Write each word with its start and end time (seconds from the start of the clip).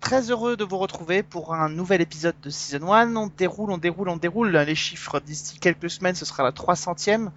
très 0.00 0.30
heureux 0.30 0.56
de 0.56 0.64
vous 0.64 0.78
retrouver 0.78 1.22
pour 1.22 1.54
un 1.54 1.68
nouvel 1.68 2.00
épisode 2.00 2.34
de 2.42 2.50
Season 2.50 2.92
1. 2.92 3.14
On 3.14 3.28
déroule, 3.28 3.70
on 3.70 3.78
déroule, 3.78 4.08
on 4.08 4.16
déroule 4.16 4.50
les 4.50 4.74
chiffres 4.74 5.20
d'ici 5.20 5.58
quelques 5.58 5.90
semaines, 5.90 6.14
ce 6.14 6.24
sera 6.24 6.42
la 6.42 6.50
300e. 6.50 7.28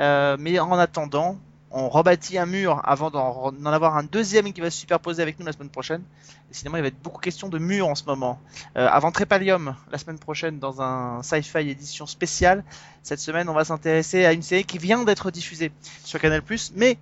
Euh, 0.00 0.36
mais 0.38 0.58
en 0.58 0.72
attendant, 0.72 1.38
on 1.70 1.88
rebâtit 1.88 2.36
un 2.36 2.46
mur 2.46 2.82
avant 2.84 3.10
d'en 3.10 3.72
avoir 3.72 3.96
un 3.96 4.02
deuxième 4.02 4.52
qui 4.52 4.60
va 4.60 4.70
se 4.70 4.78
superposer 4.78 5.22
avec 5.22 5.38
nous 5.38 5.46
la 5.46 5.52
semaine 5.52 5.70
prochaine. 5.70 6.02
Décidément, 6.48 6.76
il 6.76 6.82
va 6.82 6.88
être 6.88 7.00
beaucoup 7.02 7.20
question 7.20 7.48
de 7.48 7.58
murs 7.58 7.86
en 7.86 7.94
ce 7.94 8.04
moment. 8.04 8.40
Euh, 8.76 8.88
avant 8.90 9.10
Trépalium, 9.10 9.74
la 9.90 9.98
semaine 9.98 10.18
prochaine, 10.18 10.58
dans 10.58 10.82
un 10.82 11.22
sci-fi 11.22 11.70
édition 11.70 12.06
spéciale, 12.06 12.64
cette 13.02 13.20
semaine, 13.20 13.48
on 13.48 13.54
va 13.54 13.64
s'intéresser 13.64 14.26
à 14.26 14.32
une 14.32 14.42
série 14.42 14.64
qui 14.64 14.78
vient 14.78 15.04
d'être 15.04 15.30
diffusée 15.30 15.72
sur 16.04 16.20
Canal+, 16.20 16.42
mais 16.74 16.98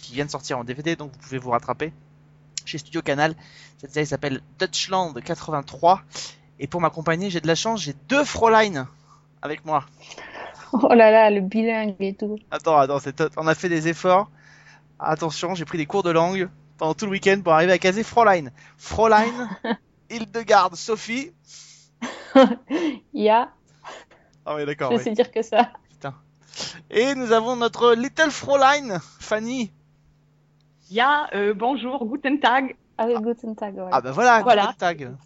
qui 0.00 0.14
vient 0.14 0.24
de 0.24 0.30
sortir 0.30 0.58
en 0.58 0.64
DVD, 0.64 0.96
donc 0.96 1.12
vous 1.12 1.18
pouvez 1.18 1.38
vous 1.38 1.50
rattraper 1.50 1.92
chez 2.66 2.78
Studio 2.78 3.02
Canal. 3.02 3.34
Cette 3.78 3.92
série 3.92 4.06
s'appelle 4.06 4.40
Dutchland 4.58 5.14
83. 5.14 6.02
Et 6.58 6.66
pour 6.66 6.80
m'accompagner, 6.80 7.30
j'ai 7.30 7.40
de 7.40 7.46
la 7.46 7.54
chance, 7.54 7.80
j'ai 7.82 7.94
deux 8.08 8.24
Fräulein 8.24 8.88
avec 9.42 9.64
moi. 9.64 9.84
Oh 10.72 10.94
là 10.94 11.10
là, 11.10 11.30
le 11.30 11.40
bilingue 11.40 11.96
et 12.00 12.14
tout. 12.14 12.38
Attends, 12.50 12.78
attends, 12.78 12.98
on 13.36 13.46
a 13.46 13.54
fait 13.54 13.68
des 13.68 13.88
efforts. 13.88 14.30
Attention, 14.98 15.54
j'ai 15.54 15.64
pris 15.64 15.78
des 15.78 15.86
cours 15.86 16.02
de 16.02 16.10
langue 16.10 16.48
pendant 16.78 16.94
tout 16.94 17.04
le 17.06 17.10
week-end 17.12 17.40
pour 17.42 17.52
arriver 17.52 17.72
à 17.72 17.78
caser 17.78 18.02
Fräulein. 18.04 18.50
Fräulein, 18.78 19.50
Hildegarde, 20.10 20.76
Sophie. 20.76 21.32
Il 23.12 23.22
y 23.22 23.28
a, 23.28 23.50
Ah 24.46 24.54
oui, 24.54 24.64
d'accord. 24.64 24.92
je 24.92 24.96
oui. 24.96 25.02
sais 25.04 25.10
dire 25.12 25.30
que 25.30 25.42
ça. 25.42 25.72
Et 26.90 27.14
nous 27.14 27.32
avons 27.32 27.56
notre 27.56 27.94
Little 27.94 28.30
Fräulein, 28.30 29.00
Fanny. 29.18 29.72
Ja, 30.92 31.26
euh, 31.32 31.54
bonjour, 31.54 32.04
guten 32.04 32.38
Tag. 32.38 32.76
Avec 32.98 33.16
Guten 33.22 33.56
Tag, 33.56 33.72
voilà. 33.74 33.88
Ah 33.92 34.00
bah 34.02 34.12
voilà, 34.12 34.42
Voilà. 34.42 34.62
guten 34.66 34.76
Tag. 34.76 35.16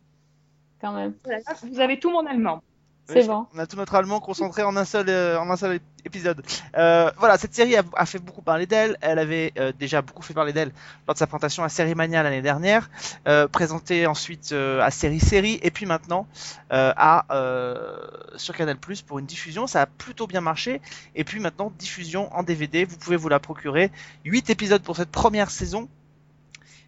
quand 0.81 0.93
même. 0.93 1.15
Voilà, 1.25 1.41
Vous 1.65 1.81
avez 1.81 1.99
tout 1.99 2.09
mon 2.11 2.25
allemand. 2.25 2.63
C'est 3.09 3.21
Oui, 3.21 3.27
bon. 3.27 3.47
On 3.55 3.59
a 3.59 3.67
tout 3.67 3.77
notre 3.77 3.95
allemand 3.95 4.21
concentré 4.21 4.63
en 4.63 4.77
un 4.77 4.85
seul, 4.85 5.09
euh, 5.09 5.39
en 5.39 5.49
un 5.51 5.57
seul 5.57 5.81
épisode. 6.05 6.43
Euh, 6.77 7.11
voilà, 7.19 7.39
cette 7.39 7.55
série 7.55 7.77
a, 7.77 7.83
a 7.95 8.07
fait 8.07 8.19
beaucoup 8.19 8.43
parler 8.43 8.67
d'elle. 8.67 8.97
Elle 9.01 9.19
avait 9.19 9.53
euh, 9.59 9.73
déjà 9.79 10.03
beaucoup 10.03 10.23
fait 10.23 10.35
parler 10.35 10.53
d'elle 10.53 10.73
lors 11.07 11.15
de 11.15 11.19
sa 11.19 11.27
présentation 11.27 11.63
à 11.63 11.69
Série 11.69 11.95
Mania 11.95 12.23
l'année 12.23 12.43
dernière, 12.43 12.91
euh, 13.29 13.47
présentée 13.47 14.07
ensuite 14.07 14.51
euh, 14.53 14.81
à 14.81 14.91
Série 14.91 15.21
Série, 15.21 15.59
et 15.63 15.71
puis 15.71 15.87
maintenant 15.87 16.27
euh, 16.73 16.93
à 16.97 17.27
euh, 17.35 17.99
sur 18.37 18.55
Canal 18.57 18.77
Plus 18.77 19.03
pour 19.03 19.19
une 19.21 19.27
diffusion. 19.27 19.67
Ça 19.67 19.83
a 19.83 19.87
plutôt 19.87 20.27
bien 20.27 20.41
marché. 20.41 20.81
Et 21.15 21.23
puis 21.25 21.39
maintenant 21.39 21.73
diffusion 21.79 22.35
en 22.37 22.43
DVD. 22.43 22.85
Vous 22.85 22.97
pouvez 22.99 23.17
vous 23.17 23.29
la 23.29 23.39
procurer. 23.39 23.93
8 24.25 24.51
épisodes 24.51 24.83
pour 24.83 24.97
cette 24.97 25.11
première 25.11 25.51
saison. 25.51 25.89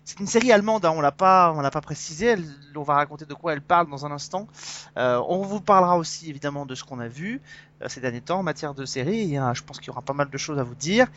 C'est 0.09 0.21
une 0.21 0.27
série 0.27 0.51
allemande, 0.53 0.87
hein, 0.87 0.95
on 0.97 1.03
l'a 1.03 1.13
pas, 1.13 1.53
on 1.55 1.61
l'a 1.61 1.71
pas 1.71 1.83
précisé. 1.83 2.35
On 2.75 2.83
va 2.83 2.95
raconter 2.95 3.27
de 3.27 3.35
quoi 3.35 3.53
elle 3.53 3.61
parle 3.61 3.91
dans 3.91 4.07
un 4.07 4.11
instant. 4.11 4.49
Euh, 4.97 5.23
on 5.29 5.43
vous 5.43 5.61
parlera 5.61 5.99
aussi 5.99 6.31
évidemment 6.31 6.65
de 6.65 6.75
ce 6.75 6.83
qu'on 6.83 6.99
a 6.99 7.09
vu 7.09 7.43
euh, 7.83 7.91
ces 7.91 8.01
derniers 8.01 8.23
temps 8.23 8.39
en 8.39 8.43
matière 8.43 8.73
de 8.73 8.87
série. 8.87 9.35
Je 9.53 9.63
pense 9.63 9.81
qu'il 9.81 9.89
y 9.89 9.91
aura 9.91 10.01
pas 10.01 10.15
mal 10.15 10.31
de 10.31 10.39
choses 10.39 10.59
à 10.59 10.63
vous 10.63 10.75
dire. 10.75 11.09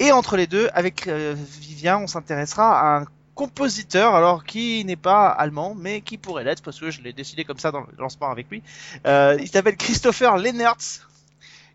Et 0.00 0.12
entre 0.12 0.36
les 0.36 0.46
deux, 0.46 0.68
avec 0.74 1.08
euh, 1.08 1.34
Vivien, 1.34 1.96
on 1.96 2.06
s'intéressera 2.06 2.78
à 2.78 3.00
un 3.00 3.06
compositeur, 3.34 4.14
alors 4.14 4.44
qui 4.44 4.84
n'est 4.84 4.96
pas 4.96 5.28
allemand, 5.28 5.74
mais 5.74 6.02
qui 6.02 6.18
pourrait 6.18 6.44
l'être 6.44 6.62
parce 6.62 6.78
que 6.78 6.90
je 6.90 7.00
l'ai 7.00 7.14
décidé 7.14 7.46
comme 7.46 7.58
ça 7.58 7.70
dans 7.70 7.80
le 7.80 7.86
lancement 7.96 8.30
avec 8.30 8.50
lui. 8.50 8.62
Il 9.06 9.48
s'appelle 9.48 9.78
Christopher 9.78 10.36
Lennertz 10.36 11.06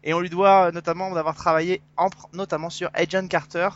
et 0.04 0.14
on 0.14 0.20
lui 0.20 0.30
doit 0.30 0.72
notamment 0.72 1.12
d'avoir 1.12 1.34
travaillé 1.34 1.82
en, 1.98 2.10
notamment 2.34 2.70
sur 2.70 2.92
Agent 2.94 3.28
Carter. 3.30 3.70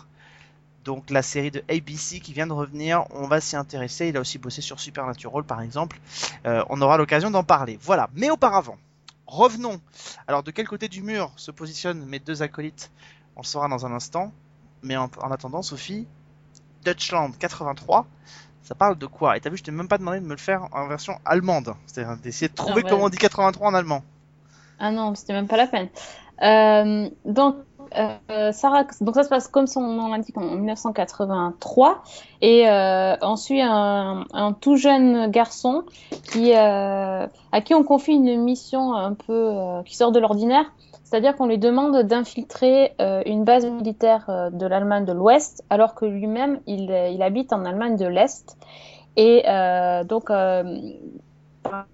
Donc 0.85 1.09
la 1.09 1.23
série 1.23 1.49
de 1.51 1.63
ABC 1.67 2.19
qui 2.19 2.31
vient 2.31 2.45
de 2.47 2.53
revenir, 2.53 3.05
on 3.09 3.27
va 3.27 3.41
s'y 3.41 3.55
intéresser. 3.55 4.07
Il 4.09 4.17
a 4.17 4.19
aussi 4.21 4.37
bossé 4.37 4.61
sur 4.61 4.79
Supernatural 4.79 5.43
par 5.43 5.61
exemple. 5.61 5.99
Euh, 6.45 6.63
on 6.69 6.79
aura 6.81 6.97
l'occasion 6.97 7.31
d'en 7.31 7.43
parler. 7.43 7.77
Voilà. 7.81 8.07
Mais 8.13 8.29
auparavant, 8.29 8.77
revenons. 9.25 9.81
Alors, 10.27 10.43
de 10.43 10.51
quel 10.51 10.67
côté 10.67 10.87
du 10.87 11.01
mur 11.01 11.31
se 11.35 11.49
positionnent 11.51 12.05
mes 12.05 12.19
deux 12.19 12.43
acolytes? 12.43 12.91
On 13.35 13.41
le 13.41 13.45
saura 13.45 13.67
dans 13.67 13.85
un 13.85 13.91
instant. 13.91 14.31
Mais 14.83 14.95
en, 14.95 15.09
en 15.23 15.31
attendant, 15.31 15.63
Sophie, 15.63 16.05
Dutchland 16.83 17.31
83, 17.39 18.05
ça 18.61 18.75
parle 18.75 18.95
de 18.99 19.07
quoi? 19.07 19.35
Et 19.35 19.41
t'as 19.41 19.49
vu, 19.49 19.57
je 19.57 19.63
t'ai 19.63 19.71
même 19.71 19.87
pas 19.87 19.97
demandé 19.97 20.19
de 20.19 20.25
me 20.25 20.31
le 20.31 20.37
faire 20.37 20.67
en 20.71 20.87
version 20.87 21.19
allemande. 21.25 21.73
C'est-à-dire 21.87 22.15
d'essayer 22.17 22.47
de 22.47 22.53
trouver 22.53 22.81
Ah 22.81 22.85
ouais. 22.85 22.89
comment 22.91 23.05
on 23.05 23.09
dit 23.09 23.17
83 23.17 23.69
en 23.69 23.73
allemand. 23.73 24.03
Ah 24.77 24.91
non, 24.91 25.15
c'était 25.15 25.33
même 25.33 25.47
pas 25.47 25.57
la 25.57 25.65
peine. 25.67 25.89
Euh, 26.43 27.09
donc, 27.25 27.55
euh, 27.95 28.51
Sarah, 28.51 28.85
donc 29.01 29.15
ça 29.15 29.23
se 29.23 29.29
passe 29.29 29.47
comme 29.47 29.67
son 29.67 29.81
nom 29.81 30.09
l'indique 30.09 30.37
en 30.37 30.55
1983 30.55 32.03
et 32.41 32.69
euh, 32.69 33.15
on 33.21 33.35
suit 33.35 33.61
un, 33.61 34.25
tout 34.59 34.75
jeune 34.75 35.29
garçon 35.31 35.83
qui, 36.23 36.53
euh, 36.53 37.27
à 37.51 37.61
qui 37.61 37.73
on 37.73 37.83
confie 37.83 38.13
une 38.13 38.43
mission 38.43 38.93
un 38.93 39.13
peu 39.13 39.51
qui 39.85 39.95
sort 39.95 40.11
de 40.11 40.19
l'ordinaire, 40.19 40.65
c'est-à-dire 41.03 41.35
qu'on 41.35 41.47
lui 41.47 41.57
demande 41.57 42.03
d'infiltrer 42.03 42.95
une 43.25 43.43
base 43.43 43.65
militaire 43.65 44.49
de 44.51 44.65
l'Allemagne 44.65 45.05
de 45.05 45.13
l'Ouest 45.13 45.63
alors 45.69 45.95
que 45.95 46.05
lui-même 46.05 46.59
il, 46.67 46.91
habite 47.21 47.53
en 47.53 47.65
Allemagne 47.65 47.97
de 47.97 48.07
l'Est. 48.07 48.57
Et 49.17 49.43
donc 50.07 50.27
par, 51.63 51.85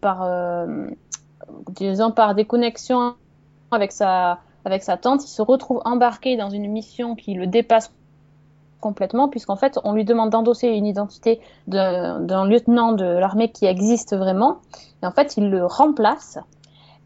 par 0.00 0.66
disons 1.70 2.10
par 2.12 2.34
des 2.34 2.44
connexions 2.44 3.14
avec 3.72 3.92
sa, 3.92 4.40
avec 4.64 4.82
sa 4.82 4.96
tante, 4.96 5.24
il 5.24 5.28
se 5.28 5.42
retrouve 5.42 5.80
embarqué 5.84 6.36
dans 6.36 6.50
une 6.50 6.68
mission 6.70 7.14
qui 7.14 7.34
le 7.34 7.46
dépasse 7.46 7.90
complètement, 8.80 9.28
puisqu'en 9.28 9.56
fait, 9.56 9.78
on 9.84 9.92
lui 9.92 10.04
demande 10.04 10.30
d'endosser 10.30 10.68
une 10.68 10.86
identité 10.86 11.40
de- 11.66 12.24
d'un 12.24 12.46
lieutenant 12.46 12.92
de 12.92 13.04
l'armée 13.04 13.50
qui 13.50 13.66
existe 13.66 14.16
vraiment, 14.16 14.58
et 15.02 15.06
en 15.06 15.10
fait, 15.10 15.36
il 15.36 15.50
le 15.50 15.66
remplace, 15.66 16.38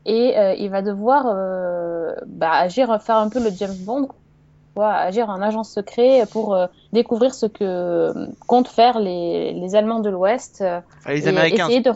et 0.06 0.38
euh, 0.38 0.54
il 0.54 0.70
va 0.70 0.82
devoir 0.82 1.25
euh, 1.26 2.12
bah, 2.26 2.53
agir, 2.53 3.00
faire 3.03 3.16
un 3.16 3.28
peu 3.28 3.42
le 3.42 3.50
James 3.50 3.75
Bond, 3.81 4.09
quoi, 4.75 4.92
agir 4.92 5.28
en 5.31 5.41
agent 5.41 5.65
secret 5.65 6.25
pour 6.31 6.54
euh, 6.54 6.66
découvrir 6.92 7.34
ce 7.34 7.47
que 7.47 8.12
comptent 8.47 8.69
faire 8.69 8.98
les, 9.00 9.53
les 9.53 9.75
Allemands 9.75 10.00
de 10.00 10.10
l'Ouest, 10.10 10.60
euh, 10.60 10.81
Enfin, 10.98 11.12
les 11.12 11.25
et 11.25 11.28
Américains. 11.28 11.69
de- 11.69 11.92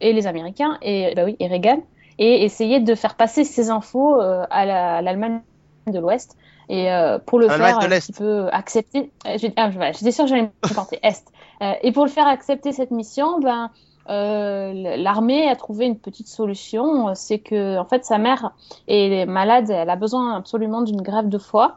et 0.00 0.12
les 0.12 0.26
Américains 0.26 0.78
et 0.82 1.12
bah 1.14 1.22
oui 1.24 1.36
et 1.38 1.46
Reagan 1.46 1.78
et 2.18 2.44
essayer 2.44 2.80
de 2.80 2.94
faire 2.94 3.14
passer 3.16 3.44
ces 3.44 3.70
infos 3.70 4.20
euh, 4.20 4.44
à 4.50 4.64
la- 4.66 4.96
à 4.96 5.02
l'Allemagne 5.02 5.40
de 5.86 5.98
l'Ouest. 5.98 6.36
Et 6.68 6.92
euh, 6.92 7.18
pour 7.18 7.38
le 7.38 7.46
faire 7.48 7.58
un 7.78 7.80
petit 8.06 8.12
peu 8.12 8.48
accepter 8.52 9.10
euh, 9.26 9.36
j'ai- 9.36 9.52
ah, 9.56 9.68
voilà, 9.70 9.92
j'étais 9.92 10.12
sûre 10.12 10.24
que 10.24 10.30
j'allais 10.30 10.42
me 10.42 10.68
planter 10.72 10.98
Est. 11.02 11.24
Euh, 11.60 11.72
et 11.82 11.92
pour 11.92 12.04
le 12.04 12.10
faire 12.10 12.26
accepter 12.28 12.72
cette 12.72 12.90
mission 12.92 13.40
ben 13.40 13.70
euh, 14.10 14.96
l'armée 14.96 15.48
a 15.48 15.56
trouvé 15.56 15.86
une 15.86 15.98
petite 15.98 16.26
solution 16.28 17.14
c'est 17.14 17.38
que 17.38 17.78
en 17.78 17.84
fait 17.84 18.04
sa 18.04 18.18
mère 18.18 18.52
est 18.88 19.26
malade 19.26 19.70
elle 19.70 19.90
a 19.90 19.96
besoin 19.96 20.36
absolument 20.36 20.82
d'une 20.82 21.02
grève 21.02 21.28
de 21.28 21.38
foie. 21.38 21.76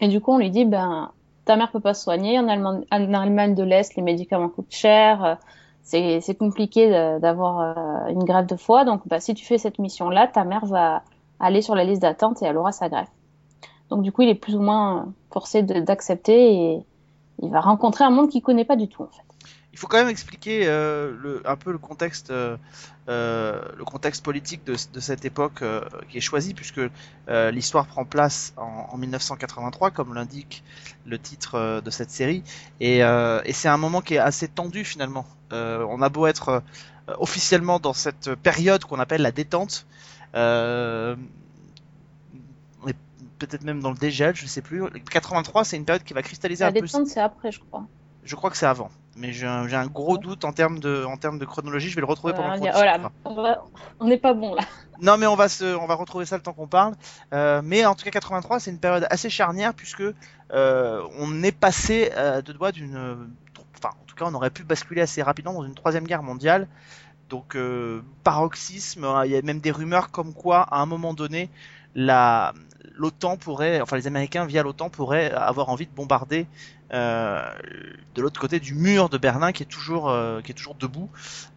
Et 0.00 0.08
du 0.08 0.20
coup 0.20 0.32
on 0.32 0.38
lui 0.38 0.50
dit 0.50 0.64
ben 0.64 1.10
ta 1.44 1.56
mère 1.56 1.70
peut 1.70 1.80
pas 1.80 1.94
se 1.94 2.02
soigner 2.04 2.38
en 2.38 2.48
Allemagne, 2.48 2.84
en 2.90 3.14
Allemagne 3.14 3.54
de 3.54 3.62
l'Est 3.64 3.96
les 3.96 4.02
médicaments 4.02 4.48
coûtent 4.48 4.66
cher 4.70 5.24
euh, 5.24 5.34
c'est 5.82 6.36
compliqué 6.38 6.88
d'avoir 7.20 7.60
euh, 7.60 8.10
une 8.10 8.24
grève 8.24 8.46
de 8.46 8.56
foie. 8.56 8.84
Donc, 8.84 9.06
bah, 9.08 9.20
si 9.20 9.34
tu 9.34 9.44
fais 9.44 9.58
cette 9.58 9.78
mission-là, 9.78 10.28
ta 10.28 10.44
mère 10.44 10.64
va 10.64 11.02
aller 11.40 11.60
sur 11.60 11.74
la 11.74 11.84
liste 11.84 12.02
d'attente 12.02 12.42
et 12.42 12.46
elle 12.46 12.56
aura 12.56 12.72
sa 12.72 12.88
greffe. 12.88 13.10
Donc, 13.90 14.02
du 14.02 14.12
coup, 14.12 14.22
il 14.22 14.28
est 14.28 14.34
plus 14.34 14.54
ou 14.54 14.60
moins 14.60 15.12
forcé 15.30 15.62
d'accepter 15.62 16.54
et 16.54 16.86
il 17.42 17.50
va 17.50 17.60
rencontrer 17.60 18.04
un 18.04 18.10
monde 18.10 18.30
qu'il 18.30 18.42
connaît 18.42 18.64
pas 18.64 18.76
du 18.76 18.88
tout, 18.88 19.02
en 19.02 19.08
fait. 19.08 19.31
Il 19.72 19.78
faut 19.78 19.86
quand 19.86 19.96
même 19.96 20.08
expliquer 20.08 20.66
euh, 20.66 21.14
le, 21.18 21.42
un 21.46 21.56
peu 21.56 21.72
le 21.72 21.78
contexte, 21.78 22.30
euh, 22.30 22.56
euh, 23.08 23.62
le 23.76 23.84
contexte 23.84 24.22
politique 24.22 24.64
de, 24.64 24.76
de 24.92 25.00
cette 25.00 25.24
époque 25.24 25.62
euh, 25.62 25.80
qui 26.10 26.18
est 26.18 26.22
choisi, 26.22 26.52
puisque 26.52 26.80
euh, 27.28 27.50
l'histoire 27.50 27.86
prend 27.86 28.04
place 28.04 28.52
en, 28.58 28.88
en 28.90 28.98
1983, 28.98 29.90
comme 29.90 30.14
l'indique 30.14 30.62
le 31.06 31.18
titre 31.18 31.54
euh, 31.54 31.80
de 31.80 31.90
cette 31.90 32.10
série, 32.10 32.44
et, 32.80 33.02
euh, 33.02 33.40
et 33.44 33.52
c'est 33.54 33.68
un 33.68 33.78
moment 33.78 34.02
qui 34.02 34.14
est 34.14 34.18
assez 34.18 34.46
tendu 34.46 34.84
finalement. 34.84 35.26
Euh, 35.52 35.86
on 35.88 36.02
a 36.02 36.10
beau 36.10 36.26
être 36.26 36.48
euh, 37.08 37.14
officiellement 37.18 37.78
dans 37.78 37.94
cette 37.94 38.34
période 38.34 38.84
qu'on 38.84 39.00
appelle 39.00 39.22
la 39.22 39.32
détente, 39.32 39.86
euh, 40.34 41.16
peut-être 43.46 43.64
même 43.64 43.80
dans 43.80 43.90
le 43.90 43.96
dégel, 43.96 44.36
je 44.36 44.46
sais 44.46 44.62
plus. 44.62 44.84
83, 45.10 45.64
c'est 45.64 45.76
une 45.76 45.84
période 45.84 46.04
qui 46.04 46.14
va 46.14 46.22
cristalliser 46.22 46.62
La 46.64 46.68
un 46.68 46.72
peu. 46.72 46.80
détente, 46.80 47.08
c'est 47.08 47.20
après, 47.20 47.50
je 47.50 47.60
crois. 47.60 47.86
Je 48.24 48.36
crois 48.36 48.50
que 48.50 48.56
c'est 48.56 48.66
avant. 48.66 48.90
Mais 49.16 49.32
j'ai 49.32 49.46
un, 49.46 49.86
gros 49.86 50.16
doute 50.16 50.44
en 50.44 50.52
termes 50.52 50.78
de, 50.78 51.04
en 51.04 51.16
termes 51.16 51.38
de 51.38 51.44
chronologie. 51.44 51.90
Je 51.90 51.94
vais 51.94 52.00
le 52.00 52.06
retrouver 52.06 52.32
pendant 52.32 52.56
Voilà, 52.56 52.98
qu'on 52.98 53.10
on 53.26 53.34
voilà, 53.34 53.62
n'est 54.00 54.18
pas 54.18 54.32
bon 54.32 54.54
là. 54.54 54.62
Non, 55.02 55.18
mais 55.18 55.26
on 55.26 55.34
va 55.34 55.48
se, 55.48 55.76
on 55.76 55.86
va 55.86 55.94
retrouver 55.96 56.24
ça 56.24 56.36
le 56.36 56.42
temps 56.42 56.52
qu'on 56.52 56.68
parle. 56.68 56.94
Euh, 57.34 57.60
mais 57.62 57.84
en 57.84 57.94
tout 57.94 58.04
cas, 58.04 58.10
83, 58.10 58.60
c'est 58.60 58.70
une 58.70 58.78
période 58.78 59.06
assez 59.10 59.28
charnière 59.28 59.74
puisque 59.74 60.02
euh, 60.52 61.02
on 61.18 61.42
est 61.42 61.52
passé 61.52 62.10
euh, 62.16 62.40
de 62.40 62.52
doigt 62.52 62.72
d'une, 62.72 62.96
enfin, 63.76 63.94
en 64.00 64.04
tout 64.06 64.14
cas, 64.14 64.24
on 64.26 64.34
aurait 64.34 64.50
pu 64.50 64.64
basculer 64.64 65.00
assez 65.00 65.22
rapidement 65.22 65.52
dans 65.52 65.64
une 65.64 65.74
troisième 65.74 66.04
guerre 66.04 66.22
mondiale 66.22 66.68
Donc 67.28 67.56
euh, 67.56 68.02
paroxysme, 68.24 69.04
hein, 69.04 69.24
il 69.24 69.32
y 69.32 69.36
a 69.36 69.42
même 69.42 69.60
des 69.60 69.70
rumeurs 69.72 70.10
comme 70.10 70.34
quoi 70.34 70.60
à 70.62 70.80
un 70.80 70.86
moment 70.86 71.14
donné 71.14 71.50
la 71.94 72.54
l'OTAN 72.94 73.36
pourrait, 73.36 73.80
enfin 73.80 73.96
les 73.96 74.06
Américains 74.06 74.46
via 74.46 74.62
l'OTAN 74.62 74.90
pourraient 74.90 75.30
avoir 75.30 75.68
envie 75.68 75.86
de 75.86 75.92
bombarder 75.92 76.46
euh, 76.92 77.42
de 78.14 78.22
l'autre 78.22 78.40
côté 78.40 78.60
du 78.60 78.74
mur 78.74 79.08
de 79.08 79.18
Berlin 79.18 79.52
qui 79.52 79.62
est 79.62 79.66
toujours 79.66 80.10
euh, 80.10 80.40
qui 80.42 80.52
est 80.52 80.54
toujours 80.54 80.74
debout. 80.74 81.10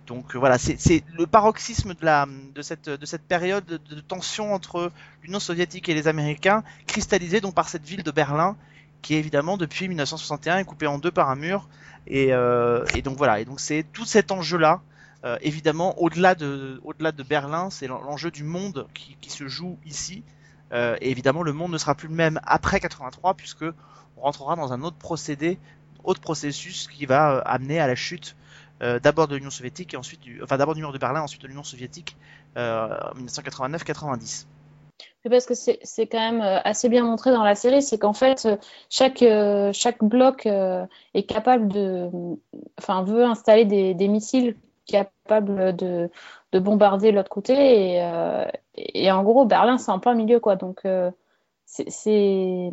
Donc 0.07 0.35
euh, 0.35 0.39
voilà, 0.39 0.57
c'est 0.57 1.03
le 1.17 1.27
paroxysme 1.27 1.93
de 1.93 2.05
la 2.05 2.27
de 2.53 2.61
cette 2.61 2.89
de 2.89 3.05
cette 3.05 3.23
période 3.23 3.65
de, 3.65 3.99
tension 4.01 4.53
entre 4.53 4.91
l'Union 5.23 5.39
soviétique 5.39 5.89
et 5.89 5.93
les 5.93 6.07
Américains, 6.07 6.63
cristallisée 6.87 7.41
donc 7.41 7.55
par 7.55 7.69
cette 7.69 7.85
ville 7.85 8.03
de 8.03 8.11
Berlin 8.11 8.55
qui 9.01 9.15
évidemment 9.15 9.57
depuis 9.57 9.87
1961 9.87 10.57
est 10.59 10.63
coupée 10.65 10.87
en 10.87 10.97
deux 10.97 11.11
par 11.11 11.29
un 11.29 11.35
mur. 11.35 11.67
Et, 12.07 12.29
et 12.93 13.01
donc 13.01 13.17
voilà. 13.17 13.39
Et 13.39 13.45
donc 13.45 13.59
c'est 13.59 13.83
tout 13.93 14.05
cet 14.05 14.31
enjeu 14.31 14.57
là 14.57 14.81
euh, 15.23 15.37
évidemment 15.41 15.99
au-delà 15.99 16.35
de 16.35 16.79
au-delà 16.83 17.11
de 17.11 17.23
Berlin 17.23 17.69
c'est 17.71 17.87
l'en- 17.87 18.01
l'enjeu 18.01 18.29
du 18.31 18.43
monde 18.43 18.87
qui, 18.93 19.17
qui 19.21 19.29
se 19.31 19.47
joue 19.47 19.79
ici 19.85 20.23
Euh, 20.73 20.95
évidemment 20.99 21.43
le 21.43 21.53
monde 21.53 21.71
ne 21.71 21.77
sera 21.77 21.93
plus 21.93 22.07
le 22.07 22.15
même 22.15 22.39
après 22.43 22.79
83 22.79 23.35
puisque 23.35 23.65
on 24.17 24.21
rentrera 24.21 24.55
dans 24.55 24.73
un 24.73 24.81
autre 24.81 24.97
procédé 24.97 25.59
autre 26.03 26.21
processus 26.21 26.87
qui 26.87 27.05
va 27.05 27.35
euh, 27.35 27.41
amener 27.45 27.79
à 27.79 27.85
la 27.85 27.93
chute 27.93 28.35
euh, 28.81 28.99
d'abord 28.99 29.27
de 29.27 29.35
l'Union 29.35 29.51
soviétique 29.51 29.93
et 29.93 29.97
ensuite 29.97 30.21
du, 30.21 30.41
enfin 30.41 30.57
d'abord 30.57 30.73
du 30.73 30.81
mur 30.81 30.91
de 30.91 30.97
Berlin 30.97 31.21
ensuite 31.21 31.41
de 31.43 31.47
l'Union 31.47 31.63
soviétique 31.63 32.17
en 32.57 33.13
1989-90 33.17 34.45
Oui, 35.25 35.29
parce 35.29 35.45
que 35.45 35.53
c'est 35.53 36.07
quand 36.07 36.31
même 36.31 36.41
assez 36.63 36.89
bien 36.89 37.03
montré 37.03 37.31
dans 37.31 37.43
la 37.43 37.53
série, 37.53 37.81
c'est 37.81 37.97
qu'en 37.97 38.13
fait, 38.13 38.47
chaque, 38.89 39.25
chaque 39.73 40.01
bloc 40.01 40.45
est 40.45 41.23
capable 41.27 41.67
de. 41.67 42.09
Enfin, 42.79 43.03
veut 43.03 43.25
installer 43.25 43.65
des 43.65 44.07
missiles 44.07 44.55
capables 44.85 45.75
de, 45.75 46.09
de 46.55 46.59
bombarder 46.59 47.11
l'autre 47.11 47.29
côté. 47.29 47.53
Et, 47.53 48.01
euh, 48.01 48.45
et 48.75 49.11
en 49.11 49.23
gros, 49.23 49.45
Berlin, 49.45 49.77
c'est 49.77 49.91
en 49.91 49.99
plein 49.99 50.15
milieu, 50.15 50.39
quoi. 50.39 50.55
Donc, 50.55 50.81
euh, 50.85 51.11
c'est. 51.65 52.69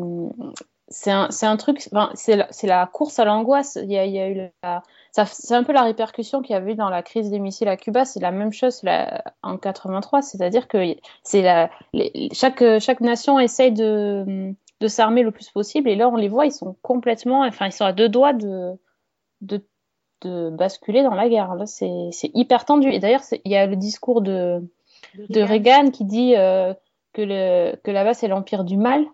un, 1.07 1.29
un 1.43 1.57
truc, 1.57 1.89
c'est 2.15 2.67
la, 2.67 2.87
course 2.87 3.19
à 3.19 3.25
l'angoisse. 3.25 3.79
Il 3.83 3.91
y 3.91 3.99
a, 3.99 4.07
il 4.07 4.13
y 4.13 4.21
a 4.21 4.29
eu 4.29 4.51
la, 4.63 4.83
c'est 5.13 5.55
un 5.55 5.65
peu 5.65 5.73
la 5.73 5.83
répercussion 5.83 6.43
qu'il 6.43 6.55
y 6.55 6.57
avait 6.57 6.73
eu 6.73 6.77
dans 6.77 6.91
la 6.91 7.03
crise 7.03 7.29
des 7.29 7.41
missiles 7.41 7.69
à 7.69 7.77
Cuba. 7.77 8.05
C'est 8.05 8.21
la 8.21 8.31
même 8.31 8.53
chose 8.53 8.83
là, 8.85 9.25
en 9.43 9.59
83, 9.59 10.23
c'est-à-dire 10.23 10.69
que 10.69 10.95
c'est 11.25 11.69
chaque, 12.33 12.65
chaque 12.79 13.01
nation 13.01 13.41
essaye 13.41 13.73
de, 13.73 14.55
de 14.81 14.89
s'armer 14.89 15.23
le 15.23 15.33
plus 15.33 15.51
possible 15.51 15.89
et 15.89 15.97
là 15.97 16.09
on 16.09 16.17
les 16.17 16.29
voit, 16.29 16.47
ils 16.47 16.53
sont 16.53 16.77
complètement, 16.83 17.45
enfin 17.45 17.67
ils 17.67 17.73
sont 17.73 17.85
à 17.85 17.93
deux 17.93 18.09
doigts 18.09 18.33
de, 18.33 18.73
de, 19.43 19.63
de 20.23 20.51
basculer 20.51 21.03
dans 21.03 21.15
la 21.15 21.29
guerre. 21.29 21.55
Là 21.55 21.67
c'est 21.67 22.09
c'est 22.13 22.31
hyper 22.35 22.65
tendu. 22.65 22.89
Et 22.89 22.99
d'ailleurs 22.99 23.23
il 23.45 23.53
y 23.53 23.57
a 23.57 23.67
le 23.67 23.77
discours 23.77 24.23
de, 24.23 24.63
de 25.29 25.41
Reagan 25.41 25.91
qui 25.91 26.05
dit 26.05 26.35
euh, 26.37 26.75
que, 27.13 27.23
le, 27.23 27.77
que 27.83 27.91
là-bas 27.91 28.15
c'est 28.15 28.29
l'empire 28.29 28.65
du 28.65 28.77
mal. 28.77 29.05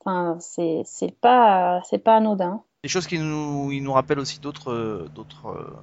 Enfin 0.00 0.36
c'est 0.40 0.82
c'est 0.84 1.14
pas, 1.20 1.80
c'est 1.84 1.98
pas 1.98 2.16
anodin. 2.16 2.62
Des 2.82 2.88
choses 2.88 3.06
qui 3.06 3.18
nous, 3.18 3.70
ils 3.70 3.80
nous 3.82 3.92
rappellent 3.92 4.18
aussi 4.18 4.40
d'autres, 4.40 4.72
euh, 4.72 5.08
d'autres, 5.14 5.46
euh, 5.46 5.76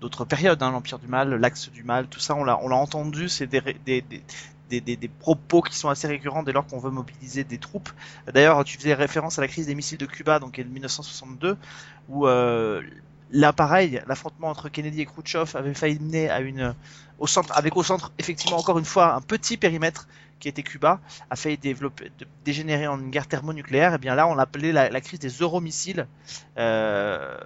d'autres 0.00 0.24
périodes, 0.24 0.60
hein, 0.60 0.72
l'Empire 0.72 0.98
du 0.98 1.06
Mal, 1.06 1.32
l'Axe 1.32 1.70
du 1.70 1.84
Mal, 1.84 2.08
tout 2.08 2.18
ça, 2.18 2.34
on 2.34 2.42
l'a, 2.42 2.58
on 2.64 2.68
l'a 2.68 2.74
entendu, 2.74 3.28
c'est 3.28 3.46
des, 3.46 3.60
des, 3.60 4.02
des, 4.02 4.22
des, 4.68 4.80
des, 4.80 4.96
des 4.96 5.08
propos 5.08 5.62
qui 5.62 5.76
sont 5.76 5.88
assez 5.88 6.08
récurrents 6.08 6.42
dès 6.42 6.50
lors 6.50 6.66
qu'on 6.66 6.80
veut 6.80 6.90
mobiliser 6.90 7.44
des 7.44 7.58
troupes. 7.58 7.90
D'ailleurs, 8.32 8.64
tu 8.64 8.76
faisais 8.76 8.94
référence 8.94 9.38
à 9.38 9.42
la 9.42 9.46
crise 9.46 9.66
des 9.66 9.76
missiles 9.76 9.98
de 9.98 10.06
Cuba, 10.06 10.40
donc 10.40 10.58
en 10.58 10.68
1962, 10.68 11.56
où 12.08 12.26
euh, 12.26 12.82
là, 13.30 13.52
pareil, 13.52 14.02
l'affrontement 14.06 14.48
entre 14.48 14.68
Kennedy 14.68 15.00
et 15.00 15.06
Khrouchtchev 15.06 15.56
avait 15.56 15.74
failli 15.74 15.98
mener 15.98 16.30
à 16.30 16.40
une, 16.40 16.74
au 17.18 17.26
centre, 17.26 17.56
avec 17.56 17.76
au 17.76 17.82
centre, 17.82 18.12
effectivement, 18.18 18.58
encore 18.58 18.78
une 18.78 18.84
fois, 18.84 19.14
un 19.14 19.20
petit 19.20 19.56
périmètre 19.56 20.08
qui 20.38 20.48
était 20.48 20.62
Cuba, 20.62 21.00
a 21.30 21.36
failli 21.36 21.58
dégénérer 22.44 22.86
en 22.86 23.00
une 23.00 23.10
guerre 23.10 23.26
thermonucléaire. 23.26 23.94
Et 23.94 23.98
bien 23.98 24.14
là, 24.14 24.26
on 24.26 24.34
l'appelait 24.34 24.72
la, 24.72 24.90
la 24.90 25.00
crise 25.00 25.18
des 25.18 25.30
euromissiles. 25.30 26.06
Euh, 26.58 27.38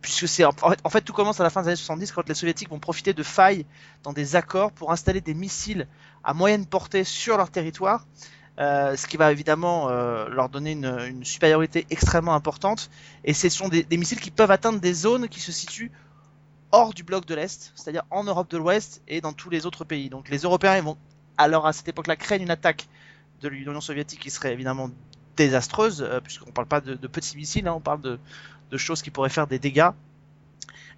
puisque 0.00 0.28
c'est 0.28 0.44
en 0.44 0.52
fait, 0.52 0.80
en 0.82 0.88
fait 0.88 1.02
tout 1.02 1.12
commence 1.12 1.40
à 1.40 1.42
la 1.42 1.50
fin 1.50 1.60
des 1.60 1.68
années 1.68 1.76
70 1.76 2.12
quand 2.12 2.26
les 2.28 2.34
soviétiques 2.34 2.70
vont 2.70 2.78
profiter 2.78 3.12
de 3.12 3.22
failles 3.22 3.66
dans 4.02 4.14
des 4.14 4.34
accords 4.34 4.72
pour 4.72 4.92
installer 4.92 5.20
des 5.20 5.34
missiles 5.34 5.86
à 6.24 6.32
moyenne 6.32 6.64
portée 6.66 7.04
sur 7.04 7.36
leur 7.36 7.50
territoire, 7.50 8.06
euh, 8.60 8.94
ce 8.94 9.06
qui 9.06 9.16
va 9.16 9.32
évidemment 9.32 9.88
euh, 9.88 10.28
leur 10.28 10.50
donner 10.50 10.72
une, 10.72 11.24
supériorité 11.24 11.86
extrêmement 11.90 12.34
importante. 12.34 12.90
Et 13.24 13.32
ce 13.32 13.48
sont 13.48 13.68
des, 13.68 13.86
missiles 13.92 14.20
qui 14.20 14.30
peuvent 14.30 14.50
atteindre 14.50 14.80
des 14.80 14.92
zones 14.92 15.28
qui 15.28 15.40
se 15.40 15.50
situent 15.50 15.90
hors 16.72 16.92
du 16.92 17.02
bloc 17.02 17.24
de 17.24 17.34
l'Est, 17.34 17.72
c'est-à-dire 17.74 18.04
en 18.10 18.22
Europe 18.24 18.50
de 18.50 18.58
l'Ouest 18.58 19.02
et 19.08 19.20
dans 19.20 19.32
tous 19.32 19.50
les 19.50 19.66
autres 19.66 19.84
pays. 19.84 20.10
Donc 20.10 20.28
les 20.28 20.38
Européens 20.38 20.76
ils 20.76 20.82
vont 20.82 20.98
alors 21.38 21.66
à 21.66 21.72
cette 21.72 21.88
époque-là 21.88 22.16
craignent 22.16 22.42
une 22.42 22.50
attaque 22.50 22.86
de 23.40 23.48
l'Union 23.48 23.80
soviétique 23.80 24.20
qui 24.20 24.30
serait 24.30 24.52
évidemment 24.52 24.90
désastreuse, 25.36 26.02
euh, 26.02 26.20
puisqu'on 26.20 26.52
parle 26.52 26.68
pas 26.68 26.82
de, 26.82 26.94
petits 27.06 27.36
missiles, 27.36 27.66
hein, 27.66 27.72
on 27.74 27.80
parle 27.80 28.02
de 28.02 28.76
choses 28.76 29.00
qui 29.00 29.10
pourraient 29.10 29.30
faire 29.30 29.46
des 29.46 29.58
dégâts. 29.58 29.90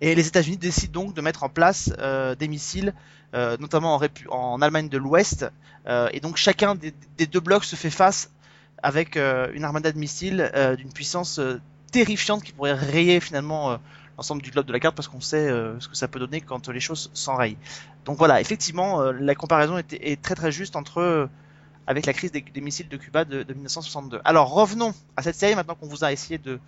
Et 0.03 0.17
les 0.17 0.27
États-Unis 0.27 0.57
décident 0.57 1.05
donc 1.05 1.15
de 1.15 1.21
mettre 1.21 1.45
en 1.45 1.49
place 1.49 1.93
euh, 2.01 2.35
des 2.35 2.49
missiles, 2.49 2.93
euh, 3.35 3.57
notamment 3.61 4.01
en, 4.31 4.61
Allemagne 4.61 4.89
de 4.89 4.99
l'Ouest. 4.99 5.49
Euh, 5.87 6.09
et 6.13 6.19
donc 6.19 6.37
chacun 6.37 6.75
des, 6.75 6.93
deux 7.27 7.39
blocs 7.39 7.65
se 7.65 7.77
fait 7.77 7.89
face 7.89 8.33
avec 8.83 9.17
une 9.17 9.63
armada 9.63 9.93
de 9.93 9.99
missiles 9.99 10.51
d'une 10.77 10.93
puissance 10.93 11.41
terrifiante 11.93 12.43
qui 12.43 12.51
pourrait 12.51 12.73
rayer 12.73 13.21
finalement 13.21 13.79
l'ensemble 14.19 14.43
du 14.43 14.51
globe 14.51 14.67
de 14.67 14.73
la 14.73 14.81
carte 14.81 14.97
parce 14.97 15.07
qu'on 15.07 15.21
sait 15.21 15.49
ce 15.79 15.87
que 15.87 15.95
ça 15.95 16.09
peut 16.09 16.19
donner 16.19 16.41
quand 16.41 16.69
les 16.69 16.81
choses 16.81 17.09
s'enrayent. 17.15 17.57
Donc 18.05 18.19
voilà, 18.19 18.41
effectivement, 18.41 19.13
la 19.13 19.37
comparaison 19.37 19.79
est, 19.79 20.21
très 20.21 20.35
très 20.35 20.51
juste 20.51 20.75
entre 20.75 21.29
avec 21.87 22.07
la 22.07 22.13
crise 22.13 22.33
des, 22.33 22.41
des 22.41 22.61
missiles 22.61 22.89
de 22.89 22.97
Cuba 22.97 23.25
de, 23.25 23.45
de 23.45 23.55
1962. 23.55 24.21
Alors 24.25 24.51
revenons 24.51 24.95
à 25.17 25.23
cette 25.23 25.37
série 25.37 25.55
maintenant 25.55 25.77
qu'on 25.77 25.87
vous 25.87 26.03
a 26.03 26.11
essayé 26.11 26.39
de, 26.39 26.59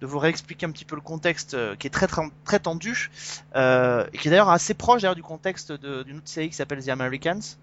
de 0.00 0.06
vous 0.06 0.18
réexpliquer 0.18 0.66
un 0.66 0.70
petit 0.70 0.84
peu 0.84 0.94
le 0.94 1.02
contexte 1.02 1.54
euh, 1.54 1.74
qui 1.76 1.86
est 1.86 1.90
très 1.90 2.06
très, 2.06 2.22
très 2.44 2.58
tendu 2.58 3.10
euh, 3.54 4.06
et 4.12 4.18
qui 4.18 4.28
est 4.28 4.30
d'ailleurs 4.30 4.50
assez 4.50 4.74
proche 4.74 5.02
d'ailleurs 5.02 5.14
du 5.14 5.22
contexte 5.22 5.72
d'une 5.72 6.18
autre 6.18 6.28
série 6.28 6.50
qui 6.50 6.56
s'appelle 6.56 6.84
The 6.84 6.88
Americans. 6.90 7.56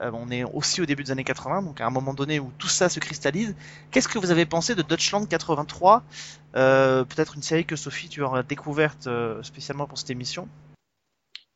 Euh, 0.00 0.10
on 0.14 0.30
est 0.30 0.44
aussi 0.44 0.80
au 0.80 0.86
début 0.86 1.04
des 1.04 1.10
années 1.10 1.24
80, 1.24 1.62
donc 1.62 1.80
à 1.80 1.86
un 1.86 1.90
moment 1.90 2.14
donné 2.14 2.40
où 2.40 2.50
tout 2.58 2.68
ça 2.68 2.88
se 2.88 3.00
cristallise. 3.00 3.54
Qu'est-ce 3.90 4.08
que 4.08 4.18
vous 4.18 4.30
avez 4.30 4.46
pensé 4.46 4.74
de 4.74 4.82
Deutschland 4.82 5.26
83 5.26 6.02
euh, 6.56 7.04
Peut-être 7.04 7.36
une 7.36 7.42
série 7.42 7.64
que 7.64 7.76
Sophie 7.76 8.08
tu 8.08 8.22
auras 8.22 8.42
découverte 8.42 9.08
spécialement 9.42 9.86
pour 9.86 9.98
cette 9.98 10.10
émission? 10.10 10.48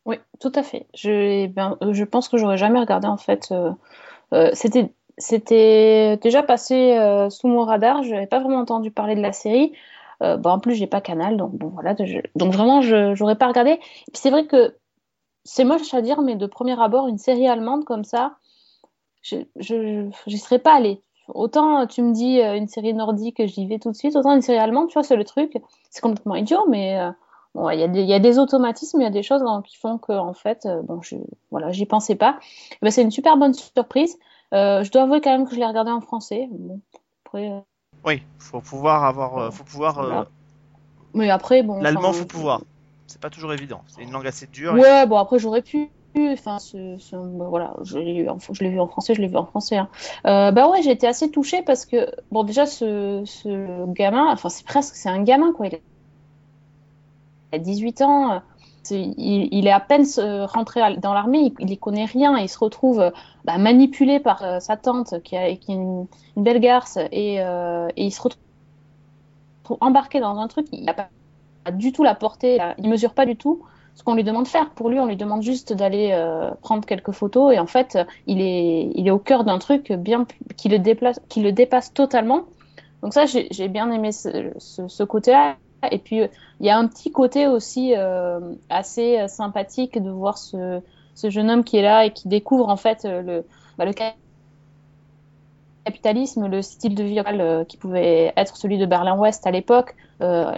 Oui, 0.04 0.16
tout 0.40 0.52
à 0.54 0.62
fait. 0.62 0.86
Je, 0.94 1.10
eh 1.44 1.48
ben, 1.48 1.78
je 1.92 2.04
pense 2.04 2.28
que 2.28 2.36
j'aurais 2.36 2.58
jamais 2.58 2.78
regardé 2.78 3.06
en 3.06 3.16
fait. 3.16 3.54
c'était, 4.52 6.18
déjà 6.18 6.42
passé 6.42 7.26
sous 7.30 7.48
mon 7.48 7.64
radar. 7.64 8.02
Je 8.02 8.10
n'avais 8.10 8.26
pas 8.26 8.40
vraiment 8.40 8.60
entendu 8.60 8.90
parler 8.90 9.14
de 9.14 9.22
la 9.22 9.32
série. 9.32 9.72
Euh, 10.22 10.36
bon, 10.36 10.50
en 10.50 10.58
plus, 10.60 10.74
j'ai 10.74 10.86
pas 10.86 11.00
Canal, 11.00 11.36
donc 11.36 11.52
voilà. 11.60 11.94
donc 12.36 12.52
vraiment, 12.54 12.80
je 12.82 13.14
j'aurais 13.14 13.36
pas 13.36 13.48
regardé. 13.48 13.72
Et 13.72 13.78
puis 14.12 14.20
c'est 14.20 14.30
vrai 14.30 14.46
que 14.46 14.76
c'est 15.44 15.64
moche 15.64 15.94
à 15.94 16.02
dire, 16.02 16.22
mais 16.22 16.36
de 16.36 16.46
premier 16.46 16.80
abord, 16.80 17.08
une 17.08 17.18
série 17.18 17.48
allemande 17.48 17.84
comme 17.84 18.04
ça, 18.04 18.36
je 19.22 20.08
j'y 20.26 20.38
serais 20.38 20.58
pas 20.58 20.74
allée. 20.76 21.02
Autant 21.28 21.86
tu 21.86 22.02
me 22.02 22.12
dis 22.12 22.40
euh, 22.40 22.56
une 22.56 22.66
série 22.68 22.92
nordique, 22.94 23.44
j'y 23.46 23.66
vais 23.66 23.78
tout 23.78 23.90
de 23.90 23.96
suite. 23.96 24.16
Autant 24.16 24.34
une 24.34 24.42
série 24.42 24.58
allemande, 24.58 24.88
tu 24.88 24.94
vois, 24.94 25.02
c'est 25.02 25.16
le 25.16 25.24
truc. 25.24 25.56
C'est 25.90 26.00
complètement 26.00 26.34
idiot, 26.36 26.66
mais 26.68 26.98
euh, 27.00 27.10
Bon, 27.54 27.70
il 27.70 27.78
y, 27.78 27.84
a 27.84 27.88
des- 27.88 28.00
il 28.02 28.08
y 28.08 28.12
a 28.14 28.18
des 28.18 28.40
automatismes, 28.40 29.00
il 29.00 29.04
y 29.04 29.06
a 29.06 29.10
des 29.10 29.22
choses 29.22 29.40
dans- 29.42 29.62
qui 29.62 29.76
font 29.76 29.96
que, 29.98 30.10
en 30.12 30.34
fait, 30.34 30.66
euh, 30.66 30.82
bon, 30.82 31.00
je, 31.02 31.14
voilà, 31.52 31.70
j'y 31.70 31.86
pensais 31.86 32.16
pas. 32.16 32.36
Ben, 32.82 32.90
c'est 32.90 33.02
une 33.02 33.12
super 33.12 33.36
bonne 33.36 33.54
surprise. 33.54 34.18
Euh, 34.52 34.82
je 34.82 34.90
dois 34.90 35.02
avouer 35.02 35.20
quand 35.20 35.30
même 35.30 35.46
que 35.46 35.54
je 35.54 35.60
l'ai 35.60 35.66
regardé 35.66 35.92
en 35.92 36.00
français. 36.00 36.48
Bon, 36.50 36.80
après, 37.24 37.50
euh, 37.52 37.60
Oui, 38.04 38.22
faut 38.38 38.60
pouvoir 38.60 39.04
avoir, 39.04 39.38
euh, 39.38 39.50
faut 39.50 39.64
pouvoir. 39.64 39.98
euh, 39.98 40.06
Voilà. 40.08 40.26
mais 41.14 41.30
après, 41.30 41.62
bon. 41.62 41.80
L'allemand, 41.80 42.12
faut 42.12 42.26
pouvoir. 42.26 42.60
C'est 43.06 43.20
pas 43.20 43.30
toujours 43.30 43.52
évident. 43.52 43.82
C'est 43.86 44.02
une 44.02 44.10
langue 44.12 44.26
assez 44.26 44.46
dure. 44.46 44.74
Ouais, 44.74 45.06
bon, 45.06 45.16
après, 45.18 45.38
j'aurais 45.38 45.62
pu. 45.62 45.88
Enfin, 46.16 46.58
ce- 46.60 46.96
ce- 46.98 47.16
ben, 47.16 47.48
voilà, 47.48 47.74
je 47.82 47.98
l'ai 47.98 48.22
vu 48.22 48.28
en 48.28 48.38
français, 48.38 49.14
je 49.14 49.20
l'ai 49.20 49.26
vu 49.28 49.36
en 49.36 49.46
français. 49.46 49.76
hein. 49.78 49.88
Euh, 50.26 50.52
bah 50.52 50.68
ouais, 50.68 50.80
j'ai 50.82 50.92
été 50.92 51.08
assez 51.08 51.28
touchée 51.30 51.62
parce 51.62 51.86
que, 51.86 52.08
bon, 52.30 52.44
déjà, 52.44 52.66
ce, 52.66 53.22
ce 53.26 53.84
gamin, 53.92 54.30
enfin, 54.32 54.48
c'est 54.48 54.64
presque, 54.64 54.94
c'est 54.94 55.08
un 55.08 55.22
gamin, 55.24 55.52
quoi. 55.52 55.66
Il 55.66 55.80
a 57.52 57.58
18 57.58 58.00
ans. 58.02 58.42
Il, 58.90 59.66
est 59.66 59.70
à 59.70 59.80
peine 59.80 60.04
euh, 60.18 60.46
rentré 60.46 60.80
dans 60.98 61.14
l'armée, 61.14 61.40
il, 61.40 61.52
il 61.60 61.70
y 61.70 61.78
connaît 61.78 62.04
rien, 62.04 62.36
il 62.38 62.48
se 62.48 62.58
retrouve 62.58 63.00
euh, 63.00 63.10
bah, 63.44 63.58
manipulé 63.58 64.20
par 64.20 64.42
euh, 64.42 64.60
sa 64.60 64.76
tante 64.76 65.22
qui, 65.22 65.36
est 65.36 65.60
une, 65.68 66.06
belle 66.36 66.60
garce, 66.60 66.98
et, 67.12 67.36
il 67.96 68.10
se 68.10 68.22
retrouve 68.22 69.78
embarqué 69.80 70.20
dans 70.20 70.36
un 70.38 70.48
truc, 70.48 70.66
il 70.72 70.84
n'a 70.84 70.94
pas, 70.94 71.08
du 71.72 71.92
tout 71.92 72.02
la 72.02 72.14
portée, 72.14 72.58
il 72.78 72.88
mesure 72.88 73.14
pas 73.14 73.24
du 73.24 73.36
tout 73.36 73.62
ce 73.94 74.02
qu'on 74.02 74.14
lui 74.14 74.24
demande 74.24 74.42
de 74.42 74.48
faire. 74.48 74.70
Pour 74.70 74.90
lui, 74.90 74.98
on 74.98 75.06
lui 75.06 75.16
demande 75.16 75.42
juste 75.42 75.72
d'aller 75.72 76.12
prendre 76.60 76.84
quelques 76.84 77.12
photos, 77.12 77.54
et 77.54 77.58
en 77.58 77.66
fait, 77.66 77.96
il 78.26 78.40
est, 78.42 79.10
au 79.10 79.18
cœur 79.18 79.44
d'un 79.44 79.58
truc 79.58 79.92
qui 80.56 80.68
le 80.68 81.50
dépasse 81.52 81.94
totalement. 81.94 82.42
Donc 83.02 83.14
ça, 83.14 83.24
j'ai 83.26 83.68
bien 83.68 83.90
aimé 83.90 84.12
ce 84.12 85.02
côté-là. 85.02 85.56
Et 85.90 85.98
puis, 85.98 86.22
euh, 86.22 86.28
il 86.60 86.66
y 86.66 86.70
a 86.70 86.78
un 86.78 86.86
petit 86.86 87.10
côté 87.10 87.46
aussi 87.46 87.94
euh, 87.96 88.40
assez 88.68 89.18
euh, 89.18 89.28
sympathique 89.28 90.00
de 90.00 90.10
voir 90.10 90.38
ce, 90.38 90.80
jeune 91.16 91.50
homme 91.50 91.64
qui 91.64 91.76
est 91.76 91.82
là 91.82 92.04
et 92.04 92.12
qui 92.12 92.28
découvre 92.28 92.68
en 92.68 92.76
fait 92.76 93.04
le, 93.04 93.44
bah, 93.78 93.84
capitalisme, 95.84 96.46
le 96.46 96.62
style 96.62 96.94
de 96.94 97.02
vie 97.02 97.22
qui 97.68 97.76
pouvait 97.76 98.32
être 98.36 98.56
celui 98.56 98.78
de 98.78 98.86
Berlin-Ouest 98.86 99.46
à 99.46 99.50
l'époque. 99.50 99.94
Euh, 100.22 100.52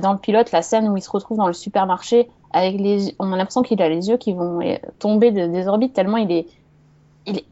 dans 0.00 0.12
le 0.12 0.18
pilote, 0.18 0.52
la 0.52 0.62
scène 0.62 0.88
où 0.88 0.96
il 0.96 1.02
se 1.02 1.10
retrouve 1.10 1.38
dans 1.38 1.46
le 1.46 1.52
supermarché, 1.52 2.28
on 2.54 3.32
a 3.32 3.36
l'impression 3.36 3.62
qu'il 3.62 3.80
a 3.82 3.88
les 3.88 4.08
yeux 4.08 4.16
qui 4.16 4.32
vont 4.32 4.60
tomber 4.98 5.30
de- 5.32 5.46
des 5.46 5.68
orbites 5.68 5.92
tellement 5.92 6.16
il 6.16 6.32
est, 6.32 6.46
il 7.26 7.42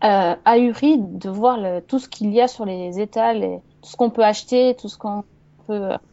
ahuri 0.00 0.98
de 0.98 1.28
voir 1.28 1.58
tout 1.86 1.98
ce 1.98 2.08
qu'il 2.08 2.32
y 2.32 2.40
a 2.40 2.48
sur 2.48 2.64
les 2.64 3.00
étals, 3.00 3.60
tout 3.82 3.90
ce 3.90 3.96
qu'on 3.96 4.10
peut 4.10 4.24
acheter, 4.24 4.74
tout 4.74 4.88
ce 4.88 4.96
qu'on 4.96 5.24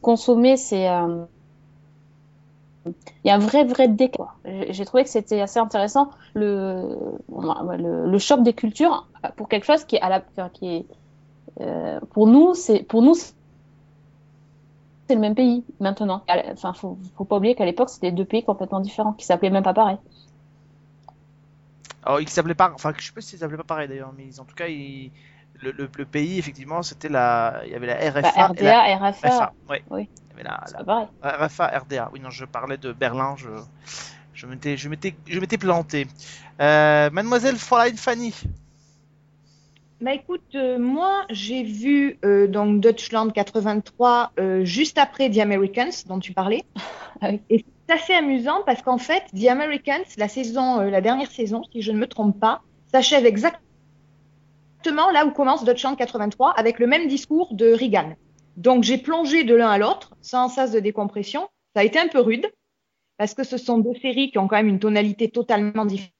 consommer. 0.02 0.58
C'est 0.58 0.90
euh, 0.90 1.26
il 2.86 3.28
y 3.28 3.32
a 3.32 3.36
un 3.36 3.40
vrai, 3.40 3.64
vrai 3.66 3.88
décor. 3.88 4.40
J'ai 4.70 4.86
trouvé 4.86 5.04
que 5.04 5.10
c'était 5.10 5.42
assez 5.42 5.60
intéressant 5.60 6.12
le, 6.34 7.18
le, 7.28 8.18
choc 8.20 8.44
des 8.44 8.54
cultures 8.54 9.10
pour 9.38 9.50
quelque 9.50 9.66
chose 9.66 9.84
qui 9.86 9.96
est 9.96 10.02
à 10.02 10.10
la, 10.10 10.50
qui 10.50 10.68
est, 10.68 10.86
euh, 11.62 12.00
pour 12.12 12.28
nous, 12.28 12.54
c'est, 12.54 12.84
pour 12.84 13.02
nous, 13.02 13.16
c'est 13.16 13.34
le 15.16 15.20
même 15.20 15.36
pays 15.36 15.64
maintenant. 15.80 16.24
Enfin, 16.52 16.74
faut, 16.74 16.98
pas 17.28 17.38
oublier 17.38 17.56
qu'à 17.56 17.66
l'époque, 17.66 17.90
c'était 17.90 18.12
deux 18.12 18.26
pays 18.26 18.44
complètement 18.44 18.80
différents 18.80 19.14
qui 19.14 19.26
s'appelaient 19.26 19.50
même 19.50 19.64
pas 19.64 19.74
pareil. 19.74 19.98
Alors, 22.04 22.22
il 22.22 22.30
s'appelait 22.30 22.54
pas, 22.54 22.72
enfin, 22.76 22.94
je 22.96 23.04
sais 23.04 23.14
pas 23.14 23.22
si 23.22 23.38
s'appelait 23.38 23.58
pas 23.58 23.64
pareil 23.64 23.88
d'ailleurs, 23.88 24.14
mais 24.16 24.28
ils- 24.28 24.40
en 24.40 24.46
tout 24.46 24.54
cas, 24.54 24.68
il- 24.68 25.12
le, 25.62 25.72
le, 25.72 25.90
le 25.98 26.06
pays, 26.06 26.38
effectivement, 26.40 26.84
c'était 26.84 27.10
la, 27.10 27.62
il 27.66 27.72
y 27.72 27.76
avait 27.76 27.88
la 27.88 27.96
RFA 28.12 28.22
Bah, 28.22 28.52
et 28.58 28.64
la 28.64 28.84
RDA, 28.84 29.10
RFA, 29.10 29.28
RFA, 29.30 29.54
ouais. 29.70 29.84
oui. 29.90 30.10
Il 30.28 30.32
y 30.32 30.34
avait 30.34 30.44
la, 30.44 30.64
c'est 30.66 30.74
la- 30.78 30.84
pas 30.84 31.10
pareil. 31.22 31.48
RFA, 31.48 31.68
RDA. 31.80 32.10
Oui, 32.14 32.20
non, 32.20 32.30
je 32.30 32.46
parlais 32.46 32.78
de 32.78 32.92
Berlin, 32.94 33.36
je, 33.38 33.50
je 34.34 34.46
m'étais, 34.48 34.78
je 34.78 34.90
m'étais, 34.90 35.16
je 35.28 35.40
m'étais 35.40 35.58
planté. 35.58 36.08
Euh, 36.62 37.10
Mademoiselle 37.12 37.58
Fräulein 37.58 37.96
Fanny. 37.98 38.34
Bah 40.02 40.14
écoute, 40.14 40.44
euh, 40.56 40.78
moi 40.78 41.26
j'ai 41.30 41.64
vu 41.64 42.20
euh, 42.26 42.48
donc 42.48 42.82
Deutschland 42.82 43.30
83 43.32 44.34
euh, 44.40 44.66
juste 44.66 44.98
après 44.98 45.30
The 45.30 45.38
Americans 45.40 45.92
dont 46.08 46.20
tu 46.20 46.34
parlais. 46.34 46.64
Ah. 47.22 47.30
Et 47.50 47.64
c'est 47.88 47.94
assez 47.96 48.14
amusant 48.14 48.62
parce 48.66 48.82
qu'en 48.82 48.98
fait, 48.98 49.24
The 49.34 49.48
Americans, 49.48 50.04
la 50.18 50.28
saison, 50.28 50.82
euh, 50.82 50.90
la 50.90 51.00
dernière 51.00 51.32
saison, 51.32 51.62
si 51.72 51.82
je 51.82 51.94
ne 51.94 51.98
me 51.98 52.08
trompe 52.08 52.38
pas, 52.38 52.62
s'achève 52.92 53.26
exactement 53.26 53.62
là 54.92 55.26
où 55.26 55.32
commence 55.32 55.64
Deutschland 55.64 55.96
83 55.96 56.52
avec 56.52 56.80
le 56.80 56.88
même 56.88 57.08
discours 57.08 57.54
de 57.54 57.72
Reagan. 57.74 58.16
Donc 58.58 58.84
j'ai 58.84 58.98
plongé 58.98 59.44
de 59.44 59.56
l'un 59.56 59.70
à 59.70 59.78
l'autre 59.78 60.16
sans 60.22 60.50
sas 60.50 60.72
de 60.72 60.80
décompression. 60.80 61.50
Ça 61.74 61.82
a 61.82 61.84
été 61.84 62.00
un 62.00 62.08
peu 62.08 62.20
rude 62.20 62.50
parce 63.18 63.34
que 63.34 63.44
ce 63.44 63.58
sont 63.58 63.78
deux 63.78 63.96
séries 63.96 64.32
qui 64.32 64.38
ont 64.38 64.48
quand 64.48 64.58
même 64.58 64.68
une 64.68 64.80
tonalité 64.80 65.30
totalement 65.30 65.86
différente 65.86 66.16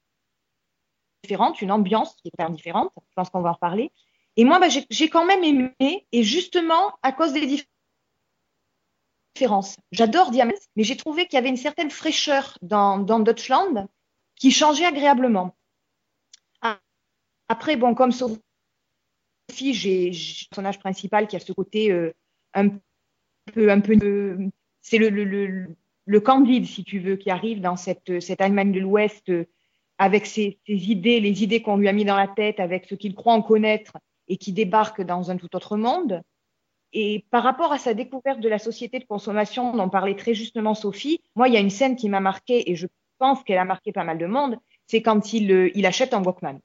une 1.60 1.72
ambiance 1.72 2.14
qui 2.16 2.28
est 2.28 2.36
très 2.36 2.50
différente. 2.50 2.90
Je 2.96 3.14
pense 3.14 3.30
qu'on 3.30 3.40
va 3.40 3.50
en 3.50 3.54
reparler. 3.54 3.92
Et 4.36 4.44
moi, 4.44 4.58
bah, 4.58 4.68
j'ai 4.68 5.08
quand 5.08 5.24
même 5.24 5.42
aimé, 5.44 6.06
et 6.12 6.22
justement 6.22 6.92
à 7.02 7.12
cause 7.12 7.32
des 7.32 7.46
dif- 7.46 7.66
différences. 9.34 9.76
J'adore 9.92 10.30
Diamond, 10.30 10.52
mais 10.76 10.84
j'ai 10.84 10.96
trouvé 10.96 11.26
qu'il 11.26 11.36
y 11.36 11.38
avait 11.38 11.48
une 11.48 11.56
certaine 11.56 11.90
fraîcheur 11.90 12.58
dans, 12.62 12.98
dans 12.98 13.18
Deutschland 13.18 13.88
qui 14.34 14.50
changeait 14.50 14.84
agréablement. 14.84 15.56
Après, 17.48 17.76
bon, 17.76 17.94
comme 17.94 18.12
Sophie, 18.12 18.40
j'ai 19.54 19.72
j'ai 19.72 20.12
le 20.12 20.48
personnage 20.50 20.78
principal 20.78 21.26
qui 21.26 21.36
a 21.36 21.40
ce 21.40 21.52
côté 21.52 21.90
euh, 21.90 22.12
un 22.54 22.68
peu, 23.52 23.70
un 23.70 23.80
peu, 23.80 23.96
euh, 24.02 24.48
c'est 24.80 24.98
le, 24.98 25.08
le, 25.08 25.24
le, 25.24 26.64
si 26.64 26.84
tu 26.84 26.98
veux, 26.98 27.16
qui 27.16 27.30
arrive 27.30 27.60
dans 27.60 27.76
cette, 27.76 28.20
cette 28.20 28.40
Allemagne 28.40 28.72
de 28.72 28.80
l'Ouest. 28.80 29.28
euh, 29.28 29.46
avec 29.98 30.26
ses, 30.26 30.58
ses 30.66 30.90
idées, 30.90 31.20
les 31.20 31.42
idées 31.42 31.62
qu'on 31.62 31.76
lui 31.76 31.88
a 31.88 31.92
mis 31.92 32.04
dans 32.04 32.16
la 32.16 32.28
tête, 32.28 32.60
avec 32.60 32.84
ce 32.84 32.94
qu'il 32.94 33.14
croit 33.14 33.32
en 33.32 33.42
connaître 33.42 33.96
et 34.28 34.36
qui 34.36 34.52
débarque 34.52 35.02
dans 35.02 35.30
un 35.30 35.36
tout 35.36 35.54
autre 35.54 35.76
monde. 35.76 36.22
Et 36.92 37.24
par 37.30 37.42
rapport 37.42 37.72
à 37.72 37.78
sa 37.78 37.94
découverte 37.94 38.40
de 38.40 38.48
la 38.48 38.58
société 38.58 38.98
de 38.98 39.04
consommation 39.04 39.76
dont 39.76 39.88
parlait 39.88 40.16
très 40.16 40.34
justement 40.34 40.74
Sophie, 40.74 41.20
moi, 41.34 41.48
il 41.48 41.54
y 41.54 41.56
a 41.56 41.60
une 41.60 41.70
scène 41.70 41.96
qui 41.96 42.08
m'a 42.08 42.20
marqué 42.20 42.70
et 42.70 42.76
je 42.76 42.86
pense 43.18 43.42
qu'elle 43.42 43.58
a 43.58 43.64
marqué 43.64 43.92
pas 43.92 44.04
mal 44.04 44.18
de 44.18 44.26
monde, 44.26 44.58
c'est 44.86 45.02
quand 45.02 45.32
il, 45.32 45.70
il 45.74 45.86
achète 45.86 46.14
un 46.14 46.22
Walkman. 46.22 46.60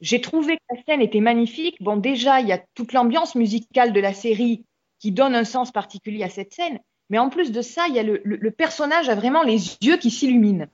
J'ai 0.00 0.20
trouvé 0.20 0.56
que 0.56 0.74
la 0.74 0.82
scène 0.84 1.00
était 1.00 1.20
magnifique. 1.20 1.76
Bon, 1.80 1.96
déjà, 1.96 2.40
il 2.40 2.48
y 2.48 2.52
a 2.52 2.62
toute 2.74 2.92
l'ambiance 2.92 3.34
musicale 3.34 3.92
de 3.92 4.00
la 4.00 4.12
série 4.12 4.64
qui 4.98 5.12
donne 5.12 5.34
un 5.34 5.44
sens 5.44 5.72
particulier 5.72 6.22
à 6.22 6.28
cette 6.28 6.52
scène. 6.52 6.78
Mais 7.08 7.18
en 7.18 7.30
plus 7.30 7.52
de 7.52 7.62
ça, 7.62 7.86
il 7.88 7.94
y 7.94 7.98
a 7.98 8.02
le, 8.02 8.20
le, 8.24 8.36
le 8.36 8.50
personnage 8.50 9.08
a 9.08 9.14
vraiment 9.14 9.42
les 9.42 9.76
yeux 9.82 9.96
qui 9.96 10.10
s'illuminent. 10.10 10.66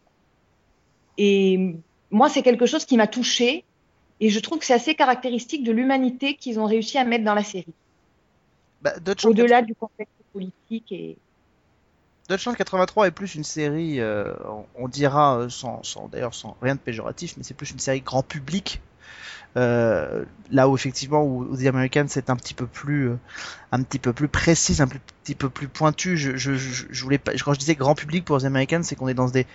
Et 1.18 1.74
moi, 2.10 2.28
c'est 2.28 2.42
quelque 2.42 2.66
chose 2.66 2.84
qui 2.84 2.96
m'a 2.96 3.06
touchée 3.06 3.64
et 4.22 4.28
je 4.28 4.38
trouve 4.38 4.60
que 4.60 4.64
c'est 4.64 4.74
assez 4.74 4.94
caractéristique 4.94 5.64
de 5.64 5.72
l'humanité 5.72 6.36
qu'ils 6.36 6.60
ont 6.60 6.64
réussi 6.64 6.96
à 6.96 7.04
mettre 7.04 7.24
dans 7.24 7.34
la 7.34 7.42
série, 7.42 7.74
Bah, 8.80 8.92
au-delà 9.24 9.62
du 9.62 9.74
contexte 9.74 10.14
politique. 10.32 10.92
Et... 10.92 11.18
Deutschland 12.28 12.54
83 12.54 13.08
est 13.08 13.10
plus 13.10 13.34
une 13.34 13.42
série, 13.42 13.98
euh, 13.98 14.32
on, 14.44 14.64
on 14.76 14.86
dira 14.86 15.38
euh, 15.38 15.48
sans, 15.48 15.82
sans 15.82 16.06
d'ailleurs 16.06 16.34
sans 16.34 16.56
rien 16.62 16.76
de 16.76 16.80
péjoratif, 16.80 17.36
mais 17.36 17.42
c'est 17.42 17.54
plus 17.54 17.72
une 17.72 17.80
série 17.80 18.00
grand 18.00 18.22
public. 18.22 18.80
Euh, 19.56 20.24
là 20.50 20.66
où 20.68 20.74
effectivement 20.74 21.22
où, 21.22 21.54
The 21.56 21.66
Americans 21.66 22.06
c'est 22.08 22.30
un 22.30 22.36
petit 22.36 22.54
peu 22.54 22.66
plus 22.66 23.10
euh, 23.10 23.18
un 23.70 23.82
petit 23.82 23.98
peu 23.98 24.14
plus 24.14 24.28
précise, 24.28 24.80
un 24.80 24.88
petit 24.88 25.34
peu 25.34 25.50
plus 25.50 25.68
pointu. 25.68 26.16
Je, 26.16 26.36
je, 26.36 26.54
je, 26.54 27.04
voulais 27.04 27.18
pas, 27.18 27.32
quand 27.32 27.52
je 27.52 27.58
disais 27.58 27.74
grand 27.74 27.94
public 27.94 28.24
pour 28.24 28.40
The 28.40 28.44
Americans, 28.44 28.82
c'est 28.82 28.96
qu'on 28.96 29.08
est 29.08 29.14
dans 29.14 29.28
des 29.28 29.46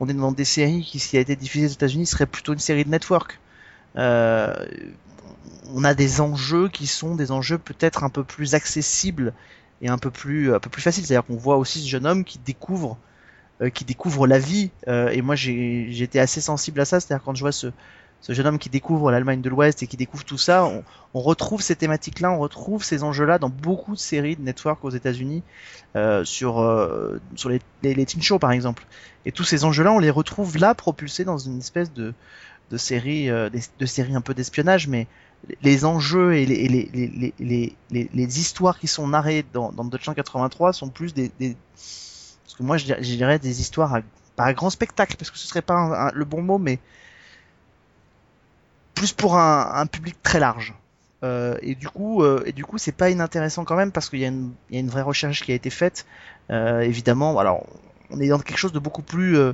on 0.00 0.08
est 0.08 0.14
dans 0.14 0.32
des 0.32 0.44
séries 0.44 0.82
qui 0.82 0.98
si 0.98 1.16
a 1.16 1.20
été 1.20 1.36
diffusée 1.36 1.66
aux 1.66 1.70
États-Unis 1.70 2.06
serait 2.06 2.26
plutôt 2.26 2.52
une 2.52 2.58
série 2.58 2.84
de 2.84 2.90
network. 2.90 3.38
Euh, 3.96 4.52
on 5.72 5.84
a 5.84 5.94
des 5.94 6.20
enjeux 6.20 6.68
qui 6.68 6.88
sont 6.88 7.14
des 7.14 7.30
enjeux 7.30 7.58
peut-être 7.58 8.02
un 8.02 8.10
peu 8.10 8.24
plus 8.24 8.54
accessibles 8.54 9.32
et 9.82 9.88
un 9.88 9.98
peu 9.98 10.10
plus 10.10 10.52
un 10.52 10.58
peu 10.58 10.70
plus 10.70 10.82
faciles. 10.82 11.06
C'est-à-dire 11.06 11.26
qu'on 11.26 11.36
voit 11.36 11.58
aussi 11.58 11.80
ce 11.80 11.88
jeune 11.88 12.06
homme 12.06 12.24
qui 12.24 12.38
découvre 12.40 12.98
qui 13.72 13.84
découvre 13.84 14.26
la 14.26 14.38
vie. 14.40 14.70
Et 14.88 15.22
moi 15.22 15.36
j'ai 15.36 16.02
été 16.02 16.18
assez 16.18 16.40
sensible 16.40 16.80
à 16.80 16.84
ça. 16.84 16.98
C'est-à-dire 16.98 17.24
quand 17.24 17.36
je 17.36 17.40
vois 17.40 17.52
ce 17.52 17.68
ce 18.24 18.32
jeune 18.32 18.46
homme 18.46 18.58
qui 18.58 18.70
découvre 18.70 19.10
l'Allemagne 19.12 19.42
de 19.42 19.50
l'Ouest 19.50 19.82
et 19.82 19.86
qui 19.86 19.98
découvre 19.98 20.24
tout 20.24 20.38
ça, 20.38 20.64
on, 20.64 20.82
on 21.12 21.20
retrouve 21.20 21.60
ces 21.60 21.76
thématiques-là, 21.76 22.30
on 22.32 22.38
retrouve 22.38 22.82
ces 22.82 23.02
enjeux-là 23.02 23.38
dans 23.38 23.50
beaucoup 23.50 23.92
de 23.92 23.98
séries 23.98 24.34
de 24.34 24.40
network 24.40 24.82
aux 24.82 24.88
États-Unis, 24.90 25.42
euh, 25.94 26.24
sur 26.24 26.58
euh, 26.60 27.20
sur 27.36 27.50
les, 27.50 27.60
les, 27.82 27.92
les 27.94 28.06
teen 28.06 28.22
shows 28.22 28.38
par 28.38 28.50
exemple. 28.52 28.86
Et 29.26 29.32
tous 29.32 29.44
ces 29.44 29.64
enjeux-là, 29.64 29.92
on 29.92 29.98
les 29.98 30.08
retrouve 30.08 30.56
là 30.56 30.74
propulsés 30.74 31.24
dans 31.24 31.36
une 31.36 31.58
espèce 31.58 31.92
de 31.92 32.14
de 32.70 32.78
série 32.78 33.28
euh, 33.28 33.50
de 33.78 33.84
série 33.86 34.14
un 34.14 34.22
peu 34.22 34.32
d'espionnage, 34.32 34.88
mais 34.88 35.06
les- 35.62 35.84
enjeux 35.84 36.34
et 36.34 36.46
les, 36.46 36.54
et 36.54 36.68
les, 36.68 36.88
les, 37.38 37.76
les, 37.90 38.10
les, 38.14 38.40
histoires 38.40 38.78
qui 38.78 38.88
sont 38.88 39.06
narrées 39.08 39.44
dans, 39.52 39.70
dans 39.70 39.84
Deutschland 39.84 40.14
83 40.14 40.72
sont 40.72 40.88
plus 40.88 41.12
des, 41.12 41.30
des 41.38 41.54
parce 41.74 42.54
que 42.56 42.62
moi 42.62 42.78
je 42.78 42.86
dirais, 42.86 43.02
je 43.02 43.14
dirais 43.14 43.38
des 43.38 43.60
histoires 43.60 43.94
à, 43.94 44.00
pas 44.36 44.44
à 44.44 44.54
grand 44.54 44.70
spectacle 44.70 45.16
parce 45.18 45.30
que 45.30 45.36
ce 45.36 45.46
serait 45.46 45.60
pas 45.60 46.10
le 46.14 46.24
bon 46.24 46.40
mot, 46.40 46.56
mais 46.56 46.78
plus 48.94 49.12
pour 49.12 49.36
un, 49.36 49.70
un 49.74 49.86
public 49.86 50.16
très 50.22 50.40
large. 50.40 50.74
Euh, 51.22 51.56
et 51.62 51.74
du 51.74 51.88
coup, 51.88 52.22
euh, 52.22 52.42
et 52.46 52.52
du 52.52 52.64
coup, 52.64 52.76
c'est 52.78 52.92
pas 52.92 53.10
inintéressant 53.10 53.64
quand 53.64 53.76
même 53.76 53.92
parce 53.92 54.10
qu'il 54.10 54.18
y, 54.20 54.24
a 54.24 54.28
une- 54.28 54.52
il 54.68 54.74
y 54.74 54.78
a 54.78 54.80
une 54.80 54.90
vraie 54.90 55.02
recherche 55.02 55.42
qui 55.42 55.52
a 55.52 55.54
été 55.54 55.70
faite. 55.70 56.04
Euh, 56.50 56.80
évidemment, 56.80 57.38
alors 57.38 57.64
on 58.10 58.20
est 58.20 58.28
dans 58.28 58.38
quelque 58.38 58.58
chose 58.58 58.72
de 58.72 58.78
beaucoup 58.78 59.00
plus, 59.02 59.38
euh, 59.38 59.52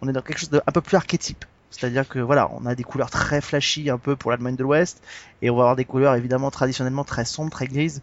on 0.00 0.08
est 0.08 0.12
dans 0.12 0.22
quelque 0.22 0.38
chose 0.38 0.50
de 0.50 0.60
un 0.66 0.72
peu 0.72 0.80
plus 0.80 0.96
archétype. 0.96 1.44
C'est-à-dire 1.70 2.08
que 2.08 2.18
voilà, 2.20 2.48
on 2.54 2.64
a 2.66 2.74
des 2.74 2.84
couleurs 2.84 3.10
très 3.10 3.40
flashy 3.40 3.90
un 3.90 3.98
peu 3.98 4.16
pour 4.16 4.30
l'Allemagne 4.30 4.56
de 4.56 4.62
l'Ouest 4.62 5.02
et 5.42 5.50
on 5.50 5.56
va 5.56 5.62
avoir 5.62 5.76
des 5.76 5.84
couleurs 5.84 6.14
évidemment 6.14 6.50
traditionnellement 6.50 7.04
très 7.04 7.24
sombres, 7.24 7.50
très 7.50 7.66
grises 7.66 8.00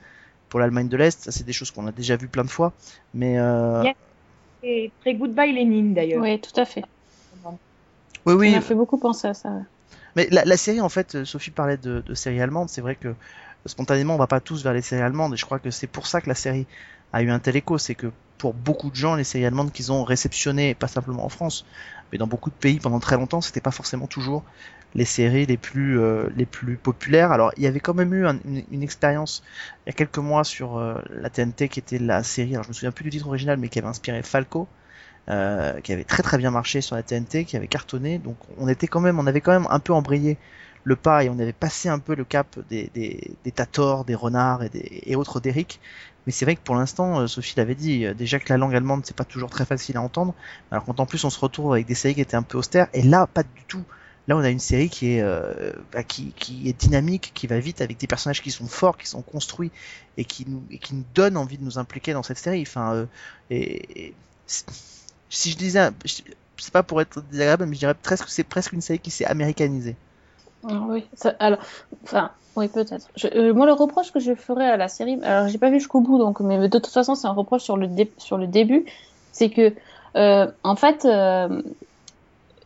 pour 0.49 0.59
l'Allemagne 0.59 0.87
de 0.89 0.97
l'Est. 0.97 1.23
Ça, 1.23 1.31
c'est 1.31 1.45
des 1.45 1.53
choses 1.53 1.71
qu'on 1.71 1.87
a 1.87 1.91
déjà 1.91 2.15
vues 2.17 2.27
plein 2.27 2.43
de 2.43 2.49
fois. 2.49 2.73
Mais 3.13 3.39
euh... 3.39 3.81
Yeah. 3.83 3.93
Et 4.63 4.91
très 5.01 5.13
Goodbye 5.15 5.53
Lénine 5.53 5.93
d'ailleurs. 5.93 6.21
Oui, 6.21 6.39
tout 6.41 6.59
à 6.59 6.65
fait. 6.65 6.83
oui, 8.25 8.33
oui, 8.33 8.49
Ça 8.51 8.55
m'a 8.57 8.61
fait 8.61 8.75
beaucoup 8.75 8.97
penser 8.97 9.27
à 9.27 9.33
ça. 9.33 9.49
Mais 10.15 10.27
la, 10.31 10.57
série, 10.57 10.79
en 10.81 10.89
fait, 10.89 11.15
euh, 11.15 11.25
Sophie 11.25 11.51
parlait 11.51 11.77
de, 11.77 12.01
de 12.01 12.13
séries 12.13 12.41
allemandes. 12.41 12.69
C'est 12.69 12.81
vrai 12.81 12.95
que 12.95 13.09
euh, 13.09 13.13
spontanément, 13.65 14.15
on 14.15 14.17
va 14.17 14.27
pas 14.27 14.39
tous 14.39 14.63
vers 14.63 14.73
les 14.73 14.81
séries 14.81 15.01
allemandes. 15.01 15.33
Et 15.33 15.37
je 15.37 15.45
crois 15.45 15.59
que 15.59 15.71
c'est 15.71 15.87
pour 15.87 16.07
ça 16.07 16.21
que 16.21 16.29
la 16.29 16.35
série 16.35 16.67
a 17.13 17.21
eu 17.21 17.29
un 17.29 17.39
tel 17.39 17.55
écho. 17.57 17.77
C'est 17.77 17.95
que 17.95 18.07
pour 18.37 18.53
beaucoup 18.53 18.89
de 18.89 18.95
gens, 18.95 19.15
les 19.15 19.23
séries 19.25 19.45
allemandes 19.45 19.71
qu'ils 19.71 19.91
ont 19.91 20.03
réceptionnées, 20.03 20.73
pas 20.75 20.87
simplement 20.87 21.25
en 21.25 21.29
France, 21.29 21.65
mais 22.11 22.17
dans 22.17 22.27
beaucoup 22.27 22.49
de 22.49 22.55
pays 22.55 22.79
pendant 22.79 22.99
très 22.99 23.15
longtemps, 23.17 23.41
c'était 23.41 23.61
pas 23.61 23.71
forcément 23.71 24.07
toujours 24.07 24.43
les 24.93 25.05
séries 25.05 25.45
les 25.45 25.57
plus 25.57 25.99
euh, 25.99 26.29
populaires. 26.81 27.31
Alors, 27.33 27.51
il 27.57 27.63
y 27.63 27.67
avait 27.67 27.79
quand 27.81 27.93
même 27.93 28.13
eu 28.13 28.25
un- 28.25 28.39
une, 28.45 28.83
expérience 28.83 29.43
il 29.85 29.89
y 29.89 29.91
a 29.91 29.93
quelques 29.93 30.17
mois 30.19 30.43
sur 30.45 30.79
la 31.09 31.29
TNT 31.29 31.69
qui 31.69 31.79
était 31.79 31.99
la 31.99 32.23
série. 32.23 32.53
Alors, 32.53 32.63
je 32.63 32.69
me 32.69 32.73
souviens 32.73 32.91
plus 32.91 33.03
du 33.03 33.09
titre 33.09 33.27
original, 33.27 33.57
mais 33.57 33.67
qui 33.69 33.79
avait 33.79 33.87
inspiré 33.89 34.23
Falco. 34.23 34.67
Euh, 35.29 35.79
qui 35.81 35.91
avait 35.93 36.03
très 36.03 36.23
très 36.23 36.37
bien 36.37 36.51
marché 36.51 36.81
sur 36.81 36.95
la 36.95 37.03
TNT, 37.03 37.45
qui 37.45 37.57
avait 37.57 37.67
cartonné, 37.67 38.19
donc 38.19 38.37
on 38.57 38.67
était 38.67 38.87
quand 38.87 39.01
même, 39.01 39.19
on 39.19 39.27
avait 39.27 39.41
quand 39.41 39.51
même 39.51 39.67
un 39.69 39.79
peu 39.79 39.93
embrayé 39.93 40.37
le 40.85 40.95
pas 40.95 41.23
et 41.23 41.29
on 41.29 41.39
avait 41.39 41.53
passé 41.53 41.89
un 41.89 41.99
peu 41.99 42.15
le 42.15 42.23
cap 42.23 42.59
des, 42.69 42.91
des, 42.93 43.31
des 43.43 43.51
Tator, 43.51 44.05
des 44.05 44.15
Renards 44.15 44.63
et, 44.63 44.69
des, 44.69 45.01
et 45.03 45.15
autres 45.15 45.39
d'Eric. 45.39 45.81
Mais 46.25 46.31
c'est 46.31 46.45
vrai 46.45 46.55
que 46.55 46.61
pour 46.61 46.75
l'instant, 46.75 47.19
euh, 47.19 47.27
Sophie 47.27 47.55
l'avait 47.57 47.75
dit, 47.75 48.05
euh, 48.05 48.13
déjà 48.13 48.39
que 48.39 48.45
la 48.49 48.57
langue 48.57 48.75
allemande 48.75 49.01
c'est 49.03 49.15
pas 49.15 49.25
toujours 49.25 49.49
très 49.49 49.65
facile 49.65 49.97
à 49.97 50.01
entendre. 50.01 50.33
Alors 50.71 50.85
quand 50.85 50.99
en 50.99 51.05
plus 51.05 51.23
on 51.23 51.29
se 51.29 51.39
retrouve 51.39 51.73
avec 51.73 51.87
des 51.87 51.95
séries 51.95 52.15
qui 52.15 52.21
étaient 52.21 52.37
un 52.37 52.43
peu 52.43 52.57
austères, 52.57 52.87
et 52.93 53.01
là 53.01 53.27
pas 53.27 53.43
du 53.43 53.63
tout. 53.67 53.83
Là 54.27 54.35
on 54.37 54.39
a 54.39 54.49
une 54.49 54.59
série 54.59 54.89
qui 54.89 55.13
est 55.13 55.21
euh, 55.21 55.73
bah, 55.91 56.03
qui, 56.03 56.33
qui 56.35 56.69
est 56.69 56.79
dynamique, 56.79 57.31
qui 57.33 57.47
va 57.47 57.59
vite, 57.59 57.81
avec 57.81 57.97
des 57.97 58.07
personnages 58.07 58.41
qui 58.41 58.51
sont 58.51 58.67
forts, 58.67 58.97
qui 58.97 59.07
sont 59.07 59.21
construits 59.21 59.71
et 60.17 60.25
qui 60.25 60.45
nous 60.47 60.63
et 60.71 60.77
qui 60.77 60.95
nous 60.95 61.05
donnent 61.13 61.37
envie 61.37 61.57
de 61.57 61.63
nous 61.63 61.77
impliquer 61.79 62.13
dans 62.13 62.23
cette 62.23 62.39
série. 62.39 62.61
Enfin, 62.61 62.93
euh, 62.93 63.05
et 63.49 64.13
si 65.29 65.51
je 65.51 65.57
disais, 65.57 65.89
je- 66.05 66.21
c'est 66.57 66.73
pas 66.73 66.83
pour 66.83 67.01
être 67.01 67.21
désagréable, 67.31 67.65
mais 67.65 67.75
je 67.75 67.79
dirais 67.79 67.95
presque 67.95 68.25
que 68.25 68.31
c'est 68.31 68.43
presque 68.43 68.73
une 68.73 68.81
série 68.81 68.99
qui 68.99 69.11
s'est 69.11 69.25
américanisée. 69.25 69.95
Ah 70.67 70.81
Oui, 70.87 71.05
ça- 71.13 71.35
alors, 71.39 71.59
enfin, 72.03 72.31
oui, 72.55 72.67
peut-être. 72.69 73.07
Euh, 73.35 73.53
moi, 73.53 73.65
le 73.65 73.73
reproche 73.73 74.11
que 74.11 74.19
je 74.19 74.33
ferais 74.35 74.69
à 74.69 74.77
la 74.77 74.87
série, 74.87 75.19
alors 75.23 75.47
j'ai 75.47 75.57
pas 75.57 75.69
vu 75.69 75.79
jusqu'au 75.79 76.01
bout, 76.01 76.17
donc, 76.17 76.39
mais 76.39 76.57
de 76.57 76.79
toute 76.79 76.87
façon, 76.87 77.15
c'est 77.15 77.27
un 77.27 77.33
reproche 77.33 77.63
sur 77.63 77.77
le, 77.77 77.87
dé- 77.87 78.11
sur 78.17 78.37
le 78.37 78.47
début, 78.47 78.85
c'est 79.31 79.49
que, 79.49 79.73
euh, 80.15 80.47
en 80.63 80.75
fait, 80.75 81.05
euh, 81.05 81.61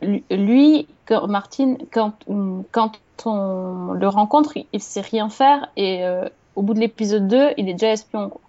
lui- 0.02 0.86
quand, 1.06 1.26
Martin, 1.26 1.76
quand, 1.92 2.14
quand 2.70 2.92
on 3.26 3.92
le 3.92 4.08
rencontre, 4.08 4.56
il, 4.72 4.80
sait 4.80 5.00
rien 5.00 5.28
faire, 5.28 5.68
et 5.76 6.04
euh, 6.04 6.28
au 6.56 6.62
bout 6.62 6.74
de 6.74 6.80
l'épisode 6.80 7.28
2, 7.28 7.50
il 7.56 7.68
est 7.68 7.74
déjà 7.74 7.92
espion. 7.92 8.30
Oui. 8.32 8.40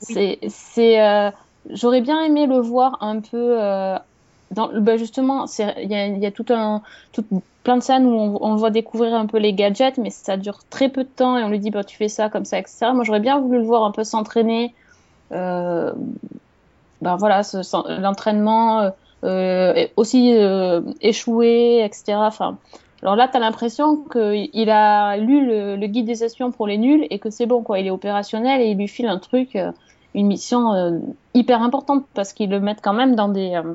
C'est, 0.00 0.38
c'est, 0.48 1.00
j'aurais 1.70 2.00
bien 2.00 2.22
aimé 2.22 2.46
le 2.46 2.58
voir 2.58 2.98
un 3.00 3.20
peu, 3.20 3.56
euh, 3.60 3.98
bah 4.50 4.96
justement, 4.96 5.46
il 5.58 5.88
y 5.90 6.26
a, 6.26 6.30
tout 6.30 6.46
un, 6.50 6.82
plein 7.64 7.76
de 7.76 7.82
scènes 7.82 8.06
où 8.06 8.38
on, 8.40 8.52
le 8.52 8.58
voit 8.58 8.70
découvrir 8.70 9.14
un 9.14 9.26
peu 9.26 9.38
les 9.38 9.52
gadgets, 9.52 9.98
mais 9.98 10.10
ça 10.10 10.36
dure 10.36 10.60
très 10.70 10.88
peu 10.88 11.04
de 11.04 11.08
temps 11.08 11.36
et 11.38 11.44
on 11.44 11.48
lui 11.48 11.58
dit 11.58 11.70
bah 11.70 11.84
tu 11.84 11.96
fais 11.96 12.08
ça 12.08 12.28
comme 12.28 12.44
ça, 12.44 12.58
etc. 12.58 12.86
Moi 12.94 13.04
j'aurais 13.04 13.20
bien 13.20 13.38
voulu 13.38 13.58
le 13.58 13.64
voir 13.64 13.84
un 13.84 13.90
peu 13.90 14.04
s'entraîner, 14.04 14.74
ben 15.30 15.94
voilà, 17.00 17.42
l'entraînement, 18.00 18.90
euh, 19.24 19.88
aussi 19.96 20.32
euh, 20.32 20.80
échouer, 21.00 21.84
etc. 21.84 22.18
Enfin, 22.18 22.56
alors 23.02 23.16
là 23.16 23.28
t'as 23.30 23.40
l'impression 23.40 23.96
qu'il 23.96 24.70
a 24.70 25.16
lu 25.16 25.44
le, 25.44 25.86
guide 25.86 26.06
des 26.06 26.22
espions 26.22 26.52
pour 26.52 26.68
les 26.68 26.78
nuls 26.78 27.04
et 27.10 27.18
que 27.18 27.28
c'est 27.28 27.46
bon 27.46 27.62
quoi, 27.62 27.80
il 27.80 27.86
est 27.88 27.90
opérationnel 27.90 28.60
et 28.60 28.66
il 28.66 28.78
lui 28.78 28.86
file 28.86 29.08
un 29.08 29.18
truc, 29.18 29.58
une 30.18 30.26
mission 30.26 30.74
euh, 30.74 30.98
hyper 31.32 31.62
importante 31.62 32.04
parce 32.12 32.32
qu'ils 32.32 32.50
le 32.50 32.58
mettent 32.58 32.80
quand 32.82 32.92
même 32.92 33.14
dans 33.14 33.28
des 33.28 33.54
euh, 33.54 33.74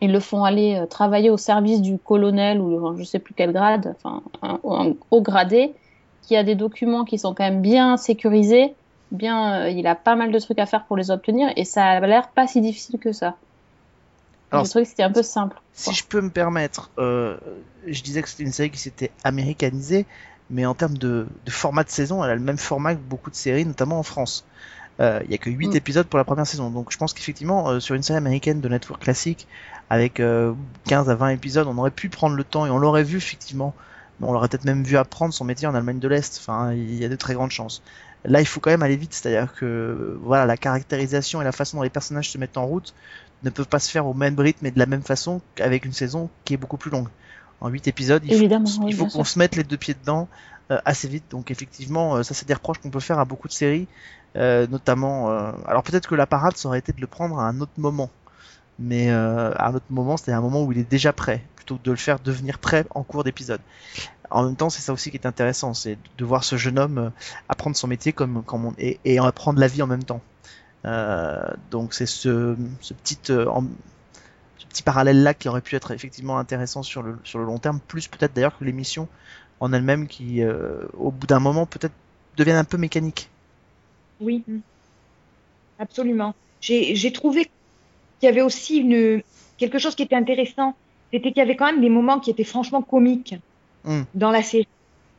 ils 0.00 0.12
le 0.12 0.20
font 0.20 0.44
aller 0.44 0.76
euh, 0.76 0.86
travailler 0.86 1.30
au 1.30 1.36
service 1.36 1.80
du 1.80 1.98
colonel 1.98 2.60
ou 2.60 2.96
je 2.96 3.02
sais 3.02 3.18
plus 3.18 3.34
quel 3.34 3.52
grade, 3.52 3.96
enfin 3.96 4.22
un, 4.42 4.60
un 4.64 4.92
haut 5.10 5.20
gradé, 5.20 5.74
qui 6.22 6.36
a 6.36 6.44
des 6.44 6.54
documents 6.54 7.04
qui 7.04 7.18
sont 7.18 7.34
quand 7.34 7.44
même 7.44 7.60
bien 7.60 7.96
sécurisés, 7.96 8.74
bien, 9.10 9.66
il 9.66 9.86
a 9.88 9.96
pas 9.96 10.14
mal 10.14 10.30
de 10.30 10.38
trucs 10.38 10.60
à 10.60 10.66
faire 10.66 10.84
pour 10.84 10.96
les 10.96 11.10
obtenir 11.10 11.52
et 11.56 11.64
ça 11.64 11.84
a 11.84 12.00
l'air 12.00 12.28
pas 12.28 12.46
si 12.46 12.60
difficile 12.60 13.00
que 13.00 13.12
ça. 13.12 13.34
Alors, 14.52 14.64
je 14.64 14.70
trouvais 14.70 14.84
que 14.84 14.90
c'était 14.90 15.02
un 15.02 15.10
peu 15.10 15.24
simple. 15.24 15.60
Si 15.72 15.92
je 15.92 16.04
peux 16.06 16.20
me 16.20 16.30
permettre, 16.30 16.90
je 16.96 18.02
disais 18.02 18.22
que 18.22 18.28
c'était 18.28 18.44
une 18.44 18.52
série 18.52 18.70
qui 18.70 18.78
s'était 18.78 19.10
américanisée, 19.24 20.06
mais 20.50 20.64
en 20.66 20.74
termes 20.74 20.98
de, 20.98 21.26
de 21.44 21.50
format 21.50 21.82
de 21.82 21.90
saison, 21.90 22.22
elle 22.22 22.30
a 22.30 22.34
le 22.34 22.40
même 22.40 22.58
format 22.58 22.94
que 22.94 23.00
beaucoup 23.00 23.30
de 23.30 23.36
séries, 23.36 23.64
notamment 23.64 23.98
en 23.98 24.04
France. 24.04 24.44
Euh, 25.00 25.20
Il 25.24 25.30
y 25.30 25.34
a 25.34 25.38
que 25.38 25.50
8 25.50 25.68
Mm. 25.68 25.76
épisodes 25.76 26.06
pour 26.06 26.18
la 26.18 26.24
première 26.24 26.46
saison, 26.46 26.70
donc 26.70 26.92
je 26.92 26.96
pense 26.98 27.12
qu'effectivement, 27.12 27.68
euh, 27.68 27.80
sur 27.80 27.94
une 27.94 28.02
série 28.02 28.16
américaine 28.18 28.60
de 28.60 28.68
network 28.68 29.02
classique, 29.02 29.48
avec 29.90 30.20
euh, 30.20 30.54
15 30.86 31.10
à 31.10 31.14
20 31.14 31.30
épisodes, 31.30 31.66
on 31.66 31.76
aurait 31.78 31.90
pu 31.90 32.08
prendre 32.08 32.36
le 32.36 32.44
temps 32.44 32.64
et 32.66 32.70
on 32.70 32.78
l'aurait 32.78 33.02
vu 33.04 33.16
effectivement. 33.18 33.74
On 34.20 34.32
l'aurait 34.32 34.48
peut-être 34.48 34.64
même 34.64 34.84
vu 34.84 34.96
apprendre 34.96 35.34
son 35.34 35.44
métier 35.44 35.66
en 35.66 35.74
Allemagne 35.74 35.98
de 35.98 36.08
l'Est. 36.08 36.38
Enfin, 36.40 36.72
il 36.72 36.94
y 36.94 37.04
a 37.04 37.08
de 37.08 37.16
très 37.16 37.34
grandes 37.34 37.50
chances. 37.50 37.82
Là, 38.24 38.40
il 38.40 38.46
faut 38.46 38.60
quand 38.60 38.70
même 38.70 38.82
aller 38.82 38.96
vite, 38.96 39.12
c'est-à-dire 39.12 39.52
que 39.54 40.16
voilà, 40.22 40.46
la 40.46 40.56
caractérisation 40.56 41.42
et 41.42 41.44
la 41.44 41.52
façon 41.52 41.76
dont 41.78 41.82
les 41.82 41.90
personnages 41.90 42.30
se 42.30 42.38
mettent 42.38 42.56
en 42.56 42.64
route 42.64 42.94
ne 43.42 43.50
peuvent 43.50 43.68
pas 43.68 43.80
se 43.80 43.90
faire 43.90 44.06
au 44.06 44.14
même 44.14 44.38
rythme 44.38 44.64
et 44.66 44.70
de 44.70 44.78
la 44.78 44.86
même 44.86 45.02
façon 45.02 45.42
qu'avec 45.56 45.84
une 45.84 45.92
saison 45.92 46.30
qui 46.44 46.54
est 46.54 46.56
beaucoup 46.56 46.78
plus 46.78 46.90
longue. 46.90 47.08
En 47.60 47.68
8 47.68 47.88
épisodes, 47.88 48.22
il 48.24 48.30
faut, 48.30 48.36
Évidemment, 48.36 48.68
il 48.68 48.84
oui, 48.84 48.92
faut 48.92 49.06
bien 49.06 49.12
qu'on 49.12 49.24
se 49.24 49.38
mette 49.38 49.56
les 49.56 49.64
deux 49.64 49.76
pieds 49.76 49.94
dedans 49.94 50.28
euh, 50.70 50.78
assez 50.84 51.08
vite. 51.08 51.24
Donc 51.30 51.50
effectivement, 51.50 52.16
euh, 52.16 52.22
ça 52.22 52.32
c'est 52.34 52.46
des 52.46 52.54
reproches 52.54 52.78
qu'on 52.78 52.90
peut 52.90 53.00
faire 53.00 53.18
à 53.18 53.24
beaucoup 53.26 53.48
de 53.48 53.52
séries, 53.52 53.86
euh, 53.86 54.23
notamment. 54.34 55.30
euh, 55.30 55.52
alors 55.66 55.82
peut-être 55.82 56.08
que 56.08 56.14
la 56.14 56.26
parade 56.26 56.56
ça 56.56 56.68
aurait 56.68 56.78
été 56.80 56.92
de 56.92 57.00
le 57.00 57.06
prendre 57.06 57.38
à 57.38 57.44
un 57.48 57.60
autre 57.60 57.72
moment, 57.78 58.10
mais 58.78 59.10
euh, 59.10 59.52
à 59.56 59.68
un 59.68 59.74
autre 59.74 59.86
moment, 59.90 60.16
c'était 60.16 60.32
un 60.32 60.40
moment 60.40 60.62
où 60.64 60.72
il 60.72 60.78
est 60.78 60.90
déjà 60.90 61.12
prêt, 61.12 61.42
plutôt 61.56 61.76
que 61.76 61.82
de 61.84 61.90
le 61.90 61.96
faire 61.96 62.18
devenir 62.20 62.58
prêt 62.58 62.86
en 62.90 63.02
cours 63.02 63.24
d'épisode. 63.24 63.60
En 64.30 64.44
même 64.44 64.56
temps, 64.56 64.70
c'est 64.70 64.82
ça 64.82 64.92
aussi 64.92 65.10
qui 65.10 65.16
est 65.16 65.26
intéressant, 65.26 65.74
c'est 65.74 65.98
de 66.18 66.24
voir 66.24 66.42
ce 66.44 66.56
jeune 66.56 66.78
homme 66.78 66.98
euh, 66.98 67.10
apprendre 67.48 67.76
son 67.76 67.86
métier 67.86 68.12
comme, 68.12 68.42
comme 68.42 68.64
on, 68.66 68.74
et, 68.78 68.98
et 69.04 69.18
apprendre 69.18 69.60
la 69.60 69.68
vie 69.68 69.82
en 69.82 69.86
même 69.86 70.04
temps. 70.04 70.20
Euh, 70.86 71.46
donc 71.70 71.94
c'est 71.94 72.06
ce, 72.06 72.56
ce 72.80 72.92
petit 72.94 73.18
euh, 73.30 73.46
petit 74.68 74.82
parallèle 74.82 75.22
là 75.22 75.32
qui 75.34 75.48
aurait 75.48 75.60
pu 75.62 75.76
être 75.76 75.92
effectivement 75.92 76.38
intéressant 76.38 76.82
sur 76.82 77.02
le 77.02 77.18
sur 77.24 77.38
le 77.38 77.44
long 77.46 77.58
terme, 77.58 77.80
plus 77.80 78.08
peut-être 78.08 78.34
d'ailleurs 78.34 78.58
que 78.58 78.64
l'émission 78.64 79.08
en 79.60 79.72
elle-même 79.72 80.06
qui 80.08 80.42
euh, 80.42 80.84
au 80.94 81.10
bout 81.10 81.26
d'un 81.26 81.40
moment 81.40 81.64
peut-être 81.66 81.94
devienne 82.36 82.56
un 82.56 82.64
peu 82.64 82.76
mécanique. 82.76 83.30
Oui, 84.20 84.44
absolument. 85.78 86.34
J'ai 86.60 87.12
trouvé 87.12 87.44
qu'il 87.44 87.52
y 88.22 88.26
avait 88.28 88.40
aussi 88.42 88.78
une, 88.78 89.22
quelque 89.58 89.78
chose 89.78 89.94
qui 89.94 90.02
était 90.02 90.14
intéressant, 90.16 90.74
c'était 91.12 91.28
qu'il 91.30 91.38
y 91.38 91.42
avait 91.42 91.56
quand 91.56 91.66
même 91.66 91.80
des 91.80 91.90
moments 91.90 92.20
qui 92.20 92.30
étaient 92.30 92.44
franchement 92.44 92.82
comiques 92.82 93.34
Mm. 93.86 94.04
dans 94.14 94.30
la 94.30 94.42
série. 94.42 94.66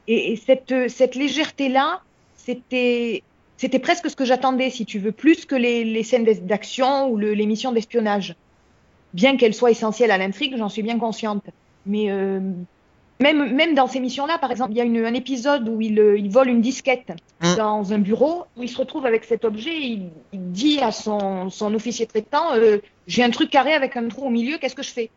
Et, 0.08 0.32
et 0.32 0.36
cette, 0.38 0.90
cette 0.90 1.14
légèreté-là, 1.14 2.02
c'était 2.36 3.22
c'était 3.58 3.78
presque 3.78 4.10
ce 4.10 4.16
que 4.16 4.26
j'attendais, 4.26 4.72
si 4.72 4.86
tu 4.88 4.98
veux, 4.98 5.12
plus 5.12 5.46
que 5.46 5.54
les, 5.56 5.84
les 5.84 6.02
scènes 6.04 6.26
d'action 6.26 7.08
ou 7.10 7.16
le- 7.18 7.34
les 7.36 7.46
missions 7.46 7.72
d'espionnage. 7.72 8.36
Bien 9.14 9.38
qu'elles 9.38 9.54
soient 9.54 9.70
essentielles 9.70 10.10
à 10.10 10.18
l'intrigue, 10.18 10.56
j'en 10.58 10.68
suis 10.68 10.82
bien 10.82 10.98
consciente. 10.98 11.44
Mais 11.86 12.10
euh, 12.10 12.40
même, 13.20 13.54
même 13.56 13.76
dans 13.76 13.88
ces 13.88 14.00
missions-là, 14.00 14.38
par 14.40 14.52
exemple, 14.52 14.72
il 14.72 14.78
y 14.78 14.82
a 14.82 14.84
une, 14.84 15.06
un 15.06 15.14
épisode 15.14 15.68
où 15.70 15.82
il, 15.82 16.00
euh, 16.00 16.18
il 16.18 16.30
vole 16.30 16.50
une 16.50 16.62
disquette 16.62 17.12
Mm. 17.42 17.56
dans 17.56 17.92
un 17.94 18.00
bureau, 18.00 18.46
où 18.56 18.64
il 18.64 18.70
se 18.70 18.78
retrouve 18.78 19.06
avec 19.06 19.26
cet 19.26 19.44
objet, 19.44 19.72
et 19.76 19.88
il, 19.88 20.10
il 20.32 20.52
dit 20.52 20.80
à 20.80 20.92
son, 20.92 21.50
son 21.50 21.74
officier 21.74 22.06
traitant, 22.08 22.54
euh, 22.56 22.78
j'ai 23.08 23.24
un 23.24 23.30
truc 23.30 23.50
carré 23.50 23.74
avec 23.74 23.98
un 23.98 24.08
trou 24.08 24.26
au 24.28 24.30
milieu, 24.30 24.58
qu'est-ce 24.58 24.76
que 24.76 24.84
je 24.84 24.92
fais? 24.92 25.12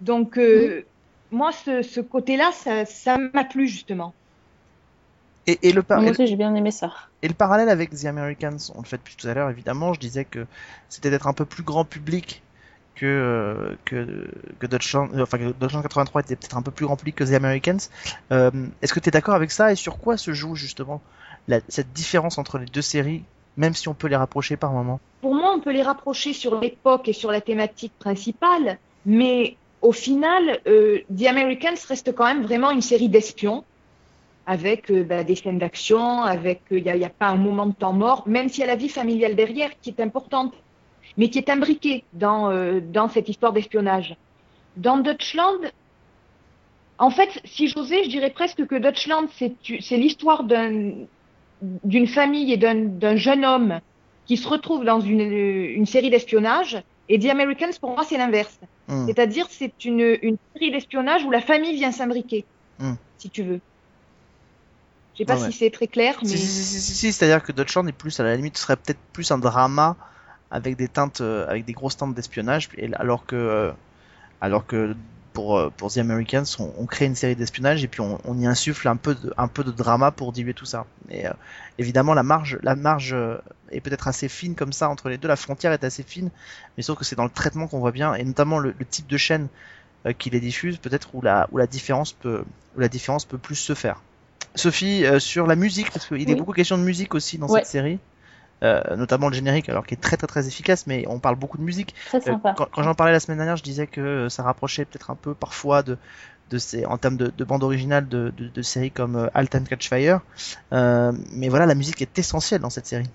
Donc, 0.00 0.38
euh, 0.38 0.84
moi, 1.30 1.52
ce, 1.52 1.82
ce 1.82 2.00
côté-là, 2.00 2.50
ça 2.52 2.84
ça 2.86 3.18
m'a 3.18 3.44
plu, 3.44 3.68
justement. 3.68 4.14
Et, 5.46 5.58
et 5.68 5.72
le 5.72 5.82
par- 5.82 5.98
Moi 5.98 6.08
et- 6.08 6.10
aussi 6.10 6.26
j'ai 6.26 6.36
bien 6.36 6.54
aimé 6.54 6.70
ça. 6.70 6.92
Et 7.22 7.28
le 7.28 7.34
parallèle 7.34 7.68
avec 7.68 7.90
The 7.90 8.04
Americans, 8.04 8.58
on 8.74 8.80
le 8.80 8.86
fait 8.86 8.98
depuis 8.98 9.16
tout 9.16 9.26
à 9.28 9.34
l'heure 9.34 9.50
évidemment, 9.50 9.92
je 9.94 10.00
disais 10.00 10.24
que 10.24 10.46
c'était 10.88 11.10
d'être 11.10 11.26
un 11.26 11.32
peu 11.32 11.44
plus 11.44 11.62
grand 11.62 11.84
public 11.84 12.42
que 12.98 13.06
euh, 13.06 13.76
que 13.84 14.28
que 14.58 14.66
Deutschland, 14.66 15.08
euh, 15.14 15.22
enfin 15.22 15.38
que 15.38 15.52
Deutschland 15.52 15.82
83 15.82 16.22
était 16.22 16.36
peut-être 16.36 16.56
un 16.56 16.62
peu 16.62 16.70
plus 16.70 16.86
public 16.86 17.14
que 17.14 17.24
The 17.24 17.34
Americans. 17.34 17.78
Euh, 18.32 18.50
Est-ce 18.82 18.92
que 18.92 19.00
tu 19.00 19.08
es 19.08 19.12
d'accord 19.12 19.34
avec 19.34 19.50
ça 19.50 19.70
et 19.72 19.76
sur 19.76 19.98
quoi 19.98 20.16
se 20.16 20.32
joue 20.32 20.54
justement 20.54 21.00
cette 21.68 21.92
différence 21.92 22.36
entre 22.36 22.58
les 22.58 22.66
deux 22.66 22.82
séries, 22.82 23.22
même 23.56 23.74
si 23.74 23.88
on 23.88 23.94
peut 23.94 24.08
les 24.08 24.16
rapprocher 24.16 24.56
par 24.56 24.72
moment 24.72 25.00
Pour 25.22 25.34
moi, 25.34 25.54
on 25.54 25.60
peut 25.60 25.72
les 25.72 25.82
rapprocher 25.82 26.32
sur 26.34 26.60
l'époque 26.60 27.08
et 27.08 27.14
sur 27.14 27.30
la 27.30 27.40
thématique 27.40 27.92
principale, 27.98 28.78
mais 29.06 29.56
au 29.80 29.92
final, 29.92 30.60
The 30.66 31.26
Americans 31.26 31.78
reste 31.88 32.14
quand 32.14 32.26
même 32.26 32.42
vraiment 32.42 32.70
une 32.70 32.82
série 32.82 33.08
d'espions, 33.08 33.64
avec 34.46 34.92
bah, 34.92 35.24
des 35.24 35.36
scènes 35.36 35.58
d'action, 35.58 36.22
avec 36.22 36.60
il 36.70 36.82
n'y 36.82 36.90
a, 36.90 37.06
a 37.06 37.08
pas 37.10 37.28
un 37.28 37.36
moment 37.36 37.64
de 37.64 37.72
temps 37.72 37.94
mort, 37.94 38.24
même 38.26 38.50
s'il 38.50 38.60
y 38.60 38.64
a 38.64 38.66
la 38.66 38.76
vie 38.76 38.90
familiale 38.90 39.34
derrière 39.34 39.70
qui 39.80 39.88
est 39.88 40.02
importante, 40.02 40.52
mais 41.18 41.28
qui 41.28 41.36
est 41.38 41.50
imbriquée 41.50 42.04
dans, 42.14 42.50
euh, 42.50 42.80
dans 42.80 43.08
cette 43.10 43.28
histoire 43.28 43.52
d'espionnage. 43.52 44.16
Dans 44.76 44.96
Deutschland, 44.96 45.58
en 46.98 47.10
fait, 47.10 47.28
si 47.44 47.68
j'osais, 47.68 48.04
je 48.04 48.08
dirais 48.08 48.30
presque 48.30 48.64
que 48.66 48.76
Deutschland, 48.76 49.26
c'est 49.36 49.96
l'histoire 49.96 50.44
d'un 50.44 50.92
d'une 51.60 52.06
famille 52.06 52.52
et 52.52 52.56
d'un 52.56 53.16
jeune 53.16 53.44
homme 53.44 53.80
qui 54.26 54.36
se 54.36 54.46
retrouve 54.48 54.84
dans 54.84 55.00
une, 55.00 55.20
une 55.20 55.86
série 55.86 56.08
d'espionnage. 56.08 56.80
Et 57.08 57.18
The 57.18 57.26
Americans, 57.30 57.72
pour 57.80 57.90
moi, 57.94 58.04
c'est 58.04 58.16
l'inverse. 58.18 58.60
Hmm. 58.86 59.06
C'est-à-dire, 59.06 59.46
c'est 59.50 59.84
une, 59.84 60.16
une 60.22 60.36
série 60.54 60.70
d'espionnage 60.70 61.24
où 61.24 61.30
la 61.32 61.40
famille 61.40 61.74
vient 61.74 61.90
s'imbriquer, 61.92 62.44
Hmm. 62.78 62.94
si 63.16 63.28
tu 63.28 63.42
veux. 63.42 63.60
Je 65.14 65.18
sais 65.18 65.24
pas 65.24 65.34
Ouais, 65.34 65.42
ouais. 65.46 65.50
si 65.50 65.58
c'est 65.58 65.70
très 65.70 65.88
clair, 65.88 66.16
mais 66.22 66.28
Si, 66.28 66.38
si, 66.38 66.46
si, 66.46 66.62
si, 66.62 66.80
si, 66.80 66.94
si, 66.94 67.12
c'est-à-dire 67.12 67.42
que 67.42 67.50
Deutschland 67.50 67.84
est 67.88 67.92
plus, 67.92 68.20
à 68.20 68.22
la 68.22 68.36
limite, 68.36 68.56
serait 68.56 68.76
peut-être 68.76 69.00
plus 69.12 69.32
un 69.32 69.38
drama 69.38 69.96
avec 70.50 70.76
des 70.76 70.88
teintes, 70.88 71.20
euh, 71.20 71.46
avec 71.48 71.64
des 71.64 71.72
grosses 71.72 71.96
teintes 71.96 72.14
d'espionnage, 72.14 72.68
alors 72.94 73.26
que, 73.26 73.36
euh, 73.36 73.70
alors 74.40 74.66
que 74.66 74.94
pour, 75.34 75.58
euh, 75.58 75.70
pour 75.76 75.92
The 75.92 75.98
Americans, 75.98 76.44
on, 76.58 76.72
on 76.78 76.86
crée 76.86 77.04
une 77.04 77.14
série 77.14 77.36
d'espionnage 77.36 77.84
et 77.84 77.88
puis 77.88 78.00
on, 78.00 78.18
on 78.24 78.38
y 78.38 78.46
insuffle 78.46 78.88
un 78.88 78.96
peu 78.96 79.14
de, 79.14 79.32
un 79.36 79.46
peu 79.48 79.62
de 79.62 79.70
drama 79.70 80.10
pour 80.10 80.32
diluer 80.32 80.54
tout 80.54 80.64
ça. 80.64 80.86
Et 81.10 81.26
euh, 81.26 81.32
évidemment, 81.78 82.14
la 82.14 82.22
marge, 82.22 82.58
la 82.62 82.74
marge 82.74 83.14
est 83.70 83.80
peut-être 83.80 84.08
assez 84.08 84.28
fine 84.28 84.54
comme 84.54 84.72
ça 84.72 84.88
entre 84.88 85.08
les 85.10 85.18
deux. 85.18 85.28
La 85.28 85.36
frontière 85.36 85.72
est 85.72 85.84
assez 85.84 86.02
fine, 86.02 86.30
mais 86.76 86.82
sauf 86.82 86.98
que 86.98 87.04
c'est 87.04 87.14
dans 87.16 87.24
le 87.24 87.30
traitement 87.30 87.66
qu'on 87.68 87.78
voit 87.80 87.92
bien, 87.92 88.14
et 88.14 88.24
notamment 88.24 88.58
le, 88.58 88.74
le 88.78 88.84
type 88.84 89.06
de 89.06 89.16
chaîne 89.16 89.48
euh, 90.06 90.12
qui 90.12 90.30
les 90.30 90.40
diffusent, 90.40 90.78
peut-être 90.78 91.14
où 91.14 91.20
la, 91.20 91.46
où 91.52 91.58
la 91.58 91.66
différence 91.66 92.12
peut, 92.12 92.42
où 92.76 92.80
la 92.80 92.88
différence 92.88 93.24
peut 93.24 93.38
plus 93.38 93.56
se 93.56 93.74
faire. 93.74 94.00
Sophie, 94.54 95.04
euh, 95.04 95.18
sur 95.20 95.46
la 95.46 95.54
musique, 95.56 95.90
parce 95.92 96.06
qu'il 96.06 96.28
est 96.28 96.34
beaucoup 96.34 96.52
question 96.52 96.78
de 96.78 96.82
musique 96.82 97.14
aussi 97.14 97.36
dans 97.38 97.46
Ouais. 97.48 97.60
cette 97.60 97.68
série, 97.70 97.98
euh, 98.62 98.96
notamment 98.96 99.28
le 99.28 99.34
générique, 99.34 99.68
alors 99.68 99.86
qui 99.86 99.94
est 99.94 99.98
très 99.98 100.16
très 100.16 100.26
très 100.26 100.46
efficace, 100.48 100.86
mais 100.86 101.04
on 101.08 101.20
parle 101.20 101.36
beaucoup 101.36 101.58
de 101.58 101.62
musique. 101.62 101.94
Euh, 102.26 102.36
quand 102.54 102.66
quand 102.72 102.82
j'en 102.82 102.94
parlais 102.94 103.12
la 103.12 103.20
semaine 103.20 103.38
dernière, 103.38 103.56
je 103.56 103.62
disais 103.62 103.86
que 103.86 104.00
euh, 104.00 104.28
ça 104.28 104.42
rapprochait 104.42 104.84
peut-être 104.84 105.10
un 105.10 105.16
peu 105.16 105.34
parfois 105.34 105.82
de, 105.82 105.98
de 106.50 106.58
ces, 106.58 106.86
en 106.86 106.98
termes 106.98 107.16
de, 107.16 107.28
de 107.36 107.44
bande 107.44 107.62
originale 107.64 108.08
de, 108.08 108.32
de, 108.36 108.48
de 108.48 108.62
séries 108.62 108.90
comme 108.92 109.16
euh, 109.16 109.28
Halt 109.34 109.54
and 109.54 109.64
Catch 109.64 109.88
Fire. 109.88 110.20
Mais 110.72 111.48
voilà, 111.48 111.66
la 111.66 111.74
musique 111.74 112.02
est 112.02 112.18
essentielle 112.18 112.60
dans 112.60 112.70
cette 112.70 112.86
série. 112.86 113.08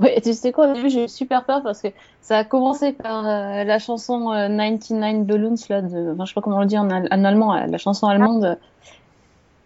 Oui, 0.00 0.10
tu 0.22 0.32
sais 0.32 0.52
quoi, 0.52 0.70
au 0.70 0.74
début 0.74 0.90
j'ai 0.90 1.04
eu 1.04 1.08
super 1.08 1.44
peur 1.44 1.60
parce 1.64 1.82
que 1.82 1.88
ça 2.20 2.38
a 2.38 2.44
commencé 2.44 2.92
par 2.92 3.26
euh, 3.26 3.64
la 3.64 3.78
chanson 3.80 4.30
euh, 4.32 4.46
99 4.48 5.26
Balloons, 5.26 5.54
là, 5.68 5.82
de, 5.82 6.12
enfin, 6.12 6.24
je 6.24 6.28
sais 6.30 6.34
pas 6.34 6.40
comment 6.40 6.58
on 6.58 6.60
le 6.60 6.66
dit 6.66 6.78
en, 6.78 6.88
al- 6.88 7.08
en 7.10 7.24
allemand, 7.24 7.52
la 7.54 7.78
chanson 7.78 8.06
allemande. 8.06 8.60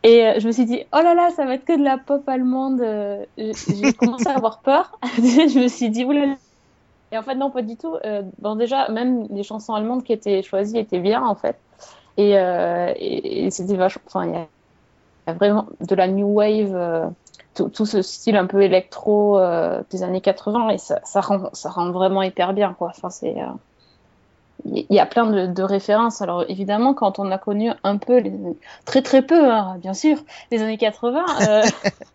Et 0.03 0.27
euh, 0.27 0.41
je 0.41 0.47
me 0.49 0.53
suis 0.53 0.65
dit, 0.65 0.83
oh 0.93 0.97
là 1.03 1.15
là, 1.15 1.31
ça 1.31 1.45
va 1.47 1.55
être 1.55 1.65
que 1.65 1.77
de 1.79 1.85
la 1.85 1.99
pop 1.99 2.29
allemande. 2.29 2.81
euh, 2.81 3.25
J'ai 3.39 3.93
commencé 3.97 4.29
à 4.29 4.35
avoir 4.37 4.63
peur. 4.63 4.99
je 5.17 5.61
me 5.61 5.69
suis 5.69 5.91
dit, 5.91 6.05
oulala. 6.05 6.37
Et 7.13 7.19
en 7.19 7.23
fait, 7.23 7.35
non, 7.37 7.51
pas 7.51 7.63
du 7.63 7.77
tout. 7.77 7.97
Euh, 8.05 8.23
bon, 8.39 8.57
déjà, 8.57 8.89
même 8.91 9.27
les 9.31 9.43
chansons 9.45 9.75
allemandes 9.75 10.05
qui 10.05 10.13
étaient 10.13 10.43
choisies 10.43 10.79
étaient 10.79 11.01
bien, 11.01 11.25
en 11.27 11.37
fait. 11.37 11.63
Et, 12.19 12.39
euh, 12.39 12.93
et, 12.97 13.47
et 13.47 13.51
c'était 13.51 13.77
vachement. 13.77 14.03
Enfin, 14.07 14.27
il 14.27 14.33
y, 14.35 14.37
a- 14.37 15.35
vraiment 15.35 15.69
de 15.81 15.95
la 15.95 16.09
new 16.09 16.27
wave. 16.29 16.75
euh, 16.77 17.09
tout, 17.55 17.69
tout 17.71 17.87
ce 17.87 18.03
style 18.03 18.37
un 18.37 18.47
peu 18.47 18.63
électro 18.63 19.39
des 19.91 20.03
années 20.05 20.21
80 20.23 20.71
et 20.71 20.79
ça, 20.79 21.01
ça, 21.05 21.21
rend, 21.21 21.51
ça 21.55 21.71
rend 21.71 21.93
vraiment 21.93 22.23
hyper 22.23 22.55
bien 22.55 22.75
quoi. 22.75 22.91
Enfin, 22.97 23.11
c'est, 23.11 23.37
il 24.65 24.87
y 24.91 24.99
a 25.01 25.07
plein 25.07 25.27
de, 25.27 25.47
de 25.47 25.63
références. 25.63 26.23
Alors 26.23 26.45
évidemment, 26.49 26.95
quand 26.95 27.19
on 27.19 27.31
a 27.31 27.39
connu 27.39 27.71
un 27.85 27.97
peu, 27.99 28.19
les, 28.19 28.33
très 28.85 29.03
très 29.03 29.23
peu, 29.23 29.51
hein, 29.51 29.77
bien 29.79 29.95
sûr, 29.95 30.19
les 30.51 30.63
années 30.63 30.79
80, 30.79 31.25
euh, 31.41 31.63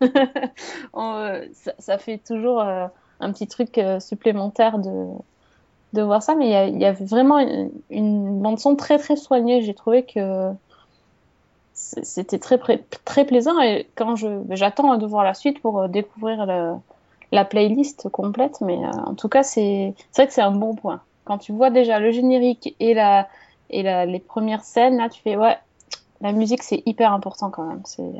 on, 0.94 1.14
euh, 1.16 1.44
ça, 1.54 1.72
ça 1.78 1.98
fait 1.98 2.18
toujours 2.18 2.60
euh, 2.62 2.86
un 3.20 3.32
petit 3.32 3.46
truc 3.48 3.78
euh, 3.78 4.00
supplémentaire 4.00 4.78
de, 4.78 5.06
de 5.94 6.02
voir 6.02 6.22
ça. 6.22 6.34
Mais 6.34 6.68
il 6.70 6.76
y, 6.78 6.80
y 6.80 6.86
a 6.86 6.92
vraiment 6.92 7.38
une, 7.38 7.70
une 7.90 8.40
bande 8.40 8.58
son 8.58 8.76
très 8.76 8.98
très 8.98 9.16
soignée. 9.16 9.62
J'ai 9.62 9.74
trouvé 9.74 10.04
que 10.06 10.52
c'était 11.74 12.38
très, 12.38 12.58
très 13.04 13.24
plaisant 13.24 13.60
et 13.60 13.90
quand 13.94 14.16
je 14.16 14.26
j'attends 14.50 14.96
de 14.96 15.06
voir 15.06 15.24
la 15.24 15.34
suite 15.34 15.60
pour 15.62 15.80
euh, 15.80 15.88
découvrir 15.88 16.44
le- 16.46 16.74
la 17.32 17.44
playlist 17.44 18.08
complète 18.08 18.60
mais 18.62 18.76
euh, 18.84 18.90
en 19.06 19.14
tout 19.14 19.28
cas 19.28 19.42
c'est 19.42 19.94
c'est 20.10 20.22
vrai 20.22 20.26
que 20.28 20.32
c'est 20.34 20.42
un 20.42 20.50
bon 20.52 20.74
point 20.74 21.02
quand 21.28 21.38
tu 21.38 21.52
vois 21.52 21.70
déjà 21.70 22.00
le 22.00 22.10
générique 22.10 22.74
et 22.80 22.94
la 22.94 23.28
et 23.70 23.82
la, 23.82 24.06
les 24.06 24.18
premières 24.18 24.64
scènes 24.64 24.96
là 24.96 25.08
tu 25.10 25.20
fais 25.20 25.36
ouais 25.36 25.56
la 26.20 26.32
musique 26.32 26.62
c'est 26.62 26.82
hyper 26.86 27.12
important 27.12 27.50
quand 27.50 27.66
même 27.66 27.82
c'est 27.84 28.10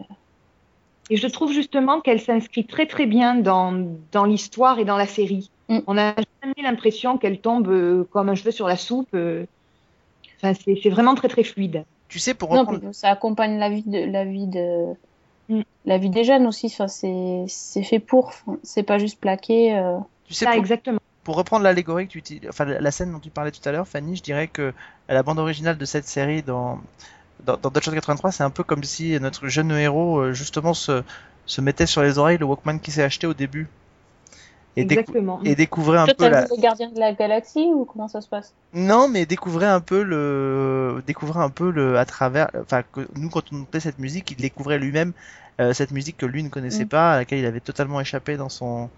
Et 1.10 1.16
je 1.16 1.26
trouve 1.26 1.52
justement 1.52 2.00
qu'elle 2.02 2.20
s'inscrit 2.20 2.66
très 2.66 2.86
très 2.86 3.06
bien 3.06 3.34
dans, 3.34 3.72
dans 4.12 4.26
l'histoire 4.26 4.78
et 4.78 4.84
dans 4.84 4.98
la 4.98 5.06
série. 5.06 5.50
Mm. 5.70 5.78
On 5.86 5.94
n'a 5.94 6.14
jamais 6.42 6.62
l'impression 6.62 7.16
qu'elle 7.18 7.38
tombe 7.40 7.68
euh, 7.68 8.04
comme 8.12 8.28
un 8.28 8.34
cheveu 8.34 8.50
sur 8.52 8.68
la 8.68 8.76
soupe. 8.76 9.14
euh. 9.14 9.46
Enfin, 10.36 10.52
c'est 10.54 10.78
c'est 10.82 10.90
vraiment 10.90 11.14
très 11.14 11.28
très 11.28 11.44
fluide. 11.44 11.84
Tu 12.08 12.18
sais, 12.18 12.34
pour 12.34 12.50
reprendre, 12.50 12.92
ça 12.92 13.08
accompagne 13.10 13.58
la 13.58 13.70
vie 13.70 13.82
de 13.86 13.98
la 13.98 14.24
vie 14.24 14.46
de 14.46 14.94
Mm. 15.48 15.62
la 15.86 15.96
vie 15.96 16.10
des 16.10 16.24
jeunes 16.24 16.46
aussi 16.46 16.66
enfin, 16.66 16.88
c'est 16.88 17.44
c'est 17.48 17.82
fait 17.82 18.00
pour 18.00 18.26
Enfin, 18.28 18.58
c'est 18.62 18.82
pas 18.82 18.98
juste 18.98 19.18
plaqué 19.18 19.74
euh. 19.74 19.96
tu 20.26 20.34
sais, 20.34 20.44
Là, 20.44 20.52
pour, 20.52 20.60
exactement. 20.60 21.00
Pour 21.28 21.36
reprendre 21.36 21.62
l'allégorie 21.64 22.06
que 22.06 22.12
tu 22.12 22.18
utilises, 22.18 22.48
enfin 22.48 22.64
la 22.64 22.90
scène 22.90 23.12
dont 23.12 23.18
tu 23.20 23.28
parlais 23.30 23.50
tout 23.50 23.66
à 23.68 23.72
l'heure, 23.72 23.86
Fanny, 23.86 24.16
je 24.16 24.22
dirais 24.22 24.48
que 24.48 24.72
la 25.10 25.22
bande 25.22 25.38
originale 25.38 25.76
de 25.76 25.84
cette 25.84 26.06
série 26.06 26.42
dans 26.42 26.80
dans, 27.44 27.58
dans 27.58 27.70
Dutch 27.70 27.90
83, 27.90 28.32
c'est 28.32 28.44
un 28.44 28.50
peu 28.50 28.64
comme 28.64 28.82
si 28.84 29.18
notre 29.20 29.48
jeune 29.48 29.70
héros 29.72 30.20
euh, 30.20 30.32
justement 30.32 30.74
se 30.74 31.02
se 31.46 31.60
mettait 31.60 31.86
sur 31.86 32.02
les 32.02 32.18
oreilles 32.18 32.38
le 32.38 32.46
Walkman 32.46 32.78
qu'il 32.80 32.94
s'est 32.94 33.02
acheté 33.04 33.26
au 33.26 33.34
début 33.34 33.68
et, 34.76 34.84
décou- 34.84 34.92
Exactement. 34.92 35.40
et 35.44 35.54
découvrait 35.54 35.98
un 35.98 36.06
Toi, 36.06 36.14
peu 36.16 36.28
la 36.28 36.46
les 36.50 36.58
gardiens 36.58 36.90
de 36.90 36.98
la 37.00 37.12
galaxie 37.12 37.68
ou 37.74 37.84
comment 37.84 38.08
ça 38.08 38.20
se 38.20 38.28
passe? 38.28 38.54
Non 38.74 39.08
mais 39.08 39.24
découvrait 39.26 39.66
un 39.66 39.80
peu 39.80 40.02
le 40.02 41.02
découvrait 41.06 41.42
un 41.42 41.50
peu 41.50 41.70
le 41.70 41.98
à 41.98 42.04
travers 42.04 42.50
enfin 42.60 42.82
que 42.82 43.08
nous 43.16 43.30
quand 43.30 43.52
on 43.52 43.56
montait 43.56 43.80
cette 43.80 43.98
musique 43.98 44.30
il 44.30 44.36
découvrait 44.36 44.78
lui-même 44.78 45.12
euh, 45.60 45.72
cette 45.72 45.90
musique 45.90 46.18
que 46.18 46.26
lui 46.26 46.42
ne 46.42 46.50
connaissait 46.50 46.84
Mm. 46.84 46.88
pas 46.88 47.14
à 47.14 47.16
laquelle 47.16 47.38
il 47.38 47.46
avait 47.46 47.60
totalement 47.60 48.00
échappé 48.00 48.36
dans 48.36 48.50
son 48.50 48.90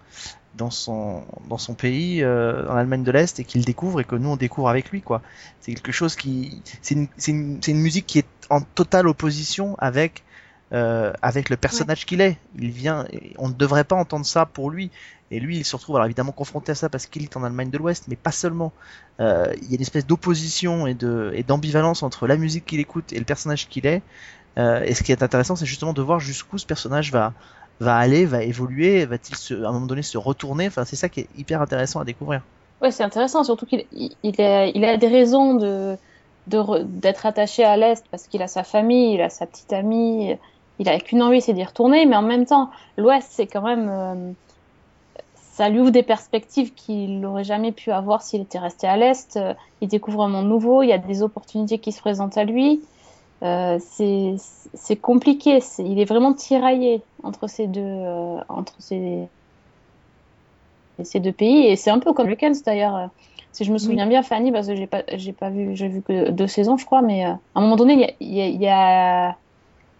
dans 0.55 0.69
son 0.69 1.23
dans 1.49 1.57
son 1.57 1.73
pays 1.73 2.23
euh, 2.23 2.67
en 2.67 2.75
Allemagne 2.75 3.03
de 3.03 3.11
l'Est 3.11 3.39
et 3.39 3.43
qu'il 3.43 3.63
découvre 3.63 4.01
et 4.01 4.03
que 4.03 4.15
nous 4.15 4.29
on 4.29 4.35
découvre 4.35 4.69
avec 4.69 4.89
lui 4.91 5.01
quoi. 5.01 5.21
C'est 5.59 5.73
quelque 5.73 5.91
chose 5.91 6.15
qui 6.15 6.61
c'est 6.81 6.95
une 6.95 7.07
c'est 7.17 7.31
une 7.31 7.59
une 7.65 7.79
musique 7.79 8.05
qui 8.05 8.19
est 8.19 8.27
en 8.49 8.61
totale 8.61 9.07
opposition 9.07 9.75
avec 9.79 10.23
euh, 10.73 11.13
avec 11.21 11.49
le 11.49 11.57
personnage 11.57 12.05
qu'il 12.05 12.21
est. 12.21 12.37
Il 12.57 12.71
vient 12.71 13.07
on 13.37 13.47
ne 13.47 13.53
devrait 13.53 13.83
pas 13.83 13.95
entendre 13.95 14.25
ça 14.25 14.45
pour 14.45 14.69
lui. 14.69 14.91
Et 15.33 15.39
lui 15.39 15.57
il 15.57 15.63
se 15.63 15.75
retrouve 15.77 15.95
alors 15.95 16.05
évidemment 16.05 16.33
confronté 16.33 16.73
à 16.73 16.75
ça 16.75 16.89
parce 16.89 17.05
qu'il 17.05 17.23
est 17.23 17.37
en 17.37 17.43
Allemagne 17.43 17.69
de 17.69 17.77
l'Ouest 17.77 18.05
mais 18.09 18.17
pas 18.17 18.31
seulement. 18.31 18.73
Euh, 19.21 19.53
il 19.61 19.69
y 19.69 19.73
a 19.73 19.75
une 19.75 19.81
espèce 19.81 20.05
d'opposition 20.05 20.85
et 20.85 20.93
de 20.93 21.31
et 21.33 21.43
d'ambivalence 21.43 22.03
entre 22.03 22.27
la 22.27 22.35
musique 22.35 22.65
qu'il 22.65 22.81
écoute 22.81 23.13
et 23.13 23.19
le 23.19 23.25
personnage 23.25 23.69
qu'il 23.69 23.85
est. 23.85 24.01
Et 24.57 24.93
ce 24.93 25.01
qui 25.01 25.13
est 25.13 25.23
intéressant 25.23 25.55
c'est 25.55 25.65
justement 25.65 25.93
de 25.93 26.01
voir 26.01 26.19
jusqu'où 26.19 26.57
ce 26.57 26.65
personnage 26.65 27.13
va 27.13 27.33
va 27.81 27.97
aller 27.97 28.25
va 28.25 28.43
évoluer 28.43 29.05
va-t-il 29.05 29.35
se, 29.35 29.53
à 29.53 29.69
un 29.69 29.73
moment 29.73 29.87
donné 29.87 30.03
se 30.03 30.17
retourner? 30.17 30.67
Enfin 30.67 30.85
c'est 30.85 30.95
ça 30.95 31.09
qui 31.09 31.21
est 31.21 31.29
hyper 31.37 31.61
intéressant 31.61 31.99
à 31.99 32.05
découvrir 32.05 32.41
Ouais, 32.81 32.91
c'est 32.91 33.03
intéressant, 33.03 33.43
surtout 33.43 33.65
qu'il 33.67 33.85
il, 33.91 34.41
a, 34.41 34.97
des 34.97 35.07
raisons 35.07 35.53
de 35.55 35.97
de 36.47 36.57
re- 36.57 36.83
d'être 36.83 37.25
attaché 37.27 37.63
à 37.63 37.77
l'Est 37.77 38.03
parce 38.09 38.27
qu'il 38.27 38.41
a 38.41 38.47
sa 38.47 38.63
famille, 38.63 39.13
il 39.13 39.21
a 39.21 39.29
sa 39.29 39.45
petite 39.45 39.71
amie, 39.73 40.35
il 40.79 40.89
a 40.89 40.99
qu'une 40.99 41.21
envie, 41.21 41.41
c'est 41.41 41.53
d'y 41.53 41.63
retourner, 41.63 42.05
mais 42.07 42.15
en 42.15 42.23
même 42.23 42.45
temps, 42.45 42.71
l'Ouest, 42.97 43.29
c'est 43.31 43.45
quand 43.45 43.61
même, 43.61 43.89
euh, 43.89 44.31
ça 45.53 45.69
lui 45.69 45.79
ouvre 45.79 45.91
des 45.91 46.03
perspectives 46.03 46.73
qu'il 46.73 47.19
n'aurait 47.19 47.43
jamais 47.43 47.71
pu 47.71 47.91
avoir 47.91 48.21
s'il 48.21 48.41
était 48.41 48.59
resté 48.59 48.87
à 48.87 48.97
l'Est. 48.97 49.39
Il 49.81 49.87
découvre 49.87 50.23
un 50.23 50.29
monde 50.29 50.47
nouveau, 50.47 50.81
il 50.83 50.87
y 50.87 50.93
a 50.93 50.97
des 50.97 51.21
opportunités 51.21 51.79
qui 51.79 51.91
se 51.91 51.99
présentent 52.01 52.37
à 52.37 52.43
lui. 52.43 52.81
Euh, 53.43 53.79
c'est 53.79 54.99
compliqué, 55.01 55.59
il 55.79 55.99
est 55.99 56.05
vraiment 56.05 56.33
tiraillé 56.33 57.03
entre 57.23 57.47
ces 57.47 57.67
deux, 57.67 57.81
euh, 57.81 58.39
entre 58.49 58.75
ces 58.81 59.29
ces 61.03 61.19
deux 61.19 61.33
pays 61.33 61.65
et 61.67 61.75
c'est 61.75 61.89
un 61.89 61.99
peu 61.99 62.13
comme 62.13 62.27
le 62.27 62.35
Kens 62.35 62.63
d'ailleurs. 62.63 63.09
Si 63.51 63.63
je 63.65 63.73
me 63.73 63.77
souviens 63.77 64.07
bien, 64.07 64.23
Fanny, 64.23 64.51
parce 64.51 64.67
que 64.67 64.75
j'ai 64.75 64.87
pas, 64.87 65.03
j'ai 65.13 65.33
pas 65.33 65.49
vu, 65.49 65.75
j'ai 65.75 65.87
vu 65.89 66.01
que 66.03 66.29
deux 66.31 66.47
saisons, 66.47 66.77
je 66.77 66.85
crois, 66.85 67.01
mais 67.01 67.25
euh, 67.25 67.31
à 67.31 67.39
un 67.55 67.61
moment 67.61 67.75
donné, 67.75 68.15
il 68.19 68.33
y 68.33 68.41
a, 68.41 68.47
y 68.47 68.67
a, 68.67 69.37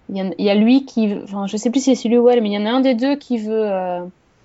y 0.10 0.22
a, 0.22 0.32
y 0.38 0.50
a- 0.50 0.56
lui 0.56 0.86
qui, 0.86 1.14
enfin, 1.24 1.48
je 1.48 1.58
sais 1.58 1.72
plus 1.72 1.84
si 1.84 1.96
c'est 1.96 2.10
lui 2.10 2.18
ou 2.18 2.30
elle, 2.30 2.42
mais 2.42 2.50
il 2.50 2.54
y 2.54 2.58
en 2.58 2.66
a 2.66 2.72
un 2.72 2.82
des 2.82 2.96
deux 2.96 3.18
qui 3.18 3.40
veut, 3.40 3.70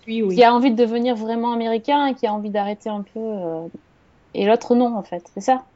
Oui, 0.06 0.22
oui. 0.22 0.36
qui 0.36 0.44
a 0.44 0.54
envie 0.54 0.70
de 0.72 0.76
devenir 0.76 1.16
vraiment 1.16 1.52
américain 1.52 2.06
et 2.06 2.14
qui 2.14 2.26
a 2.26 2.34
envie 2.34 2.50
d'arrêter 2.50 2.88
un 2.90 3.02
peu, 3.02 3.20
et 4.34 4.46
l'autre 4.46 4.76
non, 4.76 4.96
en 4.96 5.02
fait, 5.02 5.26
c'est 5.34 5.40
ça? 5.40 5.66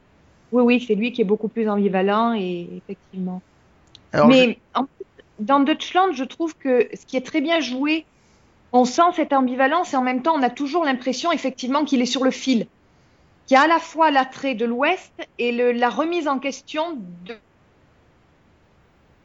Oui, 0.51 0.63
oui, 0.63 0.85
c'est 0.85 0.95
lui 0.95 1.11
qui 1.11 1.21
est 1.21 1.25
beaucoup 1.25 1.47
plus 1.47 1.69
ambivalent 1.69 2.33
et 2.33 2.67
effectivement. 2.77 3.41
alors 4.11 4.27
Mais 4.27 4.59
en 4.73 4.85
plus, 4.85 5.05
dans 5.39 5.59
Deutschland, 5.61 6.11
je 6.13 6.23
trouve 6.23 6.53
que 6.57 6.87
ce 6.93 7.05
qui 7.05 7.17
est 7.17 7.25
très 7.25 7.41
bien 7.41 7.59
joué, 7.59 8.05
on 8.73 8.85
sent 8.85 9.13
cette 9.15 9.33
ambivalence 9.33 9.93
et 9.93 9.97
en 9.97 10.01
même 10.01 10.21
temps, 10.21 10.35
on 10.35 10.43
a 10.43 10.49
toujours 10.49 10.85
l'impression 10.85 11.31
effectivement 11.31 11.83
qu'il 11.85 12.01
est 12.01 12.05
sur 12.05 12.23
le 12.23 12.31
fil, 12.31 12.67
qu'il 13.47 13.55
y 13.55 13.57
a 13.57 13.63
à 13.63 13.67
la 13.67 13.79
fois 13.79 14.11
l'attrait 14.11 14.55
de 14.55 14.65
l'Ouest 14.65 15.11
et 15.37 15.51
le- 15.51 15.71
la 15.71 15.89
remise 15.89 16.27
en 16.27 16.39
question 16.39 16.83
de, 17.25 17.33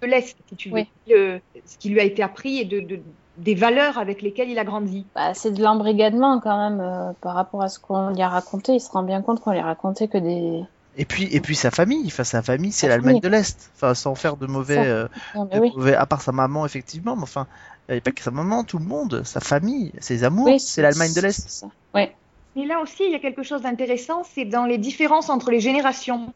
de 0.02 0.06
l'Est, 0.06 0.36
si 0.48 0.56
tu 0.56 0.68
veux, 0.68 0.74
Oui. 0.76 0.88
Le- 1.06 1.40
ce 1.66 1.78
qui 1.78 1.88
lui 1.88 2.00
a 2.00 2.04
été 2.04 2.22
appris 2.22 2.58
et 2.58 2.64
de, 2.64 2.80
de- 2.80 3.00
des 3.38 3.54
valeurs 3.54 3.98
avec 3.98 4.22
lesquelles 4.22 4.50
il 4.50 4.58
a 4.58 4.64
grandi. 4.64 5.06
Bah, 5.14 5.34
c'est 5.34 5.52
de 5.52 5.62
l'embrigadement 5.62 6.40
quand 6.40 6.56
même 6.56 6.80
euh, 6.80 7.12
par 7.20 7.34
rapport 7.34 7.62
à 7.62 7.68
ce 7.68 7.78
qu'on 7.78 8.10
lui 8.10 8.22
a 8.22 8.28
raconté. 8.28 8.74
Il 8.74 8.80
se 8.80 8.90
rend 8.90 9.02
bien 9.02 9.22
compte 9.22 9.40
qu'on 9.40 9.52
lui 9.52 9.58
a 9.58 9.64
raconté 9.64 10.08
que 10.08 10.18
des. 10.18 10.62
Et 10.98 11.04
puis, 11.04 11.28
et 11.30 11.40
puis 11.40 11.54
sa 11.54 11.70
famille, 11.70 12.04
enfin 12.06 12.24
sa 12.24 12.42
famille, 12.42 12.72
c'est 12.72 12.88
l'Allemagne 12.88 13.20
de 13.20 13.28
l'Est. 13.28 13.70
Enfin, 13.76 13.94
sans 13.94 14.14
faire 14.14 14.36
de 14.36 14.46
mauvais, 14.46 14.78
euh, 14.78 15.08
Non, 15.34 15.46
mais 15.50 15.56
de 15.56 15.60
oui. 15.60 15.72
mauvais- 15.76 15.94
à 15.94 16.06
part 16.06 16.22
sa 16.22 16.32
maman 16.32 16.64
effectivement, 16.64 17.16
mais 17.16 17.22
enfin, 17.24 17.46
il 17.88 17.92
n'y 17.92 17.98
a 17.98 18.00
pas 18.00 18.12
que 18.12 18.22
sa 18.22 18.30
maman, 18.30 18.64
tout 18.64 18.78
le 18.78 18.84
monde, 18.86 19.22
sa 19.24 19.40
famille, 19.40 19.92
ses 20.00 20.24
amours, 20.24 20.46
Oui, 20.46 20.58
c'est 20.60 20.80
l'Allemagne 20.82 21.12
de 21.14 21.20
l'Est. 21.20 21.64
Ouais. 21.94 22.14
Mais 22.56 22.64
là 22.66 22.80
aussi, 22.80 23.04
il 23.04 23.12
y 23.12 23.14
a 23.14 23.18
quelque 23.18 23.42
chose 23.42 23.62
d'intéressant, 23.62 24.22
c'est 24.34 24.46
dans 24.46 24.64
les 24.64 24.78
différences 24.78 25.28
entre 25.28 25.50
les 25.50 25.60
générations. 25.60 26.32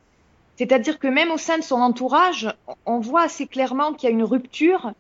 C'est-à-dire 0.57 0.99
que 0.99 1.09
même 1.09 1.31
au 1.31 1.39
sein 1.39 1.57
de 1.57 1.63
son 1.63 1.77
entourage, 1.81 2.55
on- 2.69 2.75
on 2.97 3.01
voit 3.01 3.23
assez 3.23 3.47
clairement 3.47 3.95
qu'il 3.95 4.11
y 4.11 4.13
a 4.13 4.15
une 4.15 4.23
rupture. 4.25 4.93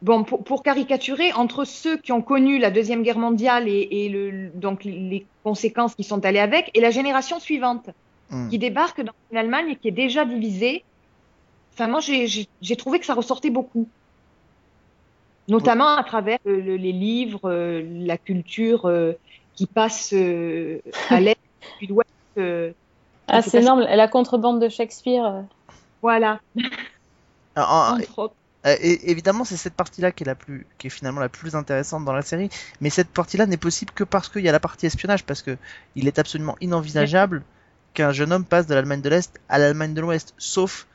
Bon, 0.00 0.22
pour, 0.24 0.42
pour 0.44 0.62
caricaturer, 0.62 1.32
entre 1.34 1.64
ceux 1.64 1.98
qui 1.98 2.12
ont 2.12 2.22
connu 2.22 2.58
la 2.58 2.70
Deuxième 2.70 3.02
Guerre 3.02 3.18
mondiale 3.18 3.68
et, 3.68 3.88
et 3.90 4.08
le, 4.08 4.48
donc 4.54 4.84
les 4.84 5.26
conséquences 5.44 5.94
qui 5.94 6.04
sont 6.04 6.24
allées 6.24 6.38
avec, 6.38 6.70
et 6.74 6.80
la 6.80 6.90
génération 6.90 7.40
suivante, 7.40 7.90
Hmm. 8.30 8.48
qui 8.50 8.58
débarque 8.58 9.00
dans 9.00 9.12
une 9.30 9.38
Allemagne 9.38 9.76
qui 9.80 9.88
est 9.88 9.92
déjà 9.92 10.24
divisée. 10.24 10.84
Enfin, 11.72 11.86
moi, 11.88 12.00
j'ai- 12.00 12.76
trouvé 12.76 12.98
que 12.98 13.06
ça 13.06 13.14
ressortait 13.14 13.50
beaucoup. 13.50 13.88
Notamment 15.48 15.96
à 15.96 16.04
travers 16.04 16.38
le- 16.44 16.76
les 16.76 16.92
livres, 16.92 17.48
euh, 17.48 17.82
la 18.04 18.18
culture 18.18 18.84
euh, 18.84 19.12
qui 19.54 19.66
passe 19.66 20.12
euh, 20.12 20.80
à 21.08 21.20
l'est, 21.20 21.38
puis 21.78 21.86
l'ouest. 21.86 22.10
Ah, 23.28 23.42
C'est 23.42 23.62
énorme, 23.62 23.80
la 23.80 24.08
contrebande 24.08 24.60
de 24.60 24.68
Shakespeare. 24.68 25.44
Voilà. 26.02 26.40
Alors, 27.56 27.70
en-. 27.70 28.28
Euh, 28.66 28.76
et, 28.80 29.10
évidemment, 29.10 29.44
c'est 29.44 29.56
cette 29.56 29.74
partie-là 29.74 30.12
qui 30.12 30.24
est 30.24 30.26
la 30.26 30.34
plus, 30.34 30.66
qui 30.78 30.88
est 30.88 30.90
finalement 30.90 31.20
la 31.20 31.28
plus 31.28 31.54
intéressante 31.54 32.04
dans 32.04 32.12
la 32.12 32.22
série. 32.22 32.50
Mais 32.80 32.90
cette 32.90 33.08
partie-là 33.08 33.46
n'est 33.46 33.56
possible 33.56 33.92
que 33.92 34.04
parce 34.04 34.28
qu'il 34.28 34.42
y 34.42 34.48
a 34.48 34.52
la 34.52 34.60
partie 34.60 34.86
espionnage, 34.86 35.24
parce 35.24 35.42
que 35.42 35.56
il 35.94 36.08
est 36.08 36.18
absolument 36.18 36.56
inenvisageable 36.60 37.42
qu'un 37.98 38.12
jeune 38.12 38.32
homme 38.32 38.44
passe 38.44 38.68
de 38.68 38.76
l'Allemagne 38.76 39.00
de 39.00 39.08
l'Est 39.08 39.40
à 39.48 39.58
l'Allemagne 39.58 39.92
de 39.92 40.00
l'Ouest, 40.00 40.32
sauf 40.38 40.86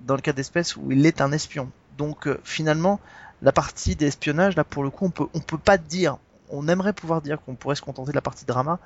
dans 0.00 0.16
le 0.16 0.20
cas 0.20 0.34
d'espèce 0.34 0.76
où 0.76 0.92
il 0.92 1.06
est 1.06 1.22
un 1.22 1.32
espion. 1.32 1.70
Donc 1.96 2.28
euh, 2.28 2.38
finalement, 2.44 3.00
la 3.40 3.52
partie 3.52 3.96
d'espionnage, 3.96 4.54
là 4.54 4.62
pour 4.62 4.84
le 4.84 4.90
coup, 4.90 5.06
on 5.06 5.10
peut, 5.10 5.24
on 5.32 5.40
peut 5.40 5.56
pas 5.56 5.78
dire. 5.78 6.18
On 6.50 6.68
aimerait 6.68 6.92
pouvoir 6.92 7.22
dire 7.22 7.40
qu'on 7.40 7.54
pourrait 7.54 7.74
se 7.74 7.80
contenter 7.80 8.10
de 8.10 8.14
la 8.14 8.20
partie 8.20 8.44
drama, 8.44 8.78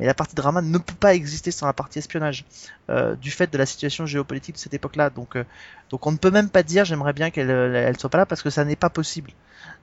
mais 0.00 0.06
la 0.06 0.14
partie 0.14 0.34
drama 0.34 0.62
ne 0.62 0.78
peut 0.78 0.96
pas 0.98 1.14
exister 1.14 1.52
sans 1.52 1.66
la 1.66 1.72
partie 1.72 2.00
espionnage, 2.00 2.44
euh, 2.90 3.14
du 3.14 3.30
fait 3.30 3.50
de 3.52 3.56
la 3.56 3.66
situation 3.66 4.04
géopolitique 4.04 4.56
de 4.56 4.60
cette 4.60 4.74
époque-là. 4.74 5.08
Donc 5.08 5.36
euh, 5.36 5.44
donc 5.90 6.04
on 6.08 6.12
ne 6.12 6.16
peut 6.16 6.32
même 6.32 6.50
pas 6.50 6.64
dire 6.64 6.84
j'aimerais 6.84 7.12
bien 7.12 7.30
qu'elle 7.30 7.50
elle 7.50 7.98
soit 8.00 8.10
pas 8.10 8.18
là 8.18 8.26
parce 8.26 8.42
que 8.42 8.50
ça 8.50 8.64
n'est 8.64 8.74
pas 8.74 8.90
possible. 8.90 9.30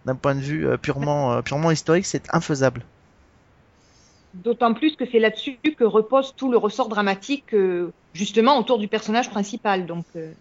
D'un 0.06 0.16
point 0.16 0.36
de 0.36 0.42
vue 0.42 0.78
purement, 0.78 1.42
purement 1.42 1.72
historique, 1.72 2.06
c'est 2.06 2.28
infaisable. 2.34 2.84
D'autant 4.34 4.74
plus 4.74 4.96
que 4.96 5.06
c'est 5.10 5.19
là-dessus 5.19 5.58
que 5.78 5.84
repose 5.84 6.34
tout 6.36 6.52
le 6.52 6.58
ressort 6.58 6.89
dramatique, 6.89 7.54
euh, 7.54 7.91
justement, 8.13 8.58
autour 8.58 8.80
du 8.80 8.88
personnage 8.88 9.30
principal. 9.30 9.86
Euh, 10.15 10.32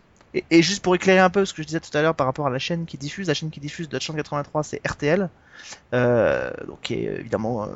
Et, 0.51 0.63
juste 0.63 0.83
pour 0.83 0.95
éclairer 0.95 1.19
un 1.19 1.31
peu 1.31 1.45
ce 1.45 1.53
que 1.53 1.63
je 1.63 1.67
disais 1.67 1.81
tout 1.81 1.97
à 1.97 2.01
l'heure 2.01 2.15
par 2.15 2.27
rapport 2.27 2.47
à 2.47 2.51
la 2.51 2.59
chaîne 2.59 2.87
qui 2.87 2.97
diffuse, 2.97 3.29
la 3.29 3.35
chaîne 3.35 3.51
qui 3.51 3.61
diffuse 3.61 3.89
Deutschland 3.89 4.17
83 4.17 4.63
c'est 4.63 4.87
RTL, 4.87 5.29
euh, 5.93 6.51
donc 6.67 6.81
qui 6.81 6.95
est 6.95 7.05
évidemment 7.21 7.69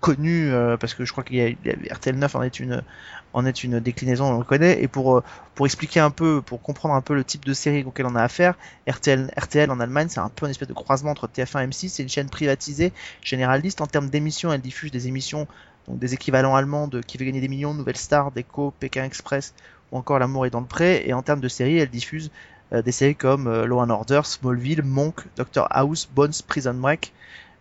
connue 0.00 0.52
euh, 0.52 0.76
parce 0.76 0.94
que 0.94 1.04
je 1.04 1.12
crois 1.12 1.24
qu'il 1.24 1.36
y 1.36 1.40
a, 1.42 1.48
il 1.48 1.58
y 1.64 1.70
a- 1.90 1.94
RTL 1.94 2.16
9 2.18 2.34
en 2.34 2.42
est 2.42 2.60
une 2.60 2.82
en 3.32 3.44
est 3.46 3.64
une 3.64 3.80
déclinaison, 3.80 4.26
on 4.34 4.38
le 4.38 4.44
connaît. 4.44 4.82
Et 4.82 4.88
pour 4.88 5.16
euh, 5.18 5.22
pour 5.54 5.66
expliquer 5.66 6.00
un 6.00 6.10
peu, 6.10 6.42
pour 6.42 6.62
comprendre 6.62 6.94
un 6.94 7.00
peu 7.02 7.14
le 7.14 7.24
type 7.24 7.44
de 7.44 7.52
série 7.54 7.84
auquel 7.84 8.06
on 8.06 8.14
a 8.14 8.22
affaire, 8.22 8.54
RTL 8.88 9.30
RTL 9.38 9.70
en 9.70 9.80
Allemagne 9.80 10.08
c'est 10.08 10.20
un 10.20 10.28
peu 10.30 10.46
une 10.46 10.50
espèce 10.50 10.68
de 10.68 10.72
croisement 10.74 11.10
entre 11.10 11.26
TF1 11.28 11.60
et 11.60 11.64
M6, 11.64 11.94
c'est 11.94 12.02
une 12.02 12.08
chaîne 12.08 12.30
privatisée 12.30 12.92
généraliste 13.22 13.80
en 13.80 13.86
termes 13.86 14.08
d'émissions, 14.10 14.52
elle 14.52 14.60
diffuse 14.60 14.90
des 14.90 15.08
émissions 15.08 15.46
donc 15.86 15.98
des 15.98 16.14
équivalents 16.14 16.54
allemands 16.54 16.86
de 16.88 17.00
Qui 17.00 17.18
veut 17.18 17.24
gagner 17.24 17.40
des 17.40 17.48
millions, 17.48 17.74
Nouvelle 17.74 17.96
Star, 17.96 18.30
Déco, 18.32 18.72
Pékin 18.78 19.04
Express 19.04 19.54
ou 19.90 19.96
encore 19.98 20.18
L'amour 20.18 20.46
est 20.46 20.50
dans 20.50 20.60
le 20.60 20.66
pré. 20.66 21.02
Et 21.06 21.12
en 21.14 21.22
termes 21.22 21.40
de 21.40 21.48
séries, 21.48 21.78
elle 21.78 21.88
diffuse 21.90 22.30
euh, 22.72 22.82
des 22.82 22.92
séries 22.92 23.16
comme 23.16 23.46
euh, 23.46 23.64
Law 23.64 23.80
and 23.80 23.90
Order, 23.90 24.20
Smallville, 24.24 24.82
Monk, 24.82 25.20
Doctor 25.36 25.66
House, 25.70 26.06
Bones, 26.06 26.32
Prison 26.46 26.74
Break, 26.74 27.12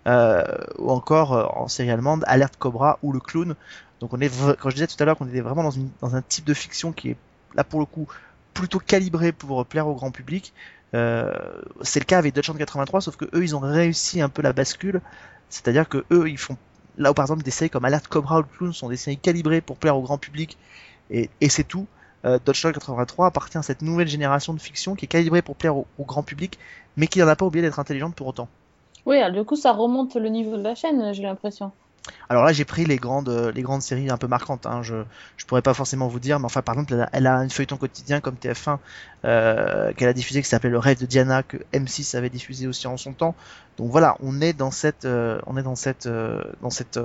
ou 0.07 0.89
encore 0.89 1.33
euh, 1.33 1.45
en 1.53 1.67
série 1.67 1.91
allemande 1.91 2.23
Alerte 2.27 2.55
Cobra 2.57 2.97
ou 3.03 3.11
Le 3.11 3.19
Clown. 3.19 3.55
Donc 3.99 4.13
on 4.13 4.21
est, 4.21 4.31
quand 4.57 4.69
je 4.69 4.75
disais 4.75 4.87
tout 4.87 4.95
à 4.99 5.05
l'heure 5.05 5.17
qu'on 5.17 5.27
était 5.27 5.41
vraiment 5.41 5.69
dans, 6.01 6.15
un 6.15 6.21
type 6.21 6.45
de 6.45 6.53
fiction 6.53 6.91
qui 6.91 7.09
est 7.09 7.17
là 7.55 7.63
pour 7.63 7.79
le 7.79 7.85
coup 7.85 8.07
plutôt 8.53 8.79
calibré 8.79 9.31
pour 9.31 9.65
plaire 9.65 9.87
au 9.87 9.95
grand 9.95 10.11
public. 10.11 10.53
Euh, 10.93 11.33
c'est 11.81 11.99
le 11.99 12.05
cas 12.05 12.17
avec 12.17 12.33
Deutschland 12.33 12.55
83, 12.55 13.01
sauf 13.01 13.17
que 13.17 13.25
eux 13.25 13.43
ils 13.43 13.55
ont 13.55 13.59
réussi 13.59 14.21
un 14.21 14.29
peu 14.29 14.41
la 14.41 14.53
bascule, 14.53 15.01
c'est-à-dire 15.49 15.89
que 15.89 16.05
eux 16.11 16.29
ils 16.29 16.37
font 16.37 16.57
là 16.97 17.11
où 17.11 17.13
par 17.13 17.25
exemple 17.25 17.43
des 17.43 17.51
séries 17.51 17.69
comme 17.69 17.85
Alerte 17.85 18.07
Cobra 18.07 18.39
ou 18.39 18.43
Le 18.43 18.57
Clown 18.57 18.73
sont 18.73 18.89
des 18.89 18.97
séries 18.97 19.17
calibrées 19.17 19.61
pour 19.61 19.77
plaire 19.77 19.97
au 19.97 20.01
grand 20.01 20.17
public 20.17 20.57
et, 21.09 21.29
c'est 21.49 21.67
tout. 21.67 21.87
Euh, 22.25 22.39
Deutschland 22.43 22.71
83 22.71 23.27
appartient 23.27 23.57
à 23.57 23.61
cette 23.61 23.81
nouvelle 23.81 24.07
génération 24.07 24.53
de 24.53 24.59
fiction 24.59 24.95
qui 24.95 25.05
est 25.05 25.07
calibrée 25.07 25.41
pour 25.41 25.55
plaire 25.55 25.75
au 25.77 25.85
grand 25.99 26.23
public, 26.23 26.57
mais 26.95 27.07
qui 27.07 27.19
n'en 27.19 27.27
a 27.27 27.35
pas 27.35 27.45
oublié 27.45 27.61
d'être 27.61 27.79
intelligente 27.79 28.15
pour 28.15 28.27
autant. 28.27 28.49
Oui, 29.07 29.15
du 29.31 29.45
coup, 29.45 29.55
ça 29.55 29.71
remonte 29.71 30.17
le 30.17 30.27
niveau 30.27 30.57
de 30.57 30.63
la 30.63 30.75
chaîne, 30.75 31.13
j'ai 31.13 31.23
l'impression. 31.23 31.71
Alors 32.27 32.43
là, 32.43 32.51
j'ai 32.51 32.65
pris 32.65 32.83
les 32.83 32.97
grandes, 32.97 33.29
euh, 33.29 33.53
les 33.53 33.61
grandes 33.61 33.81
séries 33.81 34.09
un 34.09 34.17
peu 34.17 34.27
marquantes. 34.27 34.65
Hein. 34.65 34.83
Je, 34.83 34.97
je 35.37 35.45
pourrais 35.45 35.61
pas 35.61 35.73
forcément 35.73 36.09
vous 36.09 36.19
dire, 36.19 36.39
mais 36.39 36.45
enfin, 36.45 36.61
par 36.61 36.75
exemple, 36.75 36.93
elle 36.93 37.01
a, 37.03 37.09
elle 37.13 37.27
a 37.27 37.37
un 37.37 37.47
feuilleton 37.47 37.77
quotidien 37.77 38.19
comme 38.19 38.35
TF1 38.35 38.79
euh, 39.23 39.93
qu'elle 39.93 40.09
a 40.09 40.13
diffusé 40.13 40.41
qui 40.41 40.49
s'appelait 40.49 40.69
Le 40.69 40.77
Rêve 40.77 40.99
de 40.99 41.05
Diana 41.05 41.41
que 41.41 41.55
M6 41.71 42.17
avait 42.17 42.29
diffusé 42.29 42.67
aussi 42.67 42.85
en 42.87 42.97
son 42.97 43.13
temps. 43.13 43.33
Donc 43.77 43.89
voilà, 43.91 44.17
on 44.19 44.41
est 44.41 44.51
dans 44.51 44.71
cette, 44.71 45.05
euh, 45.05 45.39
on 45.47 45.55
est 45.55 45.63
dans 45.63 45.75
cette, 45.75 46.09
dans 46.61 46.69
cette 46.69 46.99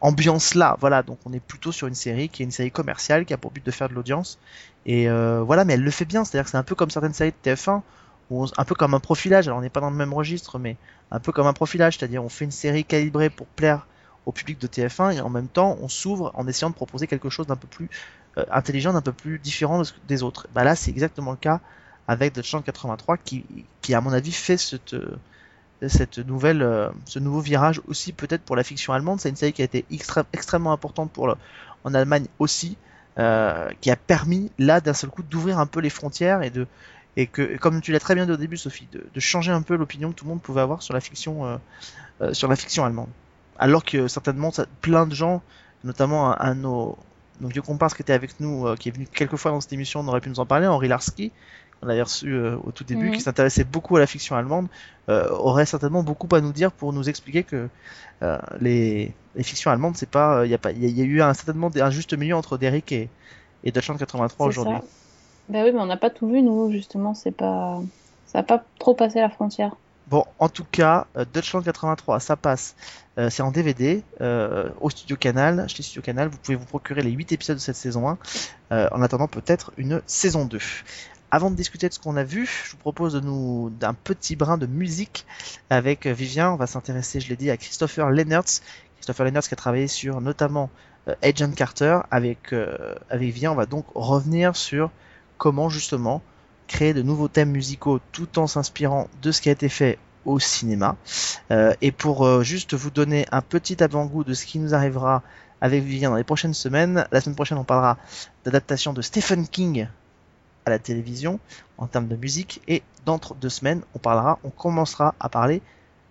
ambiance 0.00 0.54
là. 0.54 0.78
Voilà, 0.80 1.02
donc 1.02 1.18
on 1.26 1.34
est 1.34 1.40
plutôt 1.40 1.70
sur 1.70 1.86
une 1.86 1.94
série 1.94 2.30
qui 2.30 2.42
est 2.42 2.46
une 2.46 2.50
série 2.50 2.70
commerciale 2.70 3.26
qui 3.26 3.34
a 3.34 3.36
pour 3.36 3.50
but 3.50 3.64
de 3.64 3.70
faire 3.70 3.90
de 3.90 3.94
l'audience. 3.94 4.38
Et 4.86 5.06
voilà, 5.06 5.66
mais 5.66 5.74
elle 5.74 5.82
le 5.82 5.90
fait 5.90 6.06
bien. 6.06 6.24
C'est-à-dire 6.24 6.44
que 6.44 6.50
c'est 6.50 6.56
un 6.56 6.62
peu 6.62 6.74
comme 6.74 6.90
certaines 6.90 7.12
séries 7.12 7.34
de 7.44 7.50
TF1 7.50 7.82
un 8.30 8.64
peu 8.64 8.74
comme 8.74 8.94
un 8.94 9.00
profilage. 9.00 9.48
Alors 9.48 9.58
on 9.58 9.62
n'est 9.62 9.70
pas 9.70 9.80
dans 9.80 9.90
le 9.90 9.96
même 9.96 10.12
registre, 10.12 10.58
mais 10.58 10.76
un 11.10 11.20
peu 11.20 11.32
comme 11.32 11.46
un 11.46 11.52
profilage, 11.52 11.98
c'est-à-dire 11.98 12.22
on 12.24 12.28
fait 12.28 12.44
une 12.44 12.50
série 12.50 12.84
calibrée 12.84 13.30
pour 13.30 13.46
plaire 13.46 13.86
au 14.26 14.32
public 14.32 14.60
de 14.60 14.66
TF1 14.66 15.16
et 15.16 15.20
en 15.20 15.30
même 15.30 15.48
temps 15.48 15.78
on 15.80 15.88
s'ouvre 15.88 16.30
en 16.34 16.46
essayant 16.46 16.70
de 16.70 16.74
proposer 16.74 17.06
quelque 17.06 17.30
chose 17.30 17.46
d'un 17.46 17.56
peu 17.56 17.66
plus 17.66 17.88
euh, 18.36 18.44
intelligent, 18.50 18.92
d'un 18.92 19.00
peu 19.00 19.12
plus 19.12 19.38
différent 19.38 19.82
des 20.06 20.22
autres. 20.22 20.46
Bah 20.54 20.64
là 20.64 20.76
c'est 20.76 20.90
exactement 20.90 21.30
le 21.30 21.38
cas 21.38 21.60
avec 22.06 22.34
Deutschland 22.34 22.60
83 22.60 23.16
qui, 23.16 23.44
qui 23.80 23.94
à 23.94 24.00
mon 24.00 24.12
avis 24.12 24.32
fait 24.32 24.58
cette, 24.58 24.94
euh, 24.94 26.22
nouvelle, 26.26 26.62
euh, 26.62 26.90
ce 27.06 27.18
nouveau 27.18 27.40
virage 27.40 27.80
aussi 27.88 28.12
peut-être 28.12 28.42
pour 28.42 28.56
la 28.56 28.64
fiction 28.64 28.92
allemande. 28.92 29.20
C'est 29.20 29.30
une 29.30 29.36
série 29.36 29.54
qui 29.54 29.62
a 29.62 29.64
été 29.64 29.86
extrêmement 30.32 30.72
importante 30.72 31.18
en 31.84 31.94
Allemagne 31.94 32.26
aussi, 32.38 32.76
qui 33.16 33.90
a 33.90 33.96
permis 33.96 34.52
là 34.58 34.80
d'un 34.80 34.94
seul 34.94 35.10
coup 35.10 35.22
d'ouvrir 35.22 35.58
un 35.58 35.66
peu 35.66 35.80
les 35.80 35.90
frontières 35.90 36.42
et 36.42 36.50
de 36.50 36.66
et 37.20 37.26
que 37.26 37.56
comme 37.58 37.80
tu 37.80 37.90
l'as 37.92 38.00
très 38.00 38.14
bien 38.14 38.26
dit 38.26 38.32
au 38.32 38.36
début 38.36 38.56
Sophie, 38.56 38.86
de, 38.92 39.04
de 39.12 39.20
changer 39.20 39.50
un 39.52 39.62
peu 39.62 39.76
l'opinion 39.76 40.10
que 40.10 40.14
tout 40.14 40.24
le 40.24 40.30
monde 40.30 40.40
pouvait 40.42 40.60
avoir 40.62 40.82
sur 40.82 40.94
la 40.94 41.00
fiction 41.00 41.44
euh, 41.46 41.56
euh, 42.22 42.32
sur 42.32 42.48
la 42.48 42.56
fiction 42.56 42.84
allemande. 42.84 43.08
Alors 43.58 43.84
que 43.84 44.06
certainement 44.08 44.50
ça- 44.52 44.66
plein 44.82 45.06
de 45.06 45.14
gens, 45.14 45.42
notamment 45.84 46.30
un, 46.32 46.36
un 46.50 46.54
de 46.54 46.60
nos, 46.60 46.96
nos 47.40 47.48
vieux 47.48 47.62
comparses 47.62 47.94
qui 47.94 48.02
était 48.02 48.12
avec 48.12 48.38
nous, 48.40 48.66
euh, 48.66 48.76
qui 48.76 48.88
est 48.88 48.92
venu 48.92 49.06
quelques 49.12 49.36
fois 49.36 49.50
dans 49.50 49.60
cette 49.60 49.72
émission, 49.72 50.00
on 50.00 50.08
aurait 50.08 50.20
pu 50.20 50.28
nous 50.30 50.40
en 50.40 50.46
parler, 50.46 50.66
Henri 50.68 50.86
Larski, 50.88 51.32
qu'on 51.80 51.88
avait 51.88 52.02
reçu 52.02 52.32
euh, 52.32 52.56
au 52.64 52.70
tout 52.72 52.84
début, 52.84 53.06
Mhm. 53.08 53.12
qui 53.16 53.20
s'intéressait 53.20 53.64
beaucoup 53.64 53.96
à 53.96 54.00
la 54.00 54.06
fiction 54.06 54.36
allemande, 54.36 54.68
euh, 55.08 55.28
aurait 55.30 55.66
certainement 55.66 56.02
beaucoup 56.04 56.28
à 56.36 56.40
nous 56.40 56.52
dire 56.52 56.70
pour 56.72 56.92
nous 56.92 57.08
expliquer 57.08 57.42
que 57.44 57.68
euh, 58.22 58.38
les, 58.60 59.12
les 59.36 59.42
fictions 59.42 59.70
allemandes, 59.72 59.96
c'est 59.96 60.10
pas, 60.10 60.44
il 60.44 60.50
y 60.50 60.54
a 60.54 60.58
pas, 60.58 60.70
il 60.72 60.82
y, 60.82 60.86
a- 60.86 60.88
il 60.88 60.98
y 60.98 61.02
a 61.02 61.04
eu 61.04 61.20
un, 61.22 61.34
certainement 61.34 61.70
un 61.74 61.90
juste 61.90 62.14
milieu 62.16 62.34
entre 62.36 62.58
Derrick 62.58 62.90
et, 62.92 63.08
et 63.64 63.70
Deutschland 63.72 63.96
83 63.96 64.46
C'est 64.46 64.58
aujourd'hui. 64.60 64.74
Bah 65.48 65.60
oui, 65.64 65.72
mais 65.72 65.80
on 65.80 65.86
n'a 65.86 65.96
pas 65.96 66.10
tout 66.10 66.28
vu, 66.28 66.42
nous, 66.42 66.70
justement, 66.70 67.14
c'est 67.14 67.32
pas... 67.32 67.80
Ça 68.26 68.38
n'a 68.38 68.42
pas 68.42 68.62
trop 68.78 68.94
passé 68.94 69.20
la 69.20 69.30
frontière. 69.30 69.74
Bon, 70.08 70.24
en 70.38 70.48
tout 70.48 70.64
cas, 70.64 71.06
euh, 71.16 71.24
Deutschland 71.32 71.62
83, 71.62 72.20
ça 72.20 72.36
passe. 72.36 72.74
Euh, 73.18 73.30
c'est 73.30 73.42
en 73.42 73.50
DVD 73.50 74.02
euh, 74.20 74.70
au 74.80 74.90
Studio 74.90 75.16
Canal. 75.16 75.68
Chez 75.68 75.82
Studio 75.82 76.02
Canal, 76.02 76.28
vous 76.28 76.38
pouvez 76.38 76.56
vous 76.56 76.64
procurer 76.64 77.02
les 77.02 77.10
8 77.10 77.32
épisodes 77.32 77.56
de 77.56 77.60
cette 77.60 77.76
saison 77.76 78.08
1 78.08 78.18
euh, 78.70 78.88
en 78.92 79.02
attendant 79.02 79.26
peut-être 79.26 79.72
une 79.76 80.00
saison 80.06 80.44
2. 80.44 80.58
Avant 81.30 81.50
de 81.50 81.56
discuter 81.56 81.88
de 81.88 81.94
ce 81.94 81.98
qu'on 81.98 82.16
a 82.16 82.24
vu, 82.24 82.46
je 82.46 82.70
vous 82.70 82.76
propose 82.78 83.14
de 83.14 83.20
nous 83.20 83.70
d'un 83.70 83.92
petit 83.92 84.36
brin 84.36 84.56
de 84.56 84.66
musique 84.66 85.26
avec 85.68 86.06
Vivien. 86.06 86.52
On 86.52 86.56
va 86.56 86.66
s'intéresser, 86.66 87.20
je 87.20 87.28
l'ai 87.28 87.36
dit, 87.36 87.50
à 87.50 87.56
Christopher 87.56 88.08
Lennertz. 88.10 88.62
Christopher 88.96 89.26
Lennertz 89.26 89.48
qui 89.48 89.54
a 89.54 89.56
travaillé 89.56 89.88
sur 89.88 90.20
notamment 90.20 90.70
Agent 91.22 91.50
Carter. 91.52 91.98
Avec 92.10 92.54
avec 93.10 93.32
Vivien, 93.32 93.52
on 93.52 93.56
va 93.56 93.66
donc 93.66 93.84
revenir 93.94 94.56
sur 94.56 94.90
comment 95.38 95.68
justement 95.68 96.22
créer 96.66 96.92
de 96.92 97.02
nouveaux 97.02 97.28
thèmes 97.28 97.50
musicaux 97.50 97.98
tout 98.12 98.38
en 98.38 98.46
s'inspirant 98.46 99.08
de 99.22 99.32
ce 99.32 99.40
qui 99.40 99.48
a 99.48 99.52
été 99.52 99.68
fait 99.68 99.98
au 100.26 100.38
cinéma. 100.38 100.96
Euh, 101.50 101.72
et 101.80 101.90
pour 101.92 102.26
euh, 102.26 102.42
juste 102.42 102.74
vous 102.74 102.90
donner 102.90 103.24
un 103.32 103.40
petit 103.40 103.82
avant-goût 103.82 104.24
de 104.24 104.34
ce 104.34 104.44
qui 104.44 104.58
nous 104.58 104.74
arrivera 104.74 105.22
avec 105.62 105.82
Vivien 105.82 106.10
dans 106.10 106.16
les 106.16 106.24
prochaines 106.24 106.54
semaines, 106.54 107.06
la 107.10 107.20
semaine 107.20 107.34
prochaine 107.36 107.56
on 107.58 107.64
parlera 107.64 107.96
d'adaptation 108.44 108.92
de 108.92 109.00
Stephen 109.00 109.48
King 109.48 109.88
à 110.66 110.70
la 110.70 110.78
télévision 110.78 111.40
en 111.78 111.86
termes 111.86 112.08
de 112.08 112.16
musique 112.16 112.60
et 112.68 112.82
dans 113.06 113.18
deux 113.40 113.48
semaines 113.48 113.80
on 113.94 113.98
parlera, 113.98 114.38
on 114.44 114.50
commencera 114.50 115.14
à 115.18 115.28
parler 115.30 115.62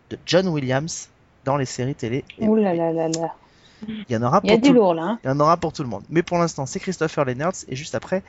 de 0.09 0.17
John 0.25 0.47
Williams 0.47 1.09
dans 1.45 1.57
les 1.57 1.65
séries 1.65 1.95
télé. 1.95 2.25
Et 2.39 2.47
Ouh 2.47 2.55
là 2.55 2.73
là 2.73 2.91
là 2.91 3.07
là. 3.09 3.35
il 3.87 4.05
y 4.09 4.17
en 4.17 4.23
aura 4.23 4.41
Il 4.43 4.49
y 4.49 4.53
a 4.53 4.55
pour 4.55 4.61
du 4.63 4.69
tout, 4.69 4.73
lourd, 4.73 4.93
là. 4.95 5.03
hein. 5.03 5.19
il 5.23 5.27
y 5.27 5.29
en 5.31 5.39
aura 5.39 5.57
pour 5.57 5.71
tout 5.71 5.83
le 5.83 5.89
monde. 5.89 6.03
Mais 6.09 6.23
pour 6.23 6.39
l'instant 6.39 6.65
c'est 6.65 6.79
Christopher 6.79 7.23
Lennertz 7.25 7.65
et 7.69 7.75
juste 7.75 7.93
après 7.93 8.23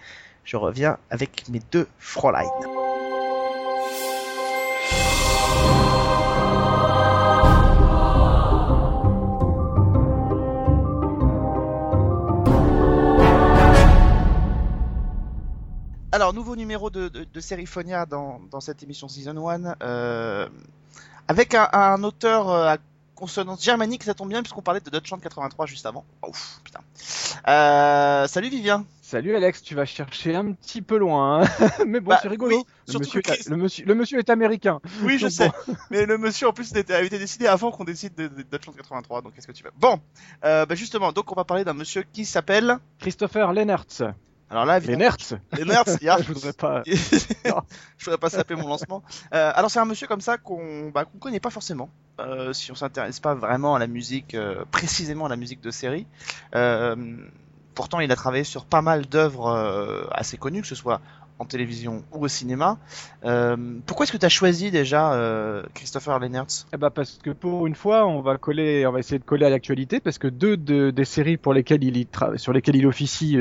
je 0.49 0.57
reviens 0.57 0.97
avec 1.11 1.47
mes 1.51 1.61
deux 1.71 1.87
Fräulein. 1.99 2.49
Alors, 16.13 16.33
nouveau 16.33 16.57
numéro 16.57 16.89
de, 16.89 17.09
de, 17.09 17.41
Seriphonia 17.41 18.07
dans, 18.07 18.41
dans 18.51 18.61
cette 18.61 18.83
émission 18.83 19.07
Season 19.07 19.37
1, 19.47 19.77
euh, 19.83 20.49
avec 21.29 21.55
un, 21.55 22.03
auteur 22.03 22.49
euh, 22.49 22.69
à 22.69 22.79
consonance 23.15 23.63
germanique, 23.63 24.05
ça 24.05 24.15
tombe 24.15 24.31
bien 24.31 24.41
puisqu'on 24.43 24.63
parlait 24.63 24.81
de 24.81 24.89
Deutschland 24.89 25.19
83 25.19 25.67
juste 25.67 25.85
avant. 25.85 26.07
Putain. 26.65 26.81
Euh, 27.49 28.27
salut 28.27 28.49
Vivien. 28.49 28.87
Salut 29.11 29.35
Alex, 29.35 29.63
tu 29.63 29.75
vas 29.75 29.87
chercher 29.87 30.35
un 30.35 30.53
petit 30.53 30.83
peu 30.83 30.99
loin, 30.99 31.41
hein. 31.43 31.49
mais 31.87 31.99
bon, 31.99 32.11
Bah, 32.11 32.19
c'est 32.21 32.29
rigolo. 32.29 32.59
oui, 32.59 32.65
le, 32.93 32.99
monsieur 32.99 33.21
est, 33.21 33.23
Chris- 33.23 33.49
le, 33.49 33.57
monsieur, 33.57 33.87
le 33.87 33.95
monsieur 33.95 34.19
est 34.19 34.29
américain. 34.29 34.81
Oui, 35.03 35.17
je 35.19 35.29
sais. 35.29 35.51
Mais 35.91 36.05
le 36.05 36.19
monsieur 36.19 36.47
en 36.47 36.53
plus 36.53 36.71
avait 36.75 37.07
été 37.07 37.19
décidé 37.19 37.47
avant 37.47 37.71
qu'on 37.71 37.85
décide 37.85 38.15
de, 38.17 38.29
de 38.29 38.43
Deutschland 38.43 38.75
83, 38.75 39.23
donc 39.23 39.35
qu'est-ce 39.35 39.47
que 39.47 39.53
tu 39.53 39.65
veux? 39.65 39.71
Bon, 39.79 39.99
euh, 40.45 40.67
bah 40.67 40.75
justement, 40.75 41.11
donc 41.13 41.33
on 41.33 41.35
va 41.35 41.45
parler 41.45 41.65
d'un 41.65 41.73
monsieur 41.73 42.05
qui 42.13 42.27
s'appelle. 42.27 42.77
Christopher 42.99 43.55
Lennertz. 43.55 44.03
Alors 44.51 44.67
là, 44.67 44.77
évidemment, 44.77 44.99
Lennertz 44.99 45.35
Lennertz. 45.53 45.97
Je 46.03 46.33
voudrais 46.35 46.53
pas. 46.53 46.83
je 46.85 48.05
voudrais 48.05 48.19
pas 48.19 48.29
saper 48.29 48.57
mon 48.57 48.69
lancement. 48.69 49.03
Euh, 49.33 49.53
alors 49.55 49.71
c'est 49.71 49.79
un 49.79 49.87
monsieur 49.87 50.07
comme 50.07 50.21
ça 50.21 50.37
qu'on 50.37 50.91
bah, 50.91 51.07
qu'on 51.07 51.17
connaît 51.17 51.41
pas 51.41 51.49
forcément. 51.49 51.89
Euh, 52.21 52.53
si 52.53 52.71
on 52.73 52.75
s'intéresse 52.75 53.21
pas 53.21 53.35
vraiment 53.35 53.75
à 53.75 53.79
la 53.79 53.87
musique, 53.87 54.37
précisément 54.71 55.25
à 55.25 55.29
la 55.31 55.37
musique 55.37 55.63
de 55.63 55.71
série. 55.71 56.07
Euh, 56.55 56.95
pourtant, 57.79 58.01
il 58.01 58.11
a 58.11 58.17
travaillé 58.17 58.43
sur 58.43 58.65
pas 58.65 58.83
mal 58.83 59.07
d'œuvres 59.07 59.47
euh, 59.47 60.03
assez 60.11 60.37
connues, 60.37 60.63
que 60.63 60.67
ce 60.67 60.75
soit 60.75 61.01
en 61.39 61.45
télévision 61.45 62.03
ou 62.13 62.25
au 62.25 62.27
cinéma. 62.27 62.77
Euh, 63.25 63.57
pourquoi 63.87 64.03
est-ce 64.03 64.11
que 64.11 64.17
tu 64.17 64.27
as 64.27 64.29
choisi 64.29 64.73
déjà 64.73 65.13
euh, 65.13 65.63
Christopher 65.75 66.19
Lennertz? 66.19 66.67
Eh 66.73 66.77
ben 66.77 66.91
parce 66.91 67.21
que 67.23 67.31
pour 67.31 67.69
une 67.69 67.77
fois, 67.77 68.05
on 68.09 68.21
va 68.21 68.37
coller, 68.37 68.85
on 68.85 68.91
va 68.91 68.99
essayer 68.99 69.21
de 69.21 69.25
coller 69.25 69.47
à 69.47 69.51
l'actualité 69.51 70.01
parce 70.01 70.19
que 70.19 70.27
deux 70.27 70.57
de- 70.57 70.91
des 70.91 71.05
séries 71.05 71.37
pour 71.37 71.55
lesquelles 71.55 71.85
il 71.85 72.07
sur 72.35 72.53
lesquelles 72.53 72.75
il 72.75 72.85
officie 72.89 73.39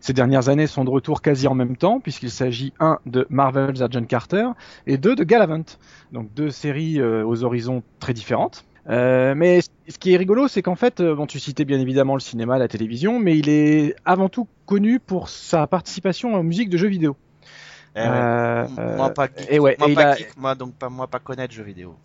ces 0.00 0.12
dernières 0.12 0.48
années 0.48 0.66
sont 0.66 0.84
de 0.84 0.90
retour 0.90 1.22
quasi 1.22 1.46
en 1.46 1.54
même 1.54 1.76
temps 1.76 2.00
puisqu'il 2.00 2.32
s'agit 2.32 2.72
un 2.80 2.98
de 3.06 3.24
Marvel's 3.30 3.80
Agent 3.80 4.06
Carter 4.06 4.48
et 4.88 4.98
deux 4.98 5.14
de 5.14 5.22
Galavant. 5.22 5.62
Donc 6.10 6.34
deux 6.34 6.50
séries 6.50 7.00
aux 7.00 7.44
horizons 7.44 7.84
très 8.00 8.14
différentes. 8.14 8.64
Euh, 8.88 9.34
mais 9.36 9.60
ce 9.60 9.98
qui 9.98 10.12
est 10.14 10.16
rigolo, 10.16 10.48
c'est 10.48 10.62
qu'en 10.62 10.74
fait, 10.74 11.00
euh, 11.00 11.14
bon, 11.14 11.26
tu 11.26 11.38
citais 11.38 11.64
bien 11.64 11.78
évidemment 11.78 12.14
le 12.14 12.20
cinéma, 12.20 12.58
la 12.58 12.68
télévision, 12.68 13.18
mais 13.18 13.36
il 13.38 13.48
est 13.48 13.94
avant 14.04 14.28
tout 14.28 14.48
connu 14.66 14.98
pour 15.00 15.28
sa 15.28 15.66
participation 15.66 16.34
aux 16.34 16.42
musiques 16.42 16.70
de 16.70 16.78
jeux 16.78 16.88
vidéo. 16.88 17.16
Eh 17.96 18.00
ouais. 18.00 18.06
Euh, 18.08 18.96
Moi 18.96 19.10
pas 19.10 19.26
geek, 19.26 19.46
et 19.50 19.58
ouais, 19.58 19.76
moi 19.78 19.88
et 19.90 19.94
pas 19.94 20.02
a- 20.12 20.16
geek, 20.16 20.36
moi 20.36 20.54
donc 20.54 20.74
pas 20.74 20.88
moi 20.88 21.06
pas 21.08 21.18
connaître 21.18 21.52
jeux 21.52 21.64
vidéo. 21.64 21.96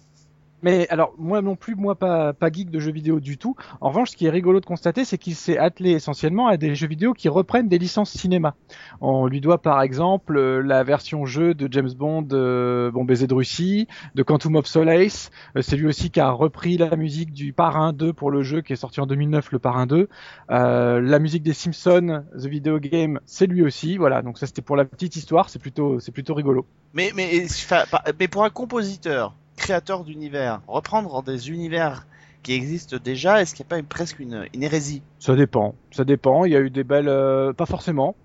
Mais 0.61 0.87
alors, 0.89 1.13
moi 1.17 1.41
non 1.41 1.55
plus, 1.55 1.75
moi 1.75 1.95
pas, 1.95 2.33
geek 2.51 2.69
de 2.71 2.79
jeux 2.79 2.91
vidéo 2.91 3.19
du 3.19 3.37
tout. 3.37 3.55
En 3.81 3.89
revanche, 3.89 4.11
ce 4.11 4.15
qui 4.15 4.25
est 4.25 4.29
rigolo 4.29 4.59
de 4.59 4.65
constater, 4.65 5.05
c'est 5.05 5.17
qu'il 5.17 5.35
s'est 5.35 5.57
attelé 5.57 5.91
essentiellement 5.91 6.47
à 6.47 6.57
des 6.57 6.75
jeux 6.75 6.87
vidéo 6.87 7.13
qui 7.13 7.29
reprennent 7.29 7.67
des 7.67 7.77
licences 7.77 8.11
cinéma. 8.11 8.55
On 9.01 9.27
lui 9.27 9.41
doit 9.41 9.61
par 9.61 9.81
exemple 9.81 10.37
euh, 10.37 10.61
la 10.61 10.83
version 10.83 11.25
jeu 11.25 11.53
de 11.53 11.71
James 11.71 11.91
Bond, 11.95 12.27
euh, 12.31 12.91
Bon 12.91 13.03
baiser 13.03 13.27
de 13.27 13.33
Russie, 13.33 13.87
de 14.15 14.23
Quantum 14.23 14.55
of 14.55 14.65
Solace. 14.65 15.29
Euh, 15.55 15.61
c'est 15.61 15.75
lui 15.75 15.87
aussi 15.87 16.09
qui 16.09 16.19
a 16.19 16.31
repris 16.31 16.77
la 16.77 16.95
musique 16.95 17.33
du 17.33 17.53
Parrain 17.53 17.93
2 17.93 18.13
pour 18.13 18.31
le 18.31 18.41
jeu 18.41 18.61
qui 18.61 18.73
est 18.73 18.77
sorti 18.77 19.01
en 19.01 19.05
2009, 19.05 19.51
le 19.51 19.59
Parrain 19.59 19.85
2. 19.85 20.07
Euh, 20.51 21.01
la 21.01 21.19
musique 21.19 21.43
des 21.43 21.53
Simpsons, 21.53 22.23
The 22.33 22.45
Video 22.45 22.79
Game, 22.79 23.19
c'est 23.25 23.47
lui 23.47 23.61
aussi. 23.61 23.97
Voilà, 23.97 24.21
donc 24.21 24.37
ça 24.37 24.47
c'était 24.47 24.61
pour 24.61 24.75
la 24.75 24.85
petite 24.85 25.15
histoire, 25.15 25.49
c'est 25.49 25.59
plutôt, 25.59 25.97
plutôt 26.13 26.33
rigolo. 26.33 26.65
Mais 26.93 27.11
mais 27.15 27.45
mais 28.19 28.27
pour 28.27 28.43
un 28.45 28.49
compositeur, 28.49 29.35
créateur 29.55 30.03
d'univers, 30.03 30.61
reprendre 30.67 31.23
des 31.23 31.49
univers 31.49 32.07
qui 32.43 32.53
existent 32.53 32.97
déjà, 32.97 33.41
est-ce 33.41 33.55
qu'il 33.55 33.63
n'y 33.63 33.67
a 33.67 33.69
pas 33.69 33.79
une- 33.79 33.87
presque 33.87 34.19
une, 34.19 34.47
une 34.53 34.63
hérésie? 34.63 35.03
Ça 35.19 35.35
dépend, 35.35 35.75
ça 35.91 36.03
dépend. 36.05 36.45
Il 36.45 36.51
y 36.51 36.55
a 36.55 36.59
eu 36.61 36.69
des 36.69 36.83
belles, 36.83 37.07
euh, 37.09 37.53
pas 37.53 37.65
forcément. 37.65 38.17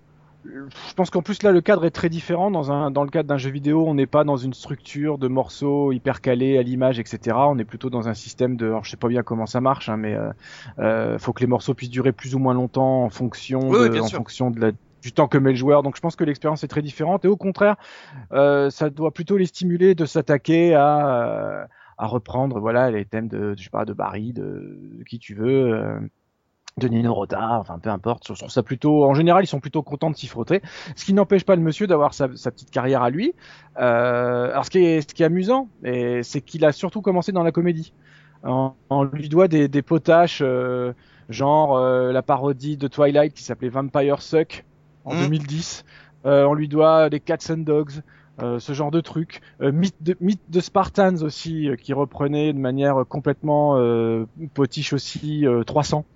Je 0.45 0.95
pense 0.95 1.11
qu'en 1.11 1.23
plus 1.23 1.43
là 1.43 1.53
le 1.53 1.61
cadre 1.61 1.85
est 1.87 1.91
très 1.91 2.09
différent. 2.09 2.51
Dans 2.51 2.73
un 2.73 2.91
dans 2.91 3.05
le 3.05 3.11
cadre 3.11 3.29
d'un 3.29 3.39
jeu 3.39 3.51
vidéo, 3.51 3.87
on 3.87 3.95
n'est 3.95 4.07
pas 4.07 4.25
dans 4.25 4.37
une 4.39 4.55
structure 4.55 5.19
de 5.19 5.29
morceaux 5.29 5.93
hyper 5.93 6.21
calés 6.23 6.59
à 6.59 6.63
l'image, 6.63 6.99
etc. 6.99 7.49
On 7.51 7.59
est 7.59 7.65
plutôt 7.67 7.91
dans 7.91 8.09
un 8.09 8.15
système 8.15 8.57
de, 8.57 8.67
alors 8.67 8.85
je 8.85 8.91
sais 8.91 8.97
pas 8.97 9.09
bien 9.09 9.23
comment 9.23 9.47
ça 9.47 9.61
marche, 9.61 9.89
hein, 9.91 9.99
mais 9.99 10.15
euh, 10.15 10.33
euh, 10.79 11.19
faut 11.19 11.33
que 11.35 11.41
les 11.43 11.47
morceaux 11.47 11.75
puissent 11.75 11.91
durer 11.91 12.13
plus 12.13 12.35
ou 12.35 12.39
moins 12.39 12.55
longtemps 12.55 13.05
en 13.05 13.11
fonction 13.11 13.73
Oui, 13.73 13.77
de, 13.77 13.85
oui, 13.85 13.91
bien 13.91 14.03
en 14.03 14.09
sûr. 14.09 14.19
fonction 14.19 14.51
de 14.51 14.61
la 14.61 14.73
du 15.03 15.13
temps 15.13 15.29
que 15.29 15.39
met 15.39 15.51
le 15.51 15.57
joueur. 15.57 15.83
Donc 15.83 15.97
je 15.97 16.01
pense 16.01 16.17
que 16.17 16.25
l'expérience 16.25 16.65
est 16.65 16.69
très 16.69 16.83
différente 16.83 17.25
et 17.25 17.29
au 17.29 17.37
contraire, 17.37 17.77
euh, 18.33 18.71
ça 18.71 18.91
doit 18.91 19.13
plutôt 19.13 19.37
les 19.37 19.47
stimuler 19.47 19.95
de 19.95 20.07
s'attaquer 20.07 20.75
à 20.75 21.23
euh, 21.23 21.65
à 21.99 22.07
reprendre 22.07 22.61
voilà 22.61 22.91
les 22.91 23.05
thèmes 23.05 23.29
de 23.29 23.55
je 23.57 23.65
sais 23.65 23.71
pas 23.71 23.85
de 23.85 23.93
Barry, 23.93 24.33
de, 24.33 25.03
qui 25.09 25.19
tu 25.19 25.35
veux. 25.35 25.75
euh, 25.75 26.01
de 26.79 26.89
Nino 26.89 27.13
Rota, 27.13 27.59
enfin 27.59 27.79
peu 27.79 27.91
importe, 27.91 28.29
je 28.29 28.33
trouve 28.39 28.49
ça 28.49 28.63
plutôt, 28.63 29.05
en 29.05 29.13
général 29.13 29.45
ils 29.45 29.47
sont 29.49 29.61
plutôt 29.61 29.83
contents 29.83 30.09
de 30.09 30.17
s'y 30.17 30.29
frotter, 30.29 30.63
ce 30.97 31.05
qui 31.05 31.13
n'empêche 31.13 31.45
pas 31.45 31.57
le 31.57 31.61
monsieur 31.63 31.87
d'avoir 31.87 32.15
sa, 32.15 32.29
sa 32.37 32.51
petite 32.53 32.71
carrière 32.71 33.03
à 33.03 33.11
lui. 33.11 33.35
Euh, 33.79 34.51
alors 34.51 34.65
ce 34.65 34.71
qui 34.71 34.79
est, 34.79 35.01
ce 35.03 35.13
qui 35.15 35.23
est 35.23 35.27
amusant, 35.27 35.69
c'est 35.83 36.41
qu'il 36.41 36.65
a 36.65 36.73
surtout 36.73 37.03
commencé 37.03 37.33
dans 37.33 37.43
la 37.43 37.53
comédie. 37.53 37.93
On, 38.45 38.73
on 38.89 39.05
lui 39.05 39.29
doit 39.29 39.49
des, 39.49 39.69
des 39.69 39.83
potaches, 39.83 40.41
euh, 40.43 40.95
genre 41.29 41.77
euh, 41.77 42.13
la 42.13 42.23
parodie 42.23 42.77
de 42.79 42.89
Twilight 42.89 43.35
qui 43.35 43.43
s'appelait 43.43 43.69
Vampire 43.69 44.23
Suck 44.23 44.65
en. 45.05 45.15
2010. 45.21 45.85
Euh, 46.27 46.45
on 46.45 46.55
lui 46.55 46.69
doit 46.69 47.09
des 47.11 47.21
Cats 47.21 47.51
and 47.51 47.59
Dogs. 47.59 47.93
euh, 48.43 48.59
ce 48.59 48.73
genre 48.73 48.91
de 48.91 49.03
trucs, 49.03 49.43
euh, 49.61 49.71
mythe 49.71 50.03
de, 50.03 50.17
mythe 50.21 50.41
de 50.49 50.61
Spartans 50.61 51.23
aussi, 51.23 51.69
euh, 51.69 51.77
qui 51.77 51.93
reprenait 51.93 52.55
de 52.55 52.59
manière 52.59 53.05
complètement 53.07 53.77
euh, 53.77 54.25
potiche 54.55 54.95
aussi 54.95 55.47
euh, 55.47 55.63
300. 55.63 56.07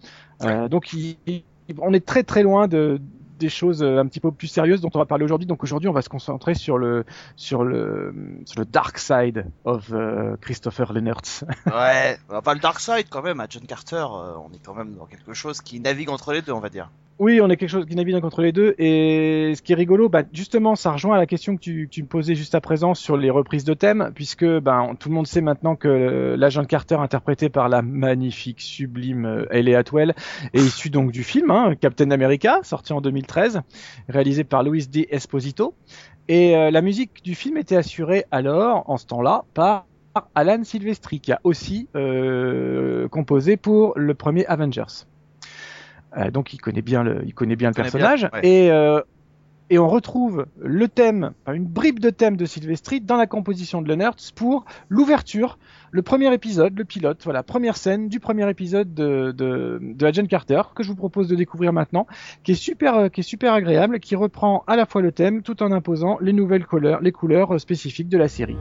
Euh, 0.42 0.68
donc 0.68 0.92
il- 0.94 1.18
il- 1.26 1.44
on 1.80 1.92
est 1.92 2.04
très 2.06 2.22
très 2.22 2.42
loin 2.42 2.66
de 2.66 2.98
des 3.38 3.48
choses 3.50 3.82
un 3.82 4.06
petit 4.06 4.20
peu 4.20 4.30
plus 4.30 4.46
sérieuses 4.46 4.80
dont 4.80 4.90
on 4.94 4.98
va 4.98 5.04
parler 5.06 5.24
aujourd'hui. 5.24 5.46
Donc 5.46 5.62
aujourd'hui, 5.64 5.88
on 5.88 5.92
va 5.92 6.00
se 6.02 6.08
concentrer 6.08 6.54
sur 6.54 6.78
le 6.78 7.04
sur 7.36 7.62
le 7.64 8.14
sur 8.46 8.60
le 8.60 8.64
dark 8.64 8.96
side 8.96 9.44
of 9.64 9.90
euh, 9.92 10.36
Christopher 10.40 10.92
Lennertz. 10.94 11.44
Ouais, 11.66 12.16
enfin 12.30 12.54
le 12.54 12.60
Dark 12.60 12.80
Side 12.80 13.06
quand 13.10 13.22
même, 13.22 13.40
à 13.40 13.46
John 13.50 13.66
Carter, 13.66 13.96
euh, 13.96 14.32
on 14.38 14.50
est 14.54 14.64
quand 14.64 14.74
même 14.74 14.94
dans 14.94 15.04
quelque 15.06 15.34
chose 15.34 15.60
qui 15.60 15.78
navigue 15.80 16.08
entre 16.10 16.32
les 16.32 16.40
deux, 16.42 16.52
on 16.52 16.60
va 16.60 16.70
dire. 16.70 16.90
Oui, 17.20 17.40
on 17.40 17.48
est 17.48 17.56
quelque 17.56 17.70
chose 17.70 17.86
qui 17.86 17.94
navigue 17.94 18.18
contre 18.20 18.42
les 18.42 18.50
deux. 18.50 18.74
Et 18.76 19.52
ce 19.54 19.62
qui 19.62 19.70
est 19.70 19.76
rigolo, 19.76 20.08
bah, 20.08 20.24
justement, 20.32 20.74
ça 20.74 20.90
rejoint 20.90 21.14
à 21.14 21.18
la 21.18 21.26
question 21.26 21.56
que 21.56 21.60
tu, 21.60 22.02
me 22.02 22.06
posais 22.06 22.34
juste 22.34 22.56
à 22.56 22.60
présent 22.60 22.94
sur 22.94 23.16
les 23.16 23.30
reprises 23.30 23.62
de 23.62 23.72
thèmes, 23.72 24.10
puisque 24.16 24.44
ben, 24.44 24.96
tout 24.98 25.10
le 25.10 25.14
monde 25.14 25.28
sait 25.28 25.40
maintenant 25.40 25.76
que 25.76 25.86
euh, 25.86 26.36
l'agent 26.36 26.64
Carter, 26.64 26.96
interprété 26.96 27.50
par 27.50 27.68
la 27.68 27.82
magnifique, 27.82 28.60
sublime 28.60 29.26
euh, 29.26 29.46
Hayley 29.52 29.76
Atwell, 29.76 30.14
est 30.54 30.60
issu 30.60 30.90
donc 30.90 31.12
du 31.12 31.22
film 31.22 31.52
hein, 31.52 31.76
Captain 31.80 32.10
America, 32.10 32.58
sorti 32.64 32.92
en 32.92 33.00
2013, 33.00 33.60
réalisé 34.08 34.42
par 34.42 34.64
Luis 34.64 34.88
D. 34.88 35.06
Esposito. 35.08 35.74
Et 36.26 36.56
euh, 36.56 36.72
la 36.72 36.82
musique 36.82 37.22
du 37.22 37.36
film 37.36 37.58
était 37.58 37.76
assurée 37.76 38.24
alors, 38.32 38.90
en 38.90 38.96
ce 38.96 39.06
temps-là, 39.06 39.44
par 39.54 39.86
Alan 40.34 40.64
Silvestri, 40.64 41.20
qui 41.20 41.30
a 41.30 41.40
aussi 41.44 41.88
composé 43.10 43.56
pour 43.56 43.92
le 43.96 44.14
premier 44.14 44.46
Avengers. 44.46 45.06
Euh, 46.16 46.30
donc 46.30 46.52
il 46.52 46.58
connaît 46.58 46.82
bien 46.82 47.02
le, 47.02 47.22
il 47.24 47.34
connaît 47.34 47.56
bien 47.56 47.70
le 47.70 47.74
connaît 47.74 47.90
personnage 47.90 48.20
bien, 48.20 48.30
ouais. 48.32 48.46
et 48.46 48.70
euh, 48.70 49.00
et 49.70 49.78
on 49.78 49.88
retrouve 49.88 50.46
le 50.60 50.88
thème, 50.88 51.32
une 51.46 51.64
bribe 51.64 51.98
de 51.98 52.10
thème 52.10 52.36
de 52.36 52.44
Silvestri 52.44 53.00
dans 53.00 53.16
la 53.16 53.26
composition 53.26 53.80
de 53.80 53.88
Lennertz 53.88 54.30
pour 54.30 54.66
l'ouverture, 54.90 55.58
le 55.90 56.02
premier 56.02 56.32
épisode, 56.34 56.76
le 56.76 56.84
pilote, 56.84 57.22
voilà, 57.24 57.42
première 57.42 57.78
scène 57.78 58.08
du 58.08 58.20
premier 58.20 58.48
épisode 58.50 58.92
de, 58.92 59.32
de, 59.32 59.80
de 59.80 60.06
Agent 60.06 60.26
Carter 60.26 60.60
que 60.74 60.82
je 60.82 60.88
vous 60.88 60.96
propose 60.96 61.28
de 61.28 61.34
découvrir 61.34 61.72
maintenant, 61.72 62.06
qui 62.42 62.52
est 62.52 62.56
super, 62.56 62.94
euh, 62.94 63.08
qui 63.08 63.20
est 63.20 63.24
super 63.24 63.54
agréable, 63.54 64.00
qui 64.00 64.16
reprend 64.16 64.64
à 64.66 64.76
la 64.76 64.84
fois 64.84 65.00
le 65.00 65.12
thème 65.12 65.42
tout 65.42 65.62
en 65.62 65.72
imposant 65.72 66.18
les 66.20 66.34
nouvelles 66.34 66.66
couleurs, 66.66 67.00
les 67.00 67.12
couleurs 67.12 67.58
spécifiques 67.58 68.10
de 68.10 68.18
la 68.18 68.28
série. 68.28 68.58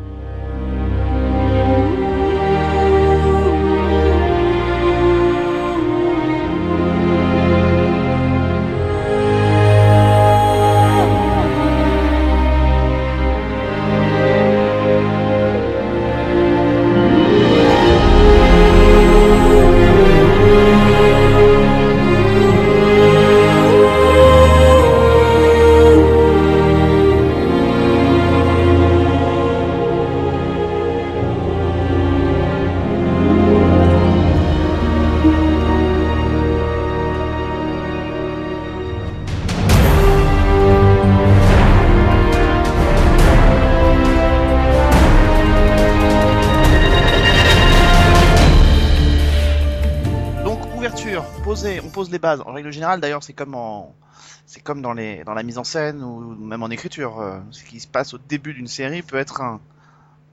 Bases. 52.19 52.41
En 52.45 52.53
règle 52.53 52.71
générale, 52.71 52.99
d'ailleurs, 53.01 53.23
c'est 53.23 53.33
comme 53.33 53.55
en, 53.55 53.93
c'est 54.45 54.61
comme 54.61 54.81
dans 54.81 54.93
la 54.93 55.43
mise 55.43 55.57
en 55.57 55.63
scène 55.63 56.03
ou 56.03 56.35
même 56.35 56.63
en 56.63 56.69
écriture. 56.69 57.19
euh, 57.19 57.39
Ce 57.51 57.63
qui 57.63 57.79
se 57.79 57.87
passe 57.87 58.13
au 58.13 58.17
début 58.17 58.53
d'une 58.53 58.67
série 58.67 59.01
peut 59.01 59.17
être 59.17 59.41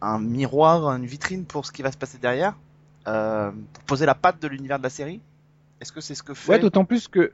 un, 0.02 0.18
miroir, 0.18 0.86
une 0.90 1.06
vitrine 1.06 1.44
pour 1.44 1.66
ce 1.66 1.72
qui 1.72 1.82
va 1.82 1.92
se 1.92 1.98
passer 1.98 2.18
derrière. 2.18 2.54
euh, 3.08 3.50
pour 3.72 3.84
poser 3.84 4.06
la 4.06 4.14
patte 4.14 4.40
de 4.42 4.48
l'univers 4.48 4.78
de 4.78 4.82
la 4.82 4.90
série. 4.90 5.20
Est-ce 5.80 5.92
que 5.92 6.00
c'est 6.00 6.14
ce 6.14 6.22
que 6.22 6.34
fait 6.34 6.58
d'autant 6.58 6.84
plus 6.84 7.08
que 7.08 7.32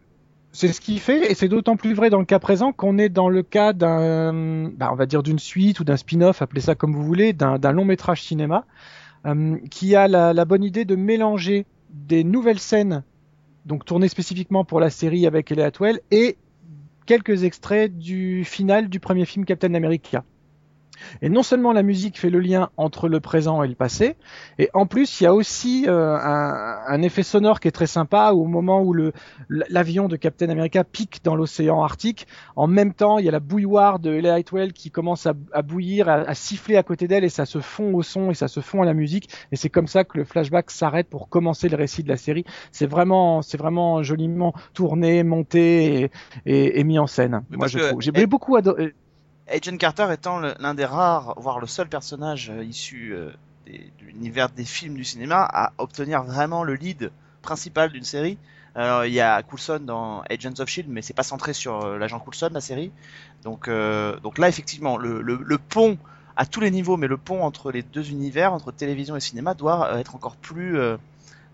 c'est 0.52 0.72
ce 0.72 0.80
qu'il 0.80 1.00
fait, 1.00 1.30
et 1.30 1.34
c'est 1.34 1.48
d'autant 1.48 1.76
plus 1.76 1.92
vrai 1.92 2.08
dans 2.08 2.20
le 2.20 2.24
cas 2.24 2.38
présent 2.38 2.72
qu'on 2.72 2.96
est 2.96 3.10
dans 3.10 3.28
le 3.28 3.42
cas 3.42 3.74
d'un, 3.74 4.68
bah, 4.70 4.88
on 4.90 4.94
va 4.94 5.04
dire 5.04 5.22
d'une 5.22 5.38
suite 5.38 5.80
ou 5.80 5.84
d'un 5.84 5.98
spin-off, 5.98 6.40
appelez 6.40 6.62
ça 6.62 6.74
comme 6.74 6.94
vous 6.94 7.02
voulez, 7.02 7.34
d'un 7.34 7.72
long 7.72 7.84
métrage 7.84 8.22
cinéma, 8.22 8.64
euh, 9.26 9.58
qui 9.70 9.94
a 9.96 10.08
la 10.08 10.44
bonne 10.46 10.64
idée 10.64 10.86
de 10.86 10.96
mélanger 10.96 11.66
des 11.90 12.24
nouvelles 12.24 12.60
scènes, 12.60 13.02
donc 13.66 13.84
tournées 13.84 14.08
spécifiquement 14.08 14.64
pour 14.64 14.80
la 14.80 14.90
série 14.90 15.26
avec 15.26 15.50
Elliot 15.52 15.64
Atwell, 15.64 16.00
et 16.10 16.36
quelques 17.04 17.44
extraits 17.44 17.96
du 17.96 18.44
final 18.44 18.88
du 18.88 19.00
premier 19.00 19.26
film 19.26 19.44
Captain 19.44 19.74
America. 19.74 20.24
Et 21.22 21.28
non 21.28 21.42
seulement 21.42 21.72
la 21.72 21.82
musique 21.82 22.18
fait 22.18 22.30
le 22.30 22.40
lien 22.40 22.70
entre 22.76 23.08
le 23.08 23.20
présent 23.20 23.62
et 23.62 23.68
le 23.68 23.74
passé, 23.74 24.16
et 24.58 24.70
en 24.74 24.86
plus 24.86 25.20
il 25.20 25.24
y 25.24 25.26
a 25.26 25.34
aussi 25.34 25.86
euh, 25.88 26.16
un, 26.16 26.78
un 26.86 27.02
effet 27.02 27.22
sonore 27.22 27.60
qui 27.60 27.68
est 27.68 27.72
très 27.72 27.86
sympa 27.86 28.32
au 28.32 28.44
moment 28.44 28.82
où 28.82 28.92
le 28.92 29.12
l'avion 29.48 30.08
de 30.08 30.16
Captain 30.16 30.48
America 30.48 30.84
pique 30.84 31.20
dans 31.24 31.36
l'océan 31.36 31.82
Arctique. 31.82 32.26
En 32.56 32.66
même 32.66 32.92
temps, 32.92 33.18
il 33.18 33.24
y 33.24 33.28
a 33.28 33.32
la 33.32 33.40
bouilloire 33.40 33.98
de 33.98 34.12
Ellie 34.12 34.30
Whitwell 34.30 34.72
qui 34.72 34.90
commence 34.90 35.26
à, 35.26 35.34
à 35.52 35.62
bouillir, 35.62 36.08
à, 36.08 36.14
à 36.14 36.34
siffler 36.34 36.76
à 36.76 36.82
côté 36.82 37.08
d'elle, 37.08 37.24
et 37.24 37.28
ça 37.28 37.46
se 37.46 37.60
fond 37.60 37.94
au 37.94 38.02
son 38.02 38.30
et 38.30 38.34
ça 38.34 38.48
se 38.48 38.60
fond 38.60 38.82
à 38.82 38.84
la 38.84 38.94
musique. 38.94 39.28
Et 39.52 39.56
c'est 39.56 39.70
comme 39.70 39.86
ça 39.86 40.04
que 40.04 40.18
le 40.18 40.24
flashback 40.24 40.70
s'arrête 40.70 41.08
pour 41.08 41.28
commencer 41.28 41.68
le 41.68 41.76
récit 41.76 42.02
de 42.02 42.08
la 42.08 42.16
série. 42.16 42.44
C'est 42.72 42.86
vraiment, 42.86 43.42
c'est 43.42 43.58
vraiment 43.58 44.02
joliment 44.02 44.54
tourné, 44.74 45.22
monté 45.22 46.02
et, 46.02 46.10
et, 46.46 46.80
et 46.80 46.84
mis 46.84 46.98
en 46.98 47.06
scène. 47.06 47.42
Mais 47.50 47.56
Moi. 47.56 47.66
J'ai 48.00 48.26
beaucoup 48.26 48.56
adoré. 48.56 48.94
Agent 49.48 49.76
Carter 49.76 50.08
étant 50.12 50.40
l'un 50.40 50.74
des 50.74 50.84
rares, 50.84 51.34
voire 51.36 51.60
le 51.60 51.66
seul 51.66 51.88
personnage 51.88 52.50
euh, 52.50 52.64
issu 52.64 53.12
euh, 53.14 53.30
des- 53.66 53.92
de 54.00 54.06
l'univers 54.06 54.48
des 54.48 54.64
films 54.64 54.94
du 54.94 55.04
cinéma 55.04 55.48
à 55.52 55.72
obtenir 55.78 56.24
vraiment 56.24 56.64
le 56.64 56.74
lead 56.74 57.12
principal 57.42 57.90
d'une 57.92 58.04
série. 58.04 58.38
Il 58.78 59.12
y 59.12 59.20
a 59.20 59.42
Coulson 59.42 59.80
dans 59.82 60.20
Agents 60.28 60.52
of 60.58 60.68
Shield, 60.68 60.90
mais 60.90 61.00
c'est 61.00 61.14
pas 61.14 61.22
centré 61.22 61.54
sur 61.54 61.82
euh, 61.82 61.96
l'agent 61.96 62.18
Coulson 62.18 62.50
la 62.52 62.60
série. 62.60 62.92
Donc, 63.42 63.70
donc 64.22 64.38
là 64.38 64.48
effectivement, 64.48 64.98
le, 64.98 65.58
pont 65.58 65.96
à 66.36 66.44
tous 66.44 66.60
les 66.60 66.70
niveaux, 66.70 66.96
mais 66.98 67.06
le 67.06 67.16
pont 67.16 67.42
entre 67.42 67.70
les 67.70 67.82
deux 67.82 68.10
univers, 68.10 68.52
entre 68.52 68.72
télévision 68.72 69.16
et 69.16 69.20
cinéma, 69.20 69.54
doit 69.54 69.98
être 69.98 70.14
encore 70.14 70.36
plus 70.36 70.72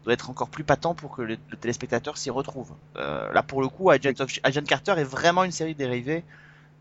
doit 0.05 0.15
être 0.15 0.31
encore 0.31 0.49
plus 0.49 0.65
patent 0.65 0.97
pour 0.97 1.15
que 1.15 1.23
le, 1.23 1.37
téléspectateur 1.61 2.17
s'y 2.17 2.31
retrouve. 2.31 2.73
Là 2.97 3.43
pour 3.43 3.61
le 3.61 3.69
coup, 3.69 3.91
of, 3.91 4.39
Agent 4.43 4.65
Carter 4.65 4.95
est 4.97 5.05
vraiment 5.05 5.45
une 5.45 5.53
série 5.53 5.75
dérivée 5.75 6.25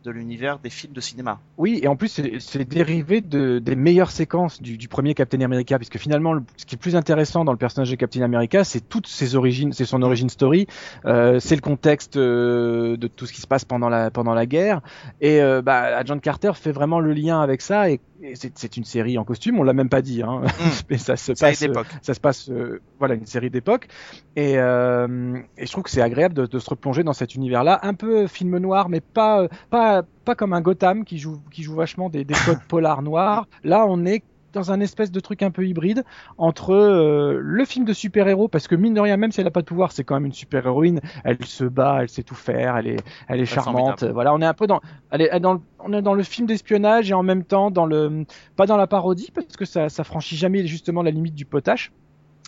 de 0.03 0.11
l'univers 0.11 0.59
des 0.59 0.69
films 0.69 0.93
de 0.93 1.01
cinéma. 1.01 1.39
Oui, 1.57 1.79
et 1.83 1.87
en 1.87 1.95
plus, 1.95 2.07
c'est- 2.07 2.61
dérivé 2.65 3.21
de, 3.21 3.59
des 3.59 3.75
meilleures 3.75 4.11
séquences 4.11 4.61
du, 4.61 4.77
du 4.77 4.87
premier 4.87 5.13
Captain 5.13 5.41
America, 5.41 5.77
puisque 5.77 5.97
finalement, 5.97 6.33
le- 6.33 6.43
ce 6.57 6.65
qui 6.65 6.75
est 6.75 6.77
plus 6.77 6.95
intéressant 6.95 7.43
dans 7.45 7.51
le 7.51 7.57
personnage 7.57 7.89
de 7.91 7.95
Captain 7.95 8.21
America, 8.21 8.63
c'est 8.63 8.81
toutes 8.87 9.07
ses 9.07 9.35
origines, 9.35 9.73
c'est 9.73 9.85
son 9.85 10.01
origin 10.01 10.29
story, 10.29 10.67
euh, 11.05 11.39
c'est 11.39 11.55
le 11.55 11.61
contexte 11.61 12.17
euh, 12.17 12.97
de 12.97 13.07
tout 13.07 13.25
ce 13.25 13.33
qui 13.33 13.41
se 13.41 13.47
passe 13.47 13.65
pendant 13.65 13.89
la 13.89 14.09
pendant 14.11 14.33
la 14.33 14.45
guerre, 14.45 14.81
et 15.21 15.41
euh, 15.41 15.61
bah, 15.61 15.81
Agent 15.97 16.19
Carter 16.19 16.51
fait 16.55 16.71
vraiment 16.71 16.99
le 16.99 17.13
lien 17.13 17.41
avec 17.41 17.61
ça, 17.61 17.89
et, 17.89 17.99
et 18.23 18.33
c'est 18.35 18.77
une 18.77 18.83
série 18.85 19.17
en 19.17 19.23
costume, 19.23 19.59
on 19.59 19.63
l'a 19.63 19.73
même 19.73 19.89
pas 19.89 20.01
dit, 20.03 20.21
hein, 20.21 20.41
mais 20.89 20.97
ça 20.97 21.15
se 21.15 21.31
passe 21.31 21.59
d'époque. 21.59 21.87
ça 22.01 22.13
se 22.13 22.19
passe 22.19 22.49
euh, 22.49 22.79
voilà 22.99 23.15
une 23.15 23.25
série 23.25 23.49
d'époque 23.49 23.87
et, 24.35 24.57
euh, 24.57 25.37
et 25.57 25.65
je 25.65 25.71
trouve 25.71 25.83
que 25.83 25.89
c'est 25.89 26.01
agréable 26.03 26.33
de, 26.35 26.45
de 26.45 26.59
se 26.59 26.69
replonger 26.69 27.03
dans 27.03 27.13
cet 27.13 27.33
univers 27.35 27.63
là 27.63 27.79
un 27.83 27.93
peu 27.95 28.27
film 28.27 28.57
noir 28.59 28.89
mais 28.89 29.01
pas 29.01 29.41
euh, 29.41 29.47
pas 29.91 30.03
pas 30.25 30.35
comme 30.35 30.53
un 30.53 30.61
Gotham 30.61 31.05
qui 31.05 31.17
joue 31.17 31.41
qui 31.51 31.63
joue 31.63 31.75
vachement 31.75 32.09
des, 32.09 32.23
des 32.25 32.37
codes 32.37 32.59
polars 32.67 33.01
noirs. 33.01 33.47
Là 33.63 33.85
on 33.87 34.05
est 34.05 34.23
dans 34.53 34.71
un 34.73 34.81
espèce 34.81 35.11
de 35.11 35.19
truc 35.21 35.43
un 35.43 35.51
peu 35.51 35.65
hybride 35.65 36.03
entre 36.37 36.73
euh, 36.73 37.39
le 37.41 37.63
film 37.65 37.85
de 37.85 37.93
super-héros 37.93 38.49
parce 38.49 38.67
que 38.67 38.75
mine 38.75 38.93
de 38.93 38.99
rien 38.99 39.15
même 39.15 39.31
si 39.31 39.39
elle 39.39 39.47
a 39.47 39.51
pas 39.51 39.61
de 39.61 39.65
pouvoir 39.65 39.93
c'est 39.93 40.03
quand 40.03 40.15
même 40.15 40.25
une 40.25 40.33
super-héroïne. 40.33 40.99
Elle 41.23 41.43
se 41.45 41.63
bat 41.63 41.99
elle 42.01 42.09
sait 42.09 42.23
tout 42.23 42.35
faire 42.35 42.75
elle 42.77 42.87
est 42.87 42.97
elle 43.29 43.39
est 43.39 43.45
charmante. 43.45 44.03
Voilà 44.03 44.33
on 44.33 44.41
est 44.41 44.45
un 44.45 44.53
peu 44.53 44.67
dans 44.67 44.81
elle 45.11 45.21
est 45.21 45.39
dans 45.39 45.53
le- 45.53 45.61
on 45.79 45.93
est 45.93 46.01
dans 46.01 46.13
le 46.13 46.23
film 46.23 46.47
d'espionnage 46.47 47.09
et 47.09 47.13
en 47.13 47.23
même 47.23 47.45
temps 47.45 47.71
dans 47.71 47.85
le 47.85 48.25
pas 48.57 48.65
dans 48.65 48.77
la 48.77 48.87
parodie 48.87 49.31
parce 49.33 49.55
que 49.57 49.65
ça 49.65 49.87
ça 49.89 50.03
franchit 50.03 50.35
jamais 50.35 50.65
justement 50.67 51.01
la 51.03 51.11
limite 51.11 51.35
du 51.35 51.45
potache 51.45 51.91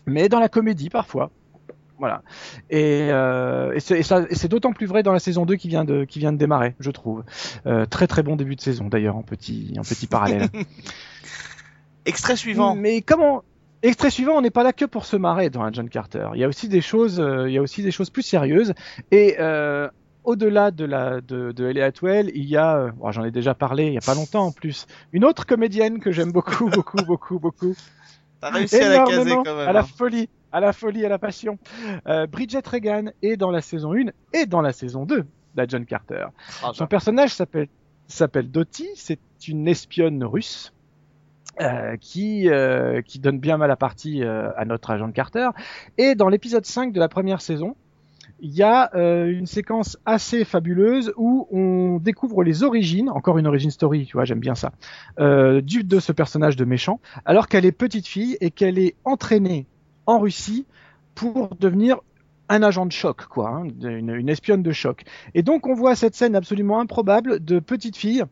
mais 0.06 0.30
dans 0.30 0.40
la 0.40 0.50
comédie 0.50 0.90
parfois. 0.90 1.32
Voilà. 2.04 2.22
Et, 2.70 3.08
euh, 3.12 3.72
et 3.74 3.80
c'est 3.80 4.48
d'autant 4.50 4.74
plus 4.74 4.88
vrai 4.88 5.04
dans 5.04 5.14
la 5.14 5.20
saison 5.20 5.46
2 5.46 5.56
qui 5.56 5.70
vient 5.70 5.86
de, 5.86 6.04
qui 6.04 6.20
vient 6.20 6.34
de 6.34 6.38
démarrer, 6.38 6.76
je 6.82 6.92
trouve. 6.92 7.24
Euh, 7.66 7.86
très 7.86 8.08
très 8.08 8.24
bon 8.24 8.36
début 8.36 8.58
de 8.58 8.62
saison 8.62 8.90
d'ailleurs, 8.90 9.16
en 9.16 9.22
petit, 9.22 9.74
en 9.78 9.84
petit 9.84 10.06
parallèle. 10.06 10.50
Extrait 12.06 12.36
suivant. 12.36 12.76
Mais 12.76 13.02
comment 13.02 13.46
Extrait 13.84 14.10
suivant, 14.10 14.34
on 14.34 14.42
n'est 14.42 14.50
pas 14.50 14.64
là 14.64 14.74
que 14.74 14.84
pour 14.84 15.06
se 15.06 15.16
marrer 15.16 15.50
dans 15.50 15.62
un 15.62 15.72
John 15.72 15.88
Carter. 15.88 16.28
Il 16.34 16.42
y 16.42 16.44
a 16.44 16.50
aussi 16.50 16.68
des 16.68 16.82
choses, 16.82 17.22
euh, 17.22 17.48
il 17.48 17.54
y 17.54 17.58
a 17.58 17.62
aussi 17.62 17.84
des 17.84 17.92
choses 17.92 18.10
plus 18.10 18.24
sérieuses. 18.24 18.74
Et 19.12 19.38
au-delà 20.26 20.72
de 20.72 20.84
la 20.84 21.22
de, 21.22 21.54
de 21.54 21.68
Ellie 21.68 21.82
Atwell, 21.82 22.32
il 22.36 22.50
y 22.50 22.58
a, 22.58 22.90
bon, 22.98 23.14
j'en 23.14 23.24
ai 23.24 23.32
déjà 23.32 23.54
parlé 23.54 23.88
il 23.88 23.94
y 23.94 23.98
a 23.98 24.02
pas 24.02 24.16
longtemps 24.16 24.48
en 24.48 24.52
plus, 24.52 24.88
une 25.14 25.24
autre 25.24 25.46
comédienne 25.46 26.00
que 26.00 26.12
j'aime 26.12 26.34
beaucoup, 26.34 26.70
beaucoup, 26.70 26.98
beaucoup, 27.06 27.40
beaucoup. 27.40 27.76
T'as 28.42 28.50
réussi 28.50 28.76
à 28.76 28.90
la 28.90 29.04
caser 29.06 29.32
quand 29.32 29.56
même. 29.56 29.70
à 29.70 29.72
la 29.72 29.80
hein. 29.80 29.88
folie, 29.98 30.28
à 30.54 30.62
la 30.62 30.72
folie, 30.72 31.06
à 31.06 31.10
la 31.10 31.20
passion. 31.20 31.58
Euh, 32.08 32.28
Bridget 32.28 32.62
Regan 32.66 33.12
est 33.22 33.36
dans 33.36 33.52
la 33.52 33.62
saison 33.62 33.94
1 33.94 34.12
et 34.32 34.46
dans 34.46 34.62
la 34.62 34.72
saison 34.72 35.06
2 35.06 35.26
de 35.56 35.66
John 35.68 35.86
Carter. 35.86 36.28
Ah, 36.64 36.72
Son 36.74 36.88
personnage 36.88 37.34
s'appelle 37.34 37.68
s'appelle 38.08 38.50
Dottie, 38.52 38.90
c'est 38.96 39.20
une 39.48 39.68
espionne 39.68 40.24
russe. 40.24 40.72
euh, 41.62 41.98
qui, 42.02 42.50
euh, 42.50 43.04
qui 43.04 43.20
donne 43.20 43.38
bien 43.38 43.58
mal 43.58 43.70
à 43.70 43.76
partie 43.76 44.24
euh, 44.24 44.50
à 44.58 44.66
notre 44.66 44.90
agent 44.90 45.12
Carter. 45.12 45.50
Et 46.00 46.16
dans 46.16 46.28
l'épisode 46.28 46.66
5 46.66 46.92
de 46.92 47.00
la 47.00 47.08
première 47.08 47.42
saison, 47.42 47.76
il 48.40 48.56
y 48.56 48.64
a 48.64 48.90
une 48.96 49.46
séquence 49.46 49.98
assez 50.06 50.44
fabuleuse 50.46 51.14
où 51.16 51.48
on 51.52 52.00
découvre 52.00 52.44
les 52.44 52.64
origines, 52.64 53.10
encore 53.10 53.38
une 53.38 53.48
origin 53.48 53.70
story, 53.70 54.06
tu 54.06 54.18
vois, 54.18 54.26
j'aime 54.26 54.40
bien 54.40 54.56
ça, 54.56 54.72
du, 55.62 55.84
de 55.86 56.00
ce 56.00 56.12
personnage 56.12 56.58
de 56.58 56.66
méchant, 56.66 57.00
alors 57.24 57.48
qu'elle 57.48 57.66
est 57.66 57.72
petite 57.72 58.06
fille 58.06 58.36
et 58.42 58.52
qu'elle 58.52 58.80
est 58.80 58.96
entraînée 59.06 59.66
en 60.06 60.20
Russie 60.20 60.66
pour 61.16 61.56
devenir 61.60 62.00
un 62.50 62.62
agent 62.64 62.86
de 62.86 62.92
choc, 62.92 63.26
quoi, 63.26 63.50
hein, 63.50 63.64
une, 63.82 64.10
une 64.10 64.30
espionne 64.30 64.64
de 64.64 64.72
choc. 64.72 65.04
Et 65.34 65.44
donc 65.44 65.68
on 65.68 65.74
voit 65.74 65.96
cette 65.96 66.16
scène 66.16 66.36
absolument 66.36 66.80
improbable 66.80 67.44
de 67.44 67.60
petite 67.60 67.96
fille 67.96 68.24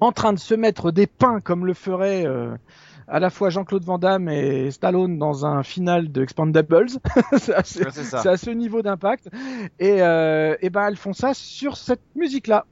en 0.00 0.12
train 0.12 0.32
de 0.32 0.38
se 0.38 0.54
mettre 0.54 0.92
des 0.92 1.06
pains 1.06 1.40
comme 1.40 1.66
le 1.66 1.74
ferait 1.74 2.24
euh, 2.26 2.54
à 3.08 3.20
la 3.20 3.30
fois 3.30 3.50
Jean-Claude 3.50 3.84
Van 3.84 3.98
Damme 3.98 4.28
et 4.28 4.70
Stallone 4.70 5.18
dans 5.18 5.46
un 5.46 5.62
final 5.62 6.12
de 6.12 6.22
Expandables. 6.22 6.88
Ouais, 7.32 7.38
c'est 7.62 8.28
à 8.28 8.36
ce 8.36 8.50
niveau 8.50 8.82
d'impact. 8.82 9.28
Et, 9.78 10.02
euh, 10.02 10.56
et 10.60 10.70
ben 10.70 10.88
elles 10.88 10.96
font 10.96 11.12
ça 11.12 11.34
sur 11.34 11.76
cette 11.76 12.02
musique-là. 12.14 12.66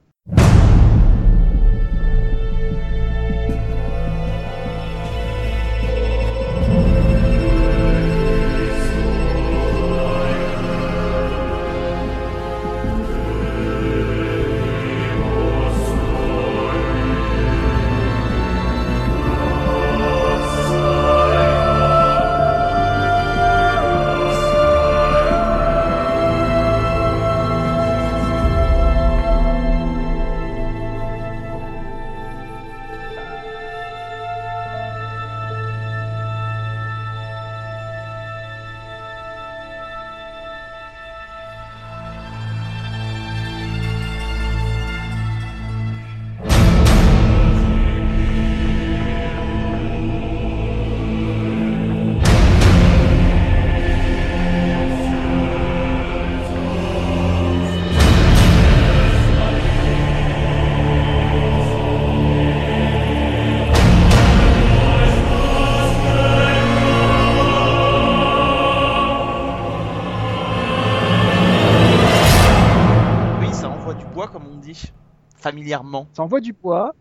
Ça 76.13 76.23
envoie 76.23 76.39
du 76.39 76.53
poids. 76.53 76.95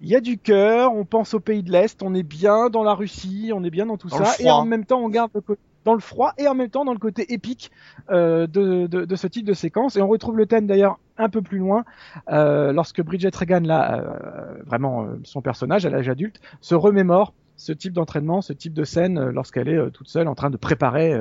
il 0.00 0.08
y 0.08 0.16
a 0.16 0.20
du 0.20 0.38
cœur, 0.38 0.92
on 0.94 1.04
pense 1.04 1.34
au 1.34 1.40
pays 1.40 1.62
de 1.62 1.72
l'Est, 1.72 2.02
on 2.02 2.14
est 2.14 2.22
bien 2.22 2.70
dans 2.70 2.82
la 2.82 2.94
Russie, 2.94 3.50
on 3.54 3.64
est 3.64 3.70
bien 3.70 3.86
dans 3.86 3.96
tout 3.96 4.08
Dans 4.08 4.24
ça, 4.24 4.34
et 4.40 4.50
en 4.50 4.64
même 4.64 4.84
temps 4.84 5.00
on 5.00 5.08
garde 5.08 5.30
le 5.34 5.40
côté 5.40 5.60
dans 5.84 5.94
le 5.94 6.00
froid 6.00 6.34
et 6.36 6.46
en 6.46 6.54
même 6.54 6.68
temps 6.68 6.84
dans 6.84 6.92
le 6.92 6.98
côté 6.98 7.32
épique 7.32 7.70
euh, 8.10 8.46
de, 8.46 8.86
de, 8.86 9.06
de 9.06 9.16
ce 9.16 9.26
type 9.26 9.46
de 9.46 9.54
séquence. 9.54 9.96
Et 9.96 10.02
on 10.02 10.08
retrouve 10.08 10.36
le 10.36 10.44
thème 10.44 10.66
d'ailleurs 10.66 10.98
un 11.16 11.30
peu 11.30 11.40
plus 11.40 11.58
loin 11.58 11.84
euh, 12.30 12.72
lorsque 12.72 13.02
Bridget 13.02 13.30
Regan, 13.34 13.66
là, 13.66 13.98
euh, 13.98 14.62
vraiment 14.66 15.06
son 15.24 15.40
personnage 15.40 15.86
à 15.86 15.90
l'âge 15.90 16.08
adulte, 16.08 16.40
se 16.60 16.74
remémore 16.74 17.32
ce 17.56 17.72
type 17.72 17.94
d'entraînement, 17.94 18.42
ce 18.42 18.52
type 18.52 18.74
de 18.74 18.84
scène 18.84 19.30
lorsqu'elle 19.30 19.68
est 19.68 19.90
toute 19.90 20.08
seule 20.08 20.28
en 20.28 20.34
train 20.34 20.50
de 20.50 20.58
préparer 20.58 21.18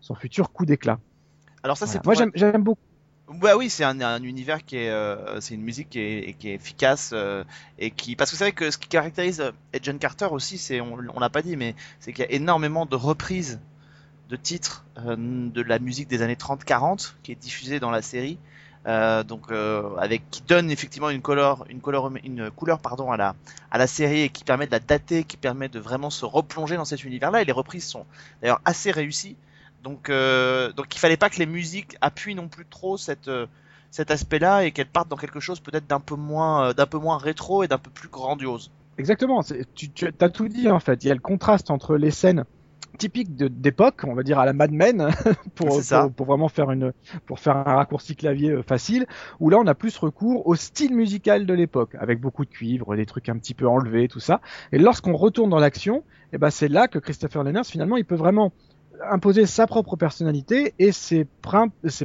son 0.00 0.14
futur 0.14 0.52
coup 0.52 0.66
d'éclat. 0.66 0.98
Alors 1.62 1.76
ça, 1.76 1.86
c'est. 1.86 2.04
Moi 2.04 2.14
j'aime 2.14 2.62
beaucoup. 2.62 2.80
Bah 3.32 3.56
oui, 3.56 3.70
c'est 3.70 3.84
un, 3.84 4.00
un 4.00 4.22
univers 4.24 4.64
qui 4.64 4.76
est, 4.76 4.90
euh, 4.90 5.40
c'est 5.40 5.54
une 5.54 5.62
musique 5.62 5.90
qui 5.90 6.00
est, 6.00 6.44
efficace 6.44 7.10
euh, 7.12 7.44
et 7.78 7.92
qui, 7.92 8.16
parce 8.16 8.30
que 8.30 8.36
vous 8.36 8.40
savez 8.40 8.50
que 8.52 8.72
ce 8.72 8.76
qui 8.76 8.88
caractérise 8.88 9.40
euh, 9.40 9.52
Agent 9.72 9.98
Carter 9.98 10.26
aussi, 10.32 10.58
c'est, 10.58 10.80
on, 10.80 10.98
on 11.14 11.20
l'a 11.20 11.30
pas 11.30 11.40
dit, 11.42 11.56
mais 11.56 11.76
c'est 12.00 12.12
qu'il 12.12 12.24
y 12.24 12.28
a 12.28 12.32
énormément 12.32 12.86
de 12.86 12.96
reprises 12.96 13.60
de 14.30 14.36
titres 14.36 14.84
euh, 14.98 15.16
de 15.16 15.62
la 15.62 15.78
musique 15.78 16.08
des 16.08 16.22
années 16.22 16.34
30-40 16.34 17.14
qui 17.22 17.30
est 17.30 17.36
diffusée 17.36 17.78
dans 17.78 17.92
la 17.92 18.02
série, 18.02 18.38
euh, 18.86 19.22
donc 19.22 19.52
euh, 19.52 19.94
avec 19.96 20.28
qui 20.30 20.42
donne 20.42 20.70
effectivement 20.70 21.10
une 21.10 21.22
couleur, 21.22 21.64
une 21.68 21.80
couleur, 21.80 22.10
une 22.24 22.50
couleur 22.50 22.80
pardon 22.80 23.12
à 23.12 23.16
la 23.16 23.36
à 23.70 23.78
la 23.78 23.86
série 23.86 24.22
et 24.22 24.28
qui 24.30 24.42
permet 24.42 24.66
de 24.66 24.72
la 24.72 24.80
dater, 24.80 25.22
qui 25.22 25.36
permet 25.36 25.68
de 25.68 25.78
vraiment 25.78 26.10
se 26.10 26.24
replonger 26.24 26.76
dans 26.76 26.84
cet 26.84 27.04
univers-là. 27.04 27.42
Et 27.42 27.44
les 27.44 27.52
reprises 27.52 27.86
sont 27.86 28.06
d'ailleurs 28.42 28.60
assez 28.64 28.90
réussies. 28.90 29.36
Donc, 29.82 30.10
euh, 30.10 30.72
donc 30.72 30.94
il 30.94 30.98
fallait 30.98 31.16
pas 31.16 31.30
que 31.30 31.38
les 31.38 31.46
musiques 31.46 31.96
appuient 32.00 32.34
non 32.34 32.48
plus 32.48 32.66
trop 32.66 32.96
cette, 32.96 33.28
euh, 33.28 33.46
cet 33.90 34.10
aspect-là 34.10 34.64
et 34.64 34.72
qu'elles 34.72 34.86
partent 34.86 35.08
dans 35.08 35.16
quelque 35.16 35.40
chose 35.40 35.60
peut-être 35.60 35.86
d'un 35.86 36.00
peu 36.00 36.16
moins, 36.16 36.68
euh, 36.68 36.72
d'un 36.72 36.86
peu 36.86 36.98
moins 36.98 37.18
rétro 37.18 37.62
et 37.62 37.68
d'un 37.68 37.78
peu 37.78 37.90
plus 37.90 38.08
grandiose. 38.08 38.70
Exactement, 38.98 39.42
tu, 39.74 39.90
tu 39.90 40.12
as 40.20 40.28
tout 40.28 40.48
dit 40.48 40.68
en 40.70 40.80
fait. 40.80 41.02
Il 41.04 41.08
y 41.08 41.10
a 41.10 41.14
le 41.14 41.20
contraste 41.20 41.70
entre 41.70 41.96
les 41.96 42.10
scènes 42.10 42.44
typiques 42.98 43.34
d'époque, 43.34 44.02
on 44.06 44.14
va 44.14 44.22
dire 44.22 44.38
à 44.38 44.44
la 44.44 44.52
Mad 44.52 44.72
Men, 44.72 45.08
pour, 45.54 45.80
pour 46.16 46.26
vraiment 46.26 46.48
faire 46.48 46.70
une, 46.70 46.92
pour 47.26 47.38
faire 47.38 47.56
un 47.56 47.76
raccourci 47.76 48.14
clavier 48.14 48.50
euh, 48.50 48.62
facile, 48.62 49.06
où 49.40 49.48
là 49.48 49.58
on 49.58 49.66
a 49.66 49.74
plus 49.74 49.96
recours 49.96 50.46
au 50.46 50.54
style 50.54 50.94
musical 50.94 51.46
de 51.46 51.54
l'époque, 51.54 51.96
avec 51.98 52.20
beaucoup 52.20 52.44
de 52.44 52.50
cuivre, 52.50 52.94
des 52.96 53.06
trucs 53.06 53.28
un 53.28 53.38
petit 53.38 53.54
peu 53.54 53.66
enlevés, 53.66 54.06
tout 54.08 54.20
ça. 54.20 54.40
Et 54.72 54.78
lorsqu'on 54.78 55.16
retourne 55.16 55.50
dans 55.50 55.58
l'action, 55.58 56.04
eh 56.32 56.38
ben 56.38 56.50
c'est 56.50 56.68
là 56.68 56.88
que 56.88 56.98
Christopher 56.98 57.42
Lenners 57.42 57.64
finalement 57.64 57.96
il 57.96 58.04
peut 58.04 58.14
vraiment 58.14 58.52
imposer 59.08 59.46
sa 59.46 59.66
propre 59.66 59.96
personnalité 59.96 60.74
et 60.78 60.92
ses, 60.92 61.24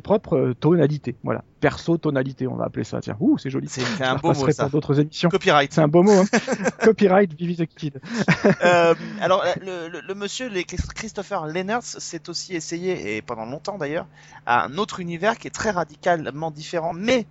propres 0.02 0.38
euh, 0.38 0.54
tonalités. 0.54 1.16
Voilà, 1.24 1.44
perso 1.60 1.98
tonalité, 1.98 2.48
on 2.48 2.56
va 2.56 2.66
appeler 2.66 2.84
ça. 2.84 3.00
Tiens, 3.02 3.18
ouh, 3.20 3.38
c'est 3.38 3.50
joli. 3.50 3.68
C'est 3.68 4.04
un 4.04 4.16
beau 4.16 4.34
mot 4.34 4.52
ça. 4.52 4.70
d'autres 4.70 5.00
émissions. 5.00 5.30
Copyright. 5.30 5.74
C'est 5.74 5.82
un 5.82 5.88
beau 5.88 6.04
mot. 6.04 6.12
Hein. 6.12 6.26
Copyright, 6.84 7.34
Vivi 7.34 7.56
the 7.56 7.66
Kid. 7.66 8.00
Euh, 8.64 8.96
alors 9.22 9.44
le, 9.62 9.88
le, 9.90 10.02
le 10.02 10.16
monsieur 10.16 10.50
Christopher 10.96 11.46
Lenners 11.48 11.80
s'est 11.82 12.30
aussi 12.30 12.56
essayé 12.56 13.18
et 13.18 13.22
pendant 13.22 13.46
longtemps 13.46 13.78
d'ailleurs 13.78 14.08
à 14.46 14.66
un 14.66 14.78
autre 14.78 15.00
univers 15.00 15.38
qui 15.38 15.48
est 15.48 15.52
très 15.52 15.72
radicalement 15.72 16.52
différent, 16.52 16.94
mais 16.94 17.20
euh, 17.20 17.24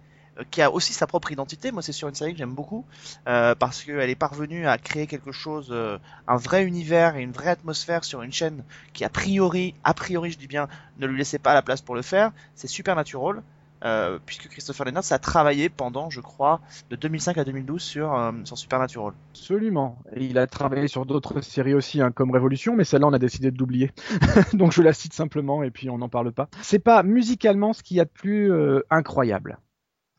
qui 0.50 0.62
a 0.62 0.70
aussi 0.70 0.92
sa 0.92 1.06
propre 1.06 1.32
identité. 1.32 1.72
Moi, 1.72 1.82
c'est 1.82 1.92
sur 1.92 2.08
une 2.08 2.14
série 2.14 2.32
que 2.32 2.38
j'aime 2.38 2.54
beaucoup 2.54 2.84
euh, 3.28 3.54
parce 3.54 3.82
qu'elle 3.82 4.10
est 4.10 4.14
parvenue 4.14 4.66
à 4.66 4.78
créer 4.78 5.06
quelque 5.06 5.32
chose, 5.32 5.68
euh, 5.70 5.98
un 6.26 6.36
vrai 6.36 6.64
univers 6.64 7.16
et 7.16 7.22
une 7.22 7.32
vraie 7.32 7.50
atmosphère 7.50 8.04
sur 8.04 8.22
une 8.22 8.32
chaîne 8.32 8.64
qui 8.92 9.04
a 9.04 9.08
priori, 9.08 9.74
a 9.84 9.94
priori, 9.94 10.30
je 10.30 10.38
dis 10.38 10.48
bien, 10.48 10.68
ne 10.98 11.06
lui 11.06 11.18
laissait 11.18 11.38
pas 11.38 11.54
la 11.54 11.62
place 11.62 11.82
pour 11.82 11.94
le 11.94 12.02
faire. 12.02 12.32
C'est 12.54 12.68
Supernatural. 12.68 13.42
Euh, 13.84 14.18
puisque 14.24 14.48
Christopher 14.48 14.86
Lenners 14.86 15.00
a 15.12 15.18
travaillé 15.18 15.68
pendant, 15.68 16.08
je 16.08 16.22
crois, 16.22 16.60
de 16.88 16.96
2005 16.96 17.36
à 17.36 17.44
2012 17.44 17.82
sur, 17.82 18.14
euh, 18.14 18.32
sur 18.44 18.56
Supernatural. 18.56 19.12
Absolument. 19.32 19.98
Et 20.14 20.24
il 20.24 20.38
a 20.38 20.46
travaillé 20.46 20.88
sur 20.88 21.04
d'autres 21.04 21.42
séries 21.42 21.74
aussi, 21.74 22.00
hein, 22.00 22.10
comme 22.10 22.30
Révolution, 22.30 22.76
mais 22.76 22.84
celle-là, 22.84 23.08
on 23.08 23.12
a 23.12 23.18
décidé 23.18 23.50
de 23.50 23.58
l'oublier. 23.58 23.90
Donc 24.54 24.72
je 24.72 24.80
la 24.80 24.94
cite 24.94 25.12
simplement 25.12 25.62
et 25.62 25.70
puis 25.70 25.90
on 25.90 25.98
n'en 25.98 26.08
parle 26.08 26.32
pas. 26.32 26.48
C'est 26.62 26.78
pas 26.78 27.02
musicalement 27.02 27.74
ce 27.74 27.82
qu'il 27.82 27.98
y 27.98 28.00
a 28.00 28.06
de 28.06 28.10
plus 28.10 28.50
euh, 28.50 28.80
incroyable. 28.88 29.58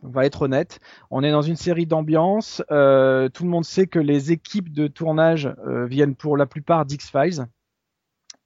On 0.05 0.09
va 0.09 0.25
être 0.25 0.43
honnête. 0.43 0.79
On 1.09 1.23
est 1.23 1.31
dans 1.31 1.41
une 1.41 1.55
série 1.55 1.87
d'ambiance. 1.87 2.61
euh, 2.71 3.27
tout 3.29 3.43
le 3.43 3.49
monde 3.49 3.65
sait 3.65 3.87
que 3.87 3.99
les 3.99 4.31
équipes 4.31 4.71
de 4.71 4.87
tournage 4.87 5.53
euh, 5.65 5.85
viennent 5.85 6.15
pour 6.15 6.37
la 6.37 6.45
plupart 6.45 6.85
d'X-Files. 6.85 7.47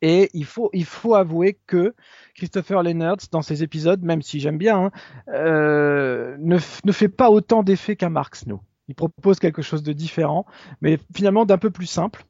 Et 0.02 0.30
il 0.34 0.46
faut, 0.46 0.70
il 0.72 0.86
faut 0.86 1.16
avouer 1.16 1.60
que 1.68 1.94
Christopher 2.34 2.84
Leonard, 2.84 3.18
dans 3.34 3.42
ses 3.42 3.64
épisodes, 3.64 4.02
même 4.02 4.22
si 4.22 4.40
j'aime 4.40 4.58
bien, 4.58 4.86
hein, 4.86 4.92
euh, 5.34 6.38
ne, 6.40 6.58
ne 6.86 6.92
fait 6.94 7.10
pas 7.10 7.30
autant 7.30 7.64
d'effets 7.64 7.98
qu'un 7.98 8.10
Mark 8.10 8.36
Snow. 8.38 8.62
Il 8.90 8.96
propose 8.96 9.40
quelque 9.40 9.62
chose 9.62 9.84
de 9.84 9.94
différent, 9.94 10.46
mais 10.82 10.98
finalement 11.16 11.46
d'un 11.46 11.60
peu 11.60 11.70
plus 11.70 11.86
simple. 11.86 12.26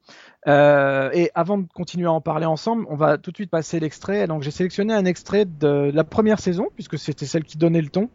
Euh, 0.47 1.09
et 1.13 1.31
avant 1.35 1.57
de 1.57 1.65
continuer 1.73 2.05
à 2.05 2.11
en 2.11 2.21
parler 2.21 2.45
ensemble, 2.45 2.85
on 2.89 2.95
va 2.95 3.17
tout 3.17 3.31
de 3.31 3.37
suite 3.37 3.49
passer 3.49 3.79
l'extrait. 3.79 4.27
Donc 4.27 4.43
j'ai 4.43 4.51
sélectionné 4.51 4.93
un 4.93 5.05
extrait 5.05 5.45
de 5.45 5.89
la 5.93 6.03
première 6.03 6.39
saison, 6.39 6.67
puisque 6.75 6.99
c'était 6.99 7.25
celle 7.25 7.45
qui 7.45 7.57
donnait 7.57 7.81
le 7.81 7.89
ton. 7.89 8.09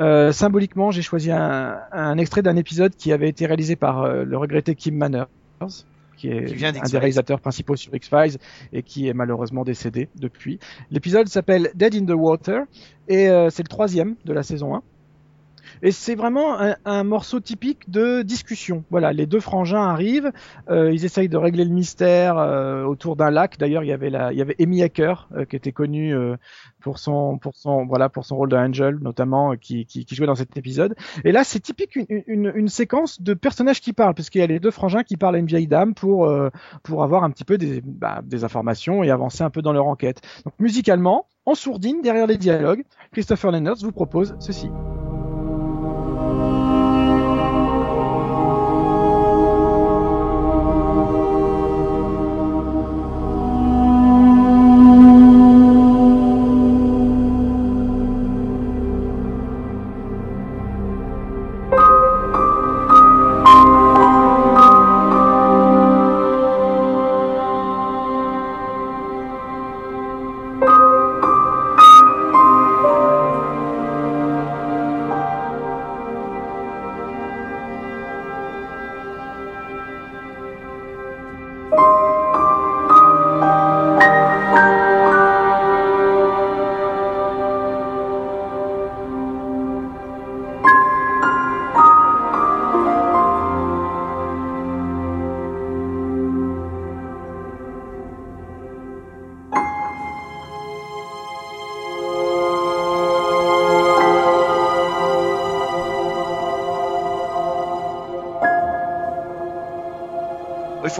Euh, 0.00 0.32
symboliquement, 0.32 0.90
j'ai 0.90 1.02
choisi 1.02 1.30
un, 1.30 1.78
un 1.92 2.18
extrait 2.18 2.42
d'un 2.42 2.56
épisode 2.56 2.96
qui 2.96 3.12
avait 3.12 3.28
été 3.28 3.46
réalisé 3.46 3.76
par 3.76 4.02
euh, 4.02 4.24
le 4.24 4.36
regretté 4.36 4.74
Kim 4.74 4.96
Manners, 4.96 5.24
qui 6.16 6.28
est 6.28 6.44
Qui 6.46 6.54
vient 6.54 6.74
un 6.74 6.88
des 6.88 6.98
réalisateurs 6.98 7.40
principaux 7.40 7.76
sur 7.76 7.94
X-Files 7.94 8.38
et 8.72 8.82
qui 8.82 9.08
est 9.08 9.14
malheureusement 9.14 9.64
décédé 9.64 10.08
depuis. 10.16 10.58
L'épisode 10.90 11.28
s'appelle 11.28 11.70
Dead 11.74 11.94
in 11.94 12.04
the 12.06 12.16
Water 12.16 12.62
et 13.08 13.28
euh, 13.28 13.50
c'est 13.50 13.62
le 13.62 13.68
troisième 13.68 14.16
de 14.24 14.32
la 14.32 14.42
saison 14.42 14.74
1. 14.74 14.82
Et 15.84 15.90
c'est 15.90 16.14
vraiment 16.14 16.56
un, 16.86 17.04
morceau 17.04 17.40
typique 17.40 17.90
de 17.90 18.22
discussion. 18.22 18.84
Voilà, 18.90 19.12
les 19.12 19.26
deux 19.26 19.38
frangins 19.38 19.82
arrivent, 19.82 20.32
euh, 20.70 20.90
ils 20.90 21.04
essayent 21.04 21.28
de 21.28 21.36
régler 21.36 21.62
le 21.66 21.74
mystère 21.74 22.38
euh, 22.38 22.84
autour 22.84 23.16
d'un 23.16 23.30
lac. 23.30 23.58
D'ailleurs, 23.58 23.84
il 23.84 23.88
y 23.88 23.92
avait 23.92 24.08
la, 24.08 24.32
il 24.32 24.38
y 24.38 24.40
avait 24.40 24.56
Amy 24.58 24.82
Hacker 24.82 25.28
euh, 25.36 25.44
qui 25.44 25.56
était 25.56 25.72
connue 25.72 26.16
euh, 26.16 26.36
pour 26.80 26.98
son, 26.98 27.38
rôle 28.30 28.48
d'Angel 28.48 28.96
notamment, 29.02 29.52
euh, 29.52 29.56
qui, 29.56 29.86
jouait 30.10 30.26
dans 30.26 30.34
cet 30.34 30.56
épisode. 30.56 30.94
Et 31.22 31.32
là, 31.32 31.44
c'est 31.44 31.60
typique 31.60 31.98
une, 32.08 32.68
séquence 32.68 33.20
de 33.20 33.34
personnages 33.34 33.82
qui 33.82 33.92
parlent, 33.92 34.14
puisqu'il 34.14 34.38
y 34.38 34.42
a 34.42 34.46
les 34.46 34.60
deux 34.60 34.70
frangins 34.70 35.02
qui 35.02 35.18
parlent 35.18 35.36
à 35.36 35.38
une 35.38 35.46
vieille 35.46 35.68
dame 35.68 35.92
pour 35.92 36.32
pour 36.82 37.02
avoir 37.02 37.24
un 37.24 37.30
petit 37.30 37.44
peu 37.44 37.58
des, 37.58 37.82
bah, 37.84 38.22
des 38.24 38.42
informations 38.42 39.02
et 39.04 39.10
avancer 39.10 39.44
un 39.44 39.50
peu 39.50 39.60
dans 39.60 39.74
leur 39.74 39.86
enquête. 39.86 40.22
Donc 40.46 40.54
musicalement, 40.58 41.26
en 41.44 41.54
sourdine 41.54 42.00
derrière 42.00 42.26
les 42.26 42.38
dialogues, 42.38 42.84
Christopher 43.12 43.50
Lenners 43.50 43.82
vous 43.82 43.92
propose 43.92 44.34
ceci. 44.38 44.70
Il 46.24 46.30
faut 46.30 46.73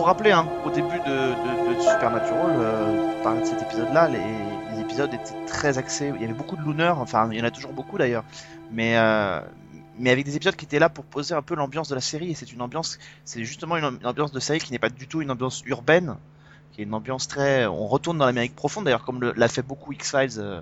rappeler, 0.05 0.31
hein, 0.31 0.47
au 0.65 0.69
début 0.69 0.99
de, 0.99 1.35
Supernatural, 1.81 2.55
euh, 2.57 3.23
par 3.23 3.35
cet 3.43 3.61
épisode-là, 3.61 4.07
les, 4.07 4.79
épisodes 4.79 5.13
étaient 5.13 5.45
très 5.45 5.77
axés. 5.77 6.13
Il 6.15 6.21
y 6.21 6.25
avait 6.25 6.33
beaucoup 6.33 6.55
de 6.55 6.61
Lunar, 6.61 6.99
enfin, 6.99 7.27
il 7.31 7.37
y 7.37 7.41
en 7.41 7.45
a 7.45 7.51
toujours 7.51 7.73
beaucoup 7.73 7.97
d'ailleurs, 7.97 8.23
mais 8.71 8.97
euh, 8.97 9.41
mais 9.97 10.11
avec 10.11 10.25
des 10.25 10.35
épisodes 10.35 10.55
qui 10.55 10.65
étaient 10.65 10.79
là 10.79 10.89
pour 10.89 11.05
poser 11.05 11.33
un 11.33 11.41
peu 11.41 11.55
l'ambiance 11.55 11.89
de 11.89 11.95
la 11.95 12.01
série. 12.01 12.31
Et 12.31 12.33
c'est 12.35 12.51
une 12.51 12.61
ambiance, 12.61 12.99
c'est 13.23 13.43
justement 13.43 13.77
une, 13.77 13.99
ambiance 14.05 14.31
de 14.31 14.39
série 14.39 14.59
qui 14.59 14.71
n'est 14.71 14.79
pas 14.79 14.89
du 14.89 15.07
tout 15.07 15.21
une 15.21 15.31
ambiance 15.31 15.63
urbaine, 15.65 16.15
qui 16.71 16.81
est 16.81 16.83
une 16.83 16.93
ambiance 16.93 17.27
très. 17.27 17.65
On 17.65 17.87
retourne 17.87 18.17
dans 18.17 18.25
l'Amérique 18.25 18.55
profonde, 18.55 18.85
d'ailleurs, 18.85 19.03
comme 19.03 19.21
l'a 19.35 19.47
fait 19.47 19.61
beaucoup 19.61 19.91
X 19.93 20.11
Files. 20.11 20.39
Euh, 20.39 20.61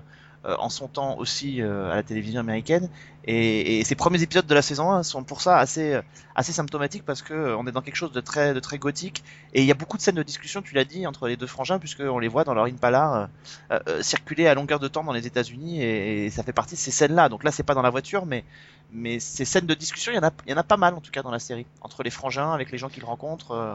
en 0.58 0.68
son 0.68 0.88
temps 0.88 1.16
aussi 1.18 1.60
euh, 1.62 1.90
à 1.90 1.96
la 1.96 2.02
télévision 2.02 2.40
américaine. 2.40 2.88
Et, 3.26 3.78
et 3.78 3.84
ces 3.84 3.94
premiers 3.94 4.22
épisodes 4.22 4.46
de 4.46 4.54
la 4.54 4.62
saison 4.62 4.90
1 4.92 5.02
sont 5.02 5.24
pour 5.24 5.40
ça 5.40 5.58
assez, 5.58 5.98
assez 6.34 6.52
symptomatiques 6.52 7.04
parce 7.04 7.22
que 7.22 7.32
euh, 7.32 7.56
on 7.56 7.66
est 7.66 7.72
dans 7.72 7.80
quelque 7.80 7.96
chose 7.96 8.12
de 8.12 8.20
très, 8.20 8.54
de 8.54 8.60
très 8.60 8.78
gothique. 8.78 9.24
Et 9.52 9.62
il 9.62 9.66
y 9.66 9.70
a 9.70 9.74
beaucoup 9.74 9.96
de 9.96 10.02
scènes 10.02 10.14
de 10.14 10.22
discussion, 10.22 10.62
tu 10.62 10.74
l'as 10.74 10.84
dit, 10.84 11.06
entre 11.06 11.28
les 11.28 11.36
deux 11.36 11.46
frangins, 11.46 11.78
puisqu'on 11.78 12.18
les 12.18 12.28
voit 12.28 12.44
dans 12.44 12.54
leur 12.54 12.64
Impala 12.64 13.30
euh, 13.70 13.78
euh, 13.88 14.02
circuler 14.02 14.46
à 14.46 14.54
longueur 14.54 14.80
de 14.80 14.88
temps 14.88 15.04
dans 15.04 15.12
les 15.12 15.26
États-Unis. 15.26 15.82
Et, 15.82 16.26
et 16.26 16.30
ça 16.30 16.42
fait 16.42 16.52
partie 16.52 16.74
de 16.74 16.80
ces 16.80 16.90
scènes-là. 16.90 17.28
Donc 17.28 17.44
là, 17.44 17.50
c'est 17.50 17.62
pas 17.62 17.74
dans 17.74 17.82
la 17.82 17.90
voiture, 17.90 18.26
mais, 18.26 18.44
mais 18.92 19.20
ces 19.20 19.44
scènes 19.44 19.66
de 19.66 19.74
discussion, 19.74 20.12
il 20.12 20.16
y, 20.16 20.18
en 20.18 20.24
a, 20.24 20.30
il 20.46 20.50
y 20.50 20.54
en 20.54 20.58
a 20.58 20.64
pas 20.64 20.76
mal 20.76 20.94
en 20.94 21.00
tout 21.00 21.10
cas 21.10 21.22
dans 21.22 21.30
la 21.30 21.38
série. 21.38 21.66
Entre 21.80 22.02
les 22.02 22.10
frangins, 22.10 22.52
avec 22.52 22.70
les 22.70 22.78
gens 22.78 22.88
qu'ils 22.88 23.04
rencontrent. 23.04 23.74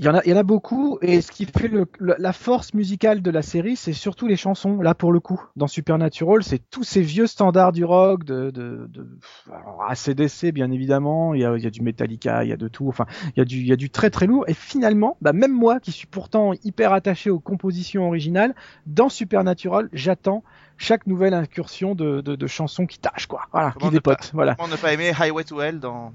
Il 0.00 0.04
y, 0.04 0.08
en 0.08 0.14
a, 0.14 0.20
il 0.24 0.30
y 0.30 0.34
en 0.34 0.36
a 0.36 0.44
beaucoup, 0.44 0.96
et 1.02 1.20
ce 1.20 1.32
qui 1.32 1.44
fait 1.44 1.66
le- 1.66 1.86
le- 1.98 2.14
la 2.18 2.32
force 2.32 2.72
musicale 2.72 3.20
de 3.20 3.30
la 3.32 3.42
série, 3.42 3.74
c'est 3.74 3.92
surtout 3.92 4.28
les 4.28 4.36
chansons. 4.36 4.80
Là, 4.80 4.94
pour 4.94 5.10
le 5.10 5.18
coup, 5.18 5.42
dans 5.56 5.66
Supernatural, 5.66 6.44
c'est 6.44 6.60
tous 6.70 6.84
ces 6.84 7.00
vieux 7.02 7.26
standards 7.26 7.72
du 7.72 7.84
rock, 7.84 8.22
de, 8.22 8.50
de, 8.50 8.86
de 8.88 9.08
alors, 9.52 9.84
ACDC, 9.88 10.52
bien 10.52 10.70
évidemment. 10.70 11.34
Il 11.34 11.40
y 11.40 11.44
a, 11.44 11.56
il 11.56 11.64
y 11.64 11.66
a 11.66 11.70
du 11.70 11.82
Metallica, 11.82 12.44
il 12.44 12.50
y 12.50 12.52
a 12.52 12.56
de 12.56 12.68
tout. 12.68 12.86
Enfin, 12.86 13.06
il 13.34 13.38
y 13.38 13.40
a 13.40 13.44
du, 13.44 13.56
il 13.56 13.66
y 13.66 13.72
a 13.72 13.76
du 13.76 13.90
très 13.90 14.10
très 14.10 14.26
lourd. 14.28 14.44
Et 14.46 14.54
finalement, 14.54 15.16
bah, 15.20 15.32
même 15.32 15.52
moi, 15.52 15.80
qui 15.80 15.90
suis 15.90 16.06
pourtant 16.06 16.52
hyper 16.62 16.92
attaché 16.92 17.28
aux 17.30 17.40
compositions 17.40 18.06
originales, 18.06 18.54
dans 18.86 19.08
Supernatural, 19.08 19.88
j'attends 19.92 20.44
chaque 20.76 21.08
nouvelle 21.08 21.34
incursion 21.34 21.96
de, 21.96 22.20
de, 22.20 22.36
de 22.36 22.46
chansons 22.46 22.86
qui 22.86 23.00
tâchent, 23.00 23.26
quoi. 23.26 23.40
Voilà, 23.50 23.72
Comment 23.72 23.90
qui 23.90 23.98
pas- 24.00 24.12
dépotent. 24.14 24.30
Voilà. 24.32 24.54
Comment 24.54 24.68
ne 24.68 24.76
pas 24.76 24.92
aimer 24.92 25.10
Highway 25.18 25.42
to 25.42 25.60
Hell 25.60 25.80
dans, 25.80 26.12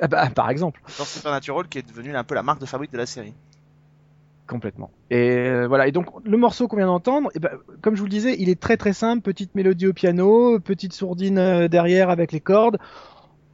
Ah 0.00 0.08
bah, 0.08 0.28
par 0.30 0.50
exemple. 0.50 0.80
dans 0.98 1.04
Supernatural, 1.04 1.68
qui 1.68 1.78
est 1.78 1.88
devenu 1.88 2.14
un 2.14 2.24
peu 2.24 2.34
la 2.34 2.42
marque 2.42 2.60
de 2.60 2.66
fabrique 2.66 2.92
de 2.92 2.98
la 2.98 3.06
série. 3.06 3.34
Complètement. 4.46 4.90
Et 5.10 5.30
euh, 5.30 5.66
voilà. 5.66 5.88
Et 5.88 5.92
donc 5.92 6.06
le 6.24 6.36
morceau 6.36 6.68
qu'on 6.68 6.76
vient 6.76 6.86
d'entendre, 6.86 7.30
eh 7.34 7.40
ben, 7.40 7.50
comme 7.82 7.94
je 7.94 8.00
vous 8.00 8.06
le 8.06 8.10
disais, 8.10 8.36
il 8.38 8.48
est 8.48 8.60
très 8.60 8.76
très 8.76 8.92
simple, 8.92 9.22
petite 9.22 9.54
mélodie 9.54 9.88
au 9.88 9.92
piano, 9.92 10.60
petite 10.60 10.92
sourdine 10.92 11.38
euh, 11.38 11.68
derrière 11.68 12.10
avec 12.10 12.32
les 12.32 12.40
cordes. 12.40 12.78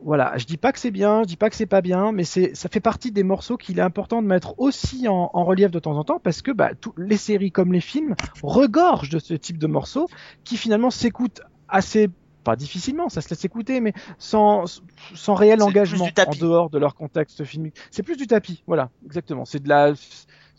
Voilà. 0.05 0.37
Je 0.37 0.45
dis 0.45 0.59
pas 0.59 0.73
que 0.73 0.79
c'est 0.79 0.91
bien, 0.91 1.23
je 1.23 1.29
dis 1.29 1.37
pas 1.37 1.49
que 1.49 1.57
c'est 1.57 1.65
pas 1.67 1.81
bien, 1.81 2.13
mais 2.13 2.25
c'est 2.25 2.55
ça 2.55 2.69
fait 2.69 2.81
partie 2.81 3.11
des 3.11 3.23
morceaux 3.23 3.57
qu'il 3.57 3.79
est 3.79 3.83
important 3.83 4.21
de 4.21 4.27
mettre 4.27 4.59
aussi 4.59 5.09
en, 5.09 5.31
en 5.33 5.45
relief 5.45 5.71
de 5.71 5.79
temps 5.79 5.97
en 5.97 6.05
temps 6.05 6.21
parce 6.23 6.43
que 6.43 6.51
bah, 6.51 6.73
les 6.99 7.17
séries 7.17 7.53
comme 7.53 7.73
les 7.73 7.81
films 7.81 8.15
regorgent 8.43 9.11
de 9.11 9.19
ce 9.19 9.35
type 9.35 9.59
de 9.59 9.67
morceaux 9.67 10.09
qui 10.45 10.59
finalement 10.59 10.91
s'écoutent 10.91 11.41
assez 11.69 12.11
pas 12.45 12.57
difficilement, 12.57 13.09
ça 13.09 13.21
se 13.21 13.29
laisse 13.31 13.45
écouter, 13.45 13.81
mais 13.81 13.93
sans, 14.19 14.65
sans 15.15 15.35
réel 15.35 15.63
engagement 15.63 16.05
en 16.07 16.35
dehors 16.41 16.71
de 16.71 16.79
leur 16.79 16.95
contexte 16.95 17.45
filmique. 17.45 17.77
C'est 17.91 18.03
plus 18.03 18.17
du 18.17 18.27
tapis, 18.27 18.63
voilà, 18.67 18.91
exactement. 19.05 19.45
C'est 19.45 19.63
de 19.63 19.69
la, 19.69 19.93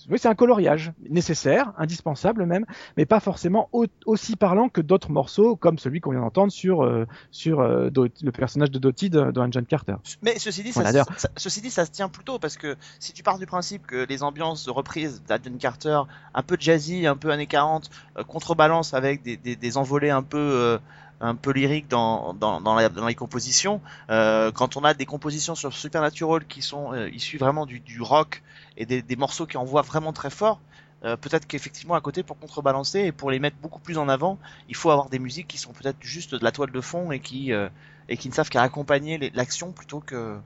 oui, 0.09 0.17
c'est 0.19 0.27
un 0.27 0.35
coloriage 0.35 0.91
nécessaire, 1.09 1.71
indispensable 1.77 2.45
même, 2.45 2.65
mais 2.97 3.05
pas 3.05 3.19
forcément 3.19 3.69
au- 3.71 3.85
aussi 4.05 4.35
parlant 4.35 4.67
que 4.67 4.81
d'autres 4.81 5.11
morceaux, 5.11 5.55
comme 5.55 5.77
celui 5.77 6.01
qu'on 6.01 6.11
vient 6.11 6.19
d'entendre 6.21 6.51
sur 6.51 6.83
euh, 6.83 7.05
sur 7.31 7.61
euh, 7.61 7.89
le 8.21 8.31
personnage 8.31 8.71
de 8.71 8.79
Dottie 8.79 9.09
de, 9.09 9.31
de 9.31 9.47
John 9.51 9.65
Carter. 9.65 9.95
Mais 10.21 10.37
ceci 10.39 10.63
dit, 10.63 10.73
ça, 10.73 10.81
Voilà, 10.81 10.91
d'ailleurs. 10.91 11.07
ça- 11.17 11.29
ceci 11.37 11.61
dit, 11.61 11.69
ça 11.69 11.85
se 11.85 11.91
tient 11.91 12.09
plutôt 12.09 12.37
parce 12.39 12.57
que 12.57 12.75
si 12.99 13.13
tu 13.13 13.23
pars 13.23 13.39
du 13.39 13.45
principe 13.45 13.85
que 13.85 14.05
les 14.09 14.23
ambiances 14.23 14.65
de 14.65 14.71
reprise 14.71 15.21
d'Adrian 15.27 15.57
Carter, 15.57 16.01
un 16.33 16.41
peu 16.43 16.57
jazzy, 16.59 17.05
un 17.07 17.15
peu 17.15 17.31
années 17.31 17.47
40, 17.47 17.89
euh, 18.17 18.23
contrebalance 18.23 18.93
avec 18.93 19.21
des, 19.21 19.37
des, 19.37 19.55
des 19.55 19.77
envolées 19.77 20.09
un 20.09 20.23
peu 20.23 20.37
euh, 20.37 20.77
un 21.23 21.35
peu 21.35 21.51
lyriques 21.51 21.87
dans, 21.87 22.33
dans, 22.33 22.59
dans, 22.59 23.07
les 23.07 23.15
compositions, 23.15 23.81
euh, 24.09 24.51
quand 24.51 24.75
on 24.75 24.83
a 24.83 24.93
des 24.93 25.05
compositions 25.05 25.55
sur 25.55 25.73
Supernatural 25.73 26.45
qui 26.45 26.61
sont 26.61 26.91
euh, 26.91 27.09
issues 27.09 27.37
vraiment 27.37 27.65
du, 27.65 27.81
rock 28.01 28.43
et 28.75 28.85
des, 28.85 29.15
morceaux 29.15 29.45
qui 29.45 29.55
envoient 29.55 29.83
vraiment 29.83 30.11
très 30.11 30.29
fort, 30.29 30.59
euh, 31.05 31.15
peut-être 31.15 31.47
qu'effectivement 31.47 31.95
à 31.95 32.01
côté 32.01 32.23
pour 32.23 32.37
contrebalancer 32.37 32.99
et 32.99 33.11
pour 33.13 33.31
les 33.31 33.39
mettre 33.39 33.55
beaucoup 33.61 33.79
plus 33.79 33.97
en 33.97 34.09
avant, 34.09 34.37
il 34.67 34.75
faut 34.75 34.91
avoir 34.91 35.09
des 35.09 35.19
musiques 35.19 35.47
qui 35.47 35.57
sont 35.57 35.71
peut-être 35.71 35.97
juste 36.01 36.35
de 36.35 36.43
la 36.43 36.51
toile 36.51 36.71
de 36.71 36.81
fond 36.81 37.13
et 37.13 37.21
qui 37.21 37.53
euh, 37.53 37.69
et 38.09 38.17
qui 38.17 38.27
ne 38.27 38.33
savent 38.33 38.49
qu'à 38.49 38.61
accompagner 38.61 39.31
l'action 39.33 39.71
plutôt 39.71 40.01
que 40.01 40.37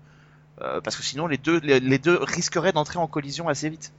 parce 0.83 0.95
que 0.95 1.03
sinon 1.03 1.27
les 1.27 1.37
deux 1.37 1.59
les 1.59 1.99
deux 1.99 2.17
risqueraient 2.21 2.71
d'entrer 2.71 2.97
en 2.99 3.07
collision 3.07 3.47
assez 3.47 3.69
vite. 3.69 3.93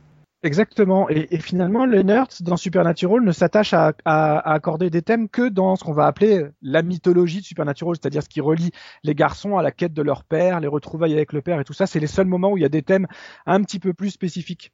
Exactement. 0.44 1.08
Et, 1.10 1.34
et 1.34 1.40
finalement, 1.40 1.84
Leonard, 1.84 2.28
dans 2.40 2.56
Supernatural, 2.56 3.22
ne 3.22 3.32
s'attache 3.32 3.74
à, 3.74 3.92
à- 4.04 4.38
à 4.38 4.52
accorder 4.54 4.88
des 4.88 5.02
thèmes 5.02 5.28
que 5.28 5.48
dans 5.48 5.74
ce 5.74 5.82
qu'on 5.82 5.92
va 5.92 6.06
appeler 6.06 6.46
la 6.62 6.82
mythologie 6.82 7.40
de 7.40 7.44
Supernatural, 7.44 7.96
c'est-à-dire 8.00 8.22
ce 8.22 8.28
qui 8.28 8.40
relie 8.40 8.70
les 9.02 9.14
garçons 9.16 9.58
à 9.58 9.62
la 9.62 9.72
quête 9.72 9.92
de 9.94 10.02
leur 10.02 10.22
père, 10.22 10.60
les 10.60 10.68
retrouvailles 10.68 11.14
avec 11.14 11.32
le 11.32 11.42
père 11.42 11.58
et 11.60 11.64
tout 11.64 11.72
ça. 11.72 11.86
C'est 11.88 11.98
les 12.00 12.06
seuls 12.06 12.26
moments 12.28 12.52
où 12.52 12.56
il 12.56 12.62
y 12.62 12.66
a 12.66 12.68
des 12.70 12.82
thèmes 12.82 13.08
un 13.46 13.62
petit 13.62 13.80
peu 13.80 13.92
plus 13.94 14.10
spécifiques. 14.10 14.72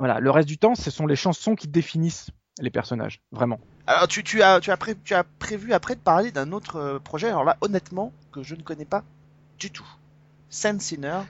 Voilà. 0.00 0.18
Le 0.18 0.30
reste 0.30 0.48
du 0.48 0.58
temps, 0.58 0.74
ce 0.74 0.90
sont 0.90 1.06
les 1.06 1.16
chansons 1.16 1.54
qui 1.54 1.68
définissent 1.68 2.30
les 2.60 2.70
personnages, 2.70 3.20
vraiment. 3.30 3.60
Alors 3.86 4.08
tu, 4.08 4.22
tu 4.24 4.42
as 4.42 4.60
tu 4.60 4.70
as 4.70 4.76
pré- 4.76 4.96
tu 5.04 5.14
as 5.14 5.24
prévu 5.24 5.72
après 5.72 5.94
de 5.94 6.00
parler 6.00 6.32
d'un 6.32 6.52
autre 6.52 6.76
euh, 6.76 6.98
projet 6.98 7.28
alors 7.28 7.44
là 7.44 7.56
honnêtement 7.62 8.12
que 8.30 8.42
je 8.42 8.54
ne 8.54 8.62
connais 8.62 8.84
pas 8.84 9.04
du 9.58 9.70
tout. 9.70 9.86
Sand 10.50 10.80
Sinner. 10.82 11.20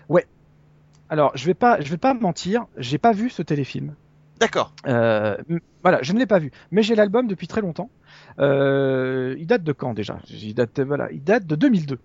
Alors, 1.12 1.32
je 1.34 1.44
vais 1.44 1.52
pas, 1.52 1.78
je 1.78 1.90
vais 1.90 1.98
pas 1.98 2.14
mentir, 2.14 2.64
j'ai 2.78 2.96
pas 2.96 3.12
vu 3.12 3.28
ce 3.28 3.42
téléfilm. 3.42 3.94
D'accord. 4.40 4.72
Euh, 4.86 5.36
voilà, 5.82 5.98
je 6.00 6.14
ne 6.14 6.18
l'ai 6.18 6.24
pas 6.24 6.38
vu, 6.38 6.50
mais 6.70 6.82
j'ai 6.82 6.94
l'album 6.94 7.28
depuis 7.28 7.46
très 7.46 7.60
longtemps. 7.60 7.90
Euh, 8.38 9.36
il 9.38 9.46
date 9.46 9.62
de 9.62 9.72
quand 9.72 9.92
déjà? 9.92 10.20
Il 10.30 10.54
date, 10.54 10.80
voilà, 10.80 11.12
il 11.12 11.22
date 11.22 11.44
de 11.44 11.54
2002. 11.54 11.98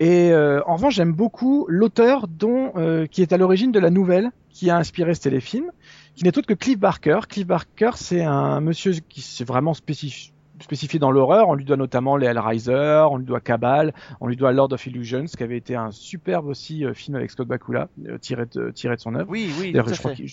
Et 0.00 0.32
euh, 0.32 0.62
en 0.64 0.76
revanche, 0.76 0.94
j'aime 0.94 1.12
beaucoup 1.12 1.66
l'auteur 1.68 2.26
dont 2.26 2.72
euh, 2.76 3.04
qui 3.04 3.20
est 3.20 3.34
à 3.34 3.36
l'origine 3.36 3.70
de 3.70 3.80
la 3.80 3.90
nouvelle 3.90 4.30
qui 4.48 4.70
a 4.70 4.78
inspiré 4.78 5.12
ce 5.12 5.20
téléfilm, 5.20 5.70
qui 6.14 6.24
n'est 6.24 6.38
autre 6.38 6.48
que 6.48 6.54
Cliff 6.54 6.78
Barker. 6.78 7.20
Cliff 7.28 7.46
Barker, 7.46 7.90
c'est 7.96 8.24
un 8.24 8.62
monsieur 8.62 8.92
qui 9.10 9.20
s'est 9.20 9.44
vraiment 9.44 9.74
spécifié 9.74 10.32
spécifié 10.60 10.98
dans 10.98 11.10
l'horreur, 11.10 11.48
on 11.48 11.54
lui 11.54 11.64
doit 11.64 11.76
notamment 11.76 12.16
les 12.16 12.26
Hellraiser, 12.26 13.06
on 13.10 13.16
lui 13.16 13.26
doit 13.26 13.40
Cabal, 13.40 13.94
on 14.20 14.26
lui 14.26 14.36
doit 14.36 14.52
Lord 14.52 14.72
of 14.72 14.86
Illusions, 14.86 15.24
qui 15.26 15.42
avait 15.42 15.56
été 15.56 15.74
un 15.74 15.90
superbe 15.90 16.46
aussi 16.46 16.84
euh, 16.84 16.94
film 16.94 17.16
avec 17.16 17.30
Scott 17.30 17.48
Bakula, 17.48 17.88
euh, 18.06 18.18
tiré 18.18 18.46
de, 18.46 18.70
tiré 18.70 18.96
de 18.96 19.00
son 19.00 19.14
œuvre. 19.14 19.30
Oui 19.30 19.52
oui. 19.60 19.72
Tout 19.72 19.80
à 19.80 19.92
je 19.92 19.98
crois 19.98 20.14
fait. 20.14 20.24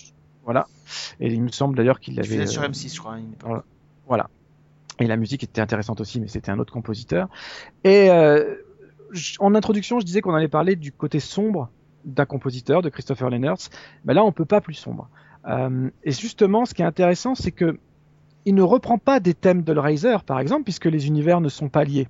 voilà. 0.44 0.66
Et 1.20 1.32
il 1.32 1.42
me 1.42 1.48
semble 1.48 1.76
d'ailleurs 1.76 2.00
qu'il 2.00 2.14
Il 2.14 2.20
avait 2.20 2.28
faisait 2.28 2.46
sur 2.46 2.62
euh, 2.62 2.68
M6 2.68 2.94
je 2.94 3.00
crois. 3.00 3.16
voilà. 3.42 3.64
Voilà. 4.06 4.30
Et 4.98 5.06
la 5.06 5.16
musique 5.16 5.42
était 5.42 5.60
intéressante 5.60 6.00
aussi, 6.00 6.20
mais 6.20 6.28
c'était 6.28 6.50
un 6.50 6.58
autre 6.58 6.72
compositeur. 6.72 7.28
Et 7.84 8.10
euh, 8.10 8.54
en 9.38 9.54
introduction, 9.54 10.00
je 10.00 10.06
disais 10.06 10.20
qu'on 10.20 10.34
allait 10.34 10.48
parler 10.48 10.76
du 10.76 10.92
côté 10.92 11.20
sombre 11.20 11.70
d'un 12.04 12.24
compositeur, 12.24 12.82
de 12.82 12.88
Christopher 12.88 13.30
Lennertz. 13.30 13.68
Mais 14.04 14.14
là, 14.14 14.24
on 14.24 14.32
peut 14.32 14.44
pas 14.44 14.60
plus 14.60 14.74
sombre. 14.74 15.08
Euh, 15.48 15.90
et 16.02 16.12
justement, 16.12 16.64
ce 16.64 16.74
qui 16.74 16.82
est 16.82 16.86
intéressant, 16.86 17.34
c'est 17.34 17.52
que 17.52 17.78
il 18.46 18.54
ne 18.54 18.62
reprend 18.62 18.96
pas 18.96 19.20
des 19.20 19.34
thèmes 19.34 19.62
de 19.62 19.72
par 20.22 20.40
exemple, 20.40 20.64
puisque 20.64 20.86
les 20.86 21.06
univers 21.06 21.40
ne 21.40 21.48
sont 21.48 21.68
pas 21.68 21.84
liés. 21.84 22.08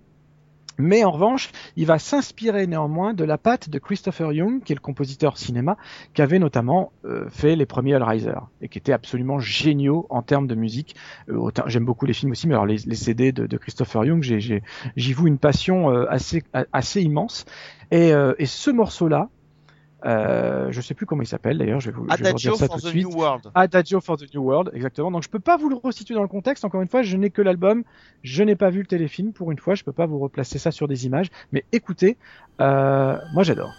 Mais 0.79 1.05
en 1.05 1.11
revanche, 1.11 1.51
il 1.77 1.87
va 1.87 1.99
s'inspirer 1.99 2.67
néanmoins 2.67 3.15
de 3.15 3.25
la 3.25 3.39
patte 3.39 3.71
de 3.71 3.79
Christopher 3.79 4.33
Young, 4.33 4.63
qui 4.63 4.73
est 4.73 4.77
le 4.77 4.81
compositeur 4.81 5.39
cinéma, 5.39 5.77
qui 6.13 6.21
avait 6.21 6.39
notamment 6.39 6.93
euh, 7.05 7.31
fait 7.31 7.57
les 7.57 7.65
premiers 7.65 7.93
Hellraiser, 7.93 8.39
et 8.61 8.69
qui 8.69 8.77
était 8.79 8.93
absolument 8.93 9.39
géniaux 9.39 10.07
en 10.11 10.21
termes 10.21 10.47
de 10.47 10.55
musique. 10.55 10.95
Euh, 11.31 11.51
J'aime 11.67 11.87
beaucoup 11.87 12.05
les 12.05 12.13
films 12.13 12.33
aussi, 12.33 12.47
mais 12.47 12.55
alors 12.55 12.67
les, 12.67 12.79
CD 12.79 13.33
de, 13.33 13.57
Christopher 13.57 14.05
Young, 14.05 14.23
j'y 14.23 15.13
voue 15.15 15.27
une 15.27 15.39
passion 15.39 15.91
euh, 15.91 16.07
assez, 16.73 17.03
immense. 17.03 17.47
Et, 17.91 18.11
et 18.39 18.47
ce 18.47 18.71
morceau-là, 18.71 19.31
euh, 20.05 20.71
je 20.71 20.81
sais 20.81 20.95
plus 20.95 21.07
comment 21.07 21.23
il 21.23 21.27
s'appelle 21.27 21.59
d'ailleurs, 21.59 21.81
je 21.81 21.91
vais 21.91 21.97
vous, 21.97 22.05
je 22.05 22.17
vais 22.17 22.23
vous 22.23 22.27
Adagio 22.29 22.53
redire 22.53 22.59
ça 22.59 22.67
for 22.67 22.77
tout 22.77 22.83
de 22.83 22.87
the 22.89 22.91
suite. 22.91 23.07
New 23.07 23.19
World. 23.19 23.51
Adagio 23.55 24.01
for 24.01 24.17
the 24.19 24.35
New 24.35 24.43
World, 24.43 24.71
exactement. 24.75 25.11
Donc 25.11 25.23
je 25.23 25.31
peux 25.31 25.41
pas 25.41 25.57
vous 25.57 25.69
le 25.69 25.77
resituer 25.77 26.15
dans 26.15 26.23
le 26.23 26.29
contexte. 26.29 26.65
Encore 26.65 26.83
une 26.83 26.89
fois, 26.89 27.03
je 27.03 27.17
n'ai 27.17 27.31
que 27.31 27.43
l'album, 27.43 27.83
je 28.23 28.43
n'ai 28.43 28.57
pas 28.57 28.71
vu 28.71 28.81
le 28.81 28.87
téléfilm. 28.87 29.33
Pour 29.33 29.51
une 29.53 29.59
fois, 29.59 29.75
je 29.75 29.85
peux 29.85 29.93
pas 29.93 30.07
vous 30.07 30.19
replacer 30.19 30.59
ça 30.59 30.71
sur 30.71 30.87
des 30.87 31.07
images. 31.07 31.29
Mais 31.53 31.65
écoutez, 31.73 32.19
euh, 32.61 33.19
moi 33.33 33.43
j'adore. 33.43 33.73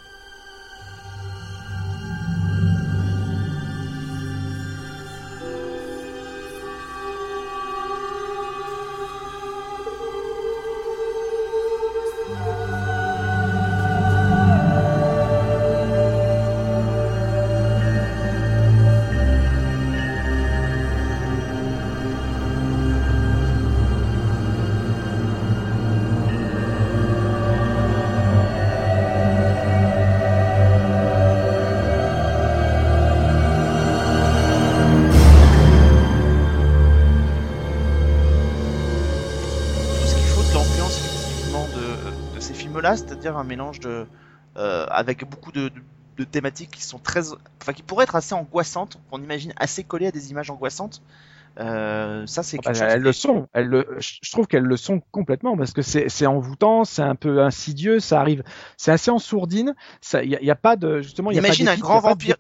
Un 43.36 43.43
mélange 43.43 43.80
de 43.80 44.07
euh, 44.57 44.86
avec 44.89 45.25
beaucoup 45.25 45.51
de, 45.51 45.69
de, 45.69 45.82
de 46.17 46.23
thématiques 46.23 46.71
qui 46.71 46.84
sont 46.84 46.99
très, 46.99 47.21
enfin 47.61 47.73
qui 47.73 47.84
pourraient 47.84 48.03
être 48.03 48.15
assez 48.15 48.34
angoissantes, 48.36 48.97
qu'on 49.09 49.21
imagine 49.21 49.53
assez 49.57 49.84
collées 49.84 50.07
à 50.07 50.11
des 50.11 50.32
images 50.32 50.49
angoissantes, 50.49 51.01
Euh, 51.59 52.25
ça, 52.28 52.43
c'est 52.43 52.59
quelque 52.59 52.78
chose 52.78 52.95
elles 52.95 53.01
le 53.01 53.13
sont. 53.13 53.47
Elles 53.53 53.67
le, 53.67 53.88
je 53.99 54.32
trouve 54.32 54.47
qu'elles 54.47 54.63
le 54.63 54.78
sont 54.78 54.99
complètement 55.11 55.55
parce 55.57 55.71
que 55.73 55.82
c'est 55.82 56.25
envoûtant, 56.25 56.84
c'est 56.84 57.01
un 57.01 57.15
peu 57.15 57.41
insidieux, 57.41 57.99
ça 57.99 58.19
arrive, 58.19 58.43
c'est 58.78 58.91
assez 58.91 59.11
en 59.11 59.19
sourdine. 59.19 59.73
Il 60.23 60.30
y, 60.30 60.51
a- 60.51 60.55
pas 60.55 60.75
de 60.75 61.01
justement, 61.01 61.32
y 61.32 61.39
a 61.39 61.41
Imagine 61.41 61.67
pas 61.67 61.71
un 61.73 61.78
grand 61.78 61.99
vampire. 61.99 62.36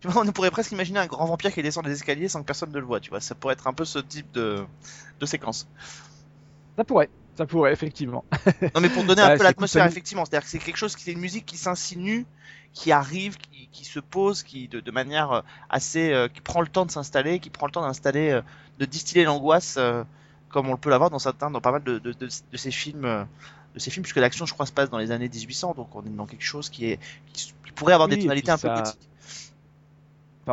Tu 0.00 0.08
vois, 0.08 0.22
on 0.26 0.32
pourrait 0.32 0.50
presque 0.50 0.72
imaginer 0.72 0.98
un 0.98 1.06
grand 1.06 1.26
vampire 1.26 1.52
qui 1.52 1.62
descend 1.62 1.84
des 1.84 1.92
escaliers 1.92 2.28
sans 2.28 2.40
que 2.40 2.46
personne 2.46 2.70
ne 2.72 2.78
le 2.78 2.86
voit, 2.86 3.00
tu 3.00 3.10
vois. 3.10 3.20
Ça 3.20 3.34
pourrait 3.34 3.52
être 3.52 3.66
un 3.66 3.74
peu 3.74 3.84
ce 3.84 3.98
type 3.98 4.30
de, 4.32 4.64
de 5.20 5.26
séquence. 5.26 5.68
Ça 6.76 6.84
pourrait, 6.84 7.10
ça 7.36 7.46
pourrait 7.46 7.72
effectivement. 7.72 8.24
Non, 8.74 8.80
mais 8.80 8.90
pour 8.90 9.04
donner 9.04 9.22
un 9.22 9.30
Ouais, 9.30 9.38
peu 9.38 9.42
l'atmosphère, 9.42 9.84
cool, 9.84 9.86
effectivement. 9.86 10.24
C'est-à-dire 10.24 10.44
que 10.44 10.50
c'est 10.50 10.60
quelque 10.60 10.76
chose 10.76 10.94
qui, 10.94 11.02
c'est 11.02 11.12
une 11.12 11.18
musique 11.20 11.44
qui 11.46 11.56
s'insinue, 11.56 12.28
qui 12.72 12.92
arrive, 12.92 13.36
qui, 13.38 13.68
qui 13.72 13.84
se 13.84 13.98
pose, 13.98 14.44
qui 14.44 14.68
de, 14.68 14.78
de 14.80 14.90
manière 14.92 15.32
euh, 15.32 15.42
assez, 15.68 16.12
euh, 16.12 16.28
qui 16.28 16.40
prend 16.40 16.60
le 16.60 16.68
temps 16.68 16.86
de 16.86 16.92
s'installer, 16.92 17.40
qui 17.40 17.50
prend 17.50 17.66
le 17.66 17.72
temps 17.72 17.82
d'installer, 17.82 18.30
euh, 18.30 18.42
de 18.78 18.84
distiller 18.84 19.24
l'angoisse, 19.24 19.76
euh, 19.76 20.04
comme 20.48 20.68
on 20.68 20.72
le 20.72 20.78
peut 20.78 20.90
l'avoir 20.90 21.10
dans 21.10 21.18
certains, 21.18 21.50
dans 21.50 21.60
pas 21.60 21.72
mal 21.72 21.82
de, 21.82 21.98
de, 21.98 22.12
de, 22.12 22.28
de 22.52 22.56
ces 22.56 22.70
films, 22.70 23.04
euh, 23.04 23.24
de 23.74 23.80
ces 23.80 23.90
films, 23.90 24.04
puisque 24.04 24.18
l'action, 24.18 24.46
je 24.46 24.52
crois, 24.54 24.66
se 24.66 24.72
passe 24.72 24.88
dans 24.90 24.98
les 24.98 25.10
années 25.10 25.28
1800, 25.28 25.74
donc 25.74 25.94
on 25.96 26.04
est 26.06 26.10
dans 26.10 26.26
quelque 26.26 26.44
chose 26.44 26.68
qui 26.70 26.86
est, 26.86 27.00
qui, 27.32 27.52
qui 27.66 27.72
pourrait 27.74 27.94
avoir 27.94 28.08
Oui, 28.08 28.16
des 28.16 28.18
tonalités 28.18 28.52
un 28.52 28.58
peu 28.58 28.70
gothiques. 28.70 29.09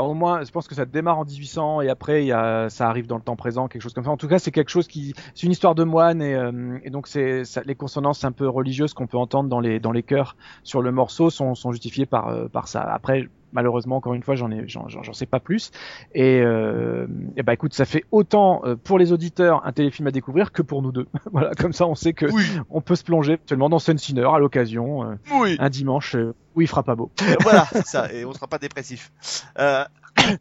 Au 0.02 0.14
moins, 0.14 0.44
je 0.44 0.52
pense 0.52 0.68
que 0.68 0.76
ça 0.76 0.86
démarre 0.86 1.20
en 1.20 1.26
1800 1.26 1.82
et 1.82 1.90
après, 1.90 2.28
ça 2.70 2.90
arrive 2.90 3.08
dans 3.08 3.18
le 3.18 3.22
temps 3.22 3.36
présent, 3.36 3.68
quelque 3.68 3.82
chose 3.82 3.94
comme 3.94 4.04
ça. 4.04 4.12
En 4.12 4.18
tout 4.18 4.28
cas, 4.28 4.40
c'est 4.40 4.52
quelque 4.52 4.70
chose 4.70 4.88
qui, 4.88 5.14
c'est 5.36 5.46
une 5.46 5.52
histoire 5.52 5.76
de 5.76 5.84
moine 5.84 6.22
et, 6.22 6.34
euh, 6.34 6.80
donc 6.90 7.08
les 7.14 7.76
consonances 7.76 8.24
un 8.24 8.32
peu 8.32 8.48
religieuses 8.48 8.94
qu'on 8.94 9.08
peut 9.08 9.18
entendre 9.18 9.50
dans 9.50 9.60
les 9.60 9.80
dans 9.80 9.92
chœurs 10.02 10.36
sur 10.64 10.82
le 10.82 10.92
morceau 10.92 11.30
sont, 11.30 11.56
sont 11.56 11.72
justifiées 11.72 12.06
par 12.06 12.28
euh, 12.30 12.48
par 12.48 12.68
ça. 12.68 12.82
Après, 12.82 13.28
malheureusement, 13.52 13.98
encore 13.98 14.14
une 14.14 14.24
fois, 14.24 14.36
j'en 14.36 14.52
ai 14.52 14.68
j'en 14.68 14.88
j'en- 14.88 15.04
j'en 15.04 15.14
sais 15.14 15.26
pas 15.26 15.40
plus. 15.40 15.72
Et, 16.14 16.42
euh, 16.42 17.08
et 17.36 17.44
bah 17.44 17.54
écoute, 17.54 17.74
ça 17.74 17.86
fait 17.86 18.04
autant 18.12 18.62
euh, 18.66 18.76
pour 18.76 18.98
les 19.00 19.12
auditeurs 19.12 19.66
un 19.66 19.72
téléfilm 19.72 20.08
à 20.08 20.12
découvrir 20.12 20.52
que 20.52 20.62
pour 20.62 20.82
nous 20.82 20.92
deux. 20.92 21.08
voilà, 21.32 21.52
comme 21.56 21.74
ça, 21.74 21.88
on 21.88 21.96
sait 21.96 22.14
que 22.14 22.26
Oui, 22.32 22.44
on 22.70 22.82
peut 22.82 22.96
se 22.96 23.04
plonger 23.04 23.34
actuellement 23.34 23.70
dans 23.70 23.80
Sunsinner 23.80 24.28
à 24.34 24.40
l'occasion 24.40 25.04
euh, 25.04 25.16
oui. 25.40 25.56
un 25.60 25.70
dimanche 25.70 26.16
où 26.56 26.62
il 26.62 26.68
fera 26.68 26.84
pas 26.84 26.96
beau. 26.96 27.12
voilà, 27.42 27.68
c'est 27.72 27.86
ça, 27.86 28.12
et 28.14 28.26
on 28.26 28.34
sera 28.34 28.48
pas 28.48 28.58
dépressif. 28.58 29.12
Euh, 29.60 29.84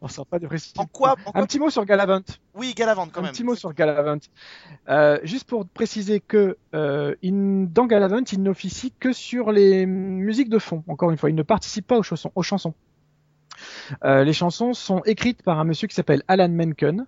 on 0.01 0.07
sera 0.07 0.25
pas 0.25 0.39
précis. 0.39 0.73
en 0.77 0.85
quoi, 0.87 1.15
en 1.25 1.31
quoi 1.31 1.41
Un 1.41 1.45
petit 1.45 1.59
mot 1.59 1.69
sur 1.69 1.85
Galavant. 1.85 2.21
Oui, 2.55 2.73
Galavant 2.75 3.05
quand 3.11 3.19
un 3.19 3.23
même. 3.25 3.31
petit 3.31 3.43
mot 3.43 3.53
sur 3.53 3.71
Galavant. 3.73 4.17
Euh, 4.89 5.19
juste 5.23 5.47
pour 5.47 5.67
préciser 5.67 6.19
que 6.19 6.57
euh, 6.73 7.13
dans 7.21 7.85
Galavant, 7.85 8.23
il 8.31 8.41
n'officie 8.41 8.91
que 8.99 9.13
sur 9.13 9.51
les 9.51 9.85
musiques 9.85 10.49
de 10.49 10.57
fond. 10.57 10.83
Encore 10.87 11.11
une 11.11 11.17
fois, 11.17 11.29
il 11.29 11.35
ne 11.35 11.43
participe 11.43 11.85
pas 11.85 11.97
aux 11.99 12.03
chansons. 12.03 12.31
Aux 12.33 12.41
chansons. 12.41 12.73
Euh, 14.03 14.23
les 14.23 14.33
chansons 14.33 14.73
sont 14.73 15.01
écrites 15.05 15.43
par 15.43 15.59
un 15.59 15.63
monsieur 15.63 15.87
qui 15.87 15.95
s'appelle 15.95 16.23
Alan 16.27 16.49
Menken 16.49 17.05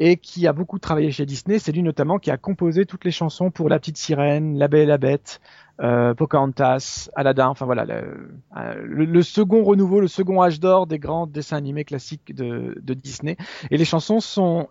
et 0.00 0.16
qui 0.16 0.46
a 0.46 0.52
beaucoup 0.52 0.78
travaillé 0.78 1.10
chez 1.10 1.26
Disney. 1.26 1.58
C'est 1.58 1.72
lui 1.72 1.82
notamment 1.82 2.18
qui 2.18 2.30
a 2.30 2.36
composé 2.36 2.86
toutes 2.86 3.04
les 3.04 3.10
chansons 3.10 3.50
pour 3.50 3.68
La 3.68 3.78
Petite 3.80 3.96
Sirène, 3.96 4.56
La 4.56 4.68
Belle 4.68 4.82
et 4.82 4.86
la 4.86 4.98
Bête, 4.98 5.40
euh, 5.80 6.14
Pocahontas, 6.14 7.10
Aladdin. 7.16 7.48
Enfin 7.48 7.66
voilà, 7.66 7.84
le, 7.84 8.30
euh, 8.56 8.74
le- 8.84 9.04
le 9.06 9.22
second 9.22 9.64
renouveau, 9.64 10.00
le 10.00 10.06
second 10.06 10.40
âge 10.40 10.60
d'or 10.60 10.86
des 10.86 11.00
grands 11.00 11.26
dessins 11.26 11.56
animés 11.56 11.84
classiques 11.84 12.32
de, 12.32 12.80
Disney. 12.94 13.36
Et 13.72 13.76
les 13.76 13.84
chansons 13.84 14.20
sont 14.20 14.68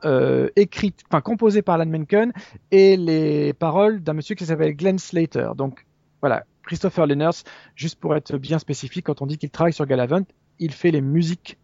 écrites, 0.55 1.01
enfin 1.09 1.19
composées 1.19 1.61
par 1.61 1.75
Alan 1.75 1.91
Menken 1.91 2.31
et 2.71 2.95
les 2.95 3.51
paroles 3.53 4.01
d'un 4.01 4.13
monsieur 4.13 4.35
qui 4.35 4.45
s'appelle 4.45 4.75
Glenn 4.77 4.97
Slater. 4.97 5.49
Donc 5.57 5.85
voilà, 6.21 6.45
Christopher 6.63 7.05
Lenners, 7.05 7.43
juste 7.75 7.99
pour 7.99 8.15
être 8.15 8.37
bien 8.37 8.59
spécifique, 8.59 9.05
quand 9.05 9.21
on 9.21 9.25
dit 9.25 9.37
qu'il 9.37 9.49
travaille 9.49 9.73
sur 9.73 9.85
Galavant, 9.85 10.23
il 10.59 10.73
fait 10.73 10.91
les 10.91 11.01
musiques, 11.01 11.57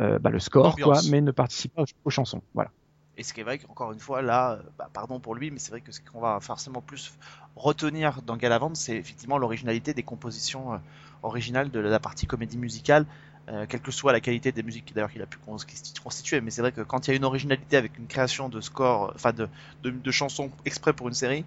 euh, 0.00 0.18
bah, 0.18 0.30
le 0.30 0.38
score, 0.38 0.76
quoi, 0.76 1.00
mais 1.10 1.20
ne 1.20 1.30
participe 1.30 1.74
pas 1.74 1.84
aux, 2.04 2.10
chansons. 2.10 2.42
Voilà. 2.54 2.70
Et 3.18 3.22
ce 3.22 3.32
qui 3.32 3.40
est 3.40 3.44
vrai 3.44 3.58
qu'encore 3.58 3.92
une 3.92 3.98
fois, 3.98 4.20
là, 4.20 4.52
euh, 4.52 4.62
bah, 4.78 4.90
pardon 4.92 5.20
pour 5.20 5.34
lui, 5.34 5.50
mais 5.50 5.58
c'est 5.58 5.70
vrai 5.70 5.80
que 5.80 5.90
ce 5.92 6.00
qu'on 6.00 6.20
va 6.20 6.38
forcément 6.40 6.82
plus 6.82 7.14
retenir 7.56 8.20
dans 8.22 8.36
Galavant, 8.36 8.74
c'est 8.74 8.96
effectivement 8.96 9.38
l'originalité 9.38 9.94
des 9.94 10.02
compositions 10.02 10.74
euh, 10.74 10.78
originales 11.22 11.70
de 11.70 11.80
la 11.80 11.98
partie 11.98 12.26
comédie 12.26 12.58
musicale, 12.58 13.06
euh, 13.48 13.64
quelle 13.66 13.80
que 13.80 13.90
soit 13.90 14.12
la 14.12 14.20
qualité 14.20 14.52
des 14.52 14.62
musiques 14.62 14.92
d'ailleurs 14.94 15.10
qu'il 15.10 15.22
a 15.22 15.26
pu 15.26 15.38
cons- 15.38 15.56
constituer. 16.02 16.40
Mais 16.42 16.50
c'est 16.50 16.60
vrai 16.60 16.72
que 16.72 16.82
quand 16.82 17.06
il 17.06 17.10
y 17.12 17.14
a 17.14 17.16
une 17.16 17.24
originalité 17.24 17.76
avec 17.78 17.96
une 17.96 18.06
création 18.06 18.48
de 18.50 18.60
score, 18.60 19.12
enfin 19.14 19.32
de, 19.32 19.48
de, 19.82 19.90
de 19.90 20.10
chansons 20.10 20.50
exprès 20.66 20.92
pour 20.92 21.08
une 21.08 21.14
série, 21.14 21.44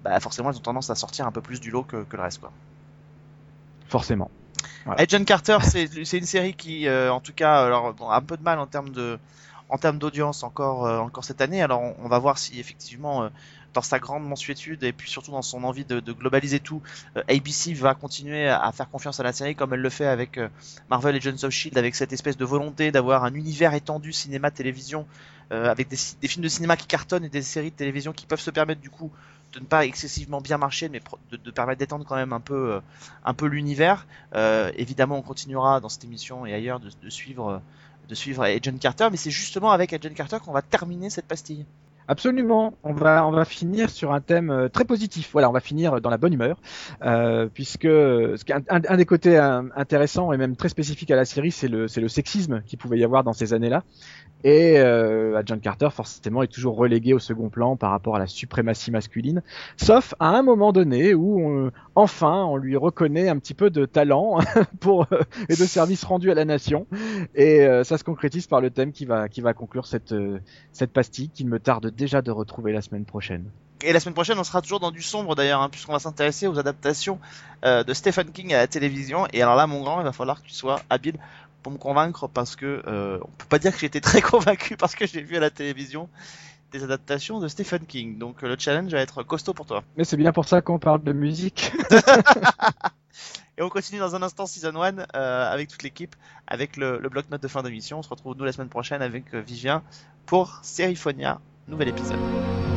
bah 0.00 0.18
forcément 0.20 0.50
elles 0.50 0.56
ont 0.56 0.60
tendance 0.60 0.90
à 0.90 0.94
sortir 0.96 1.26
un 1.26 1.32
peu 1.32 1.40
plus 1.42 1.60
du 1.60 1.70
lot 1.70 1.84
que, 1.84 2.02
que 2.04 2.16
le 2.16 2.22
reste, 2.22 2.40
quoi. 2.40 2.52
Forcément. 3.86 4.30
Voilà. 4.84 5.02
Agent 5.02 5.24
Carter, 5.24 5.58
c'est 5.62 6.18
une 6.18 6.26
série 6.26 6.54
qui, 6.54 6.86
euh, 6.86 7.12
en 7.12 7.20
tout 7.20 7.32
cas, 7.32 7.64
alors, 7.64 7.94
a 8.10 8.16
un 8.16 8.20
peu 8.22 8.36
de 8.36 8.42
mal 8.42 8.58
en 8.58 8.66
termes 8.66 8.90
de, 8.90 9.18
en 9.68 9.78
termes 9.78 9.98
d'audience 9.98 10.42
encore, 10.42 10.86
euh, 10.86 10.98
encore 10.98 11.24
cette 11.24 11.40
année. 11.40 11.62
Alors, 11.62 11.80
on, 11.80 11.96
on 12.04 12.08
va 12.08 12.18
voir 12.18 12.38
si 12.38 12.58
effectivement, 12.60 13.24
euh, 13.24 13.28
dans 13.74 13.82
sa 13.82 13.98
grande 13.98 14.26
mensuétude 14.26 14.82
et 14.84 14.92
puis 14.92 15.10
surtout 15.10 15.30
dans 15.30 15.42
son 15.42 15.64
envie 15.64 15.84
de, 15.84 16.00
globaliser 16.12 16.60
tout, 16.60 16.82
euh, 17.16 17.22
ABC 17.28 17.72
va 17.74 17.94
continuer 17.94 18.48
à, 18.48 18.70
faire 18.72 18.90
confiance 18.90 19.20
à 19.20 19.22
la 19.22 19.32
série 19.32 19.54
comme 19.54 19.72
elle 19.74 19.80
le 19.80 19.90
fait 19.90 20.06
avec 20.06 20.38
euh, 20.38 20.48
Marvel 20.90 21.16
Agents 21.16 21.44
of 21.44 21.50
Shield, 21.50 21.78
avec 21.78 21.94
cette 21.94 22.12
espèce 22.12 22.36
de 22.36 22.44
volonté 22.44 22.92
d'avoir 22.92 23.24
un 23.24 23.34
univers 23.34 23.74
étendu 23.74 24.12
cinéma-télévision, 24.12 25.06
euh, 25.52 25.70
avec 25.70 25.88
des, 25.88 25.96
films 25.96 26.44
de 26.44 26.48
cinéma 26.48 26.76
qui 26.76 26.86
cartonnent 26.86 27.24
et 27.24 27.28
des 27.28 27.42
séries 27.42 27.70
de 27.70 27.76
télévision 27.76 28.12
qui 28.12 28.26
peuvent 28.26 28.40
se 28.40 28.50
permettre 28.50 28.80
du 28.80 28.90
coup 28.90 29.10
de 29.52 29.60
ne 29.60 29.66
pas 29.66 29.84
excessivement 29.84 30.40
bien 30.40 30.56
marcher, 30.56 30.88
mais 30.88 31.02
de, 31.30 31.50
permettre 31.50 31.78
d'étendre 31.78 32.06
quand 32.06 32.16
même 32.16 32.32
un 32.32 32.40
peu, 32.40 32.80
euh, 33.26 33.32
peu 33.34 33.46
l'univers. 33.46 34.06
Évidemment, 34.34 35.18
on 35.18 35.22
continuera 35.22 35.80
dans 35.80 35.90
cette 35.90 36.04
émission 36.04 36.46
et 36.46 36.54
ailleurs 36.54 36.80
de, 36.80 37.10
suivre, 37.10 37.60
de 38.08 38.14
suivre 38.14 38.44
Agent 38.44 38.78
Carter, 38.80 39.08
mais 39.10 39.18
c'est 39.18 39.30
justement 39.30 39.70
avec 39.70 39.92
Agent 39.92 40.14
Carter 40.14 40.38
qu'on 40.42 40.52
va 40.52 40.62
terminer 40.62 41.10
cette 41.10 41.26
pastille. 41.26 41.66
Absolument. 42.08 42.74
On 42.82 42.92
va, 42.92 43.26
on 43.26 43.30
va 43.30 43.44
finir 43.44 43.88
sur 43.88 44.12
un 44.12 44.20
thème 44.20 44.50
euh, 44.50 44.68
très 44.68 44.84
positif. 44.84 45.30
Voilà, 45.32 45.48
on 45.48 45.52
va 45.52 45.60
finir 45.60 46.00
dans 46.00 46.10
la 46.10 46.18
bonne 46.18 46.32
humeur, 46.32 46.60
euh, 47.02 47.48
puisque 47.52 47.84
ce 47.84 48.44
qui 48.44 48.52
un, 48.52 48.96
des 48.96 49.04
côtés 49.06 49.38
euh, 49.38 49.62
intéressants 49.76 50.32
et 50.32 50.36
même 50.36 50.56
très 50.56 50.68
spécifiques 50.68 51.10
à 51.10 51.16
la 51.16 51.24
série, 51.24 51.52
c'est 51.52 51.68
le, 51.68 51.86
c'est 51.88 52.00
le 52.00 52.08
sexisme 52.08 52.62
qu'il 52.66 52.78
pouvait 52.78 52.98
y 52.98 53.04
avoir 53.04 53.22
dans 53.24 53.32
ces 53.32 53.52
années-là. 53.54 53.84
Et 54.44 54.80
euh, 54.80 55.36
Agent 55.38 55.58
Carter, 55.60 55.88
forcément, 55.92 56.42
est 56.42 56.48
toujours 56.52 56.74
relégué 56.76 57.14
au 57.14 57.20
second 57.20 57.48
plan 57.48 57.76
par 57.76 57.92
rapport 57.92 58.16
à 58.16 58.18
la 58.18 58.26
suprématie 58.26 58.90
masculine, 58.90 59.40
sauf 59.76 60.14
à 60.18 60.30
un 60.36 60.42
moment 60.42 60.72
donné 60.72 61.14
où, 61.14 61.40
on- 61.40 61.70
enfin, 61.94 62.44
on 62.46 62.56
lui 62.56 62.76
reconnaît 62.76 63.28
un 63.28 63.38
petit 63.38 63.54
peu 63.54 63.70
de 63.70 63.86
talent 63.86 64.38
pour 64.80 65.06
euh, 65.12 65.20
et 65.48 65.52
de 65.54 65.64
service 65.64 66.02
rendu 66.02 66.30
à 66.32 66.34
la 66.34 66.44
nation. 66.44 66.88
Et 67.36 67.60
euh, 67.60 67.84
ça 67.84 67.98
se 67.98 68.02
concrétise 68.04 68.48
par 68.48 68.60
le 68.60 68.70
thème 68.70 68.90
qui 68.90 69.04
va, 69.04 69.28
qui 69.28 69.40
va 69.40 69.54
conclure 69.54 69.86
cette, 69.86 70.10
euh, 70.12 70.40
cette 70.72 70.92
pastille 70.92 71.30
qu'il 71.30 71.46
me 71.48 71.60
tarde 71.60 71.91
déjà 71.92 72.22
de 72.22 72.30
retrouver 72.30 72.72
la 72.72 72.82
semaine 72.82 73.04
prochaine. 73.04 73.44
Et 73.84 73.92
la 73.92 74.00
semaine 74.00 74.14
prochaine, 74.14 74.38
on 74.38 74.44
sera 74.44 74.62
toujours 74.62 74.80
dans 74.80 74.90
du 74.92 75.02
sombre 75.02 75.34
d'ailleurs, 75.34 75.60
hein, 75.60 75.68
puisqu'on 75.68 75.92
va 75.92 75.98
s'intéresser 75.98 76.46
aux 76.46 76.58
adaptations 76.58 77.18
euh, 77.64 77.82
de 77.82 77.92
Stephen 77.94 78.30
King 78.30 78.54
à 78.54 78.58
la 78.58 78.66
télévision. 78.68 79.26
Et 79.32 79.42
alors 79.42 79.56
là, 79.56 79.66
mon 79.66 79.82
grand, 79.82 80.00
il 80.00 80.04
va 80.04 80.12
falloir 80.12 80.40
que 80.40 80.46
tu 80.46 80.54
sois 80.54 80.80
habile 80.88 81.16
pour 81.62 81.72
me 81.72 81.78
convaincre, 81.78 82.28
parce 82.28 82.56
que 82.56 82.82
euh, 82.86 83.18
on 83.22 83.28
peut 83.38 83.46
pas 83.48 83.58
dire 83.58 83.72
que 83.72 83.78
j'ai 83.78 83.86
été 83.86 84.00
très 84.00 84.20
convaincu 84.22 84.76
parce 84.76 84.94
que 84.94 85.06
j'ai 85.06 85.22
vu 85.22 85.36
à 85.36 85.40
la 85.40 85.50
télévision 85.50 86.08
des 86.72 86.82
adaptations 86.82 87.38
de 87.38 87.48
Stephen 87.48 87.84
King. 87.86 88.18
Donc 88.18 88.42
euh, 88.42 88.48
le 88.48 88.56
challenge 88.58 88.90
va 88.90 89.00
être 89.00 89.22
costaud 89.22 89.54
pour 89.54 89.66
toi. 89.66 89.82
Mais 89.96 90.04
c'est 90.04 90.16
bien 90.16 90.32
pour 90.32 90.48
ça 90.48 90.60
qu'on 90.60 90.78
parle 90.78 91.02
de 91.02 91.12
musique. 91.12 91.72
Et 93.58 93.62
on 93.62 93.68
continue 93.68 94.00
dans 94.00 94.16
un 94.16 94.22
instant 94.22 94.46
Season 94.46 94.74
1 94.80 94.98
euh, 94.98 95.52
avec 95.52 95.68
toute 95.68 95.82
l'équipe, 95.82 96.16
avec 96.46 96.76
le, 96.76 96.98
le 96.98 97.08
bloc-notes 97.08 97.42
de 97.42 97.48
fin 97.48 97.62
d'émission. 97.62 97.98
On 97.98 98.02
se 98.02 98.08
retrouve 98.08 98.34
nous 98.36 98.44
la 98.44 98.52
semaine 98.52 98.70
prochaine 98.70 99.02
avec 99.02 99.34
euh, 99.34 99.40
Vivien 99.40 99.82
pour 100.24 100.60
Seriphonia, 100.62 101.40
nouvel 101.68 101.88
épisode. 101.88 102.71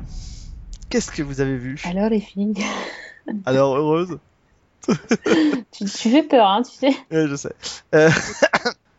Filles, 0.00 0.50
qu'est-ce 0.90 1.10
que 1.10 1.22
vous 1.22 1.40
avez 1.40 1.56
vu? 1.56 1.80
Alors 1.84 2.08
les 2.10 2.20
filles, 2.20 2.54
Alors 3.44 3.76
heureuse 3.76 4.18
tu, 5.72 5.84
tu 5.84 6.10
fais 6.10 6.22
peur, 6.22 6.46
hein, 6.46 6.62
tu 6.62 6.70
sais. 6.76 6.94
Ouais, 7.10 7.26
Je 7.26 7.34
sais. 7.34 7.52
Euh, 7.94 8.08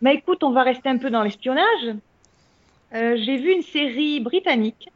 Mais 0.02 0.16
écoute, 0.18 0.44
on 0.44 0.52
va 0.52 0.64
rester 0.64 0.90
un 0.90 0.98
peu 0.98 1.10
dans 1.10 1.24
l'espionnage. 1.24 1.96
Euh, 2.94 3.16
J'ai 3.18 3.38
vu 3.38 3.54
une 3.54 3.62
série 3.64 4.20
britannique 4.20 4.90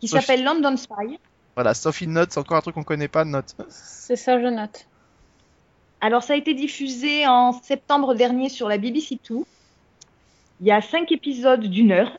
qui 0.00 0.06
Sophie. 0.08 0.20
s'appelle 0.24 0.44
London 0.44 0.76
Spy. 0.76 1.18
voilà, 1.56 1.74
Sophie 1.74 2.06
Note, 2.06 2.30
c'est 2.32 2.38
encore 2.38 2.56
un 2.56 2.60
truc 2.60 2.74
qu'on 2.76 2.84
connaît 2.84 3.08
pas, 3.08 3.24
Note. 3.24 3.56
C'est 3.68 4.16
ça, 4.16 4.40
je 4.40 4.46
note. 4.46 4.86
Alors, 6.00 6.22
ça 6.22 6.32
a 6.32 6.36
été 6.36 6.54
diffusé 6.54 7.26
en 7.26 7.52
septembre 7.52 8.14
dernier 8.14 8.48
sur 8.48 8.68
la 8.68 8.78
BBC 8.78 9.18
Two. 9.22 9.46
Il 10.60 10.66
y 10.68 10.72
a 10.72 10.80
cinq 10.80 11.10
épisodes 11.12 11.62
d'une 11.64 11.90
heure. 11.92 12.16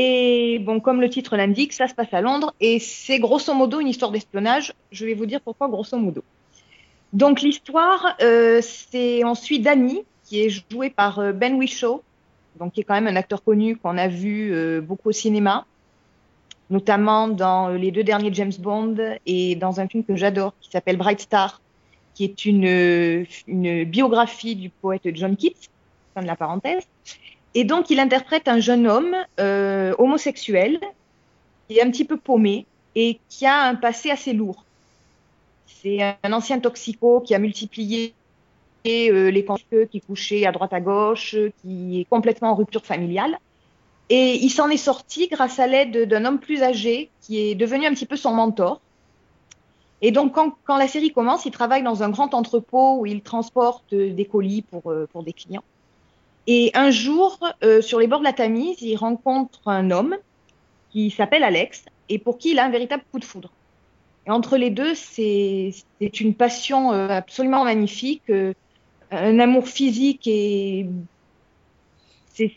Et 0.00 0.60
bon, 0.60 0.78
comme 0.78 1.00
le 1.00 1.10
titre 1.10 1.36
l'indique, 1.36 1.72
ça 1.72 1.88
se 1.88 1.94
passe 1.94 2.14
à 2.14 2.20
Londres 2.20 2.54
et 2.60 2.78
c'est 2.78 3.18
grosso 3.18 3.52
modo 3.52 3.80
une 3.80 3.88
histoire 3.88 4.12
d'espionnage. 4.12 4.72
Je 4.92 5.04
vais 5.04 5.14
vous 5.14 5.26
dire 5.26 5.40
pourquoi 5.40 5.66
grosso 5.66 5.96
modo. 5.96 6.22
Donc 7.12 7.40
l'histoire, 7.40 8.14
euh, 8.22 8.60
c'est 8.62 9.24
on 9.24 9.34
suit 9.34 9.58
Danny 9.58 10.04
qui 10.22 10.40
est 10.44 10.50
joué 10.50 10.88
par 10.88 11.18
euh, 11.18 11.32
Ben 11.32 11.54
Whishaw, 11.54 12.00
donc 12.60 12.74
qui 12.74 12.82
est 12.82 12.84
quand 12.84 12.94
même 12.94 13.08
un 13.08 13.16
acteur 13.16 13.42
connu 13.42 13.76
qu'on 13.76 13.98
a 13.98 14.06
vu 14.06 14.54
euh, 14.54 14.80
beaucoup 14.80 15.08
au 15.08 15.12
cinéma, 15.12 15.66
notamment 16.70 17.26
dans 17.26 17.70
les 17.70 17.90
deux 17.90 18.04
derniers 18.04 18.32
James 18.32 18.52
Bond 18.56 19.16
et 19.26 19.56
dans 19.56 19.80
un 19.80 19.88
film 19.88 20.04
que 20.04 20.14
j'adore 20.14 20.54
qui 20.60 20.70
s'appelle 20.70 20.96
Bright 20.96 21.22
Star, 21.22 21.60
qui 22.14 22.22
est 22.22 22.44
une, 22.44 23.26
une 23.48 23.82
biographie 23.82 24.54
du 24.54 24.70
poète 24.70 25.08
John 25.12 25.36
Keats, 25.36 25.70
fin 26.14 26.22
de 26.22 26.28
la 26.28 26.36
parenthèse. 26.36 26.86
Et 27.54 27.64
donc 27.64 27.90
il 27.90 28.00
interprète 28.00 28.48
un 28.48 28.60
jeune 28.60 28.86
homme 28.86 29.16
euh, 29.40 29.94
homosexuel 29.98 30.80
qui 31.68 31.78
est 31.78 31.82
un 31.82 31.90
petit 31.90 32.04
peu 32.04 32.16
paumé 32.16 32.66
et 32.94 33.18
qui 33.28 33.46
a 33.46 33.62
un 33.62 33.74
passé 33.74 34.10
assez 34.10 34.32
lourd. 34.32 34.64
C'est 35.66 36.00
un 36.22 36.32
ancien 36.32 36.58
toxico 36.58 37.20
qui 37.20 37.34
a 37.34 37.38
multiplié 37.38 38.14
euh, 38.86 39.30
les 39.30 39.44
conflits, 39.44 39.88
qui 39.90 40.00
couchait 40.00 40.46
à 40.46 40.52
droite 40.52 40.72
à 40.72 40.80
gauche, 40.80 41.36
qui 41.62 42.00
est 42.00 42.04
complètement 42.04 42.50
en 42.50 42.54
rupture 42.54 42.84
familiale. 42.84 43.38
Et 44.08 44.36
il 44.36 44.50
s'en 44.50 44.70
est 44.70 44.78
sorti 44.78 45.28
grâce 45.28 45.58
à 45.58 45.66
l'aide 45.66 46.08
d'un 46.08 46.24
homme 46.24 46.38
plus 46.38 46.62
âgé 46.62 47.10
qui 47.20 47.38
est 47.38 47.54
devenu 47.54 47.86
un 47.86 47.92
petit 47.92 48.06
peu 48.06 48.16
son 48.16 48.32
mentor. 48.32 48.80
Et 50.00 50.12
donc, 50.12 50.32
quand, 50.32 50.76
la 50.76 50.88
série 50.88 51.10
commence, 51.10 51.44
il 51.44 51.50
travaille 51.50 51.82
dans 51.82 52.02
un 52.02 52.08
grand 52.08 52.32
entrepôt 52.32 52.98
où 52.98 53.06
il 53.06 53.20
transporte 53.20 53.94
des 53.94 54.24
colis 54.24 54.62
pour, 54.62 54.90
euh, 54.90 55.08
pour 55.12 55.22
des 55.22 55.32
clients. 55.32 55.64
Et 56.50 56.70
un 56.72 56.90
jour, 56.90 57.38
euh, 57.62 57.82
sur 57.82 58.00
les 58.00 58.06
bords 58.06 58.20
de 58.20 58.24
la 58.24 58.32
Tamise, 58.32 58.80
il 58.80 58.96
rencontre 58.96 59.68
un 59.68 59.90
homme 59.90 60.16
qui 60.90 61.10
s'appelle 61.10 61.44
Alex 61.44 61.84
et 62.08 62.18
pour 62.18 62.38
qui 62.38 62.52
il 62.52 62.58
a 62.58 62.64
un 62.64 62.70
véritable 62.70 63.02
coup 63.12 63.18
de 63.18 63.24
foudre. 63.26 63.52
Entre 64.26 64.56
les 64.56 64.70
deux, 64.70 64.94
c'est 64.94 65.74
une 66.00 66.34
passion 66.34 66.94
euh, 66.94 67.08
absolument 67.08 67.64
magnifique, 67.64 68.22
euh, 68.30 68.54
un 69.10 69.38
amour 69.38 69.68
physique 69.68 70.26
et 70.26 70.86
c'est 72.32 72.54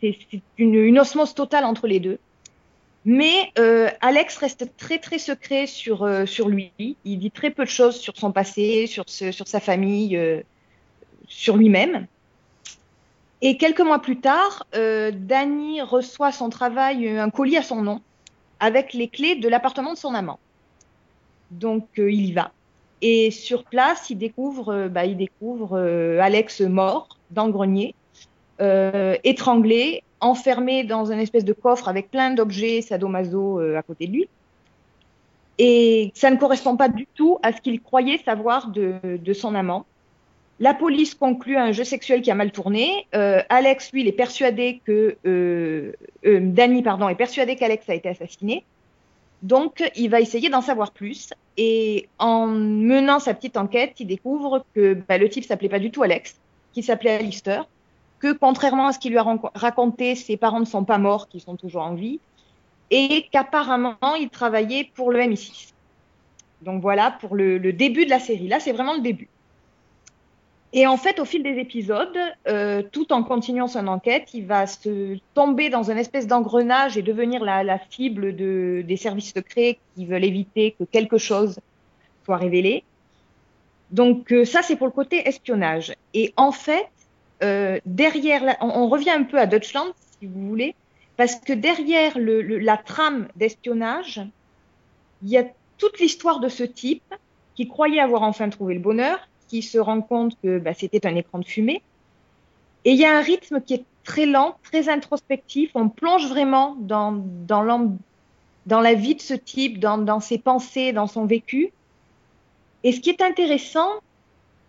une, 0.58 0.76
une, 0.76 1.00
osmose 1.00 1.34
totale 1.34 1.66
entre 1.66 1.86
les 1.88 2.00
deux. 2.00 2.20
Mais 3.04 3.52
Alex 4.00 4.38
reste 4.38 4.78
très 4.78 5.00
très 5.00 5.18
secret 5.18 5.66
sur 5.66 6.06
lui. 6.48 6.72
Il 6.78 7.18
dit 7.18 7.32
très 7.32 7.50
peu 7.50 7.66
de 7.66 7.70
choses 7.70 7.96
sur 8.00 8.16
son 8.16 8.32
passé, 8.32 8.86
sur 8.86 9.06
sa 9.10 9.60
famille, 9.60 10.44
sur 11.28 11.58
lui-même. 11.58 12.06
Et 13.42 13.58
quelques 13.58 13.82
mois 13.82 14.00
plus 14.00 14.20
tard, 14.20 14.68
euh, 14.76 15.12
Danny 15.14 15.82
reçoit 15.82 16.32
son 16.32 16.50
travail, 16.50 17.08
un 17.08 17.30
colis 17.30 17.58
à 17.58 17.64
son 17.64 17.82
nom, 17.82 18.02
avec 18.60 18.94
les 18.94 19.08
clés 19.08 19.36
de 19.36 19.50
l'appartement 19.50 19.94
de 19.94 19.98
son 19.98 20.14
amant. 20.14 20.40
Donc 21.50 21.88
euh, 21.98 22.12
il 22.12 22.28
y 22.28 22.34
va. 22.34 22.52
Et 23.02 23.32
sur 23.32 23.64
place, 23.64 24.10
il 24.12 24.18
découvre, 24.18 24.88
bah, 24.88 25.06
il 25.06 25.18
découvre 25.18 25.80
Alex 26.22 26.62
mort 26.62 27.18
dans 27.32 27.48
le 27.48 27.52
grenier, 27.52 27.96
étranglé, 29.24 30.04
enfermé 30.22 30.84
dans 30.84 31.12
un 31.12 31.18
espèce 31.18 31.44
de 31.44 31.54
coffre 31.54 31.90
avec 31.90 32.10
plein 32.10 32.32
d'objets 32.32 32.82
sadomaso 32.82 33.60
euh, 33.60 33.78
à 33.78 33.82
côté 33.82 34.08
de 34.08 34.14
lui. 34.14 34.30
Et 35.58 36.12
ça 36.16 36.32
ne 36.32 36.38
correspond 36.38 36.78
pas 36.78 36.88
du 36.88 37.08
tout 37.14 37.40
à 37.44 37.52
ce 37.52 37.60
qu'il 37.60 37.82
croyait 37.82 38.20
savoir 38.20 38.70
de, 38.70 38.96
de, 39.04 39.34
son 39.34 39.54
amant. 39.54 39.86
La 40.62 40.76
police 40.76 41.16
conclut 41.16 41.58
un 41.58 41.72
jeu 41.72 41.84
sexuel 41.84 42.22
qui 42.22 42.30
a 42.30 42.36
mal 42.36 42.52
tourné. 42.52 43.08
Euh, 43.16 43.42
Alex, 43.50 43.92
lui, 43.92 44.02
il 44.02 44.08
est 44.08 44.12
persuadé 44.12 44.80
que 44.86 45.18
euh, 45.26 45.92
euh, 46.24 46.40
Danny, 46.40 46.84
pardon, 46.84 47.10
est 47.10 47.16
persuadé 47.16 47.56
qu'Alex 47.56 47.90
a 47.90 47.96
été 47.96 48.10
assassiné. 48.10 48.64
Donc, 49.42 49.84
il 49.96 50.12
va 50.12 50.22
essayer 50.22 50.50
d'en 50.50 50.62
savoir 50.62 50.92
plus. 50.92 51.32
Et 51.58 52.08
en 52.20 52.46
menant 52.46 53.18
sa 53.18 53.34
petite 53.34 53.58
enquête, 53.58 53.94
il 54.00 54.06
découvre 54.06 54.64
que 54.76 54.94
bah, 54.94 55.18
le 55.18 55.30
type 55.30 55.46
s'appelait 55.46 55.68
pas 55.68 55.80
du 55.80 55.90
tout 55.90 56.04
Alex, 56.04 56.40
qu'il 56.74 56.84
s'appelait 56.84 57.16
Alistair, 57.16 57.66
que 58.20 58.32
contrairement 58.32 58.86
à 58.86 58.94
ce 58.94 59.00
qu'il 59.00 59.14
lui 59.14 59.18
a 59.18 59.40
raconté, 59.56 60.14
ses 60.14 60.38
parents 60.38 60.60
ne 60.60 60.66
sont 60.66 60.84
pas 60.84 61.00
morts, 61.00 61.28
qu'ils 61.28 61.42
sont 61.42 61.56
toujours 61.56 61.82
en 61.82 61.96
vie, 61.96 62.20
et 62.92 63.26
qu'apparemment 63.32 63.96
il 64.20 64.30
travaillait 64.30 64.92
pour 64.94 65.10
le 65.10 65.22
MI6. 65.22 65.72
Donc 66.62 66.84
voilà 66.84 67.10
pour 67.10 67.36
le, 67.36 67.58
le 67.58 67.74
début 67.74 68.06
de 68.06 68.12
la 68.12 68.20
série. 68.20 68.48
Là, 68.48 68.60
c'est 68.60 68.74
vraiment 68.74 68.94
le 68.94 69.02
début. 69.02 69.28
Et 70.74 70.88
en 70.88 70.96
fait, 70.96 71.20
au 71.20 71.26
fil 71.26 71.44
des 71.44 71.60
épisodes, 71.60 72.18
euh, 72.48 72.82
tout 72.82 73.12
en 73.12 73.24
continuant 73.24 73.68
son 73.68 73.88
enquête, 73.88 74.34
il 74.34 74.46
va 74.46 74.68
se 74.68 75.18
tomber 75.34 75.70
dans 75.70 75.92
une 75.92 75.98
espèce 75.98 76.28
d'engrenage 76.28 76.98
et 76.98 77.02
devenir 77.02 77.44
la, 77.44 77.64
la 77.64 77.80
cible 77.90 78.36
de, 78.36 78.82
des 78.88 78.96
services 78.96 79.34
secrets 79.34 79.80
qui 79.96 80.06
veulent 80.06 80.24
éviter 80.24 80.76
que 80.80 80.86
quelque 80.86 81.18
chose 81.18 81.60
soit 82.24 82.38
révélé. 82.38 82.84
Donc 83.92 84.32
euh, 84.32 84.46
ça, 84.46 84.62
c'est 84.62 84.78
pour 84.78 84.88
le 84.88 84.94
côté 84.94 85.28
espionnage. 85.28 85.94
Et 86.14 86.34
en 86.38 86.54
fait, 86.54 86.88
euh, 87.44 87.80
derrière, 87.86 88.56
on, 88.62 88.88
revient 88.88 89.10
un 89.10 89.24
peu 89.24 89.40
à 89.40 89.48
Deutschland, 89.48 89.88
si 90.20 90.28
vous 90.28 90.48
voulez, 90.48 90.74
parce 91.18 91.36
que 91.36 91.52
derrière 91.52 92.18
le, 92.18 92.42
le, 92.42 92.60
la 92.60 92.78
trame 92.78 93.28
d'espionnage, 93.36 94.22
il 95.22 95.30
y 95.30 95.38
a 95.38 95.44
toute 95.78 96.00
l'histoire 96.00 96.40
de 96.40 96.48
ce 96.48 96.64
type 96.64 97.14
qui 97.56 97.68
croyait 97.68 98.00
avoir 98.00 98.24
enfin 98.24 98.48
trouvé 98.50 98.76
le 98.76 98.80
bonheur, 98.80 99.28
qui 99.52 99.62
se 99.62 99.78
rend 99.78 100.02
compte 100.02 100.38
que 100.42 100.60
bah, 100.60 100.74
c'était 100.74 101.06
un 101.06 101.14
écran 101.14 101.40
de 101.40 101.46
fumée. 101.46 101.84
Et 102.86 102.92
il 102.92 102.98
y 102.98 103.04
a 103.04 103.18
un 103.18 103.22
rythme 103.22 103.60
qui 103.60 103.74
est 103.74 103.84
très 104.06 104.26
lent, 104.26 104.56
très 104.64 104.88
introspectif. 104.88 105.72
On 105.76 105.90
plonge 105.90 106.30
vraiment 106.30 106.78
dans, 106.80 107.12
dans, 107.12 107.98
dans 108.66 108.80
la 108.80 108.94
vie 108.94 109.16
de 109.16 109.22
ce 109.22 109.34
type, 109.34 109.78
dans, 109.78 109.98
dans 109.98 110.22
ses 110.22 110.38
pensées, 110.38 110.94
dans 110.94 111.08
son 111.08 111.26
vécu. 111.26 111.74
Et 112.86 112.94
ce 112.94 113.02
qui 113.02 113.10
est 113.10 113.22
intéressant 113.22 113.90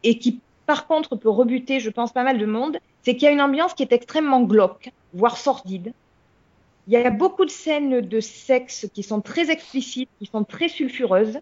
et 0.02 0.18
qui 0.18 0.40
par 0.66 0.88
contre 0.88 1.14
peut 1.14 1.30
rebuter, 1.30 1.78
je 1.78 1.88
pense, 1.88 2.12
pas 2.12 2.24
mal 2.24 2.38
de 2.38 2.46
monde, 2.46 2.78
c'est 3.04 3.14
qu'il 3.14 3.22
y 3.22 3.28
a 3.28 3.30
une 3.30 3.40
ambiance 3.40 3.74
qui 3.74 3.84
est 3.84 3.92
extrêmement 3.92 4.42
glauque, 4.42 4.90
voire 5.14 5.36
sordide. 5.36 5.92
Il 6.88 6.92
y 6.92 6.96
a 6.96 7.10
beaucoup 7.10 7.44
de 7.44 7.50
scènes 7.50 8.00
de 8.00 8.20
sexe 8.20 8.88
qui 8.92 9.04
sont 9.04 9.20
très 9.20 9.48
explicites, 9.52 10.10
qui 10.18 10.26
sont 10.26 10.42
très 10.42 10.68
sulfureuses. 10.68 11.38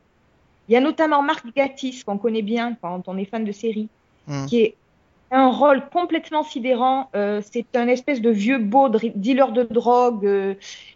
Il 0.70 0.74
y 0.74 0.76
a 0.76 0.80
notamment 0.80 1.20
Marc 1.20 1.44
Gatiss, 1.52 2.04
qu'on 2.04 2.16
connaît 2.16 2.42
bien 2.42 2.76
quand 2.80 3.08
on 3.08 3.18
est 3.18 3.24
fan 3.24 3.44
de 3.44 3.50
série, 3.50 3.88
mmh. 4.28 4.46
qui 4.46 4.60
est 4.60 4.76
un 5.32 5.50
rôle 5.50 5.82
complètement 5.90 6.44
sidérant. 6.44 7.10
Euh, 7.16 7.42
c'est 7.50 7.74
un 7.74 7.88
espèce 7.88 8.20
de 8.20 8.30
vieux 8.30 8.58
beau 8.58 8.88
dealer 8.88 9.50
de 9.50 9.64
drogue 9.64 10.24
euh, 10.24 10.54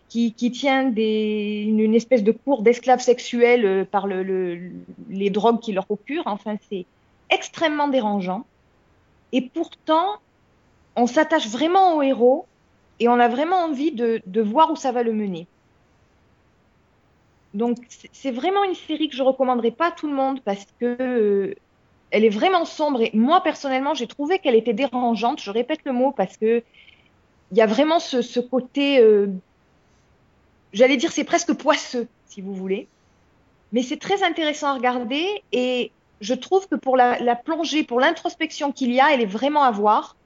qui, 0.09 0.33
qui, 0.33 0.53
tient 0.53 0.85
des, 0.85 1.65
une, 1.67 1.81
une, 1.81 1.95
espèce 1.97 2.23
de 2.23 2.31
cours 2.31 2.63
d'esclaves 2.63 3.01
sexuels 3.01 3.67
euh, 3.67 3.85
par 3.85 4.07
le, 4.07 4.23
le, 4.23 4.71
les 5.11 5.31
drogues 5.31 5.59
qu'il 5.59 5.75
leur 5.75 5.87
procure. 5.87 6.23
Enfin, 6.27 6.55
c'est 6.71 6.87
extrêmement 7.29 7.89
dérangeant. 7.89 8.47
Et 9.33 9.41
pourtant, 9.41 10.07
on 10.95 11.09
s'attache 11.09 11.49
vraiment 11.49 11.97
au 11.97 12.03
héros 12.03 12.47
et 13.01 13.09
on 13.09 13.19
a 13.19 13.27
vraiment 13.27 13.57
envie 13.57 13.91
de, 13.91 14.23
de 14.25 14.41
voir 14.41 14.71
où 14.71 14.77
ça 14.77 14.93
va 14.93 15.03
le 15.03 15.13
mener. 15.13 15.49
Donc, 17.55 17.79
c'est 18.13 18.33
vraiment 18.33 18.65
une 18.65 18.75
série 18.75 19.09
que 19.09 19.17
je 19.17 19.23
recommanderais 19.23 19.71
pas 19.71 19.89
à 19.89 19.91
tout 19.93 20.09
le 20.09 20.15
monde 20.15 20.41
parce 20.45 20.67
que 20.81 20.97
euh, 21.01 21.55
elle 22.11 22.25
est 22.25 22.31
vraiment 22.31 22.65
sombre. 22.65 23.01
Et 23.01 23.11
moi, 23.15 23.43
personnellement, 23.43 23.95
j'ai 23.95 24.09
trouvé 24.09 24.41
qu'elle 24.41 24.57
était 24.57 24.73
dérangeante. 24.73 25.41
Je 25.41 25.51
répète 25.51 25.81
le 25.85 25.93
mot 25.93 26.11
parce 26.11 26.37
que 26.37 26.63
il 27.53 27.59
y 27.59 27.63
a 27.63 27.67
vraiment 27.67 28.01
ce, 28.01 28.41
côté, 28.41 28.99
euh, 28.99 29.29
j'allais 30.73 30.97
dire, 30.97 31.13
c'est 31.13 31.25
presque 31.25 31.53
poisseux, 31.55 32.09
si 32.27 32.41
vous 32.41 32.55
voulez. 32.55 32.89
Mais 33.73 33.83
c'est 33.83 33.99
très 33.99 34.25
intéressant 34.25 34.69
à 34.69 34.75
regarder 34.75 35.25
et 35.53 35.93
je 36.21 36.35
trouve 36.35 36.67
que 36.67 36.75
pour 36.75 36.97
la, 36.97 37.21
la 37.21 37.37
plongée, 37.37 37.85
pour 37.85 38.01
l'introspection 38.01 38.73
qu'il 38.73 38.93
y 38.93 39.01
a, 39.01 39.13
elle 39.13 39.21
est 39.21 39.27
vraiment 39.27 39.63
à 39.63 39.71
voir. 39.71 40.17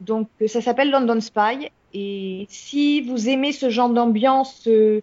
Donc, 0.00 0.28
ça 0.46 0.60
s'appelle 0.60 0.90
London 0.90 1.20
Spy. 1.20 1.70
Et 1.94 2.46
si 2.48 3.00
vous 3.00 3.28
aimez 3.28 3.52
ce 3.52 3.70
genre 3.70 3.88
d'ambiance 3.88 4.68
euh, 4.68 5.02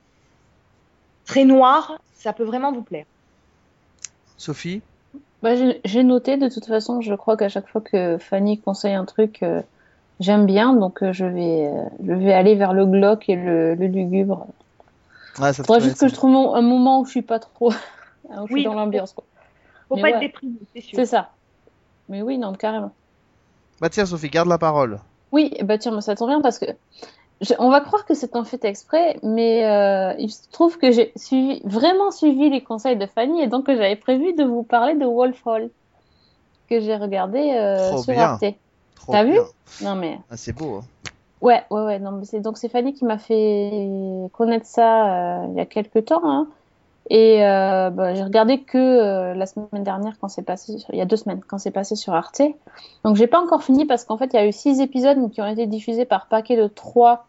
très 1.26 1.46
noire, 1.46 2.00
ça 2.14 2.34
peut 2.34 2.44
vraiment 2.44 2.72
vous 2.72 2.82
plaire. 2.82 3.06
Sophie 4.38 4.82
bah, 5.42 5.52
J'ai 5.84 6.04
noté, 6.04 6.38
de 6.38 6.50
toute 6.50 6.66
façon, 6.66 7.02
je 7.02 7.14
crois 7.14 7.38
qu'à 7.38 7.50
chaque 7.50 7.68
fois 7.68 7.82
que 7.82 8.18
Fanny 8.18 8.60
conseille 8.60 8.94
un 8.94 9.06
truc, 9.06 9.44
euh, 9.44 9.62
j'aime 10.20 10.46
bien. 10.46 10.74
Donc, 10.74 11.04
euh, 11.04 11.14
je, 11.14 11.26
vais, 11.26 11.70
je 12.06 12.14
vais 12.14 12.34
aller 12.34 12.56
vers 12.56 12.74
le 12.74 12.86
glauque 12.86 13.30
et 13.30 13.36
le, 13.36 13.76
le 13.76 13.88
lugubre. 13.88 14.48
Ouais, 15.40 15.54
ça 15.54 15.64
Faudrait 15.64 15.82
juste 15.82 16.00
que 16.00 16.08
je 16.08 16.14
trouve 16.14 16.56
un 16.56 16.62
moment 16.62 17.02
où 17.02 17.06
je 17.06 17.12
suis 17.12 17.22
pas 17.22 17.40
trop. 17.40 17.72
où 18.30 18.48
je 18.48 18.54
Oui, 18.54 18.62
suis 18.62 18.64
dans 18.64 18.74
l'ambiance. 18.74 19.14
Faut 19.14 19.96
Mais 19.96 20.02
pas 20.02 20.08
ouais. 20.08 20.14
être 20.16 20.20
déprimé, 20.22 20.56
c'est 20.74 20.82
sûr. 20.82 20.96
C'est 20.96 21.06
ça. 21.06 21.32
Mais 22.10 22.22
oui, 22.22 22.38
non, 22.38 22.54
carrément. 22.54 22.92
Bah 23.82 23.90
tiens, 23.90 24.06
Sophie, 24.06 24.30
garde 24.30 24.48
la 24.48 24.58
parole. 24.58 25.00
Oui, 25.32 25.54
bah 25.64 25.78
tiens, 25.78 25.92
mais 25.94 26.02
ça 26.02 26.16
tombe 26.16 26.30
bien 26.30 26.42
parce 26.42 26.60
que 26.60 26.66
je- 27.42 27.54
on 27.60 27.70
va 27.70 27.82
croire 27.82 28.06
que 28.06 28.14
c'est 28.14 28.36
en 28.36 28.44
fait 28.44 28.64
exprès, 28.66 29.20
mais 29.24 29.66
euh, 29.66 30.14
il 30.20 30.32
se 30.32 30.50
trouve 30.52 30.78
que 30.78 30.92
j'ai 30.92 31.12
suivi, 31.16 31.62
vraiment 31.66 32.12
suivi 32.12 32.50
les 32.50 32.64
conseils 32.64 32.98
de 32.98 33.06
Fanny 33.06 33.42
et 33.42 33.48
donc 33.48 33.66
que 33.66 33.76
j'avais 33.76 33.96
prévu 33.96 34.34
de 34.34 34.44
vous 34.44 34.64
parler 34.64 34.96
de 34.96 35.06
Wolf 35.06 35.42
Hall 35.46 35.70
que 36.70 36.80
j'ai 36.80 36.96
regardé 36.96 37.40
euh, 37.40 37.98
sur 37.98 38.14
bien. 38.14 38.24
Arte. 38.24 38.46
T'as 39.08 39.24
vu. 39.24 39.38
Non 39.82 39.96
mais 39.96 40.18
Ah, 40.32 40.38
c'est 40.38 40.54
beau. 40.54 40.76
Hein. 40.78 40.82
Ouais, 41.42 41.64
ouais, 41.70 41.82
ouais. 41.82 42.00
Non, 42.00 42.12
mais 42.14 42.26
c'est 42.26 42.40
donc 42.40 42.58
c'est 42.58 42.70
Fanny 42.70 42.94
qui 42.94 43.06
m'a 43.06 43.20
fait 43.20 43.88
connaître 44.34 44.66
ça 44.66 45.42
euh, 45.44 45.48
il 45.52 45.58
y 45.58 45.60
a 45.60 45.66
quelques 45.66 46.06
temps. 46.06 46.22
Hein. 46.24 46.48
Et 47.10 47.46
euh, 47.46 47.92
bah, 47.92 48.16
j'ai 48.16 48.24
regardé 48.24 48.62
que 48.62 48.78
euh, 48.78 49.34
la 49.36 49.46
semaine 49.46 49.84
dernière 49.84 50.14
quand 50.20 50.28
c'est 50.28 50.42
passé, 50.42 50.78
il 50.92 50.98
y 50.98 51.02
a 51.02 51.06
deux 51.06 51.18
semaines 51.18 51.42
quand 51.48 51.60
c'est 51.60 51.72
passé 51.72 51.96
sur 51.96 52.14
Arte. 52.14 52.42
Donc 53.04 53.16
j'ai 53.16 53.28
pas 53.28 53.40
encore 53.40 53.64
fini 53.64 53.86
parce 53.86 54.06
qu'en 54.06 54.18
fait 54.18 54.32
il 54.34 54.38
y 54.38 54.40
a 54.40 54.48
eu 54.48 54.52
six 54.52 54.82
épisodes 54.82 55.32
qui 55.32 55.42
ont 55.42 55.48
été 55.48 55.68
diffusés 55.68 56.06
par 56.06 56.28
paquet 56.28 56.58
de 56.58 56.68
trois 56.68 57.28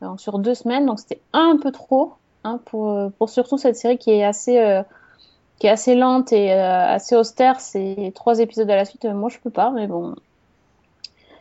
donc, 0.00 0.20
sur 0.20 0.38
deux 0.38 0.54
semaines. 0.54 0.86
Donc 0.86 0.98
c'était 0.98 1.20
un 1.34 1.58
peu 1.62 1.72
trop 1.72 2.14
hein, 2.44 2.58
pour 2.64 3.12
pour 3.18 3.28
surtout 3.28 3.58
cette 3.58 3.76
série 3.76 3.98
qui 3.98 4.12
est 4.12 4.24
assez 4.24 4.58
euh, 4.58 4.82
qui 5.58 5.66
est 5.66 5.70
assez 5.70 5.94
lente 5.94 6.32
et 6.32 6.52
euh, 6.52 6.94
assez 6.94 7.14
austère. 7.14 7.60
C'est 7.60 8.12
trois 8.14 8.40
épisodes 8.40 8.70
à 8.70 8.76
la 8.76 8.84
suite. 8.86 9.04
moi 9.04 9.28
je 9.28 9.38
peux 9.38 9.50
pas, 9.50 9.70
mais 9.70 9.86
bon. 9.86 10.14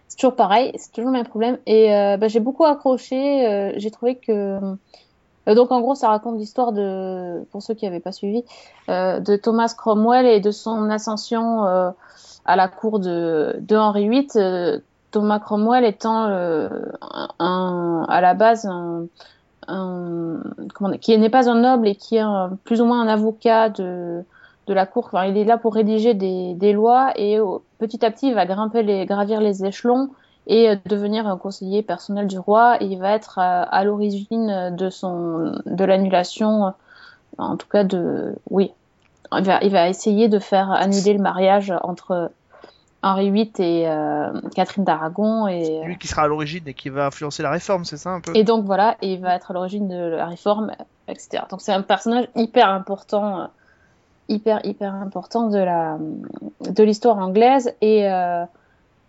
C'est 0.10 0.18
toujours 0.18 0.36
pareil, 0.36 0.74
c'est 0.78 0.92
toujours 0.92 1.10
le 1.10 1.18
même 1.18 1.26
problème. 1.26 1.58
Et 1.66 1.96
euh, 1.96 2.18
bah, 2.18 2.28
j'ai 2.28 2.42
beaucoup 2.42 2.66
accroché. 2.66 3.48
euh, 3.48 3.74
j'ai 3.78 3.92
trouvé 3.92 4.16
que 4.16 4.32
euh, 4.32 4.76
donc 5.48 5.72
en 5.72 5.82
gros, 5.82 5.96
ça 5.96 6.10
raconte 6.10 6.38
l'histoire 6.38 6.72
de, 6.72 7.44
pour 7.52 7.62
ceux 7.62 7.74
qui 7.74 7.86
n'avaient 7.86 8.00
pas 8.00 8.12
suivi, 8.12 8.44
euh, 8.90 9.20
de 9.20 9.36
Thomas 9.36 9.74
Cromwell 9.78 10.26
et 10.26 10.40
de 10.40 10.52
son 10.52 10.90
ascension 10.90 11.66
euh, 11.66 11.92
à 12.46 12.56
la 12.56 12.68
cour 12.68 13.00
de, 13.00 13.56
de 13.60 13.76
Henri 13.76 14.10
VIII. 14.10 14.28
Euh, 14.36 14.80
Thomas 15.12 15.40
Cromwell 15.40 15.84
étant 15.84 16.28
euh, 16.28 16.70
un, 17.40 18.06
à 18.08 18.22
la 18.22 18.34
base 18.34 18.66
un, 18.66 19.06
un- 19.68 20.42
comment 20.74 20.98
qui 20.98 21.18
n'est 21.18 21.30
pas 21.30 21.50
un 21.50 21.56
noble 21.62 21.88
et 21.88 21.96
qui 21.96 22.18
est 22.18 22.24
plus 22.64 22.82
ou 22.82 22.86
moins 22.86 23.02
un 23.02 23.08
avocat 23.08 23.70
de, 23.70 24.24
de 24.68 24.74
la 24.74 24.86
cour. 24.86 25.08
Enfin, 25.08 25.26
il 25.26 25.38
est 25.38 25.44
là 25.44 25.58
pour 25.58 25.74
rédiger 25.74 26.14
des, 26.14 26.54
des 26.56 26.74
lois 26.74 27.12
et 27.18 27.40
au- 27.40 27.64
petit 27.78 28.06
à 28.06 28.12
petit, 28.12 28.28
il 28.30 28.36
va 28.36 28.46
grimper 28.46 28.84
les, 28.84 29.06
gravir 29.06 29.42
les 29.42 29.66
échelons 29.66 30.12
et 30.48 30.70
euh, 30.70 30.76
devenir 30.86 31.28
un 31.28 31.38
conseiller 31.38 31.84
personnel 31.84 32.28
du 32.28 32.40
roi. 32.40 32.82
Et 32.82 32.86
il 32.86 33.00
va 33.00 33.12
être 33.14 33.40
à, 33.40 33.62
à 33.64 33.84
l'origine 33.84 34.76
de 34.76 34.90
son 34.90 35.62
de 35.66 35.86
l'annulation 35.86 36.68
euh, 36.68 36.72
en 37.38 37.58
tout 37.58 37.68
cas 37.68 37.84
de 37.84 38.36
oui. 38.50 38.72
Il 39.34 39.46
va, 39.46 39.60
il 39.64 39.72
va 39.72 39.88
essayer 39.88 40.28
de 40.28 40.40
faire 40.40 40.72
annuler 40.72 41.14
le 41.14 41.22
mariage 41.22 41.74
entre 41.84 42.32
Henri 43.04 43.32
VIII 43.32 43.52
et 43.60 43.88
euh, 43.88 44.30
Catherine 44.56 44.84
d'Aragon 44.84 45.48
et 45.48 45.82
Lui 45.86 45.98
qui 45.98 46.08
sera 46.08 46.24
à 46.24 46.28
l'origine 46.28 46.68
et 46.68 46.74
qui 46.74 46.90
va 46.90 47.08
influencer 47.08 47.42
la 47.42 47.50
réforme, 47.50 47.84
c'est 47.84 47.98
ça 47.98 48.12
un 48.12 48.22
peu? 48.22 48.32
Et 48.36 48.44
donc 48.44 48.66
voilà 48.66 48.98
et 49.02 49.14
il 49.14 49.22
va 49.22 49.36
être 49.36 49.52
à 49.52 49.54
l'origine 49.54 49.88
de 49.88 49.96
la 49.96 50.28
réforme 50.28 50.72
etc 51.08 51.44
donc 51.50 51.62
c'est 51.62 51.74
un 51.74 51.82
personnage 51.82 52.28
hyper 52.36 52.70
important 52.70 53.42
euh, 53.42 53.46
hyper 54.30 54.64
hyper 54.66 54.94
important 54.94 55.48
de 55.48 55.58
la 55.58 55.98
de 56.70 56.84
l'histoire 56.84 57.18
anglaise 57.18 57.74
et 57.82 58.08
euh, 58.08 58.46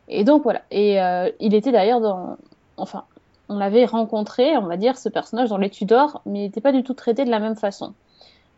et 0.08 0.24
donc 0.24 0.42
voilà. 0.42 0.62
Et 0.70 1.00
euh, 1.00 1.30
il 1.40 1.54
était 1.54 1.72
d'ailleurs 1.72 2.00
dans 2.00 2.36
enfin 2.76 3.04
on 3.48 3.58
l'avait 3.58 3.84
rencontré 3.84 4.56
on 4.56 4.66
va 4.66 4.76
dire 4.76 4.96
ce 4.96 5.08
personnage 5.08 5.48
dans 5.48 5.58
les 5.58 5.70
Tudors 5.70 6.22
mais 6.26 6.40
il 6.40 6.42
n'était 6.42 6.60
pas 6.60 6.72
du 6.72 6.82
tout 6.82 6.94
traité 6.94 7.24
de 7.24 7.30
la 7.30 7.38
même 7.38 7.56
façon. 7.56 7.94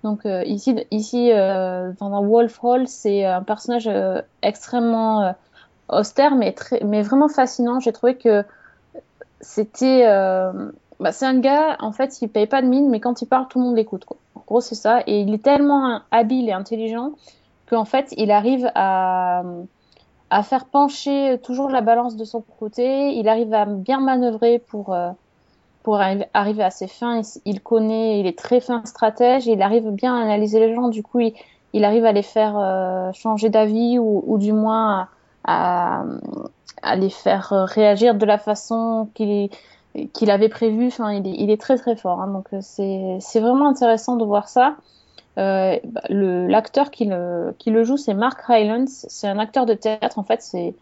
Donc 0.03 0.26
euh, 0.26 0.42
ici 0.45 0.76
ici 0.90 1.32
euh, 1.32 1.92
dans 1.99 2.22
Wolf 2.24 2.62
Hall 2.62 2.86
c'est 2.88 3.24
un 3.24 3.42
personnage 3.42 3.88
euh, 3.88 4.20
extrêmement 4.42 5.22
euh, 5.22 5.32
austère 5.88 6.34
mais 6.34 6.53
très 6.53 6.80
mais 6.84 7.03
vraiment 7.03 7.28
fascinant. 7.28 7.80
J'ai 7.80 7.92
trouvé 7.92 8.16
que 8.16 8.45
c'était 9.40 10.07
euh, 10.07 10.53
bah, 11.01 11.12
c'est 11.12 11.26
un 11.26 11.38
gars 11.38 11.76
en 11.80 11.92
fait 11.92 12.20
il 12.22 12.28
paye 12.28 12.47
pas 12.47 12.62
de 12.62 12.66
mine 12.66 12.88
mais 12.90 13.01
quand 13.01 13.22
il 13.22 13.26
parle 13.26 13.49
tout 13.49 13.59
le 13.59 13.64
monde 13.64 13.76
l'écoute 13.76 14.05
en 14.34 14.42
gros 14.47 14.61
c'est 14.61 14.74
ça. 14.74 15.03
Et 15.07 15.20
il 15.20 15.32
est 15.34 15.42
tellement 15.42 16.01
habile 16.11 16.49
et 16.49 16.53
intelligent 16.53 17.12
qu'en 17.68 17.84
fait 17.84 18.12
il 18.16 18.30
arrive 18.30 18.70
à 18.74 19.42
à 20.35 20.43
faire 20.43 20.64
pencher 20.64 21.39
toujours 21.45 21.70
la 21.70 21.80
balance 21.80 22.16
de 22.16 22.24
son 22.24 22.41
côté 22.41 23.14
il 23.14 23.28
arrive 23.28 23.55
à 23.55 23.66
bien 23.66 24.01
manœuvrer 24.01 24.59
pour 24.59 24.93
euh, 24.93 25.11
pour 25.85 25.99
arri- 25.99 26.26
arriver 26.35 26.64
à 26.64 26.70
ses 26.70 26.89
fins 26.89 27.20
il, 27.45 27.61
connaît 27.61 28.18
il 28.18 28.26
est 28.26 28.37
très 28.37 28.61
fin 28.61 28.85
stratège 28.85 29.47
il 29.47 29.62
arrive 29.62 29.91
bien 29.91 30.12
à 30.16 30.20
analyser 30.20 30.59
les 30.59 30.74
gens 30.74 30.89
du 30.89 31.05
coup 31.05 31.20
il, 31.72 31.85
arrive 31.85 32.05
à 32.05 32.11
les 32.11 32.22
faire 32.22 32.59
euh, 32.59 33.12
changer 33.12 33.49
d'avis 33.49 34.01
ou, 34.01 34.37
du 34.39 34.53
moins 34.53 35.07
à, 35.45 36.03
les 36.97 37.11
faire 37.11 37.53
euh, 37.53 37.64
réagir 37.64 38.16
de 38.16 38.26
la 38.26 38.39
façon 38.39 39.09
qu'il 39.14 39.51
qu'il 40.12 40.32
avait 40.32 40.49
prévu. 40.49 40.89
Enfin, 40.89 41.12
il 41.12 41.51
est, 41.53 41.61
très 41.61 41.76
très 41.76 41.95
fort. 41.95 42.20
Hein, 42.20 42.26
donc 42.26 42.47
euh, 42.53 43.18
c'est 43.20 43.41
vraiment 43.41 43.68
intéressant 43.68 44.16
de 44.16 44.24
voir 44.24 44.49
ça. 44.49 44.74
Euh, 45.37 45.78
bah, 45.85 46.03
l'acteur 46.09 46.91
qui 46.91 47.07
le 47.07 47.55
qui 47.59 47.70
le 47.70 47.82
joue, 47.85 47.97
c'est 47.97 48.14
Mark 48.14 48.41
Rylance. 48.43 49.07
C'est 49.09 49.26
un 49.26 49.39
acteur 49.39 49.66
de 49.66 49.74
théâtre. 49.74 50.18
En 50.18 50.22
fait, 50.22 50.43
c'est 50.43 50.74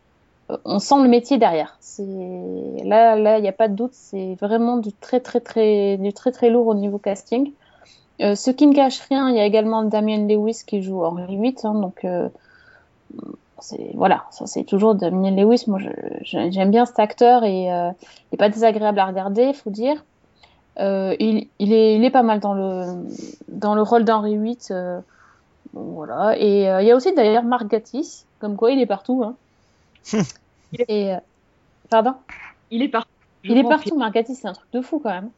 on 0.65 0.79
sent 0.79 1.03
le 1.03 1.09
métier 1.09 1.39
derrière. 1.39 1.79
Là 2.85 3.17
là 3.17 3.39
il 3.39 3.43
n'y 3.43 3.49
a 3.49 3.53
pas 3.53 3.69
de 3.69 3.75
doute. 3.75 3.95
C'est 3.95 4.37
vraiment 4.41 4.77
du 4.77 4.93
très 4.93 5.21
très 5.21 5.41
très 5.41 5.97
du 5.97 6.13
très 6.13 6.33
très 6.33 6.51
lourd 6.51 6.67
au 6.67 6.75
niveau 6.75 6.99
casting. 6.99 7.53
Euh, 8.21 8.35
ce 8.35 8.51
qui 8.51 8.67
ne 8.67 8.75
cache 8.75 9.01
rien, 9.09 9.31
il 9.31 9.37
y 9.37 9.41
a 9.41 9.47
également 9.47 9.83
Damien 9.83 10.27
Lewis 10.29 10.63
qui 10.67 10.83
joue 10.83 11.05
Henri 11.05 11.37
VIII. 11.37 11.55
Hein, 11.65 11.75
donc 11.75 12.05
euh, 12.05 12.29
c'est 13.59 13.91
voilà, 13.95 14.25
ça 14.31 14.47
c'est 14.47 14.65
toujours 14.65 14.95
Damien 14.95 15.31
Lewis. 15.31 15.65
Moi, 15.67 15.81
j'aime 16.23 16.71
bien 16.71 16.85
cet 16.85 16.99
acteur 16.99 17.45
et 17.45 17.73
euh, 17.73 17.91
il 18.31 18.35
est 18.35 18.39
pas 18.39 18.49
désagréable 18.49 18.99
à 18.99 19.07
regarder, 19.07 19.53
faut 19.55 19.71
dire. 19.71 20.05
Euh, 20.79 21.15
il, 21.21 21.49
il 21.59 21.73
est 21.73 21.97
il 21.97 22.05
est 22.05 22.11
pas 22.11 22.23
mal 22.23 22.41
dans 22.41 22.55
le 22.55 23.07
dans 23.49 23.75
le 23.75 23.83
rôle 23.83 24.05
d'Henri 24.05 24.39
VIII. 24.39 24.57
euh, 24.71 25.01
voilà. 25.73 26.37
Et 26.39 26.69
euh, 26.71 26.81
il 26.83 26.89
y 26.89 26.91
a 26.91 26.97
aussi 26.97 27.15
d'ailleurs 27.15 27.45
Marc 27.45 27.67
Gatiss, 27.67 28.27
comme 28.41 28.57
quoi 28.57 28.71
il 28.71 28.81
est 28.81 28.87
partout. 28.87 29.23
Hein. 29.25 29.37
et 30.89 31.13
pardon, 31.91 32.15
Il 32.71 32.83
est 32.83 32.89
partout. 32.89 33.11
Il 33.45 33.59
est 33.59 33.63
partout. 33.65 33.97
Marc 33.97 34.15
Gatiss, 34.15 34.41
c'est 34.41 34.49
un 34.49 34.53
truc 34.53 34.71
de 34.73 34.81
fou 34.81 34.99
quand 35.03 35.11
même. 35.11 35.31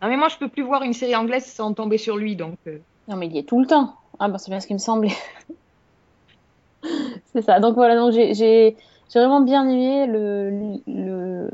Non, 0.00 0.08
mais 0.08 0.16
moi, 0.16 0.28
je 0.28 0.36
peux 0.36 0.48
plus 0.48 0.62
voir 0.62 0.82
une 0.82 0.92
série 0.94 1.14
anglaise 1.14 1.46
sans 1.46 1.72
tomber 1.74 1.96
sur 1.98 2.16
lui. 2.16 2.34
Donc, 2.34 2.56
Non, 3.08 3.16
mais 3.16 3.26
il 3.26 3.32
y 3.32 3.38
est 3.38 3.44
tout 3.48 3.60
le 3.60 3.66
temps. 3.66 3.94
Ah, 4.18 4.28
bah, 4.28 4.38
c'est 4.38 4.50
bien 4.50 4.60
ce 4.60 4.66
qui 4.66 4.74
me 4.74 4.78
semblait. 4.78 5.16
c'est 7.32 7.42
ça. 7.42 7.60
Donc 7.60 7.74
voilà, 7.74 7.96
donc 7.96 8.12
j'ai 8.12 8.76
vraiment 9.14 9.40
bien 9.40 9.68
aimé 9.68 10.06
le, 10.06 10.78
le, 10.86 11.50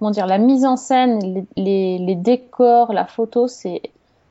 comment 0.00 0.12
dire, 0.12 0.26
la 0.28 0.38
mise 0.38 0.66
en 0.66 0.76
scène, 0.78 1.20
les, 1.22 1.46
les, 1.56 1.98
les 2.00 2.16
décors, 2.16 2.94
la 2.94 3.06
photo, 3.06 3.48
c'est, 3.48 3.82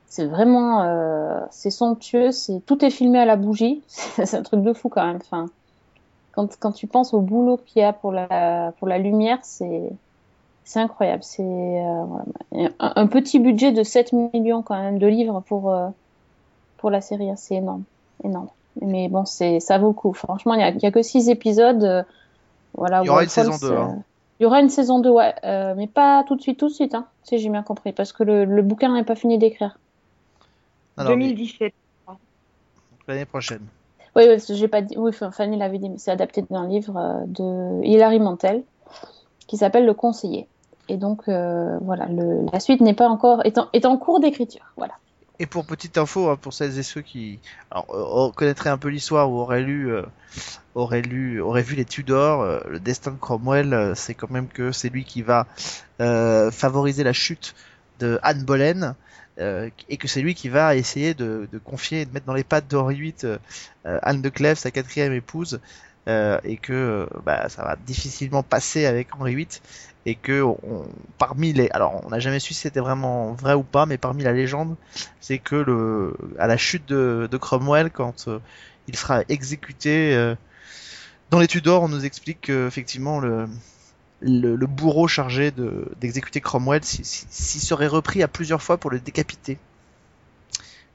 c'est 0.06 0.26
vraiment, 0.26 0.82
euh, 0.84 1.40
c'est 1.52 1.70
somptueux, 1.70 2.32
c'est, 2.32 2.60
tout 2.66 2.84
est 2.84 2.90
filmé 2.90 3.20
à 3.20 3.26
la 3.26 3.36
bougie. 3.36 3.84
c'est 3.88 4.34
un 4.36 4.44
truc 4.44 4.62
de 4.62 4.74
fou 4.74 4.90
quand 4.90 5.06
même. 5.06 5.18
Enfin, 5.18 5.46
quand, 6.32 6.56
quand 6.60 6.72
tu 6.72 6.86
penses 6.88 7.14
au 7.14 7.20
boulot 7.22 7.58
qu'il 7.58 7.82
y 7.82 7.84
a 7.84 7.92
pour 7.92 8.12
la, 8.12 8.72
pour 8.78 8.88
la 8.88 8.98
lumière, 8.98 9.38
c'est, 9.44 9.90
c'est 10.64 10.80
incroyable. 10.80 11.22
C'est, 11.24 11.42
euh, 11.44 12.04
voilà. 12.06 12.70
un, 12.80 12.92
un 12.96 13.06
petit 13.08 13.38
budget 13.40 13.72
de 13.72 13.82
7 13.84 14.12
millions 14.12 14.62
quand 14.62 14.80
même 14.80 14.98
de 14.98 15.06
livres 15.08 15.40
pour, 15.42 15.72
euh, 15.74 15.90
pour 16.76 16.90
la 16.90 17.00
série, 17.00 17.30
hein, 17.30 17.36
c'est 17.36 17.56
énorme, 17.56 17.84
énorme. 18.24 18.50
Mais 18.82 19.08
bon, 19.08 19.24
c'est 19.24 19.60
ça 19.60 19.78
vaut 19.78 19.88
le 19.88 19.94
coup. 19.94 20.12
Franchement, 20.14 20.54
il 20.54 20.58
n'y 20.58 20.64
a, 20.64 20.70
y 20.70 20.86
a 20.86 20.90
que 20.92 21.02
six 21.02 21.28
épisodes. 21.28 21.82
euh, 21.84 22.02
voilà, 22.74 23.02
Il 23.02 23.06
y 23.06 23.10
aura 23.10 23.22
une 23.22 23.28
saison 23.28 23.58
deux, 23.58 23.72
c'est- 23.72 23.76
hein. 23.76 24.02
Il 24.40 24.44
y 24.44 24.46
aura 24.46 24.60
une 24.60 24.70
saison 24.70 25.00
2, 25.00 25.10
ouais, 25.10 25.34
euh, 25.44 25.74
mais 25.76 25.86
pas 25.86 26.24
tout 26.26 26.34
de 26.34 26.40
suite, 26.40 26.58
tout 26.58 26.68
de 26.68 26.72
suite, 26.72 26.94
hein, 26.94 27.06
si 27.24 27.38
j'ai 27.38 27.50
bien 27.50 27.62
compris, 27.62 27.92
parce 27.92 28.14
que 28.14 28.22
le, 28.24 28.46
le 28.46 28.62
bouquin 28.62 28.94
n'est 28.94 29.04
pas 29.04 29.14
fini 29.14 29.36
d'écrire. 29.36 29.78
Alors, 30.96 31.14
mais 31.14 31.28
2017. 31.28 31.74
l'année 33.06 33.26
prochaine. 33.26 33.66
Oui, 34.16 34.24
oui, 34.28 34.42
j'ai 34.48 34.68
pas 34.68 34.80
dit. 34.80 34.96
Oui, 34.96 35.10
enfin, 35.10 35.30
Fanny 35.30 35.58
l'avait 35.58 35.78
dit, 35.78 35.90
mais 35.90 35.98
c'est 35.98 36.10
adapté 36.10 36.42
d'un 36.48 36.66
livre 36.66 36.96
euh, 36.96 37.24
de 37.26 37.84
Hilary 37.84 38.18
Mantel 38.18 38.64
qui 39.46 39.58
s'appelle 39.58 39.84
Le 39.84 39.94
Conseiller. 39.94 40.48
Et 40.88 40.96
donc, 40.96 41.28
euh, 41.28 41.78
voilà, 41.82 42.06
le, 42.06 42.46
la 42.50 42.60
suite 42.60 42.80
n'est 42.80 42.94
pas 42.94 43.08
encore 43.08 43.44
est 43.44 43.58
en, 43.58 43.68
est 43.74 43.84
en 43.84 43.98
cours 43.98 44.20
d'écriture. 44.20 44.72
Voilà. 44.76 44.94
Et 45.38 45.46
pour 45.46 45.64
petite 45.64 45.96
info, 45.98 46.28
hein, 46.28 46.36
pour 46.40 46.52
celles 46.52 46.78
et 46.78 46.82
ceux 46.82 47.02
qui 47.02 47.38
alors, 47.70 47.86
euh, 47.90 48.32
connaîtraient 48.32 48.70
un 48.70 48.78
peu 48.78 48.88
l'histoire 48.88 49.30
ou 49.30 49.38
auraient 49.38 49.62
lu, 49.62 49.92
auraient 50.74 51.02
lu, 51.02 51.40
auraient 51.40 51.62
vu 51.62 51.76
les 51.76 51.84
Tudors, 51.84 52.42
euh, 52.42 52.60
le 52.68 52.80
destin 52.80 53.12
de 53.12 53.18
Cromwell, 53.18 53.74
euh, 53.74 53.94
c'est 53.94 54.14
quand 54.14 54.30
même 54.30 54.48
que 54.48 54.72
c'est 54.72 54.88
lui 54.88 55.04
qui 55.04 55.22
va 55.22 55.46
euh, 56.00 56.50
favoriser 56.50 57.04
la 57.04 57.12
chute 57.12 57.54
de 57.98 58.18
Anne 58.22 58.44
Boleyn. 58.44 58.96
euh, 59.38 59.70
et 59.88 59.96
que 59.96 60.08
c'est 60.08 60.20
lui 60.22 60.34
qui 60.34 60.48
va 60.48 60.76
essayer 60.76 61.14
de, 61.14 61.48
de 61.50 61.58
confier 61.58 62.04
de 62.04 62.12
mettre 62.12 62.26
dans 62.26 62.34
les 62.34 62.44
pattes 62.44 62.68
d'Henri 62.68 62.96
VIII 62.96 63.38
euh, 63.86 63.98
Anne 64.02 64.22
de 64.22 64.28
Clèves, 64.28 64.58
sa 64.58 64.70
quatrième 64.70 65.12
épouse, 65.12 65.60
euh, 66.08 66.38
et 66.44 66.56
que 66.56 67.08
bah, 67.24 67.48
ça 67.48 67.62
va 67.64 67.76
difficilement 67.76 68.42
passer 68.42 68.86
avec 68.86 69.14
Henri 69.14 69.34
VIII, 69.34 69.62
et 70.06 70.14
que 70.16 70.42
on- 70.42 70.88
parmi 71.18 71.52
les, 71.52 71.68
alors 71.70 72.02
on 72.04 72.10
n'a 72.10 72.18
jamais 72.20 72.40
su 72.40 72.54
si 72.54 72.60
c'était 72.62 72.80
vraiment 72.80 73.32
vrai 73.34 73.54
ou 73.54 73.62
pas, 73.62 73.86
mais 73.86 73.98
parmi 73.98 74.24
la 74.24 74.32
légende, 74.32 74.76
c'est 75.20 75.38
que 75.38 75.56
le, 75.56 76.14
à 76.38 76.46
la 76.46 76.56
chute 76.56 76.86
de, 76.88 77.28
de 77.30 77.36
Cromwell, 77.36 77.90
quand 77.90 78.28
il 78.86 78.96
sera 78.96 79.22
exécuté 79.28 80.34
dans 81.30 81.38
les 81.38 81.46
Tudors, 81.46 81.82
on 81.82 81.88
nous 81.88 82.04
explique 82.04 82.40
que 82.42 82.66
effectivement 82.66 83.20
le, 83.20 83.48
le, 84.20 84.56
le 84.56 84.66
bourreau 84.66 85.08
chargé 85.08 85.50
de 85.50 85.90
d'exécuter 86.00 86.40
Cromwell 86.40 86.84
s'y 86.84 87.60
serait 87.60 87.86
repris 87.86 88.22
à 88.22 88.28
plusieurs 88.28 88.62
fois 88.62 88.78
pour 88.78 88.90
le 88.90 89.00
décapiter, 89.00 89.58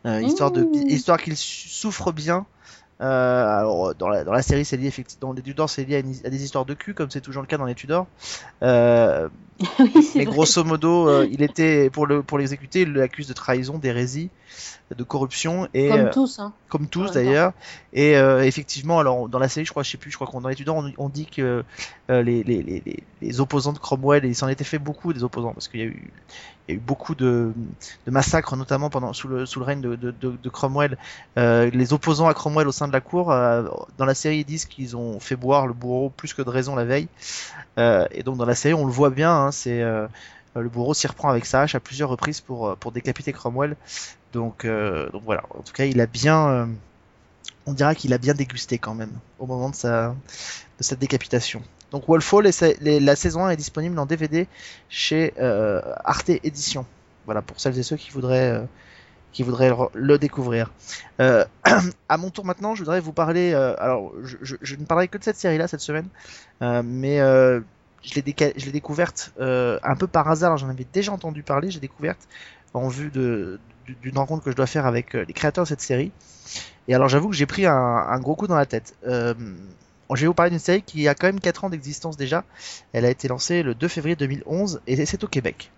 Euh, 0.06 0.22
histoire 0.22 0.52
de 0.52 0.68
histoire 0.88 1.20
qu'il 1.20 1.36
souffre 1.36 2.12
bien 2.12 2.46
Euh, 3.02 3.60
alors 3.60 3.94
dans 3.96 4.08
la, 4.08 4.24
dans 4.24 4.32
la 4.32 4.42
série 4.42 4.64
c'est 4.64 4.78
lié 4.78 4.88
effectivement 4.88 5.30
dans 5.30 5.34
les 5.36 5.42
Tudors 5.42 5.70
c'est 5.70 5.84
lié 5.84 5.96
à, 5.98 6.00
une- 6.00 6.16
à 6.26 6.30
des 6.30 6.44
histoires 6.46 6.64
de 6.64 6.74
cul 6.74 6.94
comme 6.94 7.10
c'est 7.12 7.20
toujours 7.20 7.42
le 7.42 7.48
cas 7.48 7.58
dans 7.58 7.66
les 7.66 7.76
Tudors. 7.76 8.08
Euh, 8.64 9.28
oui, 9.80 10.02
c'est 10.02 10.20
mais 10.20 10.24
vrai. 10.24 10.34
grosso 10.34 10.64
modo 10.64 11.10
euh, 11.10 11.28
il 11.30 11.42
était 11.44 11.90
pour 11.90 12.08
le 12.08 12.24
pour 12.24 12.38
l'exécuter 12.38 12.82
il 12.82 12.94
l'accuse 12.94 13.28
de 13.28 13.34
trahison, 13.34 13.78
d'hérésie, 13.78 14.30
de 14.96 15.04
corruption 15.04 15.68
et 15.74 15.90
Comme 15.90 16.00
euh, 16.00 16.12
tous, 16.14 16.40
hein. 16.40 16.54
comme 16.70 16.88
tous 16.88 17.08
Ouais, 17.08 17.12
d'ailleurs. 17.12 17.54
Et 17.94 18.18
euh, 18.18 18.44
effectivement, 18.46 19.00
alors 19.00 19.28
dans 19.30 19.40
la 19.40 19.50
série, 19.50 19.66
je 19.66 19.72
crois, 19.72 19.84
je 19.84 19.92
sais 19.92 19.98
plus, 19.98 20.12
je 20.12 20.16
crois 20.16 20.28
qu'on 20.28 20.42
dans 20.42 20.50
les 20.50 20.56
Tudors, 20.56 20.78
on, 20.78 20.92
on 20.98 21.10
dit 21.10 21.26
que 21.26 21.64
euh, 22.12 22.22
les, 22.24 22.44
les, 22.44 22.62
les, 22.64 22.82
les- 22.86 23.04
les 23.22 23.40
opposants 23.40 23.74
de 23.74 23.80
Cromwell, 23.80 24.26
et 24.26 24.28
il 24.30 24.36
s'en 24.36 24.48
était 24.48 24.64
fait 24.64 24.80
beaucoup 24.80 25.14
des 25.14 25.24
opposants, 25.24 25.54
parce 25.54 25.68
qu'il 25.68 25.80
y 25.80 25.84
a 25.84 25.88
eu 25.88 26.14
il 26.68 26.72
y 26.72 26.76
a 26.76 26.78
eu 26.78 26.82
beaucoup 26.82 27.14
de, 27.14 27.54
massacres, 28.08 28.56
notamment 28.56 28.90
pendant 28.90 29.14
sous 29.14 29.28
le 29.28 29.46
règne 29.62 29.82
de, 29.82 30.50
Cromwell. 30.50 30.98
Euh, 31.38 31.70
les 31.72 31.94
opposants 31.94 32.28
à 32.28 32.34
Cromwell 32.34 32.68
au 32.68 32.72
sein 32.72 32.88
de 32.88 32.94
la 32.94 33.02
cour, 33.02 33.32
euh, 33.32 33.64
dans 33.98 34.06
la 34.06 34.16
série, 34.16 34.40
ils 34.40 34.46
disent 34.46 34.66
qu'ils 34.66 34.98
ont 34.98 35.20
fait 35.20 35.36
boire 35.36 35.68
le 35.68 35.74
bourreau 35.74 36.10
plus 36.10 36.34
que 36.34 36.42
de 36.42 36.50
raison 36.50 36.76
la 36.76 36.86
veille. 36.86 37.08
Euh, 37.78 38.08
et 38.12 38.24
donc 38.24 38.38
dans 38.38 38.46
la 38.46 38.56
série, 38.56 38.74
on 38.74 38.86
le 38.86 38.92
voit 38.92 39.12
bien, 39.12 39.32
hein, 39.32 39.52
c'est 39.52 39.82
le 39.82 40.70
bourreau 40.70 40.94
s'y 40.94 41.06
reprend 41.06 41.30
avec 41.30 41.46
sa 41.46 41.62
hache 41.62 41.76
à 41.76 41.80
plusieurs 41.80 42.10
reprises 42.10 42.42
pour 42.42 42.92
décapiter 42.94 43.32
Cromwell. 43.32 43.76
Donc, 44.34 44.66
voilà. 44.66 45.44
En 45.52 45.62
tout 45.62 45.74
cas, 45.74 45.86
il 45.86 46.02
a 46.02 46.08
bien, 46.08 46.70
on 47.68 47.74
dira 47.74 47.94
qu'il 47.94 48.14
a 48.14 48.18
bien 48.18 48.34
dégusté 48.34 48.80
quand 48.80 48.96
même 48.96 49.12
au 49.38 49.46
moment 49.46 49.70
de 49.70 49.76
sa, 49.76 50.10
de 50.10 50.84
cette 50.84 51.00
décapitation. 51.00 51.62
Donc 51.92 52.08
Wolfhall, 52.08 52.48
et 52.48 53.00
la 53.00 53.16
saison 53.16 53.46
1 53.46 53.52
est 53.52 53.58
disponible 53.58 53.98
en 54.00 54.06
DVD 54.06 54.48
chez 54.90 55.34
euh, 55.40 55.82
Arte 56.04 56.30
Édition. 56.30 56.86
Voilà 57.26 57.42
pour 57.42 57.60
celles 57.60 57.78
et 57.78 57.84
ceux 57.84 57.96
qui 57.96 58.12
voudraient, 58.12 58.52
euh, 58.52 58.64
qui 59.32 59.44
voudraient 59.44 59.72
le, 59.94 60.18
découvrir. 60.18 60.72
Euh, 61.20 61.46
à 62.10 62.18
mon 62.18 62.30
tour 62.30 62.46
maintenant, 62.46 62.76
je 62.76 62.82
voudrais 62.82 63.00
vous 63.00 63.14
parler. 63.14 63.54
euh, 63.54 63.76
alors, 63.80 64.14
je, 64.22 64.76
ne 64.76 64.86
parlerai 64.86 65.08
que 65.08 65.18
de 65.18 65.24
cette 65.24 65.38
série-là 65.38 65.68
cette 65.68 65.82
semaine, 65.82 66.08
mais 66.62 67.18
je 67.18 68.14
l'ai 68.16 68.72
découverte 68.72 69.34
un 69.40 69.96
peu 69.98 70.08
par 70.08 70.30
hasard. 70.30 70.58
J'en 70.58 70.70
avais 70.70 70.88
déjà 70.92 71.12
entendu 71.12 71.44
parler. 71.44 71.72
J'ai 71.72 71.80
découverte 71.80 72.28
en 72.74 72.90
vue 72.90 73.10
d'une 73.10 74.18
rencontre 74.18 74.44
que 74.44 74.52
je 74.52 74.56
dois 74.56 74.68
faire 74.68 74.86
avec 74.86 75.14
les 75.14 75.34
créateurs 75.34 75.64
de 75.64 75.70
cette 75.70 75.82
série. 75.82 76.12
Et 76.88 76.94
alors 76.94 77.10
j'avoue 77.10 77.30
que 77.30 77.36
j'ai 77.36 77.46
pris 77.46 77.66
un, 77.66 77.74
un 77.74 78.20
gros 78.20 78.36
coup 78.36 78.48
dans 78.48 78.56
la 78.56 78.66
tête. 78.66 78.96
Euh, 79.08 79.34
je 80.14 80.22
vais 80.22 80.28
vous 80.28 80.34
parler 80.34 80.52
d'une 80.52 80.60
série 80.60 80.82
qui 80.82 81.08
a 81.08 81.16
quand 81.16 81.28
même 81.28 81.40
4 81.40 81.66
ans 81.66 81.70
d'existence 81.70 82.18
déjà. 82.18 82.44
Elle 82.94 83.06
a 83.06 83.10
été 83.10 83.28
lancée 83.28 83.64
le 83.64 83.74
2 83.74 83.88
février 83.88 84.16
2011 84.16 84.82
et 84.88 85.06
c'est 85.06 85.24
au 85.24 85.28
Québec 85.28 85.72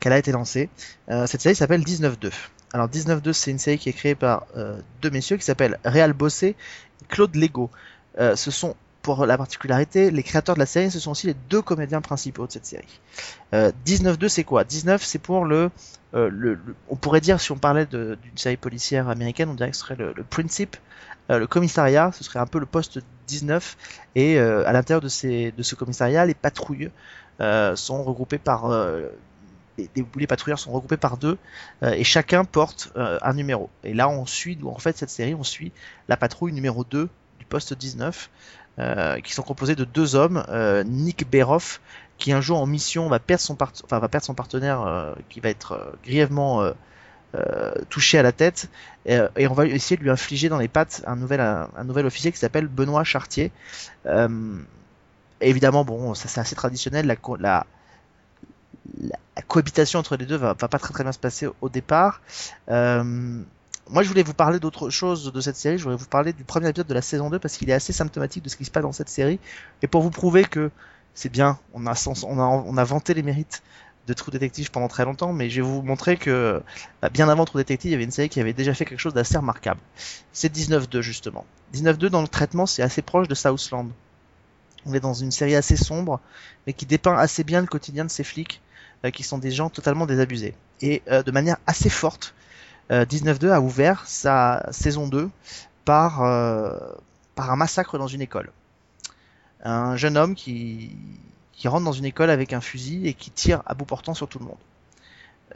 qu'elle 0.00 0.12
a 0.12 0.18
été 0.18 0.32
lancée. 0.32 0.68
Euh, 1.10 1.26
cette 1.26 1.40
série 1.40 1.54
s'appelle 1.54 1.82
19-2. 1.82 2.30
Alors 2.72 2.88
19-2 2.88 3.32
c'est 3.32 3.50
une 3.50 3.58
série 3.58 3.78
qui 3.78 3.88
est 3.88 3.94
créée 3.94 4.14
par 4.14 4.46
euh, 4.56 4.80
deux 5.00 5.10
messieurs 5.10 5.36
qui 5.36 5.44
s'appellent 5.44 5.78
Réal 5.84 6.12
Bossé 6.12 6.48
et 6.48 7.04
Claude 7.08 7.34
Lego. 7.34 7.70
Euh, 8.18 8.36
ce 8.36 8.50
sont 8.50 8.76
pour 9.02 9.24
la 9.24 9.38
particularité, 9.38 10.10
les 10.10 10.22
créateurs 10.22 10.54
de 10.54 10.60
la 10.60 10.66
série, 10.66 10.90
ce 10.90 11.00
sont 11.00 11.12
aussi 11.12 11.28
les 11.28 11.36
deux 11.48 11.62
comédiens 11.62 12.02
principaux 12.02 12.46
de 12.46 12.52
cette 12.52 12.66
série. 12.66 13.00
Euh, 13.54 13.72
19-2 13.86 14.28
c'est 14.28 14.44
quoi? 14.44 14.64
19 14.64 15.02
c'est 15.02 15.18
pour 15.18 15.46
le 15.46 15.70
euh, 16.14 16.56
on 16.88 16.96
pourrait 16.96 17.20
dire, 17.20 17.40
si 17.40 17.52
on 17.52 17.58
parlait 17.58 17.86
d'une 17.86 18.16
série 18.36 18.56
policière 18.56 19.08
américaine, 19.08 19.48
on 19.50 19.54
dirait 19.54 19.70
que 19.70 19.76
ce 19.76 19.82
serait 19.82 19.96
le, 19.96 20.14
principe, 20.24 20.76
euh, 20.76 20.78
le 21.36 21.46
commissariat, 21.46 22.10
ce 22.12 22.24
serait 22.24 22.38
un 22.38 22.46
peu 22.46 22.58
le 22.58 22.66
poste 22.66 23.00
19, 23.26 23.76
et 24.14 24.38
euh, 24.38 24.66
à 24.66 24.72
l'intérieur 24.72 25.02
de, 25.02 25.08
ces, 25.08 25.52
de 25.52 25.62
ce 25.62 25.74
commissariat, 25.74 26.24
les 26.24 26.34
patrouilles 26.34 26.90
euh, 27.40 27.76
sont 27.76 28.02
regroupées 28.02 28.38
par... 28.38 28.70
euh, 28.70 29.08
les, 30.16 30.26
patrouilleurs 30.26 30.58
sont 30.58 30.72
regroupés 30.72 30.96
par 30.96 31.18
deux, 31.18 31.38
euh, 31.82 31.92
et 31.92 32.04
chacun 32.04 32.44
porte 32.44 32.92
euh, 32.96 33.18
un 33.22 33.34
numéro. 33.34 33.70
Et 33.84 33.94
là, 33.94 34.08
on 34.08 34.26
suit, 34.26 34.58
en 34.64 34.78
fait, 34.78 34.96
cette 34.96 35.10
série, 35.10 35.34
on 35.34 35.44
suit 35.44 35.72
la 36.08 36.16
patrouille 36.16 36.52
numéro 36.52 36.84
2 36.84 37.08
du 37.38 37.44
poste 37.44 37.74
19, 37.74 38.30
euh, 38.78 39.20
qui 39.20 39.32
sont 39.32 39.42
composés 39.42 39.76
de 39.76 39.84
deux 39.84 40.16
hommes, 40.16 40.44
euh, 40.48 40.82
Nick 40.84 41.30
Beroff, 41.30 41.80
qui 42.16 42.32
un 42.32 42.40
jour 42.40 42.58
en 42.58 42.66
mission 42.66 43.08
va 43.08 43.20
perdre 43.20 43.42
son, 43.42 43.54
partenaire 44.34 44.82
euh, 44.82 45.14
qui 45.28 45.40
va 45.40 45.50
être 45.50 45.72
euh, 45.72 45.92
grièvement 46.04 46.62
euh, 46.62 46.72
euh, 46.72 46.72
touché 47.90 48.18
à 48.18 48.22
la 48.22 48.32
tête 48.32 48.68
et, 49.06 49.16
euh, 49.16 49.28
et 49.36 49.46
on 49.48 49.54
va 49.54 49.66
essayer 49.66 49.96
de 49.96 50.02
lui 50.02 50.10
infliger 50.10 50.48
dans 50.48 50.58
les 50.58 50.68
pattes 50.68 51.02
un 51.06 51.16
nouvel, 51.16 51.40
un, 51.40 51.84
nouvel 51.84 52.06
officier 52.06 52.32
qui 52.32 52.38
s'appelle 52.38 52.68
Benoît 52.68 53.04
Chartier. 53.04 53.52
Euh, 54.06 54.58
évidemment, 55.40 55.84
bon, 55.84 56.14
ça 56.14 56.28
c'est 56.28 56.40
assez 56.40 56.56
traditionnel, 56.56 57.06
la, 57.06 57.16
co- 57.16 57.36
la, 57.36 57.66
la, 59.00 59.16
la 59.36 59.42
cohabitation 59.42 59.98
entre 59.98 60.16
les 60.16 60.26
deux 60.26 60.36
va, 60.36 60.54
pas 60.54 60.68
très 60.68 60.92
très 60.92 61.04
bien 61.04 61.12
se 61.12 61.18
passer 61.18 61.48
au, 61.60 61.68
départ. 61.68 62.20
Euh, 62.70 63.42
moi, 63.90 64.02
je 64.02 64.08
voulais 64.08 64.22
vous 64.22 64.34
parler 64.34 64.58
d'autre 64.58 64.90
chose 64.90 65.32
de 65.32 65.40
cette 65.40 65.56
série. 65.56 65.78
Je 65.78 65.84
voulais 65.84 65.96
vous 65.96 66.06
parler 66.06 66.32
du 66.32 66.44
premier 66.44 66.68
épisode 66.68 66.86
de 66.86 66.94
la 66.94 67.02
saison 67.02 67.30
2 67.30 67.38
parce 67.38 67.56
qu'il 67.56 67.70
est 67.70 67.74
assez 67.74 67.92
symptomatique 67.92 68.44
de 68.44 68.48
ce 68.48 68.56
qui 68.56 68.64
se 68.64 68.70
passe 68.70 68.82
dans 68.82 68.92
cette 68.92 69.08
série. 69.08 69.38
Et 69.82 69.86
pour 69.86 70.02
vous 70.02 70.10
prouver 70.10 70.44
que 70.44 70.70
c'est 71.14 71.30
bien, 71.30 71.58
on 71.72 71.86
a, 71.86 71.94
on 72.24 72.38
a, 72.38 72.42
on 72.44 72.76
a 72.76 72.84
vanté 72.84 73.14
les 73.14 73.22
mérites 73.22 73.62
de 74.08 74.14
True 74.14 74.32
Detective 74.32 74.70
pendant 74.70 74.88
très 74.88 75.04
longtemps, 75.04 75.32
mais 75.32 75.50
je 75.50 75.56
vais 75.56 75.68
vous 75.68 75.82
montrer 75.82 76.16
que 76.16 76.62
bah, 77.02 77.10
bien 77.10 77.28
avant 77.28 77.44
True 77.44 77.58
Detective, 77.58 77.90
il 77.90 77.92
y 77.92 77.94
avait 77.94 78.04
une 78.04 78.10
série 78.10 78.30
qui 78.30 78.40
avait 78.40 78.54
déjà 78.54 78.72
fait 78.72 78.86
quelque 78.86 78.98
chose 78.98 79.14
d'assez 79.14 79.36
remarquable. 79.36 79.80
C'est 80.32 80.52
19-2 80.52 81.02
justement. 81.02 81.44
19-2 81.74 82.06
dans 82.06 82.22
le 82.22 82.28
traitement, 82.28 82.66
c'est 82.66 82.82
assez 82.82 83.02
proche 83.02 83.28
de 83.28 83.34
Southland. 83.34 83.90
On 84.86 84.94
est 84.94 85.00
dans 85.00 85.12
une 85.12 85.30
série 85.30 85.54
assez 85.54 85.76
sombre, 85.76 86.20
mais 86.66 86.72
qui 86.72 86.86
dépeint 86.86 87.16
assez 87.16 87.44
bien 87.44 87.60
le 87.60 87.66
quotidien 87.66 88.04
de 88.04 88.10
ces 88.10 88.24
flics, 88.24 88.62
euh, 89.04 89.10
qui 89.10 89.22
sont 89.22 89.38
des 89.38 89.50
gens 89.50 89.68
totalement 89.68 90.06
désabusés. 90.06 90.54
Et 90.80 91.02
euh, 91.10 91.22
de 91.22 91.30
manière 91.30 91.58
assez 91.66 91.90
forte, 91.90 92.34
euh, 92.90 93.04
19-2 93.04 93.50
a 93.50 93.60
ouvert 93.60 94.04
sa 94.06 94.66
saison 94.70 95.06
2 95.06 95.28
par, 95.84 96.22
euh, 96.22 96.78
par 97.34 97.50
un 97.50 97.56
massacre 97.56 97.98
dans 97.98 98.06
une 98.06 98.22
école. 98.22 98.50
Un 99.62 99.96
jeune 99.96 100.16
homme 100.16 100.34
qui, 100.34 100.96
qui 101.58 101.66
rentre 101.68 101.84
dans 101.84 101.92
une 101.92 102.04
école 102.04 102.30
avec 102.30 102.52
un 102.52 102.60
fusil 102.60 103.06
et 103.08 103.14
qui 103.14 103.30
tire 103.32 103.62
à 103.66 103.74
bout 103.74 103.84
portant 103.84 104.14
sur 104.14 104.28
tout 104.28 104.38
le 104.38 104.44
monde. 104.46 104.56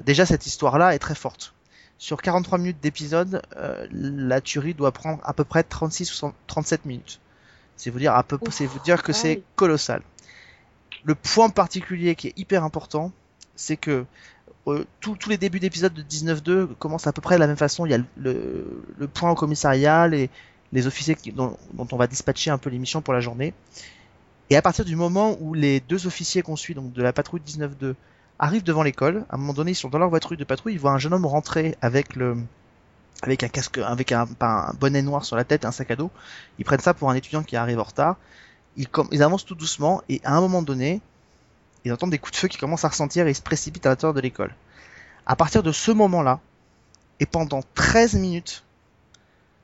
Déjà, 0.05 0.27
cette 0.27 0.47
histoire-là 0.47 0.95
est 0.95 0.99
très 0.99 1.15
forte. 1.15 1.55
Sur 1.99 2.21
43 2.21 2.59
minutes 2.59 2.79
d'épisode, 2.83 3.41
euh, 3.57 3.87
la 3.93 4.41
tuerie 4.41 4.75
doit 4.75 4.91
prendre 4.91 5.21
à 5.23 5.33
peu 5.33 5.45
près 5.45 5.63
36 5.63 6.23
ou 6.23 6.33
37 6.49 6.87
minutes. 6.87 7.21
C'est 7.77 7.91
vous 7.91 8.01
dire 8.01 8.15
à 8.15 8.25
peu, 8.25 8.37
c'est 8.51 8.67
vous 8.67 8.81
dire 8.81 9.03
que 9.05 9.13
c'est 9.13 9.43
colossal. 9.55 10.03
Le 11.05 11.15
point 11.15 11.51
particulier 11.51 12.17
qui 12.17 12.29
est 12.29 12.33
hyper 12.37 12.65
important, 12.65 13.13
c'est 13.55 13.77
que 13.77 14.05
euh, 14.67 14.85
tous 15.01 15.15
tous 15.17 15.31
les 15.31 15.39
débuts 15.39 15.61
d'épisode 15.61 15.95
de 15.95 16.03
19.2 16.03 16.75
commencent 16.79 17.07
à 17.07 17.13
peu 17.13 17.21
près 17.23 17.37
de 17.37 17.41
la 17.41 17.47
même 17.47 17.57
façon. 17.57 17.87
Il 17.87 17.91
y 17.91 17.95
a 17.95 17.99
le, 17.99 18.05
le, 18.17 18.83
le 18.99 19.09
point 19.09 19.31
au 19.31 19.35
commissariat, 19.37 20.09
les, 20.09 20.31
les 20.73 20.87
officiers 20.89 21.15
qui- 21.15 21.31
dont, 21.33 21.57
dont 21.75 21.87
on 21.93 21.97
va 21.97 22.07
dispatcher 22.09 22.51
un 22.51 22.59
peu 22.59 22.71
les 22.71 22.79
missions 22.79 23.03
pour 23.03 23.15
la 23.15 23.21
journée. 23.21 23.55
Et 24.53 24.57
à 24.57 24.61
partir 24.61 24.85
du 24.85 24.97
moment 24.97 25.39
où 25.41 25.55
les 25.55 25.81
deux 25.81 26.07
officiers 26.07 26.43
qu'on 26.43 26.57
suit, 26.57 26.75
donc 26.75 26.93
de 26.93 27.03
la 27.03 27.15
patrouille 27.15 27.41
19.2, 27.41 27.95
arrivent 28.39 28.63
devant 28.63 28.83
l'école, 28.83 29.25
à 29.31 29.37
un 29.37 29.39
moment 29.39 29.55
donné, 29.55 29.71
ils 29.71 29.75
sont 29.75 29.89
dans 29.89 29.99
leur 29.99 30.11
voiture 30.11 30.37
de 30.37 30.45
patrouille, 30.45 30.75
ils 30.75 30.79
voient 30.79 30.93
un 30.93 30.99
jeune 30.99 31.15
homme 31.15 31.25
rentrer 31.25 31.75
avec 31.81 32.19
un 32.19 33.49
casque, 33.49 33.79
avec 33.79 34.13
un, 34.13 34.29
bonnet 34.79 35.01
noir 35.01 35.25
sur 35.25 35.37
la 35.37 35.45
tête 35.45 35.65
un 35.65 35.73
sac 35.73 35.91
à 35.91 35.97
dos. 35.97 36.11
Ils 36.59 36.67
prennent 36.67 36.81
ça 36.81 36.93
pour 36.93 37.09
un 37.09 37.15
étudiant 37.15 37.43
qui 37.43 37.57
arrive 37.57 37.79
en 37.79 37.85
retard. 37.85 38.19
Ils 38.77 39.23
avancent 39.23 39.47
tout 39.47 39.55
doucement 39.55 40.03
et 40.11 40.21
à 40.23 40.37
un 40.37 40.43
moment 40.43 40.61
donné, 40.61 41.01
ils 41.87 41.93
entendent 41.95 42.11
des 42.11 42.19
coups 42.19 42.33
de 42.33 42.37
feu 42.37 42.49
qui 42.49 42.59
commencent 42.59 42.85
à 42.85 42.89
ressentir 42.89 43.27
et 43.27 43.31
ils 43.31 43.35
se 43.35 43.41
précipitent 43.41 43.87
à 43.87 43.89
l'intérieur 43.89 44.13
de 44.13 44.21
l'école. 44.21 44.55
À 45.25 45.35
partir 45.35 45.63
de 45.63 45.73
ce 45.73 45.93
moment-là, 45.93 46.41
et 47.21 47.25
pendant 47.25 47.63
13 47.75 48.17
minutes, 48.17 48.65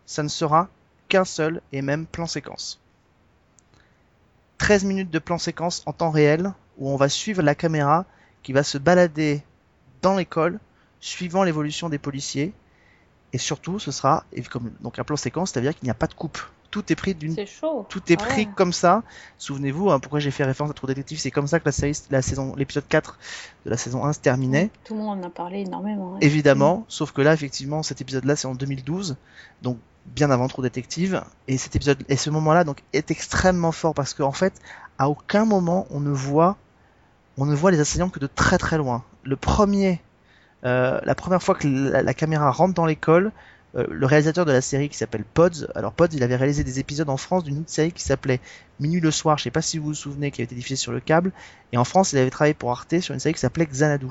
ça 0.06 0.22
ne 0.22 0.28
sera 0.28 0.70
qu'un 1.10 1.26
seul 1.26 1.60
et 1.72 1.82
même 1.82 2.06
plan 2.06 2.26
séquence. 2.26 2.80
13 4.58 4.84
minutes 4.84 5.10
de 5.10 5.18
plan 5.18 5.38
séquence 5.38 5.82
en 5.86 5.92
temps 5.92 6.10
réel 6.10 6.52
où 6.78 6.88
on 6.90 6.96
va 6.96 7.08
suivre 7.08 7.42
la 7.42 7.54
caméra 7.54 8.04
qui 8.42 8.52
va 8.52 8.62
se 8.62 8.78
balader 8.78 9.42
dans 10.02 10.16
l'école 10.16 10.58
suivant 11.00 11.42
l'évolution 11.44 11.88
des 11.88 11.98
policiers 11.98 12.52
et 13.32 13.38
surtout 13.38 13.78
ce 13.78 13.90
sera 13.92 14.24
comme 14.50 14.70
donc 14.80 14.98
un 14.98 15.04
plan 15.04 15.16
séquence 15.16 15.50
c'est-à-dire 15.52 15.74
qu'il 15.74 15.84
n'y 15.84 15.90
a 15.90 15.94
pas 15.94 16.06
de 16.06 16.14
coupe 16.14 16.38
tout 16.70 16.92
est 16.92 16.96
pris 16.96 17.14
d'une 17.14 17.34
C'est 17.34 17.46
chaud. 17.46 17.86
tout 17.88 18.02
est 18.12 18.20
Ah 18.20 18.26
pris 18.26 18.42
ouais. 18.42 18.48
comme 18.54 18.74
ça. 18.74 19.02
Souvenez-vous, 19.38 19.90
hein, 19.90 20.00
pourquoi 20.00 20.20
j'ai 20.20 20.30
fait 20.30 20.44
référence 20.44 20.70
à 20.70 20.74
True 20.74 20.86
Detective, 20.86 21.18
c'est 21.18 21.30
comme 21.30 21.46
ça 21.46 21.60
que 21.60 21.64
la 21.64 21.72
série, 21.72 21.98
la 22.10 22.20
saison, 22.20 22.54
l'épisode 22.56 22.86
4 22.86 23.18
de 23.64 23.70
la 23.70 23.78
saison 23.78 24.04
1 24.04 24.12
se 24.12 24.18
terminait. 24.20 24.68
Tout 24.84 24.92
le 24.94 25.00
monde 25.00 25.24
en 25.24 25.28
a 25.28 25.30
parlé 25.30 25.60
énormément. 25.60 26.12
ouais. 26.12 26.18
Évidemment, 26.20 26.84
sauf 26.88 27.12
que 27.12 27.22
là, 27.22 27.32
effectivement, 27.32 27.82
cet 27.82 28.02
épisode-là, 28.02 28.36
c'est 28.36 28.48
en 28.48 28.54
2012, 28.54 29.16
donc 29.62 29.78
bien 30.14 30.30
avant 30.30 30.48
True 30.48 30.62
Detective, 30.62 31.22
et 31.46 31.58
cet 31.58 31.76
épisode, 31.76 32.02
et 32.08 32.16
ce 32.16 32.30
moment-là, 32.30 32.64
donc, 32.64 32.82
est 32.92 33.10
extrêmement 33.10 33.72
fort 33.72 33.94
parce 33.94 34.14
qu'en 34.14 34.32
fait, 34.32 34.52
à 34.98 35.08
aucun 35.08 35.44
moment 35.44 35.86
on 35.90 36.00
ne 36.00 36.10
voit, 36.10 36.56
on 37.36 37.46
ne 37.46 37.54
voit 37.54 37.70
les 37.70 37.80
assaillants 37.80 38.10
que 38.10 38.18
de 38.18 38.26
très 38.26 38.58
très 38.58 38.78
loin. 38.78 39.04
Le 39.24 39.36
premier, 39.36 40.00
euh, 40.64 41.00
la 41.04 41.14
première 41.14 41.42
fois 41.42 41.54
que 41.54 41.68
la, 41.68 42.02
la 42.02 42.14
caméra 42.14 42.50
rentre 42.50 42.74
dans 42.74 42.86
l'école, 42.86 43.32
euh, 43.76 43.86
le 43.90 44.06
réalisateur 44.06 44.46
de 44.46 44.52
la 44.52 44.62
série 44.62 44.88
qui 44.88 44.96
s'appelle 44.96 45.24
Pods, 45.24 45.66
alors 45.74 45.92
Pods, 45.92 46.08
il 46.12 46.22
avait 46.22 46.36
réalisé 46.36 46.64
des 46.64 46.78
épisodes 46.78 47.10
en 47.10 47.18
France 47.18 47.44
d'une 47.44 47.58
autre 47.58 47.70
série 47.70 47.92
qui 47.92 48.02
s'appelait 48.02 48.40
Minuit 48.80 49.00
le 49.00 49.10
soir, 49.10 49.36
je 49.36 49.44
sais 49.44 49.50
pas 49.50 49.60
si 49.62 49.78
vous 49.78 49.86
vous 49.86 49.94
souvenez, 49.94 50.30
qui 50.30 50.40
avait 50.40 50.46
été 50.46 50.54
diffusée 50.54 50.76
sur 50.76 50.92
le 50.92 51.00
câble, 51.00 51.32
et 51.72 51.76
en 51.76 51.84
France, 51.84 52.12
il 52.12 52.18
avait 52.18 52.30
travaillé 52.30 52.54
pour 52.54 52.70
Arte 52.70 53.00
sur 53.00 53.12
une 53.12 53.20
série 53.20 53.34
qui 53.34 53.40
s'appelait 53.40 53.66
Xanadu. 53.66 54.08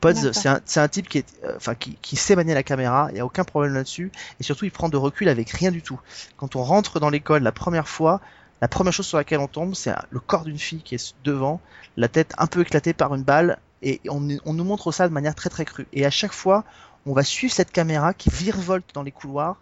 Pods, 0.00 0.32
c'est 0.32 0.78
un, 0.78 0.88
type 0.88 1.08
qui, 1.08 1.18
est, 1.18 1.26
euh, 1.44 1.54
enfin, 1.56 1.74
qui, 1.74 1.96
qui 2.02 2.16
sait 2.16 2.36
manier 2.36 2.54
la 2.54 2.62
caméra, 2.62 3.08
il 3.10 3.14
n'y 3.14 3.20
a 3.20 3.26
aucun 3.26 3.44
problème 3.44 3.74
là-dessus, 3.74 4.12
et 4.40 4.42
surtout 4.42 4.64
il 4.64 4.70
prend 4.70 4.88
de 4.88 4.96
recul 4.96 5.28
avec 5.28 5.50
rien 5.50 5.70
du 5.70 5.82
tout. 5.82 6.00
Quand 6.36 6.56
on 6.56 6.62
rentre 6.62 7.00
dans 7.00 7.10
l'école 7.10 7.42
la 7.42 7.52
première 7.52 7.88
fois, 7.88 8.20
la 8.60 8.68
première 8.68 8.92
chose 8.92 9.06
sur 9.06 9.18
laquelle 9.18 9.40
on 9.40 9.48
tombe, 9.48 9.74
c'est 9.74 9.94
le 10.10 10.20
corps 10.20 10.44
d'une 10.44 10.58
fille 10.58 10.82
qui 10.82 10.94
est 10.94 11.14
devant, 11.24 11.60
la 11.96 12.08
tête 12.08 12.34
un 12.38 12.46
peu 12.46 12.60
éclatée 12.60 12.92
par 12.92 13.14
une 13.14 13.22
balle, 13.22 13.58
et 13.82 14.00
on, 14.08 14.26
on 14.44 14.54
nous 14.54 14.64
montre 14.64 14.92
ça 14.92 15.08
de 15.08 15.12
manière 15.12 15.34
très 15.34 15.50
très 15.50 15.64
crue. 15.64 15.86
Et 15.92 16.06
à 16.06 16.10
chaque 16.10 16.32
fois, 16.32 16.64
on 17.06 17.12
va 17.12 17.22
suivre 17.22 17.52
cette 17.52 17.70
caméra 17.70 18.14
qui 18.14 18.30
virevolte 18.30 18.94
dans 18.94 19.02
les 19.02 19.12
couloirs. 19.12 19.56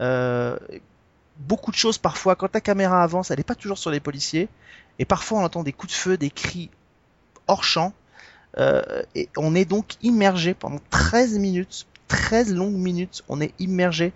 Euh, 0.00 0.58
beaucoup 1.38 1.70
de 1.70 1.76
choses 1.76 1.98
parfois, 1.98 2.36
quand 2.36 2.52
la 2.52 2.60
caméra 2.60 3.02
avance, 3.02 3.30
elle 3.30 3.38
n'est 3.38 3.44
pas 3.44 3.54
toujours 3.54 3.78
sur 3.78 3.90
les 3.90 4.00
policiers, 4.00 4.48
et 4.98 5.04
parfois 5.04 5.40
on 5.40 5.44
entend 5.44 5.62
des 5.62 5.72
coups 5.72 5.92
de 5.92 5.98
feu, 5.98 6.16
des 6.16 6.30
cris 6.30 6.70
hors 7.46 7.64
champ, 7.64 7.92
et 8.56 9.28
on 9.36 9.54
est 9.54 9.64
donc 9.64 9.94
immergé 10.02 10.54
pendant 10.54 10.80
13 10.90 11.38
minutes, 11.38 11.86
13 12.08 12.54
longues 12.54 12.74
minutes, 12.74 13.22
on 13.28 13.40
est 13.40 13.54
immergé 13.58 14.12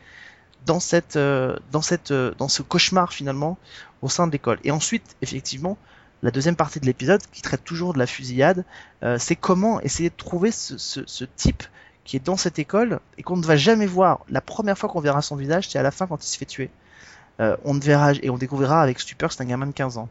dans 0.66 0.80
cette, 0.80 1.16
euh, 1.16 1.56
dans 1.72 1.82
cette, 1.82 2.10
euh, 2.10 2.34
dans 2.38 2.48
ce 2.48 2.62
cauchemar 2.62 3.12
finalement 3.12 3.58
au 4.02 4.08
sein 4.08 4.26
de 4.26 4.32
l'école. 4.32 4.58
Et 4.64 4.70
ensuite, 4.70 5.16
effectivement, 5.22 5.76
la 6.22 6.30
deuxième 6.30 6.56
partie 6.56 6.80
de 6.80 6.86
l'épisode 6.86 7.20
qui 7.32 7.42
traite 7.42 7.64
toujours 7.64 7.92
de 7.92 7.98
la 7.98 8.06
fusillade, 8.06 8.64
euh, 9.02 9.18
c'est 9.18 9.36
comment 9.36 9.80
essayer 9.80 10.10
de 10.10 10.14
trouver 10.16 10.50
ce, 10.50 10.78
ce, 10.78 11.00
ce 11.06 11.24
type 11.24 11.62
qui 12.04 12.16
est 12.16 12.24
dans 12.24 12.36
cette 12.36 12.58
école 12.58 13.00
et 13.18 13.22
qu'on 13.22 13.36
ne 13.36 13.44
va 13.44 13.56
jamais 13.56 13.86
voir. 13.86 14.24
La 14.28 14.40
première 14.40 14.76
fois 14.76 14.88
qu'on 14.88 15.00
verra 15.00 15.22
son 15.22 15.36
visage, 15.36 15.68
c'est 15.68 15.78
à 15.78 15.82
la 15.82 15.90
fin 15.90 16.06
quand 16.06 16.22
il 16.22 16.28
se 16.28 16.38
fait 16.38 16.44
tuer. 16.44 16.70
Euh, 17.40 17.56
on 17.64 17.74
ne 17.74 17.80
verra 17.80 18.12
et 18.14 18.30
on 18.30 18.38
découvrira 18.38 18.80
avec 18.80 19.00
stupeur 19.00 19.32
c'est 19.32 19.42
un 19.42 19.46
gamin 19.46 19.66
de 19.66 19.72
15 19.72 19.98
ans. 19.98 20.08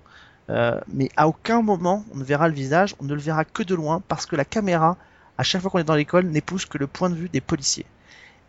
Euh, 0.50 0.80
mais 0.92 1.10
à 1.16 1.28
aucun 1.28 1.62
moment 1.62 2.04
on 2.14 2.18
ne 2.18 2.24
verra 2.24 2.50
le 2.50 2.54
visage, 2.54 2.96
on 3.00 3.06
ne 3.06 3.14
le 3.14 3.22
verra 3.22 3.46
que 3.46 3.64
de 3.64 3.76
loin 3.76 4.02
parce 4.08 4.26
que 4.26 4.36
la 4.36 4.44
caméra, 4.44 4.98
à 5.38 5.44
chaque 5.44 5.62
fois 5.62 5.72
qu'on 5.72 5.80
est 5.80 5.86
dans 5.86 5.96
l'école, 5.96 6.26
n'épouse 6.26 6.66
que 6.66 6.78
le 6.78 6.88
point 6.88 7.10
de 7.10 7.16
vue 7.16 7.30
des 7.30 7.42
policiers. 7.42 7.86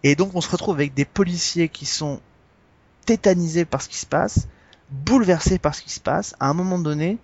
Et 0.02 0.16
donc 0.16 0.34
on 0.34 0.40
se 0.40 0.50
retrouve 0.50 0.74
avec 0.74 0.94
des 0.94 1.04
policiers 1.04 1.68
qui 1.68 1.86
sont 1.86 2.20
tétanisés 3.06 3.64
par 3.64 3.82
ce 3.82 3.88
qui 3.88 3.98
se 3.98 4.06
passe, 4.06 4.48
bouleversés 4.90 5.58
par 5.58 5.74
ce 5.74 5.82
qui 5.82 5.90
se 5.90 6.00
passe. 6.00 6.34
À 6.40 6.48
un 6.48 6.54
moment 6.54 6.78
donné, 6.78 7.18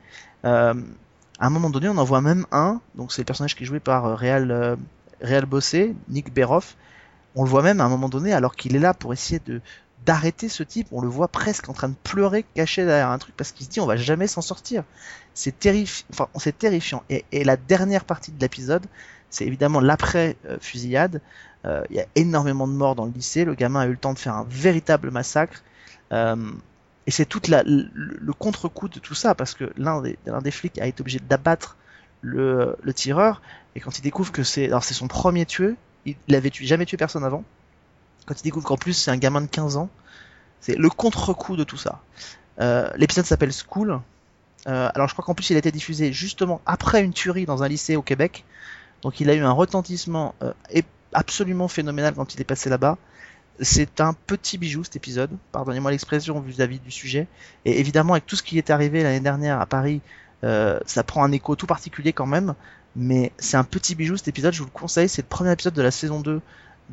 euh, 0.45 0.75
à 1.39 1.47
un 1.47 1.51
moment 1.51 1.71
donné, 1.71 1.89
on 1.89 1.97
en 1.97 2.05
voit 2.05 2.21
même 2.21 2.47
un. 2.53 2.81
Donc 2.95 3.13
c'est 3.13 3.23
le 3.23 3.27
personnage 3.27 3.57
qui 3.57 3.65
est 3.65 3.67
joué 3.67 3.81
par 3.81 4.07
euh, 4.07 4.15
Réal, 4.15 4.51
euh, 4.51 4.77
Réal 5.21 5.47
Bossé, 5.47 5.95
Nick 6.09 6.33
Beroff. 6.33 6.77
On 7.35 7.45
le 7.45 7.49
voit 7.49 7.63
même 7.63 7.81
à 7.81 7.85
un 7.85 7.89
moment 7.89 8.09
donné, 8.09 8.33
alors 8.33 8.57
qu'il 8.57 8.77
est 8.77 8.81
là 8.81 8.93
pour 8.93 9.13
essayer 9.13 9.41
de 9.47 9.61
d'arrêter 10.07 10.49
ce 10.49 10.63
type, 10.63 10.89
on 10.93 11.01
le 11.01 11.09
voit 11.09 11.29
presque 11.29 11.69
en 11.69 11.73
train 11.73 11.89
de 11.89 11.95
pleurer, 12.03 12.45
caché 12.55 12.85
derrière 12.85 13.11
un 13.11 13.19
truc, 13.19 13.37
parce 13.37 13.53
qu'il 13.53 13.67
se 13.67 13.71
dit 13.71 13.81
on 13.81 13.87
va 13.87 13.97
jamais 13.97 14.27
s'en 14.27 14.43
sortir. 14.43 14.85
C'est. 15.35 15.55
Enfin, 16.11 16.29
c'est 16.37 16.59
terrifiant. 16.59 17.03
Et, 17.11 17.25
la 17.45 17.57
dernière 17.57 18.05
partie 18.05 18.33
de 18.33 18.41
l'épisode, 18.41 18.87
c'est 19.31 19.47
évidemment 19.47 19.81
l'après 19.81 20.37
euh, 20.47 20.59
fusillade. 20.61 21.21
Euh, 21.65 21.83
Il 21.91 21.97
y 21.97 22.01
a 22.01 22.07
énormément 22.15 22.67
de 22.67 22.73
morts 22.73 22.95
dans 22.95 23.05
le 23.05 23.13
lycée. 23.13 23.45
Le 23.45 23.55
gamin 23.55 23.81
a 23.81 23.87
eu 23.87 23.93
le 23.93 23.97
temps 23.97 24.13
de 24.13 24.19
faire 24.19 24.35
un 24.35 24.47
véritable 24.49 25.11
massacre. 25.11 25.63
Euh, 26.13 26.37
et 27.07 27.11
c'est 27.11 27.27
toute 27.27 27.49
la, 27.49 27.63
le, 27.63 27.89
le 27.95 28.33
contre-coup 28.33 28.89
de 28.89 28.99
tout 28.99 29.15
ça, 29.15 29.35
parce 29.35 29.55
que 29.55 29.73
l'un 29.77 30.01
des, 30.03 30.19
des 30.43 30.51
flics 30.51 30.79
a 30.79 30.87
été 30.87 31.01
obligé 31.01 31.19
d'abattre 31.21 31.77
le, 32.23 32.77
le 32.83 32.95
tireur. 32.95 33.43
Et 33.75 33.81
quand 33.81 33.99
il 33.99 34.03
découvre 34.03 34.33
que 34.33 34.43
c'est, 34.43 34.67
alors 34.67 34.85
c'est 34.85 34.95
son 34.95 35.09
premier 35.09 35.47
tueur, 35.47 35.75
il, 36.07 36.17
il 36.29 36.35
avait 36.35 36.51
tué, 36.51 36.67
jamais 36.67 36.87
tué 36.87 36.97
personne 36.97 37.25
avant. 37.25 37.45
Quand 38.31 38.39
il 38.39 38.45
découvre 38.45 38.65
qu'en 38.65 38.77
plus 38.77 38.93
c'est 38.93 39.11
un 39.11 39.17
gamin 39.17 39.41
de 39.41 39.49
15 39.49 39.77
ans, 39.77 39.89
c'est 40.61 40.79
le 40.79 40.89
contre-coup 40.89 41.57
de 41.57 41.65
tout 41.65 41.77
ça. 41.77 42.01
Euh, 42.61 42.89
l'épisode 42.95 43.25
s'appelle 43.25 43.51
School. 43.53 43.99
Euh, 44.69 44.89
alors 44.95 45.09
je 45.09 45.15
crois 45.15 45.25
qu'en 45.25 45.35
plus 45.35 45.51
il 45.51 45.57
a 45.57 45.59
été 45.59 45.73
diffusé 45.73 46.13
justement 46.13 46.61
après 46.65 47.03
une 47.03 47.13
tuerie 47.13 47.45
dans 47.45 47.65
un 47.65 47.69
lycée 47.69 47.97
au 47.97 48.03
Québec. 48.03 48.45
Donc 49.03 49.19
il 49.19 49.29
a 49.31 49.35
eu 49.35 49.41
un 49.41 49.51
retentissement 49.51 50.37
euh, 50.45 50.53
absolument 51.13 51.67
phénoménal 51.67 52.15
quand 52.15 52.33
il 52.33 52.41
est 52.41 52.45
passé 52.45 52.71
là-bas. 52.71 52.99
C'est 53.59 54.01
un 54.01 54.13
petit 54.13 54.59
bijou 54.59 54.85
cet 54.85 54.95
épisode, 54.95 55.31
pardonnez-moi 55.51 55.91
l'expression 55.91 56.39
vis-à-vis 56.39 56.79
du 56.79 56.93
sujet. 56.93 57.27
Et 57.65 57.81
évidemment 57.81 58.13
avec 58.13 58.27
tout 58.27 58.37
ce 58.37 58.45
qui 58.45 58.59
est 58.59 58.71
arrivé 58.71 59.03
l'année 59.03 59.19
dernière 59.19 59.61
à 59.61 59.67
Paris, 59.67 60.03
ça 60.43 61.03
prend 61.05 61.25
un 61.25 61.33
écho 61.33 61.57
tout 61.57 61.67
particulier 61.67 62.13
quand 62.13 62.27
même. 62.27 62.55
Mais 62.95 63.33
c'est 63.39 63.57
un 63.57 63.65
petit 63.65 63.97
bijou 63.97 64.17
cet 64.17 64.29
épisode, 64.29 64.55
je 64.55 64.61
vous 64.61 64.67
le 64.67 64.71
conseille, 64.71 65.09
c'est 65.09 65.23
le 65.23 65.29
premier 65.29 65.51
épisode 65.51 65.75
de 65.75 65.83
la 65.83 65.91
saison 65.91 66.21
2 66.21 66.41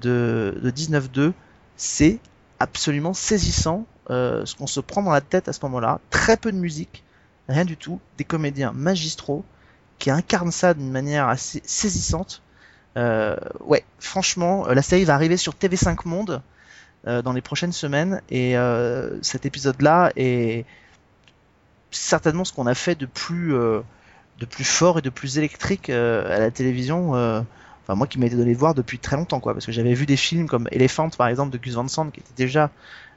de, 0.01 0.59
de 0.61 0.71
19-2. 0.71 1.33
C'est 1.75 2.19
absolument 2.59 3.13
saisissant 3.13 3.85
euh, 4.09 4.45
ce 4.45 4.55
qu'on 4.55 4.67
se 4.67 4.79
prend 4.79 5.03
dans 5.03 5.11
la 5.11 5.21
tête 5.21 5.47
à 5.47 5.53
ce 5.53 5.59
moment-là. 5.63 5.99
Très 6.09 6.37
peu 6.37 6.51
de 6.51 6.57
musique, 6.57 7.03
rien 7.49 7.65
du 7.65 7.77
tout. 7.77 7.99
Des 8.17 8.23
comédiens 8.23 8.71
magistraux 8.73 9.43
qui 9.99 10.09
incarnent 10.11 10.51
ça 10.51 10.73
d'une 10.73 10.91
manière 10.91 11.27
assez 11.27 11.61
saisissante. 11.65 12.41
Euh, 12.97 13.35
ouais, 13.61 13.83
franchement, 13.99 14.67
euh, 14.67 14.73
la 14.73 14.81
série 14.81 15.03
va 15.05 15.13
arriver 15.13 15.37
sur 15.37 15.53
TV5 15.53 16.07
Monde 16.07 16.41
dans 17.23 17.31
les 17.31 17.41
prochaines 17.41 17.71
semaines 17.71 18.21
et 18.29 18.55
cet 19.21 19.45
épisode-là 19.45 20.11
est 20.17 20.65
certainement 21.89 22.43
ce 22.43 22.51
qu'on 22.51 22.67
a 22.67 22.73
fait 22.73 22.95
de 22.95 23.05
plus 23.05 23.53
de 23.53 24.45
plus 24.45 24.65
fort 24.65 24.99
et 24.99 25.01
de 25.01 25.09
plus 25.09 25.37
électrique 25.37 25.89
à 25.89 26.37
la 26.37 26.51
télévision. 26.51 27.45
Enfin 27.87 27.95
moi 27.95 28.05
qui 28.05 28.19
m'étais 28.19 28.35
donné 28.35 28.53
de 28.53 28.59
voir 28.59 28.75
depuis 28.75 28.99
très 28.99 29.15
longtemps 29.15 29.39
quoi, 29.39 29.53
parce 29.53 29.65
que 29.65 29.71
j'avais 29.71 29.93
vu 29.93 30.05
des 30.05 30.17
films 30.17 30.47
comme 30.47 30.67
Elephant 30.71 31.09
par 31.09 31.27
exemple 31.27 31.51
de 31.51 31.57
Gus 31.57 31.75
Van 31.75 31.87
Sant 31.87 32.09
qui 32.09 32.19
était 32.19 32.35
déjà 32.35 32.69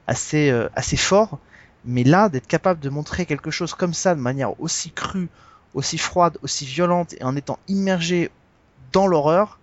assez 0.07 0.49
euh, 0.49 0.69
assez 0.75 0.95
fort, 0.95 1.39
mais 1.83 2.05
là 2.05 2.29
d'être 2.29 2.47
capable 2.47 2.79
de 2.79 2.89
montrer 2.89 3.25
quelque 3.25 3.51
chose 3.51 3.73
comme 3.73 3.93
ça 3.93 4.15
de 4.15 4.21
manière 4.21 4.59
aussi 4.61 4.91
crue, 4.91 5.29
aussi 5.73 5.97
froide, 5.97 6.37
aussi 6.41 6.65
violente 6.65 7.13
et 7.19 7.23
en 7.23 7.35
étant 7.35 7.59
immergé 7.67 8.31
dans 8.93 9.07
l'horreur, 9.07 9.59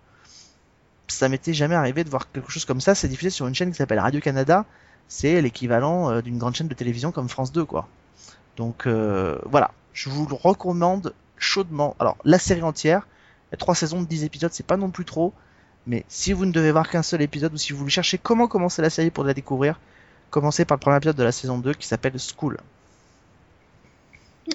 ça 1.08 1.28
m'était 1.28 1.54
jamais 1.54 1.74
arrivé 1.74 2.04
de 2.04 2.10
voir 2.10 2.30
quelque 2.30 2.50
chose 2.50 2.64
comme 2.64 2.80
ça. 2.80 2.94
C'est 2.94 3.08
diffusé 3.08 3.30
sur 3.30 3.46
une 3.46 3.54
chaîne 3.54 3.70
qui 3.70 3.76
s'appelle 3.76 3.98
Radio 3.98 4.20
Canada. 4.20 4.64
C'est 5.08 5.40
l'équivalent 5.40 6.10
euh, 6.10 6.20
d'une 6.20 6.38
grande 6.38 6.54
chaîne 6.54 6.68
de 6.68 6.74
télévision 6.74 7.12
comme 7.12 7.28
France 7.28 7.52
2, 7.52 7.64
quoi. 7.64 7.88
Donc 8.56 8.86
euh, 8.86 9.38
voilà, 9.46 9.70
je 9.92 10.10
vous 10.10 10.26
le 10.26 10.34
recommande 10.34 11.14
chaudement. 11.38 11.96
Alors 11.98 12.16
la 12.24 12.38
série 12.38 12.62
entière, 12.62 13.06
trois 13.56 13.74
saisons 13.74 14.02
de 14.02 14.06
10 14.06 14.24
épisodes, 14.24 14.52
c'est 14.52 14.66
pas 14.66 14.76
non 14.76 14.90
plus 14.90 15.04
trop. 15.04 15.32
Mais 15.86 16.04
si 16.08 16.32
vous 16.32 16.44
ne 16.44 16.52
devez 16.52 16.70
voir 16.72 16.88
qu'un 16.90 17.02
seul 17.02 17.22
épisode 17.22 17.54
ou 17.54 17.56
si 17.56 17.72
vous 17.72 17.78
voulez 17.78 17.90
chercher 17.90 18.18
comment 18.18 18.46
commencer 18.48 18.82
la 18.82 18.90
série 18.90 19.10
pour 19.10 19.24
la 19.24 19.32
découvrir, 19.34 19.80
commencez 20.30 20.64
par 20.64 20.76
le 20.76 20.80
premier 20.80 20.96
épisode 20.98 21.16
de 21.16 21.22
la 21.22 21.32
saison 21.32 21.58
2 21.58 21.72
qui 21.74 21.86
s'appelle 21.86 22.14
School. 22.18 22.58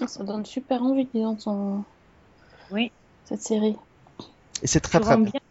Ah, 0.01 0.07
Ça 0.07 0.23
donne 0.23 0.45
super 0.45 0.81
envie, 0.83 1.07
disons, 1.13 1.37
son... 1.39 1.83
Oui. 2.71 2.91
cette 3.25 3.41
série. 3.41 3.75
Et 4.61 4.67
c'est 4.67 4.79
Tu 4.81 4.89
très 4.89 4.99
très 4.99 5.15
rends 5.15 5.21
bien. 5.21 5.31
bien, 5.31 5.41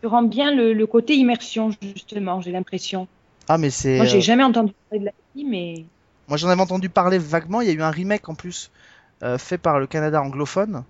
tu 0.00 0.06
rends 0.06 0.22
bien 0.22 0.54
le, 0.54 0.72
le 0.72 0.86
côté 0.86 1.14
immersion, 1.16 1.70
justement, 1.82 2.40
j'ai 2.40 2.52
l'impression. 2.52 3.06
Ah 3.48 3.58
mais 3.58 3.70
c'est. 3.70 3.96
Moi, 3.96 4.04
j'ai 4.06 4.18
euh, 4.18 4.20
jamais 4.20 4.44
entendu 4.44 4.72
parler 4.88 5.00
de 5.00 5.04
la 5.06 5.12
série, 5.34 5.44
mais 5.48 5.84
Moi 6.28 6.36
j'en 6.36 6.48
avais 6.48 6.60
entendu 6.60 6.88
parler 6.88 7.18
vaguement, 7.18 7.60
il 7.62 7.68
y 7.68 7.70
a 7.70 7.74
eu 7.74 7.82
un 7.82 7.90
remake 7.90 8.28
en 8.28 8.34
plus 8.34 8.70
euh, 9.22 9.38
fait 9.38 9.58
par 9.58 9.78
le 9.80 9.86
Canada 9.86 10.20
anglophone. 10.22 10.84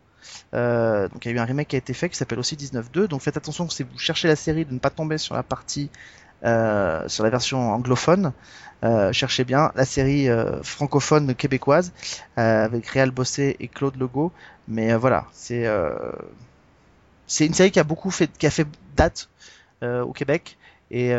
Euh, 0.55 1.09
donc 1.09 1.25
il 1.25 1.31
y 1.31 1.33
a 1.33 1.37
eu 1.37 1.39
un 1.41 1.45
remake 1.45 1.69
qui 1.69 1.77
a 1.77 1.79
été 1.79 1.93
fait 1.95 2.09
qui 2.09 2.17
s'appelle 2.17 2.39
aussi 2.39 2.57
19.2. 2.57 3.07
Donc 3.09 3.21
faites 3.21 3.37
attention 3.37 3.69
si 3.69 3.83
vous 3.83 3.99
cherchez 3.99 4.29
la 4.29 4.37
série 4.37 4.65
de 4.65 4.73
ne 4.73 4.79
pas 4.79 4.91
tomber 4.91 5.19
sur 5.19 5.35
la 5.35 5.43
partie 5.43 5.91
euh, 6.45 7.07
sur 7.09 7.25
la 7.25 7.31
version 7.31 7.73
anglophone. 7.73 8.33
Euh, 8.85 9.13
cherchez 9.13 9.43
bien 9.45 9.73
la 9.75 9.85
série 9.85 10.29
euh, 10.29 10.63
francophone 10.63 11.35
québécoise 11.35 11.93
euh, 12.39 12.65
avec 12.65 12.87
Réal 12.87 13.11
Bossé 13.11 13.57
et 13.59 13.69
Claude 13.69 13.97
Legault. 13.97 14.33
Mais 14.69 14.93
euh, 14.93 14.99
voilà, 14.99 15.27
c'est 15.33 15.67
euh, 15.67 15.97
c'est 17.27 17.47
une 17.47 17.55
série 17.55 17.73
qui 17.73 17.81
a 17.81 17.85
beaucoup 17.85 18.11
fait 18.11 18.31
qui 18.39 18.47
a 18.47 18.51
fait 18.51 18.67
date 18.97 19.29
au 19.83 20.13
Québec. 20.13 20.57
Et 20.91 21.13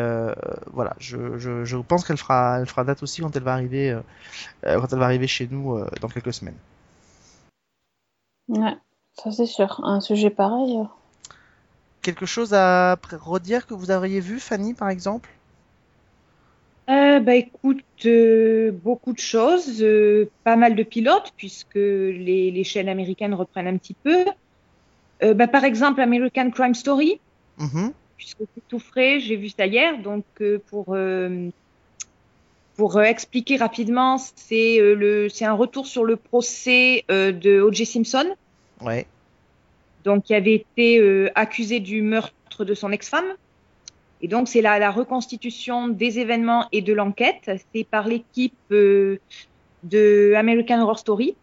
voilà, 0.72 0.96
je, 0.98 1.38
je, 1.38 1.64
je 1.64 1.76
pense 1.76 2.04
qu'elle 2.04 2.16
fera, 2.16 2.58
elle 2.60 2.66
fera 2.66 2.84
date 2.84 3.02
aussi 3.02 3.22
quand 3.22 3.34
elle 3.36 3.42
va 3.44 3.52
arriver, 3.52 3.96
quand 4.64 4.92
elle 4.92 4.98
va 4.98 5.04
arriver 5.04 5.28
chez 5.28 5.48
nous 5.50 5.82
dans 6.00 6.08
quelques 6.08 6.34
semaines. 6.34 6.56
Ouais, 8.48 8.76
ça 9.22 9.30
c'est 9.30 9.46
sûr. 9.46 9.80
Un 9.84 10.00
sujet 10.00 10.30
pareil. 10.30 10.78
euh, 10.78 10.84
Quelque 12.02 12.26
chose 12.26 12.54
à 12.54 12.96
pr- 12.96 13.16
redire 13.16 13.66
que 13.66 13.74
vous 13.74 13.90
auriez 13.90 14.20
vu, 14.20 14.40
Fanny, 14.40 14.74
par 14.74 14.88
exemple? 14.90 15.28
Euh, 16.88 17.20
bah 17.20 17.36
écoute, 17.36 17.84
euh, 18.06 18.72
beaucoup 18.72 19.12
de 19.12 19.18
choses, 19.18 19.80
euh, 19.82 20.28
pas 20.42 20.56
mal 20.56 20.74
de 20.74 20.82
pilotes 20.82 21.30
puisque 21.36 21.74
les, 21.76 22.50
les 22.50 22.64
chaînes 22.64 22.88
américaines 22.88 23.34
reprennent 23.34 23.68
un 23.68 23.76
petit 23.76 23.94
peu. 24.02 24.24
Euh, 25.22 25.34
bah, 25.34 25.46
par 25.48 25.64
exemple, 25.64 26.00
American 26.00 26.50
Crime 26.50 26.74
Story, 26.74 27.20
Mhm. 27.58 27.92
puisque 28.16 28.42
c'est 28.54 28.64
tout 28.68 28.80
frais, 28.80 29.20
j'ai 29.20 29.36
vu 29.36 29.50
ça 29.50 29.66
hier. 29.66 30.02
Donc 30.02 30.24
euh, 30.40 30.58
pour 30.70 30.94
euh, 30.94 31.50
pour 32.76 32.96
euh, 32.96 33.02
expliquer 33.02 33.56
rapidement, 33.56 34.18
c'est 34.36 34.80
euh, 34.80 34.94
le 34.94 35.28
c'est 35.28 35.44
un 35.44 35.52
retour 35.54 35.86
sur 35.86 36.04
le 36.04 36.16
procès 36.16 37.04
euh, 37.10 37.32
de 37.32 37.60
O.J. 37.60 37.86
Simpson, 37.86 38.34
Donc 40.04 40.24
qui 40.24 40.34
avait 40.34 40.54
été 40.54 40.98
euh, 40.98 41.30
accusé 41.34 41.80
du 41.80 42.02
meurtre 42.02 42.64
de 42.64 42.74
son 42.74 42.90
ex-femme. 42.92 43.36
Et 44.22 44.28
donc, 44.28 44.48
c'est 44.48 44.60
la, 44.60 44.78
la 44.78 44.90
reconstitution 44.90 45.88
des 45.88 46.18
événements 46.18 46.66
et 46.72 46.82
de 46.82 46.92
l'enquête. 46.92 47.50
C'est 47.72 47.84
par 47.84 48.06
l'équipe 48.06 48.54
euh, 48.70 49.18
de 49.82 50.34
American 50.36 50.80
Horror 50.82 50.98
Story. 50.98 51.36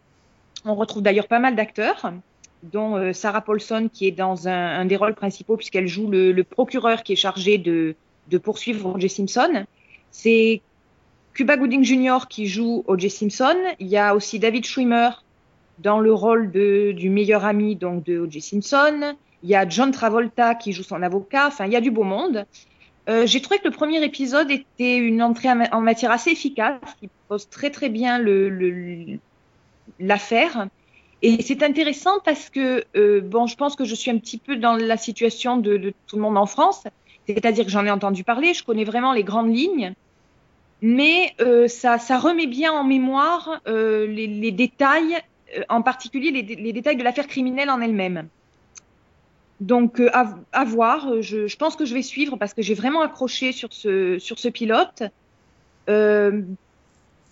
On 0.64 0.74
retrouve 0.74 1.02
d'ailleurs 1.02 1.28
pas 1.28 1.38
mal 1.40 1.56
d'acteurs. 1.56 2.12
dont 2.62 2.96
euh, 2.96 3.12
Sarah 3.12 3.40
Paulson 3.40 3.88
qui 3.92 4.06
est 4.08 4.12
dans 4.12 4.48
un, 4.48 4.84
des 4.84 4.96
rôles 4.96 5.14
principaux 5.14 5.56
puisqu'elle 5.56 5.86
joue 5.86 6.08
le, 6.10 6.32
le 6.32 6.44
procureur 6.44 7.02
qui 7.04 7.12
est 7.12 7.16
chargé 7.16 7.58
de, 7.58 7.94
de 8.28 8.38
poursuivre 8.38 8.94
O.J. 8.96 9.08
Simpson. 9.08 9.64
C'est 10.10 10.60
Cuba 11.34 11.56
Gooding 11.56 11.84
Jr. 11.84 12.26
qui 12.28 12.46
joue 12.46 12.84
O.J. 12.86 13.10
Simpson. 13.10 13.56
Il 13.78 13.86
y 13.86 13.96
a 13.96 14.14
aussi 14.14 14.38
David 14.38 14.64
Schwimmer 14.66 15.10
dans 15.78 16.00
le 16.00 16.12
rôle 16.12 16.50
de, 16.50 16.92
du 16.92 17.10
meilleur 17.10 17.44
ami 17.44 17.76
donc 17.76 18.04
de 18.04 18.18
O.J. 18.18 18.40
Simpson. 18.40 19.14
Il 19.42 19.48
y 19.48 19.54
a 19.54 19.68
John 19.68 19.90
Travolta 19.92 20.54
qui 20.54 20.72
joue 20.72 20.82
son 20.82 21.02
avocat. 21.02 21.46
Enfin, 21.48 21.66
il 21.66 21.72
y 21.72 21.76
a 21.76 21.80
du 21.80 21.90
beau 21.90 22.02
monde. 22.04 22.44
Euh, 23.08 23.26
J'ai 23.26 23.40
trouvé 23.40 23.58
que 23.58 23.68
le 23.68 23.70
premier 23.74 24.02
épisode 24.04 24.50
était 24.50 24.96
une 24.98 25.22
entrée 25.22 25.48
en 25.50 25.80
matière 25.80 26.10
assez 26.10 26.30
efficace, 26.30 26.80
qui 27.00 27.08
pose 27.28 27.48
très 27.48 27.70
très 27.70 27.88
bien 27.88 28.18
le- 28.18 28.48
le- 28.48 29.18
l'affaire. 29.98 30.68
Et 31.22 31.42
c'est 31.42 31.62
intéressant 31.62 32.20
parce 32.24 32.48
que, 32.50 32.84
euh, 32.96 33.20
bon, 33.20 33.46
je 33.46 33.56
pense 33.56 33.74
que 33.76 33.84
je 33.84 33.94
suis 33.94 34.10
un 34.10 34.18
petit 34.18 34.38
peu 34.38 34.56
dans 34.56 34.74
la 34.76 34.96
situation 34.96 35.56
de, 35.56 35.76
de 35.76 35.92
tout 36.06 36.16
le 36.16 36.22
monde 36.22 36.36
en 36.38 36.46
France, 36.46 36.84
c'est-à-dire 37.26 37.64
que 37.64 37.70
j'en 37.70 37.84
ai 37.86 37.90
entendu 37.90 38.24
parler, 38.24 38.54
je 38.54 38.62
connais 38.62 38.84
vraiment 38.84 39.12
les 39.12 39.24
grandes 39.24 39.54
lignes, 39.54 39.94
mais 40.80 41.34
euh, 41.40 41.66
ça, 41.66 41.98
ça 41.98 42.18
remet 42.18 42.46
bien 42.46 42.72
en 42.72 42.84
mémoire 42.84 43.60
les, 43.66 44.26
les 44.28 44.52
détails, 44.52 45.16
en 45.68 45.82
particulier 45.82 46.30
les, 46.30 46.42
les 46.42 46.72
détails 46.72 46.96
de 46.96 47.04
l'affaire 47.04 47.26
criminelle 47.26 47.70
en 47.70 47.80
elle-même. 47.80 48.28
Donc, 49.60 49.98
euh, 50.00 50.08
à, 50.12 50.36
à 50.52 50.64
voir, 50.64 51.08
euh, 51.10 51.22
je, 51.22 51.46
je 51.48 51.56
pense 51.56 51.74
que 51.74 51.84
je 51.84 51.94
vais 51.94 52.02
suivre 52.02 52.36
parce 52.36 52.54
que 52.54 52.62
j'ai 52.62 52.74
vraiment 52.74 53.02
accroché 53.02 53.52
sur 53.52 53.72
ce, 53.72 54.18
sur 54.18 54.38
ce 54.38 54.48
pilote. 54.48 55.02
Euh, 55.88 56.42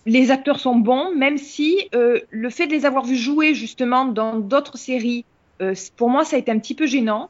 les 0.05 0.31
acteurs 0.31 0.59
sont 0.59 0.75
bons, 0.75 1.15
même 1.15 1.37
si 1.37 1.89
euh, 1.95 2.19
le 2.29 2.49
fait 2.49 2.67
de 2.67 2.71
les 2.71 2.85
avoir 2.85 3.05
vus 3.05 3.15
jouer 3.17 3.53
justement 3.53 4.05
dans 4.05 4.39
d'autres 4.39 4.77
séries, 4.77 5.25
euh, 5.61 5.73
pour 5.95 6.09
moi, 6.09 6.25
ça 6.25 6.35
a 6.35 6.39
été 6.39 6.51
un 6.51 6.59
petit 6.59 6.75
peu 6.75 6.85
gênant. 6.85 7.29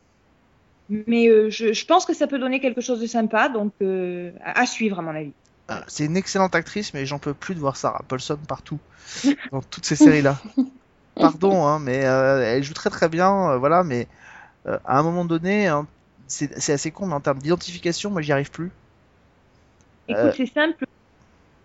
Mais 0.90 1.28
euh, 1.28 1.50
je, 1.50 1.74
je 1.74 1.86
pense 1.86 2.06
que 2.06 2.14
ça 2.14 2.28
peut 2.28 2.40
donner 2.40 2.60
quelque 2.60 2.82
chose 2.82 3.02
de 3.02 3.08
sympa, 3.08 3.50
donc 3.50 3.74
euh, 3.82 4.32
à, 4.44 4.62
à 4.62 4.66
suivre 4.66 5.00
à 5.00 5.02
mon 5.02 5.14
avis. 5.14 5.34
Euh, 5.70 5.76
C'est 5.88 6.06
une 6.06 6.16
excellente 6.16 6.56
actrice, 6.56 6.94
mais 6.94 7.06
j'en 7.06 7.20
peux 7.20 7.34
plus 7.34 7.56
de 7.56 7.60
voir 7.60 7.76
Sarah 7.76 8.04
Paulson 8.08 8.40
partout, 8.48 8.80
dans 9.52 9.62
toutes 9.62 9.86
ces 9.86 9.96
séries-là. 9.98 10.38
Pardon, 11.20 11.66
hein, 11.66 11.80
mais 11.80 12.06
euh, 12.06 12.44
elle 12.44 12.64
joue 12.64 12.74
très 12.74 12.90
très 12.90 13.10
bien, 13.10 13.52
euh, 13.52 13.58
voilà, 13.58 13.84
mais 13.84 14.08
euh, 14.68 14.78
à 14.86 15.00
un 15.00 15.04
moment 15.04 15.26
donné, 15.26 15.68
hein, 15.68 15.88
c'est 16.28 16.52
assez 16.72 16.92
con, 16.92 17.08
mais 17.08 17.14
en 17.14 17.22
termes 17.22 17.40
d'identification, 17.40 18.10
moi 18.10 18.22
j'y 18.22 18.32
arrive 18.32 18.52
plus. 18.52 18.72
Écoute, 20.08 20.34
c'est 20.36 20.52
simple. 20.54 20.86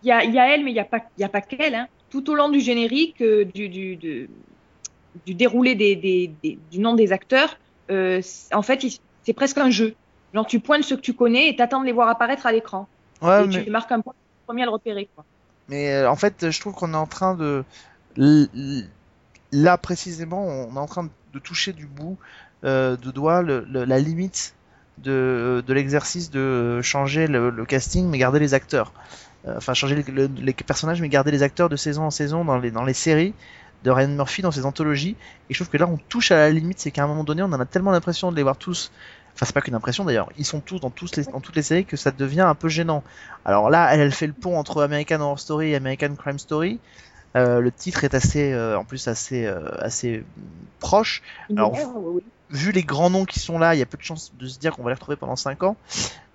Il 0.02 0.08
y 0.08 0.12
a, 0.12 0.24
y 0.24 0.38
a 0.38 0.54
elle, 0.54 0.64
mais 0.64 0.70
il 0.70 0.74
n'y 0.74 0.80
a 0.80 0.84
pas, 0.84 1.00
y 1.16 1.24
a 1.24 1.28
pas 1.28 1.40
qu'elle. 1.40 1.74
Hein. 1.74 1.86
Tout 2.10 2.28
au 2.30 2.34
long 2.34 2.48
du 2.48 2.60
générique, 2.60 3.22
du, 3.22 3.68
du, 3.68 3.96
de- 3.96 4.28
du 5.26 5.34
déroulé 5.34 5.74
des, 5.74 5.96
des, 5.96 6.30
des- 6.42 6.58
du 6.70 6.78
nom 6.78 6.94
des 6.94 7.12
acteurs, 7.12 7.56
en 7.88 8.62
fait, 8.62 8.84
c'est 9.24 9.32
presque 9.32 9.58
un 9.58 9.70
jeu. 9.70 9.94
Genre, 10.34 10.46
tu 10.46 10.60
pointes 10.60 10.84
ceux 10.84 10.96
que 10.96 11.02
tu 11.02 11.12
connais 11.12 11.48
et 11.48 11.56
t'attends 11.56 11.80
de 11.80 11.86
les 11.86 11.92
voir 11.92 12.08
apparaître 12.08 12.46
à 12.46 12.52
l'écran. 12.52 12.88
Ouais, 13.20 13.44
et 13.44 13.48
mais, 13.48 13.64
tu 13.64 13.70
marques 13.70 13.92
un 13.92 14.00
point, 14.00 14.14
le 14.16 14.46
premier 14.46 14.62
à 14.62 14.66
le 14.66 14.70
repérer. 14.72 15.08
Quoi. 15.14 15.24
mais 15.68 16.04
en 16.06 16.16
fait, 16.16 16.50
je 16.50 16.60
trouve 16.60 16.74
qu'on 16.74 16.92
est 16.94 16.96
en 16.96 17.06
train 17.06 17.34
de. 17.34 17.64
Là, 19.52 19.76
précisément, 19.76 20.44
on 20.46 20.74
est 20.76 20.78
en 20.78 20.86
train 20.86 21.10
de 21.32 21.38
toucher 21.38 21.72
du 21.72 21.86
bout 21.86 22.18
euh, 22.64 22.96
de 22.96 23.10
doigt 23.10 23.42
la 23.42 23.98
limite 23.98 24.54
de, 24.98 25.62
l'exercice 25.68 26.30
de 26.30 26.80
changer 26.82 27.26
le, 27.26 27.64
casting, 27.66 28.08
mais 28.08 28.18
garder 28.18 28.38
les 28.38 28.54
acteurs. 28.54 28.92
Euh, 29.46 29.54
Enfin, 29.56 29.74
changer 29.74 29.96
les, 29.96 30.02
le- 30.04 30.26
les 30.36 30.54
personnages, 30.54 31.00
mais 31.02 31.08
garder 31.08 31.30
les 31.32 31.42
acteurs 31.42 31.68
de 31.68 31.76
saison 31.76 32.04
en 32.04 32.10
saison 32.10 32.44
dans 32.44 32.58
les, 32.58 32.70
dans 32.70 32.84
les 32.84 32.94
séries 32.94 33.34
de 33.82 33.90
Ryan 33.90 34.08
Murphy, 34.08 34.42
dans 34.42 34.52
ses 34.52 34.64
anthologies. 34.64 35.16
Et 35.50 35.54
je 35.54 35.58
trouve 35.58 35.68
que 35.70 35.76
là, 35.78 35.86
on 35.88 35.98
touche 35.98 36.30
à 36.30 36.36
la 36.36 36.50
limite, 36.50 36.78
c'est 36.80 36.90
qu'à 36.92 37.04
un 37.04 37.06
moment 37.08 37.24
donné, 37.24 37.42
on 37.42 37.46
en 37.52 37.60
a 37.60 37.66
tellement 37.66 37.90
l'impression 37.90 38.30
de 38.30 38.36
les 38.36 38.42
voir 38.44 38.56
tous. 38.56 38.92
Enfin, 39.34 39.46
c'est 39.46 39.54
pas 39.54 39.60
qu'une 39.62 39.74
impression 39.74 40.04
d'ailleurs, 40.04 40.28
ils 40.36 40.44
sont 40.46 40.60
tous 40.60 40.78
dans, 40.80 40.92
les, 41.16 41.24
dans 41.24 41.40
toutes 41.40 41.56
les 41.56 41.62
séries 41.62 41.86
que 41.86 41.96
ça 41.96 42.10
devient 42.10 42.42
un 42.42 42.54
peu 42.54 42.68
gênant. 42.68 43.02
Alors 43.44 43.70
là, 43.70 43.94
elle 43.94 44.12
fait 44.12 44.26
le 44.26 44.34
pont 44.34 44.58
entre 44.58 44.82
American 44.82 45.20
Horror 45.20 45.40
Story 45.40 45.70
et 45.70 45.76
American 45.76 46.14
Crime 46.16 46.38
Story. 46.38 46.80
Euh, 47.36 47.60
le 47.60 47.72
titre 47.72 48.04
est 48.04 48.14
assez, 48.14 48.52
euh, 48.52 48.78
en 48.78 48.84
plus 48.84 49.08
assez, 49.08 49.46
euh, 49.46 49.70
assez 49.78 50.24
proche. 50.80 51.22
Alors. 51.56 51.76
Vu 52.50 52.70
les 52.70 52.82
grands 52.82 53.08
noms 53.08 53.24
qui 53.24 53.38
sont 53.38 53.58
là, 53.58 53.74
il 53.74 53.78
y 53.78 53.82
a 53.82 53.86
peu 53.86 53.96
de 53.96 54.02
chances 54.02 54.30
de 54.38 54.46
se 54.46 54.58
dire 54.58 54.76
qu'on 54.76 54.82
va 54.82 54.90
les 54.90 54.94
retrouver 54.94 55.16
pendant 55.16 55.36
5 55.36 55.62
ans. 55.62 55.74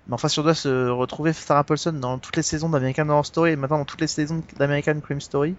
Mais 0.08 0.14
enfin, 0.14 0.26
si 0.26 0.40
on 0.40 0.42
doit 0.42 0.56
se 0.56 0.88
retrouver 0.88 1.32
Sarah 1.32 1.62
Paulson 1.62 1.92
dans 1.92 2.18
toutes 2.18 2.34
les 2.34 2.42
saisons 2.42 2.68
d'American 2.68 3.08
Horror 3.08 3.24
Story 3.24 3.52
et 3.52 3.56
maintenant 3.56 3.78
dans 3.78 3.84
toutes 3.84 4.00
les 4.00 4.08
saisons 4.08 4.42
d'American 4.56 4.98
Crime 4.98 5.20
Story, 5.20 5.54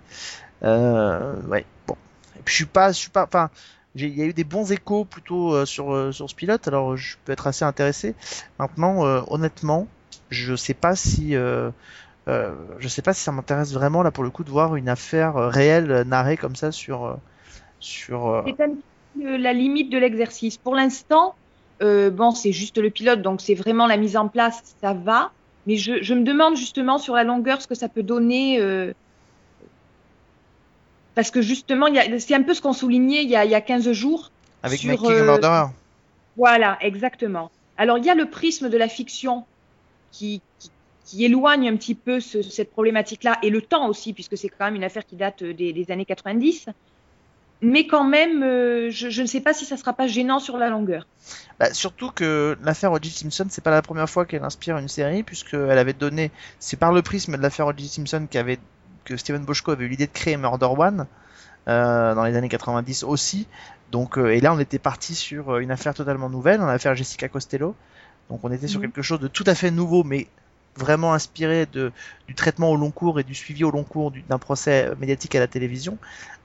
ouais, 0.62 1.66
bon. 1.88 1.96
Et 2.36 2.42
puis 2.44 2.52
je 2.52 2.56
suis 2.56 2.66
pas, 2.66 2.92
je 2.92 2.98
suis 2.98 3.10
pas, 3.10 3.24
enfin, 3.24 3.50
il 3.96 4.10
y 4.10 4.22
a 4.22 4.26
eu 4.26 4.34
des 4.34 4.44
bons 4.44 4.70
échos 4.74 5.06
plutôt 5.06 5.66
sur 5.66 6.14
sur 6.14 6.30
ce 6.30 6.36
pilote, 6.36 6.68
alors 6.68 6.98
je 6.98 7.16
peux 7.24 7.32
être 7.32 7.48
assez 7.48 7.64
intéressé. 7.64 8.14
Maintenant, 8.58 9.04
honnêtement, 9.30 9.88
je 10.30 10.58
sais 10.58 10.74
pas 10.74 10.98
si 10.98 11.38
euh, 12.30 12.52
je 12.80 12.88
sais 12.88 13.02
pas 13.02 13.14
si 13.14 13.22
ça 13.22 13.32
m'intéresse 13.32 13.74
vraiment 13.74 14.04
là 14.04 14.12
pour 14.12 14.24
le 14.24 14.30
coup 14.30 14.44
de 14.44 14.50
voir 14.50 14.76
une 14.76 14.90
affaire 14.90 15.38
euh, 15.38 15.50
réelle 15.50 15.92
euh, 15.92 16.04
narrée 16.04 16.38
comme 16.38 16.56
ça 16.56 16.72
sur 16.72 17.06
euh, 17.06 17.16
sur 17.80 18.44
C'est 18.46 18.64
un 18.64 18.70
peu 19.16 19.38
la 19.38 19.54
limite 19.54 19.90
de 19.90 19.98
l'exercice. 19.98 20.58
Pour 20.58 20.76
l'instant, 20.76 21.36
euh, 21.82 22.10
bon, 22.10 22.32
c'est 22.32 22.52
juste 22.52 22.78
le 22.78 22.90
pilote, 22.90 23.22
donc 23.22 23.42
c'est 23.42 23.56
vraiment 23.56 23.88
la 23.88 23.98
mise 23.98 24.18
en 24.18 24.28
place, 24.28 24.76
ça 24.82 24.94
va. 24.94 25.32
Mais 25.66 25.76
je, 25.78 26.02
je 26.02 26.14
me 26.14 26.24
demande 26.24 26.56
justement 26.56 26.98
sur 26.98 27.16
la 27.16 27.24
longueur 27.24 27.62
ce 27.62 27.68
que 27.68 27.76
ça 27.76 27.90
peut 27.90 28.04
donner. 28.04 28.60
euh, 28.60 28.94
parce 31.16 31.32
que 31.32 31.42
justement, 31.42 31.88
c'est 32.20 32.36
un 32.36 32.44
peu 32.44 32.54
ce 32.54 32.62
qu'on 32.62 32.74
soulignait 32.74 33.24
il 33.24 33.30
y 33.30 33.36
a, 33.36 33.44
il 33.46 33.52
y 33.52 33.56
a 33.56 33.62
15 33.62 33.92
jours. 33.92 34.32
avec 34.64 34.80
sur, 34.80 34.90
Making 34.90 35.12
euh, 35.12 35.24
Murderer. 35.26 35.66
Voilà, 36.38 36.78
exactement. 36.82 37.52
Alors, 37.78 37.98
il 37.98 38.06
y 38.06 38.10
a 38.10 38.16
le 38.16 38.30
prisme 38.30 38.70
de 38.70 38.78
la 38.78 38.88
fiction 38.88 39.46
qui, 40.12 40.42
qui, 40.60 40.70
qui 41.10 41.26
éloigne 41.26 41.68
un 41.68 41.76
petit 41.76 41.96
peu 41.96 42.20
ce- 42.20 42.42
cette 42.44 42.70
problématique-là, 42.72 43.40
et 43.42 43.50
le 43.50 43.62
temps 43.62 43.88
aussi, 43.90 44.14
puisque 44.14 44.38
c'est 44.38 44.50
quand 44.50 44.66
même 44.66 44.76
une 44.76 44.84
affaire 44.84 45.06
qui 45.06 45.16
date 45.16 45.44
des, 45.44 45.74
des 45.74 45.92
années 45.92 46.06
90. 46.06 46.68
Mais 47.62 47.88
quand 47.88 48.06
même, 48.06 48.42
euh, 48.44 48.90
je, 48.90 49.10
je 49.10 49.22
ne 49.22 49.28
sais 49.28 49.42
pas 49.42 49.54
si 49.54 49.66
ça 49.66 49.76
sera 49.76 49.92
pas 49.94 50.08
gênant 50.08 50.40
sur 50.40 50.58
la 50.58 50.70
longueur. 50.70 51.06
Bah, 51.60 51.74
surtout 51.74 52.10
que 52.12 52.58
l'affaire 52.64 52.92
O.J. 52.94 53.10
Simpson, 53.12 53.48
c'est 53.50 53.64
pas 53.64 53.72
la 53.72 53.82
première 53.82 54.10
fois 54.10 54.26
qu'elle 54.26 54.44
inspire 54.44 54.78
une 54.78 54.88
série, 54.88 55.24
puisqu'elle 55.24 55.78
avait 55.78 55.92
donné, 55.94 56.32
c'est 56.60 56.78
par 56.78 56.94
le 56.94 57.02
prisme 57.02 57.36
de 57.36 57.42
l'affaire 57.42 57.68
O.J. 57.68 57.90
Simpson 57.90 58.28
qu'avait, 58.32 58.60
que 59.04 59.18
Steven 59.18 59.44
Bochco 59.44 59.72
avait 59.72 59.86
eu 59.86 59.90
l'idée 59.90 60.08
de 60.08 60.12
créer 60.14 60.38
Murder 60.38 60.70
One, 60.78 61.06
euh, 61.68 62.16
dans 62.16 62.24
les 62.24 62.36
années 62.38 62.50
90 62.50 63.04
aussi. 63.04 63.46
Donc, 63.92 64.18
euh, 64.18 64.30
et 64.34 64.40
là, 64.40 64.54
on 64.54 64.60
était 64.60 64.80
parti 64.80 65.14
sur 65.16 65.56
euh, 65.56 65.60
une 65.60 65.72
affaire 65.72 65.94
totalement 65.94 66.30
nouvelle, 66.30 66.62
l'affaire 66.62 66.96
Jessica 66.96 67.28
Costello. 67.28 67.76
Donc, 68.30 68.40
on 68.44 68.52
était 68.54 68.68
sur 68.70 68.80
Mhm. 68.80 68.86
quelque 68.88 69.02
chose 69.02 69.20
de 69.20 69.28
tout 69.28 69.44
à 69.48 69.56
fait 69.56 69.72
nouveau, 69.72 70.06
mais 70.06 70.28
vraiment 70.78 71.14
inspiré 71.14 71.66
du 71.66 72.36
traitement 72.36 72.72
au 72.72 72.76
long 72.78 72.92
cours 72.92 73.20
et 73.20 73.24
du 73.24 73.36
suivi 73.36 73.64
au 73.64 73.72
long 73.72 73.84
cours 73.84 74.12
du- 74.12 74.22
d'un 74.24 74.40
procès 74.40 74.92
médiatique 75.00 75.36
à 75.36 75.40
la 75.40 75.48
télévision. 75.48 75.98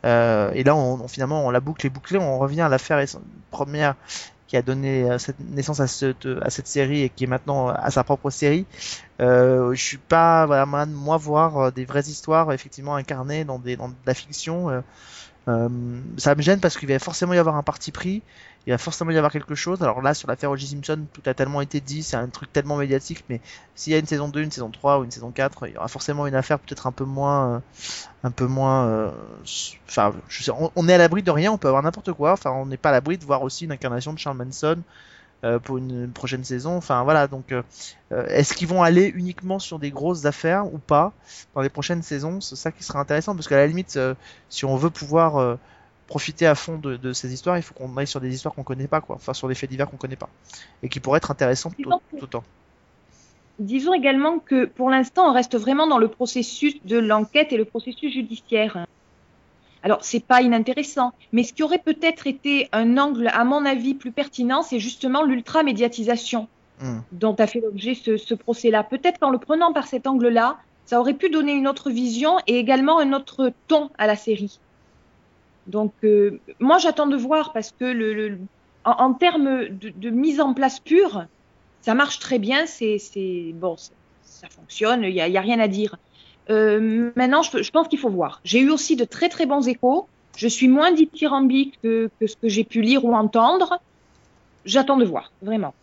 Euh, 0.05 0.51
et 0.52 0.64
là, 0.64 0.74
on, 0.74 1.06
finalement, 1.09 1.46
on 1.46 1.51
la 1.51 1.60
boucle 1.60 1.86
et 1.86 1.90
bouclée, 1.90 2.18
on 2.18 2.38
revient 2.38 2.62
à 2.62 2.68
l'affaire 2.68 3.05
première 3.51 3.94
qui 4.46 4.56
a 4.56 4.62
donné 4.62 5.10
euh, 5.10 5.16
naissance 5.38 5.80
à 5.80 5.86
cette, 5.86 6.66
série 6.66 7.02
et 7.02 7.09
qui 7.09 7.24
est 7.24 7.26
maintenant 7.26 7.68
à 7.68 7.90
sa 7.90 8.05
propre 8.05 8.30
série. 8.30 8.66
Euh, 9.20 9.74
je 9.74 9.82
suis 9.82 9.98
pas 9.98 10.46
vraiment 10.46 10.86
moi 10.86 11.16
voir 11.16 11.56
euh, 11.59 11.70
des 11.70 11.84
vraies 11.84 12.09
histoires 12.09 12.52
effectivement 12.52 12.94
incarnées 12.96 13.44
dans 13.44 13.59
des 13.59 13.76
de 13.76 13.82
la 14.06 14.14
fiction. 14.14 14.70
euh, 14.70 14.80
euh, 15.48 15.68
ça 16.16 16.34
me 16.34 16.42
gêne 16.42 16.60
parce 16.60 16.76
qu'il 16.78 16.88
va 16.88 16.98
forcément 16.98 17.34
y 17.34 17.38
avoir 17.38 17.56
un 17.56 17.62
parti 17.62 17.92
pris, 17.92 18.22
il 18.66 18.70
va 18.70 18.78
forcément 18.78 19.11
y 19.11 19.16
avoir 19.16 19.32
quelque 19.32 19.55
chose. 19.55 19.82
Alors 19.82 20.01
là, 20.01 20.15
sur 20.15 20.28
l'affaire 20.28 20.51
O.J. 20.51 20.69
Simpson, 20.69 21.07
tout 21.12 21.23
a 21.27 21.35
tellement 21.35 21.61
été 21.61 21.81
dit, 21.81 22.03
c'est 22.03 22.16
un 22.16 22.28
truc 22.28 22.53
tellement 22.53 22.77
médiatique, 22.77 23.24
mais 23.28 23.41
s'il 23.74 23.93
y 23.93 23.97
a 23.97 23.99
une 23.99 24.07
saison 24.07 24.28
2, 24.28 24.43
une 24.43 24.51
saison 24.51 24.70
3 24.70 25.01
ou 25.01 25.05
une 25.05 25.11
saison 25.11 25.31
4, 25.31 25.69
il 25.69 25.74
y 25.74 25.77
aura 25.77 25.89
forcément 25.89 26.27
une 26.27 26.35
affaire 26.35 26.59
peut-être 26.59 26.86
un 26.86 26.93
peu 26.93 27.05
moins, 27.05 27.57
euh, 27.57 27.61
un 28.23 28.31
peu 28.31 28.47
moins, 28.47 28.86
euh, 28.86 29.11
enfin, 29.89 30.15
je 30.28 30.43
sais, 30.43 30.53
on, 30.77 30.89
est 30.89 30.95
à 30.95 30.99
l'abri 30.99 31.23
de 31.23 31.31
rien, 31.31 31.53
on 31.53 31.59
peut 31.59 31.69
avoir 31.69 31.82
n'importe 31.82 32.12
quoi, 32.12 32.32
enfin, 32.32 32.51
on 32.51 32.66
n'est 32.66 32.77
pas 32.77 32.89
à 32.89 32.93
l'abri 32.93 33.19
de 33.19 33.24
voir 33.24 33.43
aussi 33.43 33.65
une 33.65 33.73
incarnation 33.73 34.12
de 34.12 34.19
Charles 34.19 34.39
Manson 34.39 34.78
euh, 35.45 35.59
pour 35.59 35.77
une 35.77 36.11
prochaine 36.11 36.43
saison, 36.43 36.77
enfin 36.77 37.03
voilà, 37.03 37.27
donc 37.27 37.53
euh, 37.53 37.62
euh, 38.12 38.27
est-ce 38.28 38.55
qu'ils 38.55 38.69
vont 38.69 38.82
aller 38.82 39.12
uniquement 39.15 39.59
sur 39.59 39.78
des 39.78 39.91
grosses 39.91 40.24
affaires 40.24 40.73
ou 40.73 40.78
pas 40.78 41.12
dans 41.55 41.61
les 41.61 41.69
prochaines 41.69 42.03
saisons? 42.03 42.41
C'est 42.41 42.57
ça 42.57 42.73
qui 42.73 42.82
sera 42.82 43.01
intéressant, 43.01 43.35
parce 43.35 43.49
qu'à 43.49 43.57
la 43.57 43.66
limite, 43.66 43.97
euh, 43.97 44.15
si 44.49 44.65
on 44.65 44.77
veut 44.77 44.91
pouvoir 44.91 45.59
profiter 46.06 46.47
à 46.47 46.55
fond 46.55 46.78
de, 46.78 46.97
de 46.97 47.12
ces 47.12 47.32
histoires, 47.32 47.56
il 47.56 47.62
faut 47.62 47.74
qu'on 47.74 47.97
aille 47.97 48.06
sur 48.06 48.20
des 48.20 48.35
histoires 48.35 48.55
qu'on 48.55 48.62
connaît 48.62 48.86
pas, 48.89 49.01
quoi. 49.01 49.16
Enfin, 49.16 49.35
sur 49.35 49.48
des 49.48 49.55
faits 49.55 49.70
divers 49.70 49.89
qu'on 49.89 49.97
connaît 49.97 50.16
pas. 50.16 50.28
Et 50.82 50.89
qui 50.89 51.01
pourraient 51.01 51.18
être 51.18 51.31
intéressantes 51.31 51.74
tout, 51.76 51.82
Disons 51.85 52.01
que- 52.12 52.16
tout 52.18 52.24
autant. 52.24 52.44
Disons 53.59 53.94
également 53.94 54.40
que 54.40 54.64
pour 54.64 54.90
l'instant, 54.90 55.31
on 55.31 55.32
reste 55.32 55.56
vraiment 55.56 55.86
dans 55.86 55.98
le 55.98 56.09
processus 56.09 56.74
de 56.85 56.98
l'enquête 56.98 57.52
et 57.52 57.56
le 57.56 57.64
processus 57.64 58.12
judiciaire. 58.12 58.85
Alors, 59.82 60.02
c'est 60.02 60.24
pas 60.24 60.40
inintéressant, 60.40 61.12
mais 61.32 61.44
ce 61.44 61.52
qui 61.52 61.62
aurait 61.62 61.78
peut-être 61.78 62.26
été 62.26 62.68
un 62.72 62.97
angle, 62.98 63.28
à 63.28 63.44
mon 63.44 63.64
avis, 63.64 63.94
plus 63.94 64.12
pertinent, 64.12 64.62
c'est 64.62 64.81
justement 64.81 65.22
l'ultra-médiatisation 65.22 66.48
Hmm. 66.81 66.98
dont 67.12 67.35
a 67.35 67.47
fait 67.47 67.60
l'objet 67.60 67.94
ce, 67.94 68.16
ce 68.16 68.35
procès-là. 68.35 68.82
Peut-être 68.82 69.20
qu'en 69.20 69.31
le 69.31 69.39
prenant 69.39 69.72
par 69.72 69.86
cet 69.86 70.09
angle-là, 70.09 70.59
ça 70.86 70.98
aurait 70.98 71.14
pu 71.14 71.31
donner 71.31 71.52
une 71.52 71.68
autre 71.68 71.89
vision 71.89 72.39
et 72.48 72.59
également 72.59 72.98
un 72.98 73.12
autre 73.12 73.52
ton 73.68 73.90
à 73.97 74.09
la 74.09 74.16
série. 74.16 74.59
Donc, 75.66 75.93
euh, 76.05 76.41
moi, 76.61 76.78
j'attends 76.78 77.07
de 77.07 77.16
voir 77.16 77.53
parce 77.53 77.70
que 77.70 77.85
le, 77.85 78.12
le- 78.12 78.39
en, 78.85 78.93
en 78.93 79.15
termes 79.15 79.69
de, 79.69 79.91
de 79.91 80.11
mise 80.11 80.41
en 80.41 80.55
place 80.55 80.81
pure, 80.81 81.24
ça 81.81 81.95
marche 81.95 82.19
très 82.19 82.39
bien. 82.39 82.66
C'est, 82.66 82.99
c'est 82.99 83.53
bon, 83.55 83.77
ça, 83.77 83.93
ça 84.23 84.49
fonctionne. 84.49 85.03
Il 85.05 85.15
y 85.15 85.20
a, 85.20 85.28
il 85.28 85.32
y 85.32 85.39
a 85.39 85.41
rien 85.41 85.61
à 85.61 85.69
dire. 85.69 85.97
Euh, 86.51 87.11
maintenant, 87.16 87.43
je, 87.43 87.62
je 87.62 87.70
pense 87.70 87.89
qu'il 87.89 87.99
faut 87.99 88.11
voir. 88.11 88.41
J'ai 88.45 88.61
eu 88.61 88.70
aussi 88.70 88.97
de 88.97 89.05
très 89.05 89.28
très 89.28 89.47
bons 89.47 89.66
échos. 89.66 90.09
Je 90.36 90.49
suis 90.49 90.69
moins 90.69 90.93
dithyrambique 90.93 91.78
que, 91.82 92.11
que 92.20 92.27
ce 92.27 92.36
que 92.36 92.49
j'ai 92.49 92.65
pu 92.65 92.82
lire 92.82 93.05
ou 93.05 93.15
entendre. 93.15 93.78
J'attends 94.65 94.97
de 94.97 95.05
voir, 95.05 95.32
vraiment. 95.41 95.74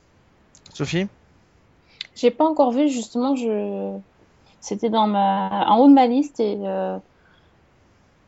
Sophie? 0.73 1.07
J'ai 2.15 2.31
pas 2.31 2.45
encore 2.45 2.71
vu, 2.71 2.89
justement, 2.89 3.35
je... 3.35 3.97
c'était 4.59 4.89
dans 4.89 5.07
ma... 5.07 5.65
en 5.67 5.79
haut 5.79 5.87
de 5.87 5.93
ma 5.93 6.05
liste 6.07 6.39
et 6.39 6.57
euh, 6.61 6.97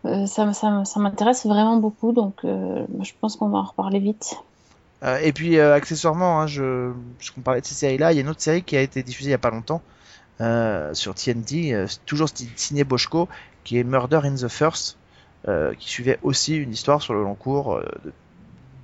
ça, 0.03 0.43
m- 0.43 0.53
ça, 0.85 0.99
m'intéresse 0.99 1.45
vraiment 1.45 1.77
beaucoup, 1.77 2.11
donc 2.11 2.43
euh, 2.43 2.85
je 3.01 3.11
pense 3.19 3.35
qu'on 3.35 3.49
va 3.49 3.59
en 3.59 3.63
reparler 3.63 3.99
vite. 3.99 4.35
Euh, 5.03 5.17
et 5.17 5.33
puis 5.33 5.57
euh, 5.57 5.73
accessoirement, 5.73 6.41
hein, 6.41 6.47
je, 6.47 6.91
je 7.19 7.31
qu'on 7.31 7.41
parlait 7.41 7.61
de 7.61 7.65
ces 7.65 7.75
séries-là, 7.75 8.11
il 8.11 8.15
y 8.15 8.19
a 8.19 8.21
une 8.21 8.29
autre 8.29 8.41
série 8.41 8.63
qui 8.63 8.77
a 8.77 8.81
été 8.81 9.03
diffusée 9.03 9.29
il 9.29 9.31
y 9.31 9.35
a 9.35 9.39
pas 9.39 9.51
longtemps 9.51 9.81
euh, 10.41 10.93
sur 10.93 11.13
TNT, 11.13 11.73
euh, 11.73 11.87
toujours 12.05 12.27
sti- 12.27 12.49
signé 12.55 12.83
Boschko, 12.83 13.27
qui 13.63 13.77
est 13.77 13.83
Murder 13.83 14.21
in 14.23 14.35
the 14.35 14.47
First, 14.47 14.97
euh, 15.47 15.73
qui 15.75 15.89
suivait 15.89 16.19
aussi 16.23 16.55
une 16.55 16.71
histoire 16.71 17.01
sur 17.01 17.13
le 17.13 17.23
long 17.23 17.35
cours 17.35 17.75
euh, 17.75 17.85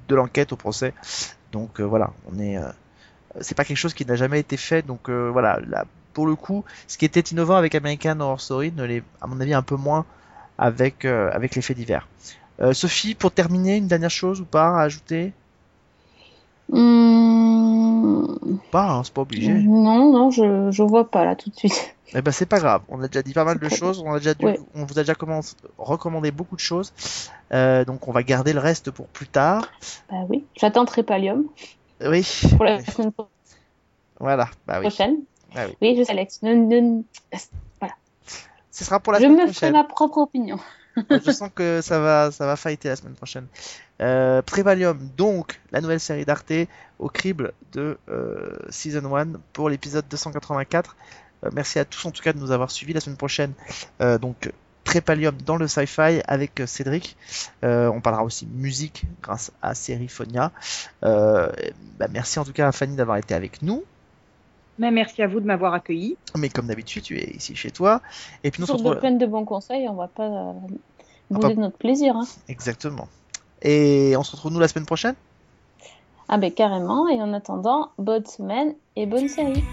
de, 0.08 0.16
l'enquête 0.16 0.52
au 0.52 0.56
procès. 0.58 0.94
Donc 1.52 1.80
euh, 1.80 1.84
voilà, 1.84 2.12
on 2.32 2.40
est, 2.40 2.58
euh, 2.58 2.70
c'est 3.41 3.56
pas 3.56 3.66
quelque 3.66 3.78
chose 3.78 3.94
qui 3.94 4.06
n'a 4.06 4.16
jamais 4.16 4.40
été 4.40 4.58
fait. 4.58 4.86
Donc 4.86 5.10
euh, 5.10 5.30
voilà, 5.32 5.60
là, 5.68 5.86
pour 6.14 6.28
le 6.28 6.36
coup, 6.36 6.66
ce 6.88 6.98
qui 6.98 7.06
était 7.06 7.22
innovant 7.22 7.56
avec 7.56 7.76
American 7.76 8.20
Horror 8.20 8.41
Story 8.41 8.72
ne 8.76 8.84
l'est, 8.84 9.04
à 9.22 9.28
mon 9.28 9.40
avis, 9.40 9.54
un 9.54 9.62
peu 9.62 9.76
moins 9.76 10.06
avec 10.60 11.06
euh, 11.06 11.31
avec 11.34 11.56
les 11.56 11.61
faits 11.64 11.77
divers. 11.77 12.07
Euh, 12.61 12.73
Sophie, 12.73 13.15
pour 13.15 13.31
terminer, 13.31 13.77
une 13.77 13.88
dernière 13.88 14.11
chose 14.11 14.41
ou 14.41 14.45
pas 14.45 14.77
à 14.77 14.81
ajouter? 14.84 15.34
Hum, 16.72 18.60
Pas, 18.72 18.91
hein, 18.91 19.03
c'est 19.03 19.14
pas 19.14 19.22
obligé. 19.22 19.52
Non, 19.53 20.11
non, 20.11 20.30
je, 20.31 20.69
je 20.72 20.84
vois 20.84 21.10
pas 21.10 21.26
là 21.26 21.36
tout 21.36 21.49
de 21.49 21.56
suite. 21.56 21.95
Eh 22.15 22.23
ben 22.23 22.31
c'est 22.31 22.48
pas 22.48 22.57
grave, 22.57 22.81
on 22.90 22.99
a 23.03 23.07
déjà 23.07 23.22
dit 23.22 23.34
pas 23.34 23.44
mal 23.45 23.60
de 23.60 23.69
choses, 23.69 23.99
on 24.03 24.11
a 24.11 24.18
déjà 24.18 24.34
dû- 24.34 24.44
Ouais. 24.44 24.60
on 24.73 24.84
vous 24.84 24.98
a 24.98 25.03
déjà 25.03 25.14
commencé, 25.14 25.56
recommandé 25.77 26.31
beaucoup 26.31 26.56
de 26.56 26.60
choses, 26.60 26.91
Euh, 27.53 27.86
donc 27.86 28.07
on 28.07 28.11
va 28.11 28.23
garder 28.23 28.52
le 28.52 28.60
reste 28.60 28.90
pour 28.90 29.06
plus 29.10 29.27
tard. 29.27 29.61
Bah 30.10 30.26
oui, 30.27 30.44
j'attends 30.57 30.86
Trépalium 30.86 31.44
Oui, 32.03 32.26
pour 32.57 32.65
la 32.65 32.77
Oui. 32.77 32.84
semaine 32.86 33.11
voilà, 34.19 34.49
bah 34.65 34.80
oui, 34.80 34.88
prochaine. 34.88 35.18
Ah 35.56 35.65
oui. 35.68 35.76
Oui, 35.84 35.95
je 35.99 36.03
sais, 36.03 36.11
Alex. 36.11 36.41
Ne- 36.41 36.56
ne- 36.56 37.03
ce 38.72 38.84
sera 38.84 39.00
pour 39.00 39.14
la 39.14 39.20
je 39.20 39.24
semaine 39.24 39.38
me 39.38 39.48
ferai 39.52 39.52
prochaine. 39.52 39.74
ma 39.74 39.84
propre 39.84 40.18
opinion. 40.20 40.60
Je 41.10 41.32
sens 41.32 41.50
que 41.54 41.82
ça 41.82 42.00
va, 42.00 42.32
ça 42.32 42.46
va 42.46 42.56
fighter 42.56 42.90
la 42.90 42.96
semaine 42.96 43.14
prochaine. 43.16 43.48
Euh, 44.02 44.41
Prévalium, 44.41 44.98
donc 45.18 45.62
la 45.72 45.82
nouvelle 45.82 46.00
série 46.00 46.26
d'Arte 46.26 46.52
au 46.98 47.10
crible 47.10 47.54
de 47.74 47.98
euh, 48.10 48.58
Season 48.70 49.16
1 49.16 49.28
pour 49.54 49.70
l'épisode 49.70 50.06
284. 50.10 50.98
Euh, 51.46 51.50
merci 51.54 51.80
à 51.80 51.86
tous 51.86 52.06
en 52.06 52.12
tout 52.12 52.22
cas 52.22 52.34
de 52.34 52.40
nous 52.40 52.52
avoir 52.52 52.72
suivis 52.72 52.94
la 52.94 53.00
semaine 53.00 53.18
prochaine. 53.18 53.54
Euh, 54.02 54.18
donc 54.18 54.52
Trépalium 54.84 55.36
dans 55.46 55.56
le 55.56 55.68
sci-fi 55.68 56.22
avec 56.28 56.60
euh, 56.60 56.66
Cédric. 56.66 57.16
Euh, 57.64 57.88
on 57.90 58.02
parlera 58.02 58.24
aussi 58.24 58.48
musique 58.48 59.04
grâce 59.22 59.52
à 59.62 59.76
Serifonia. 59.76 60.52
Euh, 61.04 61.52
bah, 62.00 62.08
merci 62.12 62.40
en 62.40 62.46
tout 62.46 62.54
cas 62.54 62.68
à 62.68 62.72
Fanny 62.72 62.96
d'avoir 62.96 63.18
été 63.18 63.36
avec 63.36 63.62
nous. 63.62 63.84
Mais 64.80 64.91
merci 64.91 65.22
à 65.22 65.27
vous 65.27 65.39
de 65.41 65.45
m'avoir 65.45 65.73
accueilli. 65.73 66.18
Mais 66.38 66.49
comme 66.49 66.68
d'habitude, 66.68 67.03
tu 67.03 67.18
es 67.18 67.31
ici 67.35 67.56
chez 67.56 67.69
toi. 67.72 68.01
Et 68.43 68.49
puis 68.51 68.61
nous 68.61 68.65
on 68.65 68.68
se 68.68 68.72
Sur 68.73 68.77
de 68.84 68.88
retrouve- 68.88 68.99
plein 69.01 69.11
de 69.11 69.26
bons 69.26 69.45
conseils, 69.45 69.88
on 69.89 69.93
va 69.95 70.07
pas 70.07 70.27
euh, 70.27 70.53
Ah, 70.53 70.73
bouder 71.31 71.47
pas- 71.49 71.53
de 71.56 71.60
notre 71.60 71.77
plaisir. 71.77 72.15
Hein. 72.15 72.26
Exactement. 72.47 73.07
Et 73.61 74.15
on 74.18 74.23
se 74.23 74.31
retrouve 74.31 74.53
nous 74.53 74.60
la 74.60 74.68
semaine 74.69 74.85
prochaine? 74.85 75.15
Ah 76.30 76.38
ben 76.38 76.51
carrément, 76.51 77.07
et 77.10 77.22
en 77.22 77.34
attendant, 77.34 77.89
bonne 77.97 78.26
semaine 78.26 78.73
et 78.95 79.06
bonne 79.06 79.27
série. 79.27 79.64